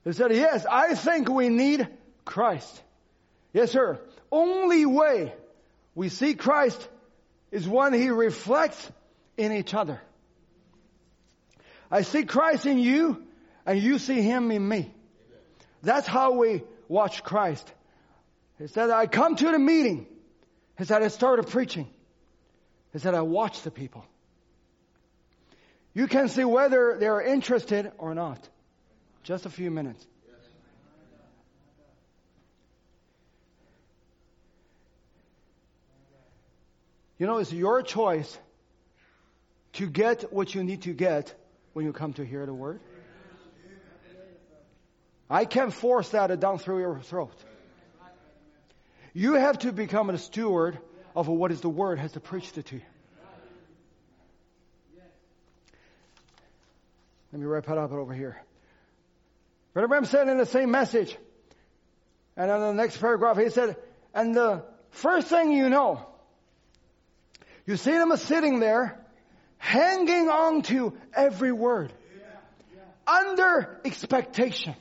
He 0.03 0.11
said, 0.13 0.33
yes, 0.33 0.65
I 0.69 0.95
think 0.95 1.29
we 1.29 1.49
need 1.49 1.87
Christ. 2.25 2.81
Yes, 3.53 3.71
sir. 3.71 3.99
Only 4.31 4.85
way 4.85 5.33
we 5.95 6.09
see 6.09 6.33
Christ 6.33 6.87
is 7.51 7.67
when 7.67 7.93
He 7.93 8.09
reflects 8.09 8.91
in 9.37 9.51
each 9.51 9.73
other. 9.73 10.01
I 11.89 12.01
see 12.01 12.23
Christ 12.23 12.65
in 12.65 12.79
you 12.79 13.23
and 13.65 13.79
you 13.79 13.99
see 13.99 14.21
Him 14.21 14.51
in 14.51 14.67
me. 14.67 14.91
That's 15.83 16.07
how 16.07 16.33
we 16.33 16.63
watch 16.87 17.23
Christ. 17.23 17.71
He 18.57 18.67
said, 18.67 18.89
I 18.89 19.05
come 19.05 19.35
to 19.35 19.51
the 19.51 19.59
meeting. 19.59 20.07
He 20.77 20.85
said, 20.85 21.03
I 21.03 21.09
started 21.09 21.47
preaching. 21.47 21.87
He 22.91 22.99
said, 22.99 23.13
I 23.13 23.21
watch 23.21 23.61
the 23.61 23.71
people. 23.71 24.05
You 25.93 26.07
can 26.07 26.27
see 26.27 26.43
whether 26.43 26.97
they're 26.99 27.21
interested 27.21 27.91
or 27.97 28.15
not. 28.15 28.39
Just 29.23 29.45
a 29.45 29.49
few 29.49 29.69
minutes. 29.69 30.05
You 37.19 37.27
know, 37.27 37.37
it's 37.37 37.53
your 37.53 37.81
choice 37.83 38.37
to 39.73 39.87
get 39.87 40.33
what 40.33 40.53
you 40.53 40.63
need 40.63 40.81
to 40.83 40.93
get 40.93 41.33
when 41.73 41.85
you 41.85 41.93
come 41.93 42.13
to 42.13 42.25
hear 42.25 42.45
the 42.45 42.53
word. 42.53 42.79
I 45.29 45.45
can't 45.45 45.73
force 45.73 46.09
that 46.09 46.37
down 46.39 46.57
through 46.57 46.79
your 46.79 46.99
throat. 46.99 47.33
You 49.13 49.33
have 49.35 49.59
to 49.59 49.71
become 49.71 50.09
a 50.09 50.17
steward 50.17 50.77
of 51.15 51.27
what 51.27 51.51
is 51.51 51.61
the 51.61 51.69
word 51.69 51.99
has 51.99 52.11
to 52.13 52.19
preach 52.19 52.51
to 52.53 52.63
you. 52.75 52.81
Let 57.33 57.39
me 57.39 57.47
wrap 57.47 57.67
it 57.67 57.77
up 57.79 57.91
over 57.91 58.13
here. 58.13 58.39
Brother 59.73 59.87
Branham 59.87 60.05
said 60.05 60.27
in 60.29 60.37
the 60.37 60.45
same 60.45 60.69
message, 60.69 61.17
and 62.37 62.51
in 62.51 62.59
the 62.59 62.73
next 62.73 62.97
paragraph, 62.97 63.39
he 63.39 63.49
said, 63.49 63.75
and 64.13 64.35
the 64.35 64.63
first 64.91 65.29
thing 65.29 65.51
you 65.51 65.67
know, 65.67 66.05
you 67.65 67.75
see 67.75 67.89
them 67.89 68.15
sitting 68.17 68.59
there, 68.59 69.03
hanging 69.57 70.29
on 70.29 70.61
to 70.63 70.95
every 71.11 71.51
word, 71.51 71.91
under 73.07 73.79
expectation. 73.83 74.75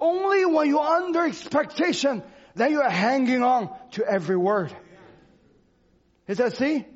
Only 0.00 0.46
when 0.46 0.68
you're 0.68 0.78
under 0.78 1.26
expectation, 1.26 2.22
then 2.54 2.70
you 2.70 2.80
are 2.80 2.88
hanging 2.88 3.42
on 3.42 3.76
to 3.92 4.04
every 4.06 4.36
word. 4.36 4.72
He 6.28 6.36
said, 6.36 6.54
see? 6.54 6.86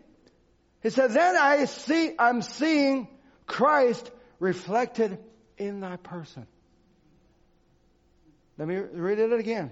He 0.80 0.90
said, 0.90 1.10
then 1.10 1.36
I 1.36 1.64
see, 1.64 2.12
I'm 2.16 2.40
seeing 2.40 3.09
Christ 3.48 4.09
reflected 4.40 5.18
in 5.56 5.80
that 5.80 6.02
person. 6.02 6.46
Let 8.58 8.66
me 8.66 8.76
read 8.76 9.18
it 9.18 9.32
again. 9.32 9.70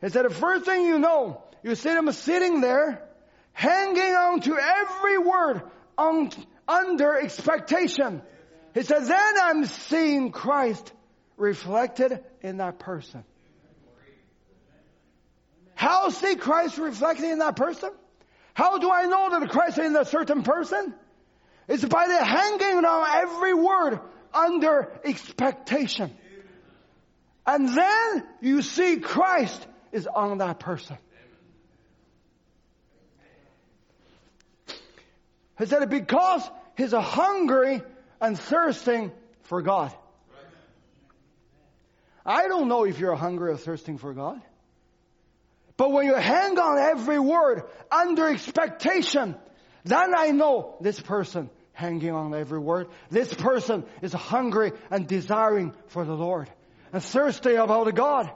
He 0.00 0.08
said, 0.08 0.24
the 0.24 0.30
first 0.30 0.64
thing 0.64 0.86
you 0.86 0.98
know, 0.98 1.42
you 1.62 1.74
see 1.74 1.90
them 1.90 2.10
sitting 2.12 2.60
there, 2.60 3.02
hanging 3.52 4.14
on 4.14 4.40
to 4.40 4.56
every 4.58 5.18
word 5.18 5.62
on, 5.98 6.30
under 6.66 7.18
expectation. 7.18 8.22
He 8.74 8.82
said, 8.82 9.04
then 9.04 9.34
I'm 9.42 9.66
seeing 9.66 10.32
Christ 10.32 10.92
reflected 11.36 12.24
in 12.42 12.58
that 12.58 12.78
person. 12.78 13.24
How 15.74 16.08
see 16.08 16.36
Christ 16.36 16.78
reflected 16.78 17.30
in 17.30 17.38
that 17.40 17.56
person? 17.56 17.90
How 18.54 18.78
do 18.78 18.90
I 18.90 19.04
know 19.04 19.38
that 19.38 19.48
Christ 19.50 19.78
is 19.78 19.86
in 19.86 19.96
a 19.96 20.04
certain 20.04 20.42
person? 20.42 20.94
It's 21.68 21.84
by 21.84 22.06
the 22.06 22.24
hanging 22.24 22.84
on 22.84 23.22
every 23.22 23.54
word 23.54 24.00
under 24.32 24.92
expectation. 25.04 26.16
And 27.46 27.68
then 27.76 28.26
you 28.40 28.62
see 28.62 28.98
Christ 28.98 29.66
is 29.92 30.06
on 30.06 30.38
that 30.38 30.60
person. 30.60 30.98
He 35.58 35.66
said 35.66 35.82
it 35.82 35.90
because 35.90 36.48
he's 36.76 36.92
hungry 36.92 37.82
and 38.20 38.38
thirsting 38.38 39.12
for 39.42 39.62
God. 39.62 39.92
I 42.24 42.48
don't 42.48 42.68
know 42.68 42.84
if 42.84 42.98
you're 42.98 43.14
hungry 43.14 43.52
or 43.52 43.56
thirsting 43.56 43.98
for 43.98 44.12
God. 44.12 44.42
But 45.76 45.92
when 45.92 46.06
you 46.06 46.14
hang 46.14 46.58
on 46.58 46.78
every 46.78 47.18
word 47.18 47.62
under 47.90 48.28
expectation, 48.28 49.36
then 49.84 50.14
I 50.16 50.30
know 50.30 50.76
this 50.80 51.00
person 51.00 51.50
hanging 51.76 52.12
on 52.12 52.34
every 52.34 52.58
word. 52.58 52.88
This 53.10 53.32
person 53.32 53.84
is 54.00 54.10
hungry 54.10 54.72
and 54.90 55.06
desiring 55.06 55.74
for 55.88 56.06
the 56.06 56.14
Lord 56.14 56.48
and 56.90 57.04
thirsty 57.04 57.54
about 57.54 57.94
God. 57.94 58.30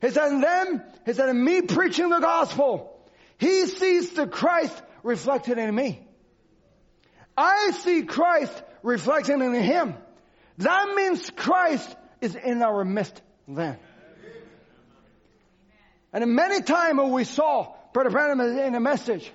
He 0.00 0.10
said, 0.10 0.32
and 0.32 0.42
then, 0.42 0.84
he 1.06 1.12
said, 1.12 1.28
in 1.28 1.44
me 1.44 1.62
preaching 1.62 2.08
the 2.08 2.18
gospel, 2.18 3.00
he 3.38 3.66
sees 3.66 4.10
the 4.10 4.26
Christ 4.26 4.74
reflected 5.04 5.58
in 5.58 5.72
me. 5.72 6.04
I 7.36 7.70
see 7.70 8.02
Christ 8.02 8.62
reflected 8.82 9.40
in 9.40 9.54
him. 9.54 9.94
That 10.58 10.92
means 10.96 11.30
Christ 11.30 11.94
is 12.20 12.34
in 12.34 12.62
our 12.62 12.84
midst 12.84 13.22
then. 13.46 13.78
And 16.12 16.34
many 16.34 16.62
times 16.62 17.12
we 17.12 17.22
saw 17.22 17.76
Brother 17.92 18.10
Branham 18.10 18.40
in 18.40 18.74
a 18.74 18.80
message. 18.80 19.30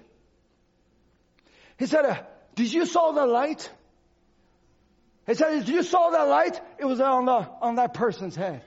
He 1.80 1.86
said, 1.86 2.26
did 2.56 2.72
you 2.72 2.86
saw 2.86 3.12
the 3.12 3.26
light? 3.26 3.70
He 5.28 5.34
said, 5.36 5.66
did 5.66 5.70
you 5.70 5.84
saw 5.84 6.10
the 6.10 6.26
light? 6.26 6.60
It 6.80 6.86
was 6.86 7.00
on 7.00 7.26
the, 7.26 7.48
on 7.62 7.76
that 7.76 7.94
person's 7.94 8.36
head. 8.36 8.64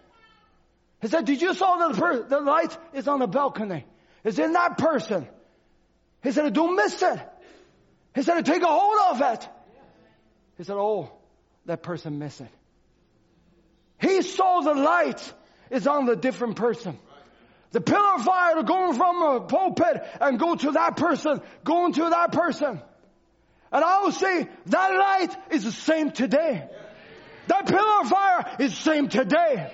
He 1.01 1.09
said, 1.09 1.27
did 1.27 1.43
you 1.43 1.53
saw 1.55 1.89
the, 1.89 2.01
per- 2.01 2.23
the 2.23 2.41
light 2.41 2.77
is 2.95 3.09
on 3.09 3.19
the 3.19 3.27
balcony. 3.27 3.85
It's 4.23 4.39
in 4.39 4.55
that 4.55 4.79
person. 4.79 5.29
He 6.23 6.33
said, 6.33 6.53
don't 6.55 6.77
miss 6.77 7.03
it. 7.03 7.21
He 8.15 8.23
said, 8.23 8.47
take 8.47 8.63
a 8.63 8.67
hold 8.67 8.99
of 9.11 9.35
it. 9.35 9.49
He 10.57 10.65
said, 10.65 10.77
oh, 10.77 11.11
that 11.67 11.83
person 11.83 12.19
missed 12.19 12.41
it. 12.41 12.49
He 14.01 14.23
saw 14.23 14.61
the 14.61 14.75
light 14.75 15.33
is 15.71 15.87
on 15.87 16.07
the 16.07 16.17
different 16.17 16.57
person. 16.57 16.99
The 17.73 17.81
pillar 17.81 18.15
of 18.15 18.25
fire 18.25 18.63
going 18.63 18.95
from 18.95 19.23
a 19.23 19.41
pulpit 19.41 20.03
and 20.21 20.39
go 20.39 20.55
to 20.55 20.71
that 20.73 20.97
person, 20.97 21.41
going 21.65 21.93
to 21.95 22.11
that 22.11 22.33
person. 22.33 22.81
And 23.75 23.85
I 23.85 24.03
will 24.03 24.13
say 24.13 24.49
that 24.67 24.89
light 24.89 25.37
is 25.51 25.65
the 25.65 25.73
same 25.73 26.13
today. 26.13 26.65
That 27.49 27.67
pillar 27.67 28.01
of 28.03 28.09
fire 28.09 28.57
is 28.61 28.71
the 28.71 28.81
same 28.81 29.09
today. 29.09 29.73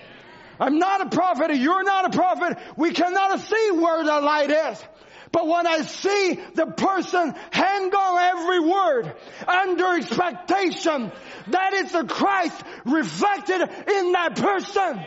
I'm 0.58 0.78
not 0.78 1.02
a 1.02 1.10
prophet. 1.10 1.54
You're 1.54 1.84
not 1.84 2.06
a 2.06 2.16
prophet. 2.16 2.58
We 2.78 2.92
cannot 2.92 3.38
see 3.40 3.70
where 3.72 4.02
the 4.02 4.20
light 4.22 4.50
is. 4.50 4.82
But 5.32 5.46
when 5.46 5.66
I 5.66 5.82
see 5.82 6.40
the 6.54 6.66
person 6.66 7.34
hang 7.50 7.94
on 7.94 8.38
every 8.38 8.60
word 8.60 9.14
under 9.46 9.94
expectation, 9.94 11.12
that 11.48 11.74
is 11.74 11.92
the 11.92 12.04
Christ 12.04 12.60
reflected 12.86 13.60
in 13.60 14.12
that 14.12 14.34
person. 14.36 15.04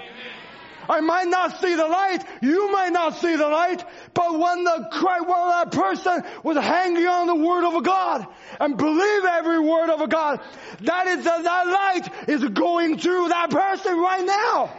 I 0.89 1.01
might 1.01 1.27
not 1.27 1.60
see 1.61 1.76
the 1.76 1.88
light. 1.88 2.23
You 2.41 2.72
might 2.72 2.91
not 2.91 3.19
see 3.19 3.35
the 3.35 3.47
light. 3.47 3.84
But 4.14 4.38
when 4.38 4.64
the 4.64 4.89
Christ, 4.91 5.27
when 5.27 5.49
that 5.49 5.72
person 5.72 6.23
was 6.43 6.57
hanging 6.57 7.07
on 7.07 7.27
the 7.27 7.35
word 7.35 7.65
of 7.65 7.84
God 7.84 8.27
and 8.60 8.77
believe 8.77 9.26
every 9.26 9.60
word 9.60 9.89
of 9.89 10.10
God, 10.10 10.41
that 10.81 11.07
is 11.07 11.23
that 11.23 11.68
light 11.68 12.30
is 12.30 12.43
going 12.43 12.97
through 12.97 13.30
that 13.30 13.49
person 13.49 13.97
right 13.97 14.26
now. 14.26 14.72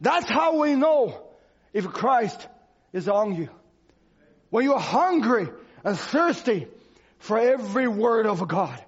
That's 0.00 0.28
how 0.28 0.58
we 0.58 0.74
know 0.74 1.22
if 1.72 1.86
Christ 1.88 2.48
is 2.92 3.08
on 3.08 3.34
you. 3.34 3.48
When 4.48 4.64
you're 4.64 4.78
hungry 4.78 5.48
and 5.84 5.98
thirsty 5.98 6.66
for 7.18 7.38
every 7.38 7.86
word 7.86 8.26
of 8.26 8.46
God. 8.48 8.82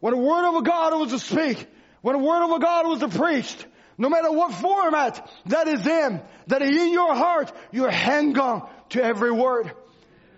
When 0.00 0.14
the 0.14 0.20
word 0.20 0.48
of 0.48 0.56
a 0.56 0.62
God 0.62 0.98
was 0.98 1.10
to 1.10 1.18
speak, 1.18 1.66
when 2.02 2.16
the 2.16 2.22
word 2.22 2.44
of 2.44 2.50
a 2.50 2.58
God 2.58 2.86
was 2.86 3.00
to 3.00 3.08
preach, 3.08 3.54
no 3.98 4.08
matter 4.08 4.32
what 4.32 4.54
format 4.54 5.30
that 5.46 5.68
is 5.68 5.86
in, 5.86 6.22
that 6.46 6.62
is 6.62 6.74
in 6.74 6.92
your 6.92 7.14
heart, 7.14 7.52
you 7.70 7.84
hang 7.84 8.38
on 8.38 8.68
to 8.90 9.02
every 9.02 9.30
word. 9.30 9.72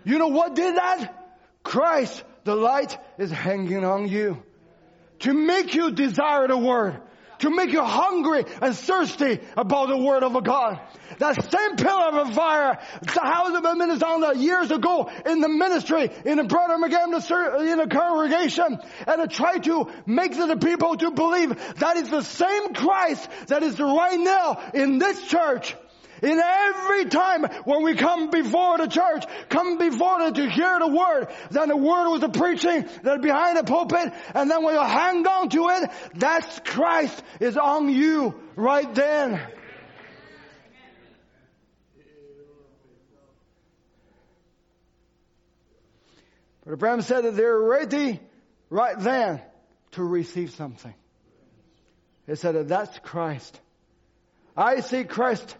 You 0.03 0.19
know 0.19 0.27
what 0.27 0.53
did 0.55 0.75
that? 0.75 1.13
Christ, 1.63 2.21
the 2.43 2.55
light, 2.55 2.97
is 3.17 3.31
hanging 3.31 3.85
on 3.85 4.09
you. 4.09 4.43
To 5.19 5.33
make 5.33 5.73
you 5.73 5.91
desire 5.91 6.47
the 6.47 6.57
word 6.57 7.01
to 7.43 7.49
make 7.49 7.71
you 7.71 7.83
hungry 7.83 8.45
and 8.61 8.75
thirsty 8.75 9.39
about 9.57 9.89
the 9.89 9.97
Word 9.97 10.23
of 10.23 10.41
God. 10.43 10.79
That 11.19 11.35
same 11.51 11.75
pillar 11.75 12.21
of 12.21 12.33
fire, 12.33 12.79
the 13.01 13.19
house 13.19 13.53
of 13.53 13.77
Minnesota 13.77 14.37
years 14.37 14.71
ago 14.71 15.11
in 15.25 15.41
the 15.41 15.49
ministry, 15.49 16.09
in 16.25 16.37
the 16.37 16.45
brother 16.45 16.83
again 16.85 17.13
in 17.13 17.77
the 17.77 17.87
congregation, 17.91 18.79
and 19.07 19.21
I 19.21 19.25
try 19.27 19.57
to 19.59 19.91
make 20.05 20.35
the 20.35 20.55
people 20.55 20.95
to 20.97 21.11
believe 21.11 21.75
that 21.75 21.97
is 21.97 22.09
the 22.09 22.23
same 22.23 22.73
Christ 22.73 23.29
that 23.47 23.61
is 23.61 23.79
right 23.79 24.19
now 24.19 24.71
in 24.73 24.97
this 24.97 25.21
church. 25.27 25.75
In 26.23 26.39
every 26.39 27.05
time 27.05 27.43
when 27.65 27.83
we 27.83 27.95
come 27.95 28.29
before 28.29 28.77
the 28.77 28.87
church, 28.87 29.25
come 29.49 29.77
before 29.77 30.19
them 30.19 30.33
to 30.35 30.49
hear 30.49 30.79
the 30.79 30.87
word, 30.87 31.27
then 31.51 31.67
the 31.67 31.75
word 31.75 32.09
was 32.11 32.21
the 32.21 32.29
preaching, 32.29 32.87
then 33.03 33.19
behind 33.19 33.57
the 33.57 33.63
pulpit, 33.65 34.13
and 34.33 34.49
then 34.49 34.63
when 34.63 34.73
you 34.73 34.81
hang 34.81 35.27
on 35.27 35.49
to 35.49 35.67
it, 35.67 35.91
that's 36.15 36.59
Christ 36.59 37.21
is 37.41 37.57
on 37.57 37.89
you 37.89 38.39
right 38.55 38.95
then. 38.95 39.41
Brother 46.63 46.77
Branham 46.77 47.01
said 47.01 47.25
that 47.25 47.35
they're 47.35 47.59
ready 47.59 48.21
right 48.69 48.97
then 48.97 49.41
to 49.91 50.03
receive 50.03 50.51
something. 50.51 50.93
He 52.27 52.35
said 52.35 52.55
that 52.55 52.69
that's 52.69 52.97
Christ. 52.99 53.59
I 54.55 54.79
see 54.79 55.03
Christ 55.03 55.57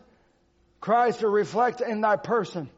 Christ 0.84 1.22
to 1.22 1.30
reflect 1.30 1.80
in 1.80 2.02
thy 2.02 2.18
person. 2.18 2.70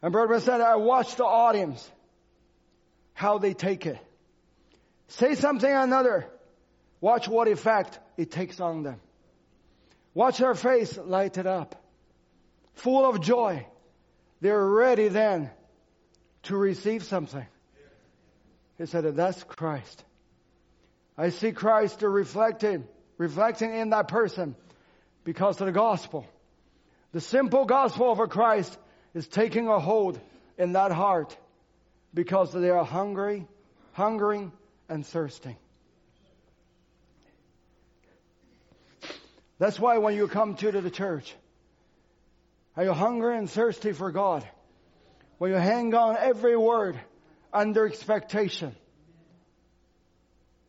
And 0.00 0.12
Brother 0.12 0.38
said, 0.38 0.60
I 0.60 0.76
watch 0.76 1.16
the 1.16 1.24
audience, 1.24 1.90
how 3.14 3.38
they 3.38 3.52
take 3.52 3.84
it. 3.84 3.98
Say 5.08 5.34
something 5.34 5.68
another. 5.68 6.28
Watch 7.00 7.26
what 7.26 7.48
effect 7.48 7.98
it 8.16 8.30
takes 8.30 8.60
on 8.60 8.84
them. 8.84 9.00
Watch 10.14 10.38
their 10.38 10.54
face 10.54 10.96
lighted 11.04 11.48
up. 11.48 11.74
Full 12.74 13.10
of 13.10 13.22
joy. 13.22 13.66
They're 14.40 14.64
ready 14.64 15.08
then 15.08 15.50
to 16.44 16.56
receive 16.56 17.02
something. 17.02 17.44
He 18.78 18.86
said, 18.86 19.16
that's 19.16 19.42
Christ. 19.42 20.04
I 21.18 21.30
see 21.30 21.50
Christ 21.50 22.02
reflected 22.02 22.86
reflecting 23.18 23.74
in 23.74 23.90
that 23.90 24.08
person 24.08 24.54
because 25.24 25.60
of 25.60 25.66
the 25.66 25.72
gospel. 25.72 26.26
The 27.12 27.20
simple 27.20 27.64
gospel 27.64 28.12
of 28.12 28.28
Christ 28.30 28.76
is 29.14 29.28
taking 29.28 29.68
a 29.68 29.78
hold 29.78 30.20
in 30.58 30.72
that 30.72 30.92
heart 30.92 31.36
because 32.12 32.52
they 32.52 32.70
are 32.70 32.84
hungry, 32.84 33.46
hungering, 33.92 34.52
and 34.88 35.06
thirsting. 35.06 35.56
That's 39.58 39.78
why 39.78 39.98
when 39.98 40.14
you 40.16 40.28
come 40.28 40.56
to 40.56 40.72
the 40.72 40.90
church, 40.90 41.34
are 42.76 42.84
you 42.84 42.92
hungry 42.92 43.38
and 43.38 43.48
thirsty 43.48 43.92
for 43.92 44.10
God? 44.10 44.46
When 45.38 45.50
you 45.50 45.56
hang 45.56 45.94
on 45.94 46.16
every 46.18 46.56
word 46.56 46.98
under 47.52 47.86
expectation, 47.86 48.74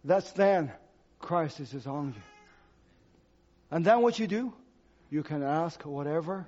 that's 0.03 0.31
then 0.33 0.71
Christ 1.19 1.59
is 1.59 1.87
on 1.87 2.13
you. 2.15 2.34
And 3.71 3.85
then 3.85 4.01
what 4.01 4.19
you 4.19 4.27
do? 4.27 4.53
You 5.09 5.23
can 5.23 5.43
ask 5.43 5.81
whatever 5.83 6.47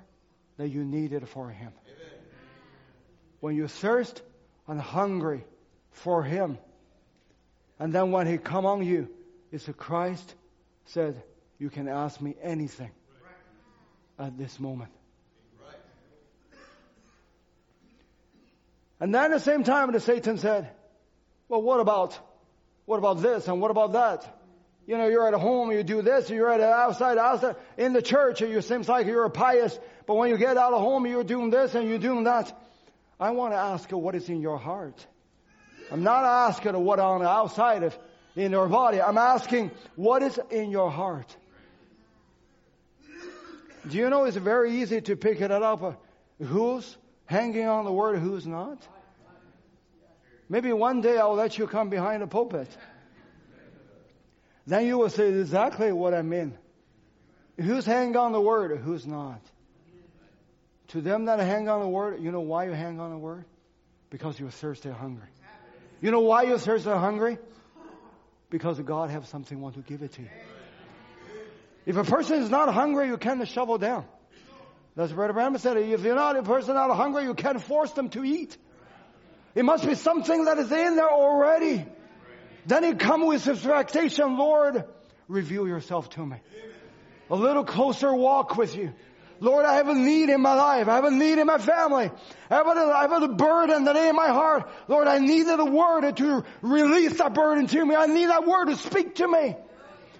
that 0.56 0.68
you 0.68 0.84
needed 0.84 1.28
for 1.28 1.48
Him. 1.50 1.72
Amen. 1.86 2.18
When 3.40 3.56
you 3.56 3.68
thirst 3.68 4.22
and 4.66 4.80
hungry 4.80 5.44
for 5.90 6.22
Him, 6.22 6.58
and 7.78 7.92
then 7.92 8.10
when 8.10 8.26
He 8.26 8.38
come 8.38 8.66
on 8.66 8.84
you, 8.84 9.08
it's 9.52 9.68
a 9.68 9.72
Christ 9.72 10.34
said, 10.86 11.22
you 11.58 11.70
can 11.70 11.88
ask 11.88 12.20
me 12.20 12.34
anything 12.42 12.90
at 14.18 14.36
this 14.36 14.58
moment. 14.58 14.90
And 19.00 19.14
then 19.14 19.26
at 19.26 19.30
the 19.30 19.40
same 19.40 19.62
time, 19.62 19.92
the 19.92 20.00
Satan 20.00 20.38
said, 20.38 20.70
well, 21.48 21.62
what 21.62 21.78
about, 21.78 22.18
what 22.84 22.96
about 22.98 23.22
this 23.22 23.46
and 23.46 23.60
what 23.60 23.70
about 23.70 23.92
that? 23.92 24.37
You 24.88 24.96
know, 24.96 25.06
you're 25.06 25.28
at 25.28 25.34
home, 25.34 25.70
you 25.70 25.82
do 25.82 26.00
this, 26.00 26.30
you're 26.30 26.50
at 26.50 26.62
outside, 26.62 27.18
outside, 27.18 27.56
in 27.76 27.92
the 27.92 28.00
church, 28.00 28.40
and 28.40 28.50
you 28.50 28.62
seems 28.62 28.88
like 28.88 29.06
you're 29.06 29.26
a 29.26 29.30
pious, 29.30 29.78
but 30.06 30.14
when 30.14 30.30
you 30.30 30.38
get 30.38 30.56
out 30.56 30.72
of 30.72 30.80
home, 30.80 31.06
you're 31.06 31.22
doing 31.22 31.50
this 31.50 31.74
and 31.74 31.86
you're 31.86 31.98
doing 31.98 32.24
that. 32.24 32.58
I 33.20 33.32
want 33.32 33.52
to 33.52 33.58
ask 33.58 33.90
you 33.90 33.98
what 33.98 34.14
is 34.14 34.30
in 34.30 34.40
your 34.40 34.56
heart. 34.56 35.06
I'm 35.92 36.04
not 36.04 36.24
asking 36.24 36.72
what 36.82 37.00
on 37.00 37.20
the 37.20 37.28
outside 37.28 37.82
of 37.82 37.98
in 38.34 38.50
your 38.50 38.66
body. 38.66 39.02
I'm 39.02 39.18
asking 39.18 39.72
what 39.94 40.22
is 40.22 40.40
in 40.50 40.70
your 40.70 40.90
heart. 40.90 41.36
Do 43.90 43.98
you 43.98 44.08
know 44.08 44.24
it's 44.24 44.38
very 44.38 44.80
easy 44.80 45.02
to 45.02 45.16
pick 45.16 45.42
it 45.42 45.52
up? 45.52 45.82
Uh, 45.82 45.92
who's 46.42 46.96
hanging 47.26 47.66
on 47.66 47.84
the 47.84 47.92
word, 47.92 48.20
who's 48.20 48.46
not? 48.46 48.78
Maybe 50.48 50.72
one 50.72 51.02
day 51.02 51.18
I'll 51.18 51.34
let 51.34 51.58
you 51.58 51.66
come 51.66 51.90
behind 51.90 52.22
the 52.22 52.26
pulpit. 52.26 52.68
Then 54.68 54.84
you 54.84 54.98
will 54.98 55.08
say 55.08 55.30
exactly 55.30 55.92
what 55.92 56.12
I 56.12 56.20
mean. 56.20 56.52
Who's 57.58 57.86
hanging 57.86 58.18
on 58.18 58.32
the 58.32 58.40
word, 58.40 58.78
who's 58.78 59.06
not? 59.06 59.40
To 60.88 61.00
them 61.00 61.24
that 61.24 61.38
hang 61.38 61.70
on 61.70 61.80
the 61.80 61.88
word, 61.88 62.22
you 62.22 62.30
know 62.30 62.42
why 62.42 62.66
you 62.66 62.72
hang 62.72 63.00
on 63.00 63.10
the 63.10 63.16
word? 63.16 63.46
Because 64.10 64.38
you're 64.38 64.50
thirsty 64.50 64.90
and 64.90 64.98
hungry. 64.98 65.28
You 66.02 66.10
know 66.10 66.20
why 66.20 66.42
you're 66.42 66.58
thirsty 66.58 66.90
and 66.90 67.00
hungry? 67.00 67.38
Because 68.50 68.78
God 68.80 69.08
has 69.08 69.26
something 69.30 69.58
want 69.58 69.76
to 69.76 69.80
give 69.80 70.02
it 70.02 70.12
to 70.12 70.22
you. 70.22 70.28
If 71.86 71.96
a 71.96 72.04
person 72.04 72.42
is 72.42 72.50
not 72.50 72.72
hungry, 72.72 73.06
you 73.06 73.16
can't 73.16 73.48
shovel 73.48 73.78
down. 73.78 74.04
That's 74.96 75.12
Brother 75.12 75.32
Branham 75.32 75.56
said. 75.56 75.78
If 75.78 76.02
you're 76.02 76.14
not 76.14 76.36
a 76.36 76.42
person 76.42 76.74
not 76.74 76.94
hungry, 76.94 77.22
you 77.22 77.32
can't 77.32 77.62
force 77.62 77.92
them 77.92 78.10
to 78.10 78.22
eat. 78.22 78.54
It 79.54 79.64
must 79.64 79.86
be 79.86 79.94
something 79.94 80.44
that 80.44 80.58
is 80.58 80.70
in 80.70 80.96
there 80.96 81.10
already. 81.10 81.86
Then 82.68 82.84
he 82.84 82.92
come 82.92 83.26
with 83.26 83.44
his 83.44 83.64
expectation, 83.64 84.36
Lord, 84.36 84.84
reveal 85.26 85.66
yourself 85.66 86.10
to 86.10 86.24
me. 86.24 86.36
A 87.30 87.34
little 87.34 87.64
closer 87.64 88.14
walk 88.14 88.58
with 88.58 88.76
you. 88.76 88.92
Lord, 89.40 89.64
I 89.64 89.76
have 89.76 89.88
a 89.88 89.94
need 89.94 90.28
in 90.28 90.42
my 90.42 90.52
life. 90.54 90.86
I 90.86 90.96
have 90.96 91.04
a 91.04 91.10
need 91.10 91.38
in 91.38 91.46
my 91.46 91.56
family. 91.56 92.10
I 92.50 92.54
have 92.54 92.66
a, 92.66 92.70
I 92.70 93.02
have 93.08 93.22
a 93.22 93.28
burden 93.28 93.84
that 93.84 93.96
in 93.96 94.14
my 94.14 94.28
heart. 94.28 94.68
Lord, 94.86 95.08
I 95.08 95.18
need 95.18 95.44
the 95.44 95.64
word 95.64 96.14
to 96.16 96.44
release 96.60 97.16
that 97.16 97.32
burden 97.32 97.68
to 97.68 97.86
me. 97.86 97.94
I 97.94 98.04
need 98.04 98.28
that 98.28 98.46
word 98.46 98.66
to 98.66 98.76
speak 98.76 99.14
to 99.16 99.28
me. 99.28 99.56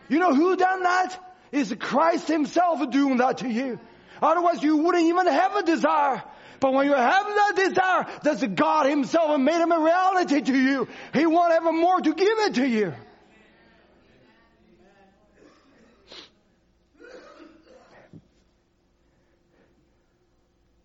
You 0.09 0.19
know 0.19 0.35
who 0.35 0.57
done 0.57 0.85
that? 0.85 1.35
Is 1.53 1.75
Christ 1.79 2.29
himself 2.29 2.91
doing 2.91 3.19
that 3.19 3.39
to 3.39 3.49
you. 3.49 3.79
Otherwise 4.23 4.63
you 4.63 4.79
wouldn't 4.79 5.05
even 5.05 5.27
have 5.27 5.55
a 5.57 5.63
desire. 5.63 6.23
But 6.61 6.73
when 6.73 6.87
you 6.87 6.95
have 6.95 7.27
that 7.27 7.53
desire, 7.57 8.07
that's 8.23 8.45
God 8.45 8.87
Himself 8.87 9.31
and 9.31 9.45
made 9.45 9.61
Him 9.61 9.73
a 9.73 9.79
reality 9.79 10.41
to 10.41 10.59
you. 10.59 10.89
He 11.15 11.27
won't 11.27 11.53
ever 11.53 11.73
more 11.73 12.01
to 12.01 12.15
give 12.15 12.39
it 12.39 12.55
to 12.55 12.67
you. 12.67 12.93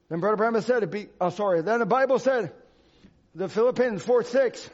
Then 0.09 0.19
Brother 0.19 0.37
Branham 0.37 0.61
said, 0.61 0.91
be, 0.91 1.07
oh 1.19 1.31
sorry, 1.31 1.63
then 1.63 1.79
the 1.79 1.87
Bible 1.87 2.19
said, 2.19 2.51
the 3.33 3.49
Philippians 3.49 4.03
4 4.03 4.23
6, 4.23 4.69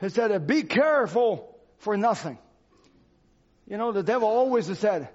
he 0.00 0.08
said, 0.08 0.44
be 0.44 0.64
careful 0.64 1.56
for 1.78 1.96
nothing. 1.96 2.36
You 3.68 3.76
know, 3.76 3.92
the 3.92 4.02
devil 4.02 4.26
always 4.26 4.66
said, 4.76 5.08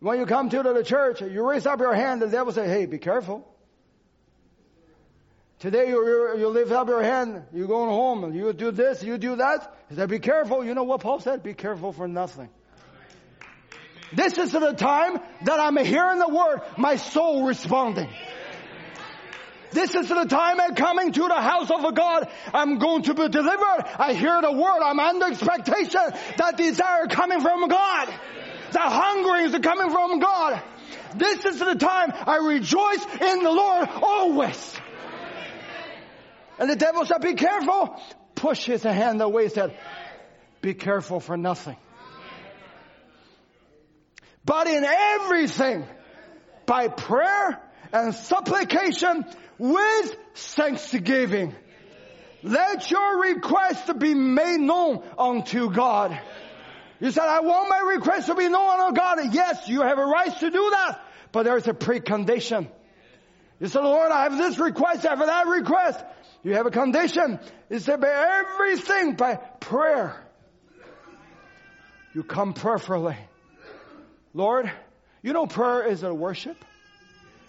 when 0.00 0.18
you 0.18 0.26
come 0.26 0.48
to 0.50 0.64
the 0.64 0.82
church, 0.82 1.20
you 1.20 1.48
raise 1.48 1.64
up 1.64 1.78
your 1.78 1.94
hand, 1.94 2.22
the 2.22 2.26
devil 2.26 2.52
say, 2.52 2.66
hey, 2.66 2.86
be 2.86 2.98
careful. 2.98 3.46
Today 5.62 5.90
you, 5.90 6.36
you 6.38 6.48
lift 6.48 6.72
up 6.72 6.88
your 6.88 7.04
hand, 7.04 7.44
you're 7.54 7.68
going 7.68 7.88
home, 7.88 8.34
you 8.34 8.52
do 8.52 8.72
this, 8.72 9.00
you 9.04 9.16
do 9.16 9.36
that. 9.36 9.72
He 9.88 9.94
said, 9.94 10.08
be 10.08 10.18
careful. 10.18 10.64
You 10.64 10.74
know 10.74 10.82
what 10.82 11.02
Paul 11.02 11.20
said? 11.20 11.44
Be 11.44 11.54
careful 11.54 11.92
for 11.92 12.08
nothing. 12.08 12.48
This 14.12 14.38
is 14.38 14.50
the 14.50 14.72
time 14.72 15.20
that 15.44 15.60
I'm 15.60 15.76
hearing 15.76 16.18
the 16.18 16.28
word, 16.28 16.62
my 16.76 16.96
soul 16.96 17.46
responding. 17.46 18.08
This 19.70 19.94
is 19.94 20.08
the 20.08 20.24
time 20.24 20.60
I'm 20.60 20.74
coming 20.74 21.12
to 21.12 21.28
the 21.28 21.40
house 21.40 21.70
of 21.70 21.94
God. 21.94 22.28
I'm 22.52 22.78
going 22.78 23.02
to 23.02 23.14
be 23.14 23.28
delivered. 23.28 23.84
I 24.00 24.14
hear 24.14 24.42
the 24.42 24.50
word. 24.50 24.80
I'm 24.82 24.98
under 24.98 25.26
expectation. 25.26 26.00
That 26.38 26.56
desire 26.56 27.06
coming 27.06 27.40
from 27.40 27.68
God. 27.68 28.08
That 28.72 28.90
hunger 28.90 29.36
is 29.36 29.52
coming 29.62 29.92
from 29.92 30.18
God. 30.18 30.60
This 31.14 31.44
is 31.44 31.60
the 31.60 31.76
time 31.76 32.12
I 32.26 32.38
rejoice 32.38 33.06
in 33.20 33.44
the 33.44 33.52
Lord 33.52 33.88
always. 34.02 34.74
And 36.62 36.70
the 36.70 36.76
devil 36.76 37.04
said, 37.04 37.20
be 37.20 37.34
careful. 37.34 38.00
Push 38.36 38.66
his 38.66 38.84
hand 38.84 39.20
away, 39.20 39.42
He 39.42 39.48
said, 39.48 39.76
be 40.60 40.74
careful 40.74 41.18
for 41.18 41.36
nothing. 41.36 41.76
But 44.44 44.68
in 44.68 44.84
everything, 44.84 45.84
by 46.64 46.86
prayer 46.86 47.60
and 47.92 48.14
supplication 48.14 49.24
with 49.58 50.16
thanksgiving, 50.36 51.52
Let 52.44 52.90
your 52.92 53.22
request 53.22 53.98
be 53.98 54.14
made 54.14 54.60
known 54.60 55.02
unto 55.18 55.68
God. 55.68 56.16
You 57.00 57.10
said, 57.10 57.24
I 57.24 57.40
want 57.40 57.70
my 57.70 57.94
request 57.94 58.26
to 58.26 58.36
be 58.36 58.48
known 58.48 58.80
unto 58.80 58.96
God. 58.96 59.18
Yes, 59.32 59.68
you 59.68 59.82
have 59.82 59.98
a 59.98 60.04
right 60.04 60.38
to 60.38 60.50
do 60.50 60.70
that. 60.70 61.00
But 61.32 61.42
there's 61.42 61.66
a 61.66 61.72
precondition. 61.72 62.68
You 63.58 63.68
said, 63.68 63.80
Lord, 63.80 64.10
I 64.10 64.24
have 64.24 64.38
this 64.38 64.58
request, 64.58 65.06
I 65.06 65.10
have 65.10 65.18
that 65.20 65.46
request. 65.46 66.04
You 66.42 66.54
have 66.54 66.66
a 66.66 66.70
condition. 66.70 67.38
You 67.70 67.78
said, 67.78 68.00
by 68.00 68.08
everything 68.08 69.14
by 69.14 69.36
prayer. 69.36 70.16
You 72.14 72.22
come 72.22 72.52
prayerfully. 72.52 73.16
Lord, 74.34 74.70
you 75.22 75.32
know 75.32 75.46
prayer 75.46 75.86
is 75.86 76.02
a 76.02 76.12
worship. 76.12 76.56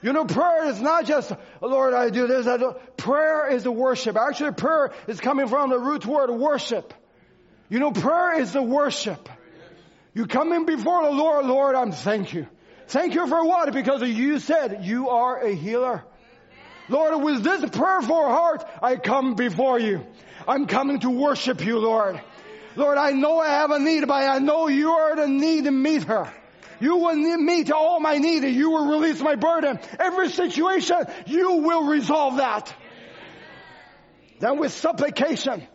You 0.01 0.11
know, 0.11 0.25
prayer 0.25 0.65
is 0.65 0.81
not 0.81 1.05
just, 1.05 1.31
Lord, 1.61 1.93
I 1.93 2.09
do 2.09 2.27
this, 2.27 2.45
I 2.45 2.57
do. 2.57 2.75
Prayer 2.97 3.47
is 3.47 3.65
a 3.65 3.71
worship. 3.71 4.17
Actually, 4.17 4.51
prayer 4.51 4.91
is 5.07 5.21
coming 5.21 5.47
from 5.47 5.69
the 5.69 5.79
root 5.79 6.05
word 6.05 6.29
worship. 6.29 6.93
You 7.69 7.79
know, 7.79 7.91
prayer 7.91 8.41
is 8.41 8.53
a 8.55 8.61
worship. 8.61 9.29
You 10.13 10.27
come 10.27 10.51
in 10.51 10.65
before 10.65 11.05
the 11.05 11.11
Lord, 11.11 11.45
Lord, 11.45 11.75
I'm 11.75 11.93
thank 11.93 12.33
you. 12.33 12.47
Thank 12.87 13.15
you 13.15 13.25
for 13.27 13.45
what? 13.45 13.71
Because 13.73 14.03
you 14.03 14.39
said 14.39 14.83
you 14.83 15.09
are 15.09 15.39
a 15.39 15.55
healer. 15.55 16.03
Lord, 16.93 17.23
with 17.23 17.43
this 17.43 17.67
prayerful 17.71 18.29
heart, 18.29 18.63
I 18.79 18.97
come 18.97 19.33
before 19.33 19.79
you. 19.79 20.05
I'm 20.47 20.67
coming 20.67 20.99
to 20.99 21.09
worship 21.09 21.65
you, 21.65 21.79
Lord. 21.79 22.21
Lord, 22.75 22.99
I 22.99 23.13
know 23.13 23.39
I 23.39 23.49
have 23.49 23.71
a 23.71 23.79
need, 23.79 24.07
but 24.07 24.13
I 24.13 24.37
know 24.37 24.67
you 24.67 24.91
are 24.91 25.15
the 25.15 25.27
need 25.27 25.63
meter. 25.63 26.31
You 26.79 26.97
will 26.97 27.15
meet 27.15 27.71
all 27.71 27.99
my 27.99 28.19
need. 28.19 28.43
And 28.43 28.55
you 28.55 28.69
will 28.69 28.99
release 28.99 29.19
my 29.21 29.33
burden. 29.33 29.79
Every 29.99 30.29
situation, 30.29 30.97
you 31.25 31.53
will 31.53 31.85
resolve 31.87 32.37
that. 32.37 32.71
Then 34.39 34.59
with 34.59 34.71
supplication, 34.73 35.65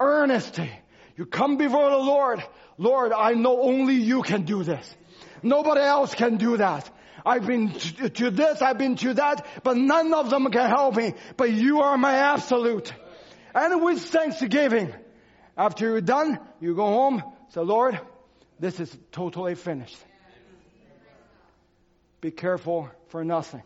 earnesty, 0.00 0.70
you 1.16 1.26
come 1.26 1.56
before 1.56 1.90
the 1.90 1.96
Lord. 1.96 2.40
Lord, 2.78 3.12
I 3.12 3.32
know 3.32 3.62
only 3.62 3.94
you 3.94 4.22
can 4.22 4.42
do 4.42 4.62
this. 4.62 4.96
Nobody 5.42 5.80
else 5.80 6.14
can 6.14 6.36
do 6.36 6.58
that. 6.58 6.88
I've 7.24 7.46
been 7.46 7.72
to 7.72 8.30
this, 8.30 8.62
I've 8.62 8.78
been 8.78 8.96
to 8.96 9.14
that, 9.14 9.46
but 9.62 9.76
none 9.76 10.12
of 10.12 10.30
them 10.30 10.50
can 10.50 10.68
help 10.68 10.96
me. 10.96 11.14
But 11.36 11.52
you 11.52 11.80
are 11.80 11.96
my 11.96 12.14
absolute. 12.14 12.92
And 13.54 13.82
with 13.82 14.00
thanksgiving, 14.00 14.92
after 15.56 15.88
you're 15.88 16.00
done, 16.00 16.38
you 16.60 16.74
go 16.74 16.86
home, 16.86 17.22
say, 17.50 17.60
Lord, 17.60 18.00
this 18.58 18.80
is 18.80 18.96
totally 19.12 19.54
finished. 19.54 19.96
Be 22.20 22.30
careful 22.30 22.88
for 23.08 23.24
nothing. 23.24 23.62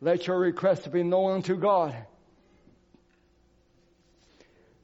Let 0.00 0.26
your 0.26 0.38
request 0.38 0.90
be 0.92 1.02
known 1.02 1.42
to 1.42 1.56
God. 1.56 1.94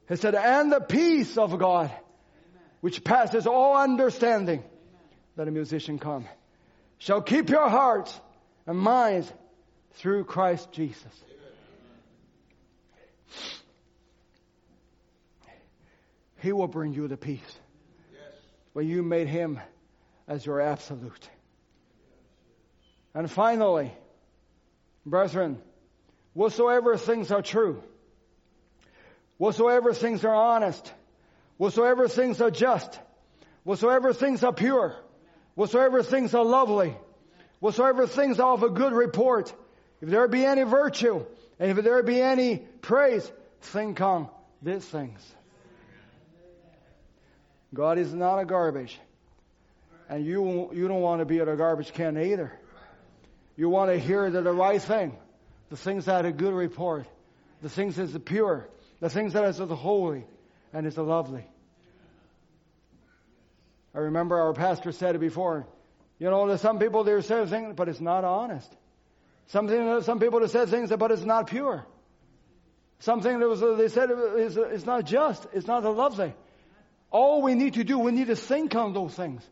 He 0.09 0.15
said, 0.15 0.35
and 0.35 0.71
the 0.71 0.81
peace 0.81 1.37
of 1.37 1.57
God, 1.57 1.91
which 2.81 3.03
passes 3.03 3.47
all 3.47 3.77
understanding, 3.77 4.63
let 5.37 5.47
a 5.47 5.51
musician 5.51 5.97
come, 5.97 6.27
shall 7.03 7.21
keep 7.21 7.49
your 7.49 7.67
hearts 7.67 8.17
and 8.65 8.77
minds 8.77 9.31
through 9.95 10.23
Christ 10.23 10.71
Jesus. 10.71 11.11
He 16.39 16.53
will 16.53 16.69
bring 16.69 16.93
you 16.93 17.09
the 17.09 17.17
peace 17.17 17.59
when 18.71 18.87
you 18.87 19.03
made 19.03 19.27
him 19.27 19.59
as 20.29 20.45
your 20.45 20.61
absolute. 20.61 21.29
And 23.13 23.29
finally, 23.29 23.91
brethren, 25.05 25.61
whatsoever 26.33 26.95
things 26.95 27.31
are 27.31 27.41
true, 27.41 27.83
whatsoever 29.37 29.93
things 29.93 30.23
are 30.23 30.33
honest, 30.35 30.93
whatsoever 31.57 32.07
things 32.07 32.39
are 32.39 32.51
just, 32.51 32.97
whatsoever 33.63 34.13
things 34.13 34.41
are 34.43 34.53
pure, 34.53 34.95
whatsoever 35.55 36.03
things 36.03 36.33
are 36.33 36.45
lovely, 36.45 36.95
whatsoever 37.59 38.07
things 38.07 38.39
are 38.39 38.53
of 38.53 38.63
a 38.63 38.69
good 38.69 38.93
report, 38.93 39.53
if 40.01 40.09
there 40.09 40.27
be 40.27 40.45
any 40.45 40.63
virtue, 40.63 41.25
and 41.59 41.77
if 41.77 41.83
there 41.83 42.03
be 42.03 42.21
any 42.21 42.57
praise, 42.81 43.29
think 43.61 44.01
on 44.01 44.29
these 44.61 44.85
things. 44.85 45.19
God 47.73 47.97
is 47.97 48.13
not 48.13 48.39
a 48.39 48.45
garbage. 48.45 48.99
And 50.09 50.25
you, 50.25 50.69
you 50.73 50.87
don't 50.87 51.01
want 51.01 51.21
to 51.21 51.25
be 51.25 51.39
at 51.39 51.47
a 51.47 51.55
garbage 51.55 51.93
can 51.93 52.17
either. 52.17 52.51
You 53.55 53.69
want 53.69 53.91
to 53.91 53.97
hear 53.97 54.29
the, 54.29 54.41
the 54.41 54.51
right 54.51 54.81
thing, 54.81 55.17
the 55.69 55.77
things 55.77 56.05
that 56.05 56.25
are 56.25 56.31
good 56.31 56.53
report, 56.53 57.07
the 57.61 57.69
things 57.69 57.95
that 57.95 58.13
are 58.13 58.19
pure, 58.19 58.67
the 58.99 59.09
things 59.09 59.33
that 59.33 59.55
the 59.55 59.75
holy, 59.75 60.25
and 60.71 60.85
is 60.85 60.97
lovely. 60.97 61.45
I 63.95 63.99
remember 63.99 64.39
our 64.39 64.53
pastor 64.53 64.91
said 64.91 65.15
it 65.15 65.19
before. 65.19 65.67
You 66.19 66.29
know, 66.29 66.47
there's 66.47 66.61
some 66.61 66.79
people 66.79 67.03
they 67.03 67.19
say 67.21 67.45
things, 67.45 67.73
but 67.75 67.89
it's 67.89 68.01
not 68.01 68.23
honest. 68.23 68.71
Something, 69.47 70.01
some 70.01 70.19
people 70.19 70.41
have 70.41 70.51
said 70.51 70.69
things, 70.69 70.91
but 70.97 71.11
it's 71.11 71.25
not 71.25 71.47
pure. 71.47 71.85
Something 72.99 73.39
that 73.39 73.47
was, 73.49 73.61
uh, 73.61 73.73
they 73.73 73.89
said 73.89 74.09
is, 74.37 74.57
uh, 74.57 74.69
it's 74.69 74.85
not 74.85 75.05
just, 75.05 75.45
it's 75.53 75.67
not 75.67 75.83
a 75.83 75.89
lovely. 75.89 76.33
All 77.11 77.41
we 77.41 77.53
need 77.53 77.73
to 77.73 77.83
do, 77.83 77.99
we 77.99 78.11
need 78.11 78.27
to 78.27 78.35
think 78.35 78.75
on 78.75 78.93
those 78.93 79.13
things. 79.13 79.43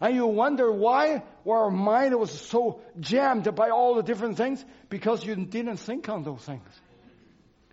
And 0.00 0.14
you 0.14 0.26
wonder 0.26 0.70
why 0.70 1.22
our 1.48 1.70
mind 1.70 2.18
was 2.18 2.30
so 2.30 2.80
jammed 3.00 3.52
by 3.54 3.70
all 3.70 3.94
the 3.94 4.02
different 4.02 4.36
things? 4.36 4.64
Because 4.88 5.24
you 5.24 5.34
didn't 5.34 5.76
think 5.76 6.08
on 6.08 6.22
those 6.24 6.40
things. 6.40 6.68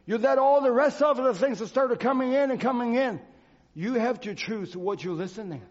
You 0.05 0.17
let 0.17 0.37
all 0.37 0.61
the 0.61 0.71
rest 0.71 1.01
of 1.01 1.17
the 1.17 1.33
things 1.33 1.59
that 1.59 1.67
started 1.67 1.99
coming 1.99 2.33
in 2.33 2.51
and 2.51 2.59
coming 2.59 2.95
in. 2.95 3.19
You 3.73 3.95
have 3.95 4.21
to 4.21 4.35
choose 4.35 4.75
what 4.75 5.03
you're 5.03 5.15
listening. 5.15 5.61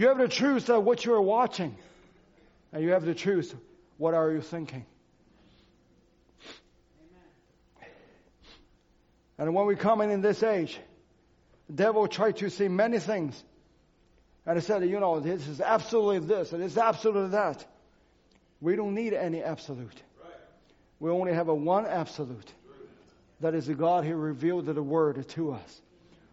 You 0.00 0.08
have 0.08 0.16
the 0.16 0.28
truth 0.28 0.70
of 0.70 0.84
what 0.84 1.04
you're 1.04 1.20
watching. 1.20 1.76
And 2.72 2.82
you 2.82 2.92
have 2.92 3.04
to 3.04 3.12
choose 3.12 3.54
what 3.98 4.14
are 4.14 4.30
you 4.30 4.40
thinking. 4.40 4.86
And 9.36 9.54
when 9.54 9.66
we 9.66 9.76
come 9.76 10.00
in 10.00 10.10
in 10.10 10.22
this 10.22 10.42
age, 10.42 10.80
the 11.66 11.74
devil 11.74 12.08
tried 12.08 12.38
to 12.38 12.48
say 12.48 12.68
many 12.68 12.98
things 12.98 13.44
and 14.46 14.58
he 14.58 14.64
said, 14.64 14.88
you 14.88 15.00
know, 15.00 15.20
this 15.20 15.46
is 15.46 15.60
absolutely 15.60 16.26
this 16.26 16.54
and 16.54 16.62
it's 16.62 16.78
absolutely 16.78 17.32
that. 17.32 17.62
We 18.62 18.76
don't 18.76 18.94
need 18.94 19.12
any 19.12 19.42
absolute. 19.42 20.02
We 20.98 21.10
only 21.10 21.34
have 21.34 21.48
a 21.48 21.54
one 21.54 21.84
absolute. 21.84 22.50
That 23.40 23.54
is 23.54 23.66
the 23.66 23.74
God 23.74 24.06
who 24.06 24.14
revealed 24.14 24.64
the 24.64 24.82
word 24.82 25.28
to 25.30 25.52
us. 25.52 25.82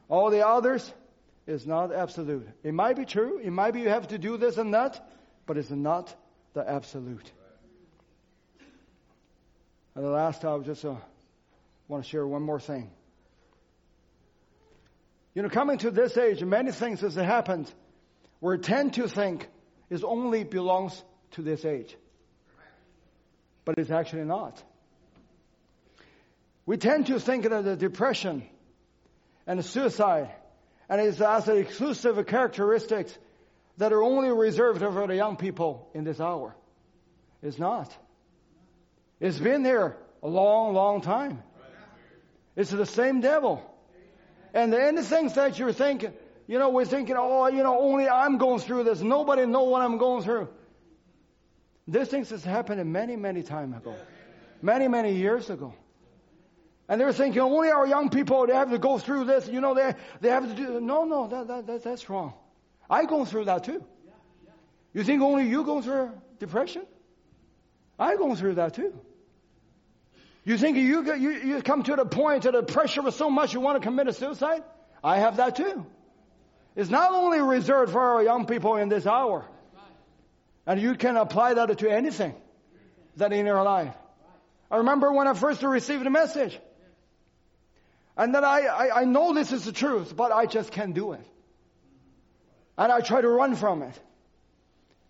All 0.07 0.29
the 0.29 0.47
others 0.47 0.89
is 1.47 1.65
not 1.65 1.93
absolute. 1.93 2.47
It 2.63 2.73
might 2.73 2.95
be 2.95 3.05
true. 3.05 3.39
It 3.39 3.51
might 3.51 3.71
be 3.71 3.81
you 3.81 3.89
have 3.89 4.09
to 4.09 4.17
do 4.17 4.37
this 4.37 4.57
and 4.57 4.73
that, 4.73 5.09
but 5.45 5.57
it's 5.57 5.71
not 5.71 6.13
the 6.53 6.69
absolute. 6.69 7.31
And 9.95 10.05
the 10.05 10.09
last 10.09 10.45
I 10.45 10.57
just 10.59 10.85
uh, 10.85 10.95
want 11.87 12.03
to 12.03 12.09
share 12.09 12.27
one 12.27 12.43
more 12.43 12.59
thing. 12.59 12.91
You 15.33 15.41
know, 15.41 15.49
coming 15.49 15.77
to 15.79 15.91
this 15.91 16.17
age, 16.17 16.43
many 16.43 16.71
things 16.71 17.01
has 17.01 17.15
happened 17.15 17.71
we 18.41 18.57
tend 18.57 18.93
to 18.93 19.07
think 19.07 19.47
it 19.89 20.03
only 20.03 20.43
belongs 20.43 21.01
to 21.31 21.41
this 21.41 21.65
age. 21.65 21.95
But 23.65 23.77
it's 23.77 23.91
actually 23.91 24.25
not. 24.25 24.61
We 26.65 26.77
tend 26.77 27.07
to 27.07 27.19
think 27.19 27.49
that 27.49 27.63
the 27.63 27.75
depression 27.75 28.43
and 29.45 29.59
the 29.59 29.63
suicide 29.63 30.29
and 30.89 31.01
it's 31.01 31.21
as 31.21 31.47
exclusive 31.47 32.25
characteristics 32.27 33.17
that 33.77 33.93
are 33.93 34.01
only 34.01 34.29
reserved 34.29 34.79
for 34.79 35.07
the 35.07 35.15
young 35.15 35.35
people 35.35 35.89
in 35.93 36.03
this 36.03 36.19
hour. 36.19 36.55
It's 37.43 37.59
not. 37.59 37.95
It's 39.19 39.37
been 39.37 39.63
there 39.63 39.97
a 40.23 40.27
long, 40.27 40.73
long 40.73 41.01
time. 41.01 41.43
It's 42.55 42.71
the 42.71 42.85
same 42.85 43.21
devil. 43.21 43.63
And 44.53 44.73
the 44.73 45.03
things 45.03 45.35
that 45.35 45.59
you're 45.59 45.73
thinking, 45.73 46.13
you 46.47 46.57
know, 46.57 46.69
we're 46.69 46.85
thinking, 46.85 47.15
oh, 47.17 47.47
you 47.47 47.61
know, 47.61 47.79
only 47.79 48.07
I'm 48.07 48.37
going 48.37 48.59
through 48.59 48.85
this. 48.85 49.01
Nobody 49.01 49.45
know 49.45 49.63
what 49.63 49.81
I'm 49.81 49.97
going 49.97 50.23
through. 50.23 50.47
These 51.87 52.07
things 52.07 52.29
has 52.31 52.43
happened 52.43 52.83
many, 52.91 53.15
many 53.15 53.43
time 53.43 53.73
ago. 53.73 53.95
Many, 54.61 54.87
many 54.87 55.13
years 55.15 55.49
ago. 55.49 55.73
And 56.89 57.01
they're 57.01 57.13
thinking 57.13 57.41
only 57.41 57.69
our 57.69 57.85
young 57.85 58.09
people, 58.09 58.47
they 58.47 58.53
have 58.53 58.71
to 58.71 58.77
go 58.77 58.97
through 58.97 59.25
this. 59.25 59.47
You 59.47 59.59
know, 59.59 59.73
they, 59.73 59.93
they 60.21 60.29
have 60.29 60.47
to 60.47 60.53
do, 60.53 60.79
no, 60.79 61.03
no, 61.03 61.27
that, 61.27 61.47
that, 61.47 61.67
that, 61.67 61.83
that's 61.83 62.09
wrong. 62.09 62.33
I 62.89 63.05
go 63.05 63.25
through 63.25 63.45
that 63.45 63.65
too. 63.65 63.83
You 64.93 65.03
think 65.03 65.21
only 65.21 65.47
you 65.47 65.63
go 65.63 65.81
through 65.81 66.11
depression? 66.39 66.85
I 67.99 68.15
go 68.15 68.35
through 68.35 68.55
that 68.55 68.73
too. 68.73 68.97
You 70.45 70.57
think 70.57 70.77
you, 70.77 71.13
you, 71.13 71.31
you 71.31 71.61
come 71.61 71.83
to 71.83 71.95
the 71.97 72.05
point 72.05 72.43
that 72.43 72.53
the 72.53 72.63
pressure 72.63 73.01
was 73.01 73.15
so 73.15 73.29
much 73.29 73.53
you 73.53 73.59
want 73.59 73.81
to 73.81 73.85
commit 73.85 74.07
a 74.07 74.13
suicide? 74.13 74.63
I 75.03 75.19
have 75.19 75.37
that 75.37 75.55
too 75.57 75.85
It's 76.75 76.89
not 76.89 77.11
only 77.11 77.41
reserved 77.41 77.91
for 77.91 78.01
our 78.01 78.23
young 78.23 78.45
people 78.45 78.77
in 78.77 78.87
this 78.87 79.05
hour. 79.05 79.45
And 80.65 80.81
you 80.81 80.95
can 80.95 81.17
apply 81.17 81.55
that 81.55 81.77
to 81.77 81.89
anything 81.89 82.33
that 83.17 83.33
in 83.33 83.45
your 83.45 83.61
life. 83.63 83.93
I 84.69 84.77
remember 84.77 85.11
when 85.11 85.27
I 85.27 85.33
first 85.33 85.63
received 85.63 86.03
the 86.03 86.09
message. 86.09 86.59
And 88.17 88.33
then 88.33 88.43
I, 88.43 88.61
I, 88.61 89.01
I 89.01 89.03
know 89.05 89.33
this 89.33 89.51
is 89.51 89.65
the 89.65 89.71
truth, 89.71 90.15
but 90.15 90.31
I 90.31 90.47
just 90.47 90.71
can't 90.71 90.93
do 90.93 91.13
it. 91.13 91.25
And 92.77 92.91
I 92.91 93.01
try 93.01 93.21
to 93.21 93.29
run 93.29 93.55
from 93.55 93.83
it. 93.83 93.99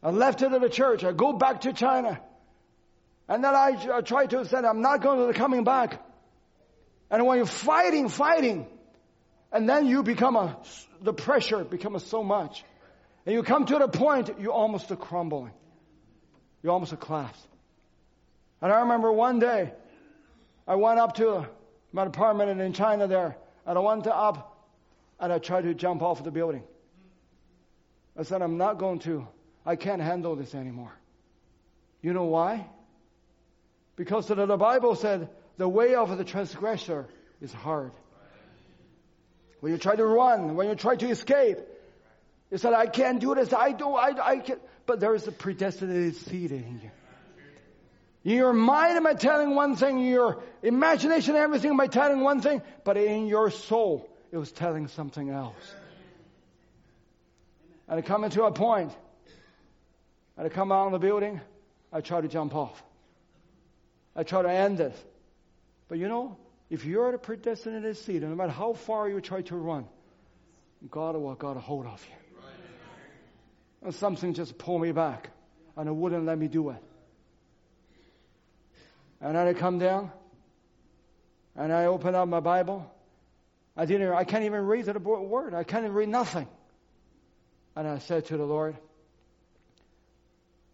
I 0.04 0.12
left 0.12 0.42
it 0.42 0.52
at 0.52 0.62
the 0.62 0.70
church. 0.70 1.04
I 1.04 1.14
go 1.14 1.34
back 1.34 1.62
to 1.62 1.74
China. 1.74 2.20
And 3.30 3.44
then 3.44 3.56
I, 3.56 3.78
I 3.94 4.02
try 4.02 4.26
to 4.26 4.46
say, 4.46 4.58
I'm 4.58 4.82
not 4.82 5.02
going 5.02 5.20
to 5.20 5.26
the 5.28 5.34
coming 5.34 5.64
back. 5.64 6.02
And 7.10 7.26
when 7.26 7.38
you're 7.38 7.46
fighting, 7.46 8.10
fighting, 8.10 8.68
and 9.52 9.68
then 9.68 9.86
you 9.86 10.04
become 10.04 10.36
a, 10.36 10.58
the 11.02 11.14
pressure 11.14 11.64
becomes 11.64 12.06
so 12.06 12.24
much. 12.24 12.64
And 13.26 13.34
you 13.34 13.44
come 13.44 13.66
to 13.66 13.80
the 13.80 13.88
point, 13.88 14.32
you're 14.40 14.52
almost 14.52 14.92
are 14.92 14.98
crumbling. 14.98 15.52
You're 16.62 16.74
almost 16.74 16.94
are 16.94 16.98
collapse. 16.98 17.40
And 18.62 18.72
I 18.72 18.82
remember 18.82 19.12
one 19.12 19.40
day, 19.40 19.72
I 20.68 20.76
went 20.76 21.00
up 21.00 21.16
to 21.16 21.48
my 21.91 22.05
apartment 22.05 22.59
in 22.59 22.73
China 22.73 23.07
there, 23.07 23.38
and 23.65 23.77
I 23.77 23.81
went 23.81 24.07
up, 24.07 24.65
and 25.19 25.31
I 25.31 25.39
tried 25.39 25.64
to 25.64 25.73
jump 25.73 26.01
off 26.01 26.23
the 26.23 26.31
building. 26.31 26.64
I 28.18 28.23
said, 28.23 28.41
I'm 28.41 28.57
not 28.57 28.77
going 28.77 28.99
to. 28.99 29.27
I 29.65 29.76
can't 29.76 30.01
handle 30.01 30.35
this 30.35 30.55
anymore. 30.55 30.93
You 32.01 32.14
know 32.14 32.26
why? 32.26 32.68
Because 33.95 34.27
the 34.27 34.57
Bible 34.57 34.95
said 34.95 35.30
the 35.57 35.68
way 35.68 35.95
of 35.95 36.18
the 36.18 36.23
transgressor 36.23 37.07
is 37.41 37.51
hard. 37.51 37.91
When 39.59 39.72
you 39.72 39.77
try 39.77 39.95
to 39.95 40.05
run, 40.05 40.55
when 40.55 40.69
you 40.69 40.76
try 40.76 40.95
to 40.95 41.09
escape, 41.09 41.57
you 42.51 42.57
said, 42.57 42.73
I 42.73 42.85
can't 42.88 43.19
do 43.19 43.35
this, 43.35 43.51
I 43.51 43.72
do, 43.72 43.89
I, 43.89 44.14
I 44.22 44.38
can't. 44.38 44.61
but 44.85 44.99
there 44.99 45.15
is 45.15 45.27
a 45.27 45.31
predestinated 45.31 46.15
seed 46.15 46.51
in 46.51 46.80
you. 46.84 46.91
Your 48.28 48.52
mind 48.52 48.98
am 48.98 49.08
I 49.08 49.14
telling 49.14 49.56
one 49.56 49.78
thing, 49.78 49.99
in 49.99 50.08
your 50.08 50.44
imagination 50.62 51.38
everything 51.38 51.72
am 51.72 51.80
I 51.80 51.88
telling 51.88 52.20
one 52.20 52.41
thing, 52.41 52.62
but 52.84 52.98
in 52.98 53.26
your 53.26 53.49
soul 53.49 54.10
it 54.34 54.38
was 54.38 54.52
telling 54.52 54.90
something 54.90 55.30
else. 55.30 55.56
And 57.88 57.98
I 57.98 58.02
come 58.02 58.26
into 58.26 58.44
a 58.44 58.52
point, 58.52 58.91
and 60.36 60.45
I 60.45 60.49
come 60.49 60.74
out 60.74 60.88
of 60.88 60.91
the 60.91 60.99
building, 60.99 61.40
I 61.94 62.02
try 62.02 62.20
to 62.20 62.28
jump 62.28 62.54
off. 62.54 62.84
I 64.14 64.24
try 64.24 64.41
to 64.41 64.52
end 64.52 64.82
it. 64.82 64.95
But 65.88 65.98
you 65.98 66.10
know, 66.10 66.36
if 66.70 66.84
you're 66.84 67.14
a 67.14 67.18
predestinated 67.18 67.95
seed, 67.95 68.24
no 68.24 68.36
matter 68.36 68.52
how 68.52 68.74
far 68.74 69.08
you 69.08 69.22
try 69.22 69.41
to 69.44 69.56
run, 69.56 69.86
God 70.91 71.16
will 71.16 71.34
got 71.36 71.56
a 71.56 71.62
hold 71.62 71.86
of 71.86 72.06
you. 72.10 72.48
And 73.84 73.95
something 73.95 74.34
just 74.34 74.58
pulled 74.58 74.82
me 74.82 74.91
back, 74.91 75.30
and 75.78 75.88
it 75.88 75.94
wouldn't 75.94 76.26
let 76.26 76.38
me 76.38 76.49
do 76.49 76.72
it. 76.72 76.84
And 79.22 79.38
I 79.38 79.53
come 79.53 79.80
down, 79.80 80.11
and 81.56 81.73
I 81.73 81.85
open 81.85 82.14
up 82.14 82.27
my 82.27 82.39
Bible. 82.39 82.91
I 83.76 83.85
didn't. 83.85 84.11
I 84.14 84.23
can't 84.23 84.44
even 84.44 84.61
read 84.61 84.85
the 84.85 84.99
word. 84.99 85.53
I 85.53 85.64
can't 85.64 85.84
even 85.84 85.95
read 85.95 86.10
nothing. 86.10 86.48
And 87.76 87.88
I 87.88 87.99
said 87.99 88.26
to 88.27 88.38
the 88.38 88.45
Lord, 88.45 88.76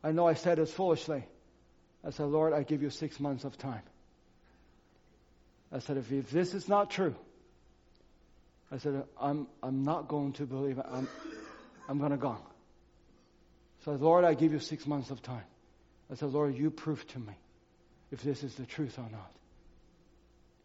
I 0.03 0.11
know 0.11 0.28
I 0.28 0.34
said 0.34 0.57
this 0.57 0.72
foolishly. 0.72 1.24
I 2.06 2.10
said, 2.10 2.26
Lord, 2.26 2.53
I 2.53 2.64
give 2.64 2.82
you 2.82 2.90
six 2.90 3.20
months 3.20 3.45
of 3.45 3.57
time. 3.57 3.82
I 5.72 5.80
said, 5.80 5.98
if, 5.98 6.30
this 6.30 6.53
is 6.53 6.68
not 6.68 6.91
true, 6.91 7.15
I 8.72 8.78
said, 8.78 9.03
I'm, 9.20 9.48
I'm 9.61 9.84
not 9.84 10.07
going 10.07 10.34
to 10.34 10.45
believe 10.45 10.78
it. 10.78 10.86
I'm, 10.90 11.07
I'm 11.88 11.98
going 11.99 12.11
to 12.11 12.18
go. 12.18 12.38
So, 13.86 13.91
Lord, 13.94 14.24
I 14.24 14.34
give 14.34 14.52
you 14.52 14.60
six 14.60 14.86
months 14.86 15.11
of 15.11 15.22
time. 15.22 15.44
I 16.11 16.15
said, 16.15 16.30
Lord, 16.30 16.56
you 16.56 16.70
prove 16.70 17.06
to 17.10 17.20
me 17.20 17.34
if 18.14 18.22
this 18.22 18.44
is 18.44 18.53
the 18.53 18.65
truth 18.65 18.99
or 18.99 19.10
not. 19.11 19.31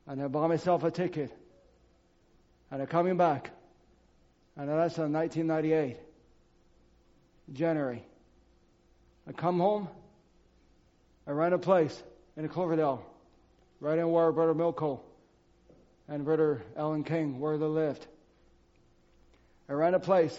And 0.07 0.23
I 0.23 0.29
bought 0.29 0.49
myself 0.49 0.85
a 0.85 0.91
ticket. 0.91 1.33
And 2.71 2.83
I'm 2.83 2.89
coming 2.89 3.17
back. 3.17 3.51
And 4.55 4.69
that's 4.69 4.99
in 4.99 5.13
1998. 5.15 5.97
January. 7.55 8.05
I 9.27 9.33
come 9.33 9.61
home. 9.61 9.89
I 11.27 11.31
rent 11.31 11.55
a 11.55 11.59
place 11.59 12.03
in 12.37 12.47
Cloverdale, 12.49 13.05
right 13.81 13.99
in 13.99 14.11
where 14.11 14.31
Brother 14.31 14.55
Milko 14.55 15.01
and 16.07 16.27
Brother 16.27 16.63
Alan 16.77 17.03
King, 17.03 17.41
where 17.41 17.57
they 17.57 17.65
lived. 17.65 18.07
I 19.71 19.73
rent 19.73 19.95
a 19.95 20.01
place. 20.01 20.39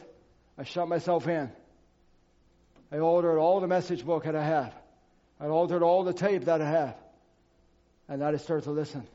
I 0.59 0.63
shut 0.63 0.87
myself 0.87 1.27
in. 1.27 1.51
I 2.91 2.97
ordered 2.97 3.39
all 3.39 3.61
the 3.61 3.67
message 3.67 4.05
book 4.05 4.25
that 4.25 4.35
I 4.35 4.43
have. 4.43 4.73
I 5.39 5.45
ordered 5.45 5.83
all 5.83 6.03
the 6.03 6.13
tape 6.13 6.45
that 6.45 6.61
I 6.61 6.69
had. 6.69 6.95
And 8.07 8.23
I 8.23 8.35
start 8.37 8.63
to 8.63 8.71
listen. 8.71 9.07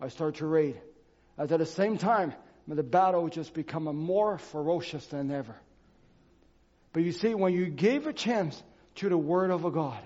I 0.00 0.08
start 0.08 0.36
to 0.36 0.46
read. 0.46 0.80
As 1.36 1.52
at 1.52 1.58
the 1.58 1.66
same 1.66 1.98
time, 1.98 2.34
the 2.66 2.82
battle 2.82 3.28
just 3.28 3.54
become 3.54 3.84
more 3.84 4.38
ferocious 4.38 5.06
than 5.06 5.30
ever. 5.30 5.54
But 6.92 7.02
you 7.02 7.12
see, 7.12 7.34
when 7.34 7.52
you 7.52 7.66
gave 7.66 8.06
a 8.06 8.12
chance 8.12 8.60
to 8.96 9.08
the 9.08 9.16
Word 9.16 9.50
of 9.50 9.62
God, 9.72 10.00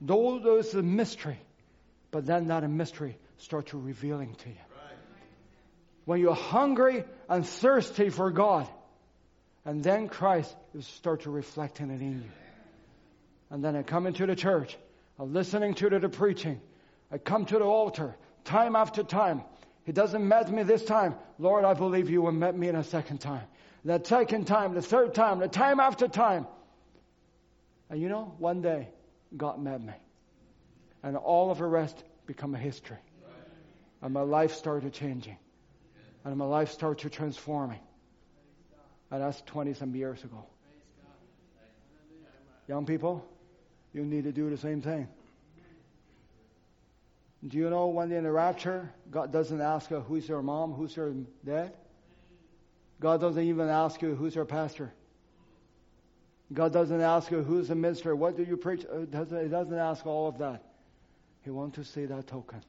though 0.00 0.38
there's 0.38 0.74
a 0.74 0.82
mystery, 0.82 1.38
but 2.10 2.24
then 2.26 2.46
that 2.46 2.68
mystery 2.70 3.18
starts 3.38 3.70
to 3.72 3.78
revealing 3.78 4.34
to 4.36 4.48
you. 4.48 4.54
When 6.04 6.20
you're 6.20 6.34
hungry 6.34 7.04
and 7.28 7.46
thirsty 7.46 8.10
for 8.10 8.30
God, 8.30 8.68
and 9.64 9.82
then 9.82 10.08
Christ 10.08 10.54
will 10.72 10.82
start 10.82 11.22
to 11.22 11.30
reflect 11.30 11.80
in 11.80 11.90
it 11.90 12.00
in 12.00 12.22
you. 12.22 12.45
And 13.50 13.64
then 13.64 13.76
I 13.76 13.82
come 13.82 14.06
into 14.06 14.26
the 14.26 14.36
church, 14.36 14.76
I'm 15.18 15.32
listening 15.32 15.74
to 15.74 15.88
the, 15.88 16.08
preaching, 16.08 16.60
I 17.10 17.18
come 17.18 17.46
to 17.46 17.58
the 17.58 17.64
altar, 17.64 18.16
time 18.44 18.76
after 18.76 19.02
time. 19.02 19.42
He 19.84 19.92
doesn't 19.92 20.26
met 20.26 20.50
me 20.50 20.64
this 20.64 20.84
time. 20.84 21.14
Lord, 21.38 21.64
I 21.64 21.74
believe 21.74 22.10
you 22.10 22.22
will 22.22 22.32
met 22.32 22.56
me 22.56 22.68
in 22.68 22.74
a 22.74 22.82
second 22.82 23.18
time 23.18 23.46
the 23.86 24.02
second 24.02 24.46
time, 24.46 24.74
the 24.74 24.82
third 24.82 25.14
time, 25.14 25.38
the 25.38 25.48
time 25.48 25.78
after 25.78 26.08
time. 26.08 26.46
And 27.88 28.02
you 28.02 28.08
know, 28.08 28.34
one 28.38 28.60
day, 28.60 28.88
God 29.36 29.60
met 29.60 29.80
me. 29.80 29.92
And 31.04 31.16
all 31.16 31.52
of 31.52 31.58
the 31.58 31.66
rest 31.66 32.02
become 32.26 32.54
a 32.56 32.58
history. 32.58 32.96
And 34.02 34.12
my 34.12 34.22
life 34.22 34.54
started 34.54 34.92
changing. 34.92 35.38
And 36.24 36.36
my 36.36 36.44
life 36.44 36.72
started 36.72 37.12
transforming. 37.12 37.78
And 39.12 39.22
that's 39.22 39.40
20 39.42 39.74
some 39.74 39.94
years 39.94 40.22
ago. 40.24 40.44
Young 42.66 42.86
people, 42.86 43.24
you 43.96 44.04
need 44.04 44.24
to 44.24 44.32
do 44.32 44.50
the 44.50 44.58
same 44.58 44.82
thing. 44.82 45.08
Do 47.46 47.56
you 47.56 47.70
know 47.70 47.86
when 47.86 48.12
in 48.12 48.24
the 48.24 48.30
rapture, 48.30 48.92
God 49.10 49.32
doesn't 49.32 49.60
ask 49.60 49.88
who's 49.88 50.28
your 50.28 50.42
mom, 50.42 50.72
who's 50.72 50.94
your 50.94 51.14
dad? 51.44 51.72
God 53.00 53.20
doesn't 53.22 53.42
even 53.42 53.68
ask 53.68 54.02
you 54.02 54.14
who's 54.14 54.34
your 54.34 54.44
pastor. 54.44 54.92
God 56.52 56.72
doesn't 56.72 57.00
ask 57.00 57.30
you 57.30 57.42
who's 57.42 57.68
the 57.68 57.74
minister. 57.74 58.14
What 58.14 58.36
do 58.36 58.44
you 58.44 58.58
preach? 58.58 58.82
He 58.82 59.06
doesn't 59.06 59.78
ask 59.78 60.06
all 60.06 60.28
of 60.28 60.38
that. 60.38 60.62
He 61.42 61.50
wants 61.50 61.76
to 61.76 61.84
see 61.84 62.04
that 62.04 62.26
token. 62.26 62.62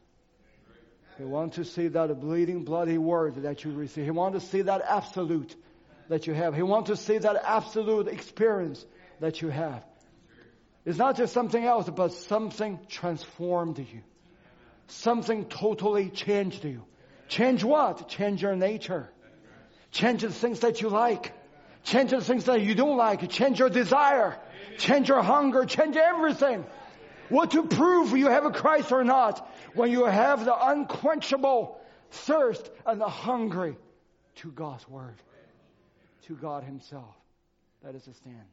He 1.17 1.23
wants 1.23 1.57
to 1.57 1.65
see 1.65 1.87
that 1.89 2.19
bleeding, 2.21 2.63
bloody 2.63 2.97
word 2.97 3.35
that 3.43 3.65
you 3.65 3.71
receive. 3.71 4.05
He 4.05 4.11
wants 4.11 4.43
to 4.43 4.49
see 4.49 4.61
that 4.61 4.81
absolute 4.87 5.55
that 6.07 6.25
you 6.25 6.33
have. 6.33 6.55
He 6.55 6.61
wants 6.61 6.89
to 6.89 6.95
see 6.95 7.17
that 7.17 7.41
absolute 7.43 8.07
experience 8.07 8.85
that 9.19 9.41
you 9.41 9.49
have. 9.49 9.83
It's 10.87 10.97
not 10.97 11.17
just 11.17 11.33
something 11.33 11.61
else, 11.61 11.89
but 11.89 12.13
something 12.13 12.79
transformed 12.87 13.77
you. 13.77 14.03
Something 14.87 15.43
totally 15.43 16.09
changed 16.09 16.63
you. 16.63 16.85
Change 17.27 17.61
what? 17.65 18.07
Change 18.07 18.41
your 18.41 18.55
nature. 18.55 19.09
Change 19.91 20.21
the 20.21 20.31
things 20.31 20.61
that 20.61 20.81
you 20.81 20.87
like. 20.87 21.33
Change 21.83 22.11
the 22.11 22.21
things 22.21 22.45
that 22.45 22.61
you 22.61 22.73
don't 22.73 22.95
like. 22.95 23.29
Change 23.29 23.59
your 23.59 23.69
desire. 23.69 24.39
Change 24.77 25.09
your 25.09 25.21
hunger. 25.21 25.65
Change 25.65 25.97
everything. 25.97 26.65
What 27.27 27.51
to 27.51 27.63
prove 27.63 28.15
you 28.15 28.29
have 28.29 28.45
a 28.45 28.51
Christ 28.51 28.93
or 28.93 29.03
not 29.03 29.45
when 29.73 29.91
you 29.91 30.05
have 30.05 30.45
the 30.45 30.55
unquenchable 30.55 31.81
thirst 32.11 32.71
and 32.85 33.01
the 33.01 33.09
hungry 33.09 33.75
to 34.35 34.51
God's 34.53 34.87
Word, 34.87 35.21
to 36.27 36.35
God 36.35 36.63
Himself. 36.63 37.13
That 37.83 37.93
is 37.93 38.07
a 38.07 38.13
stand. 38.13 38.47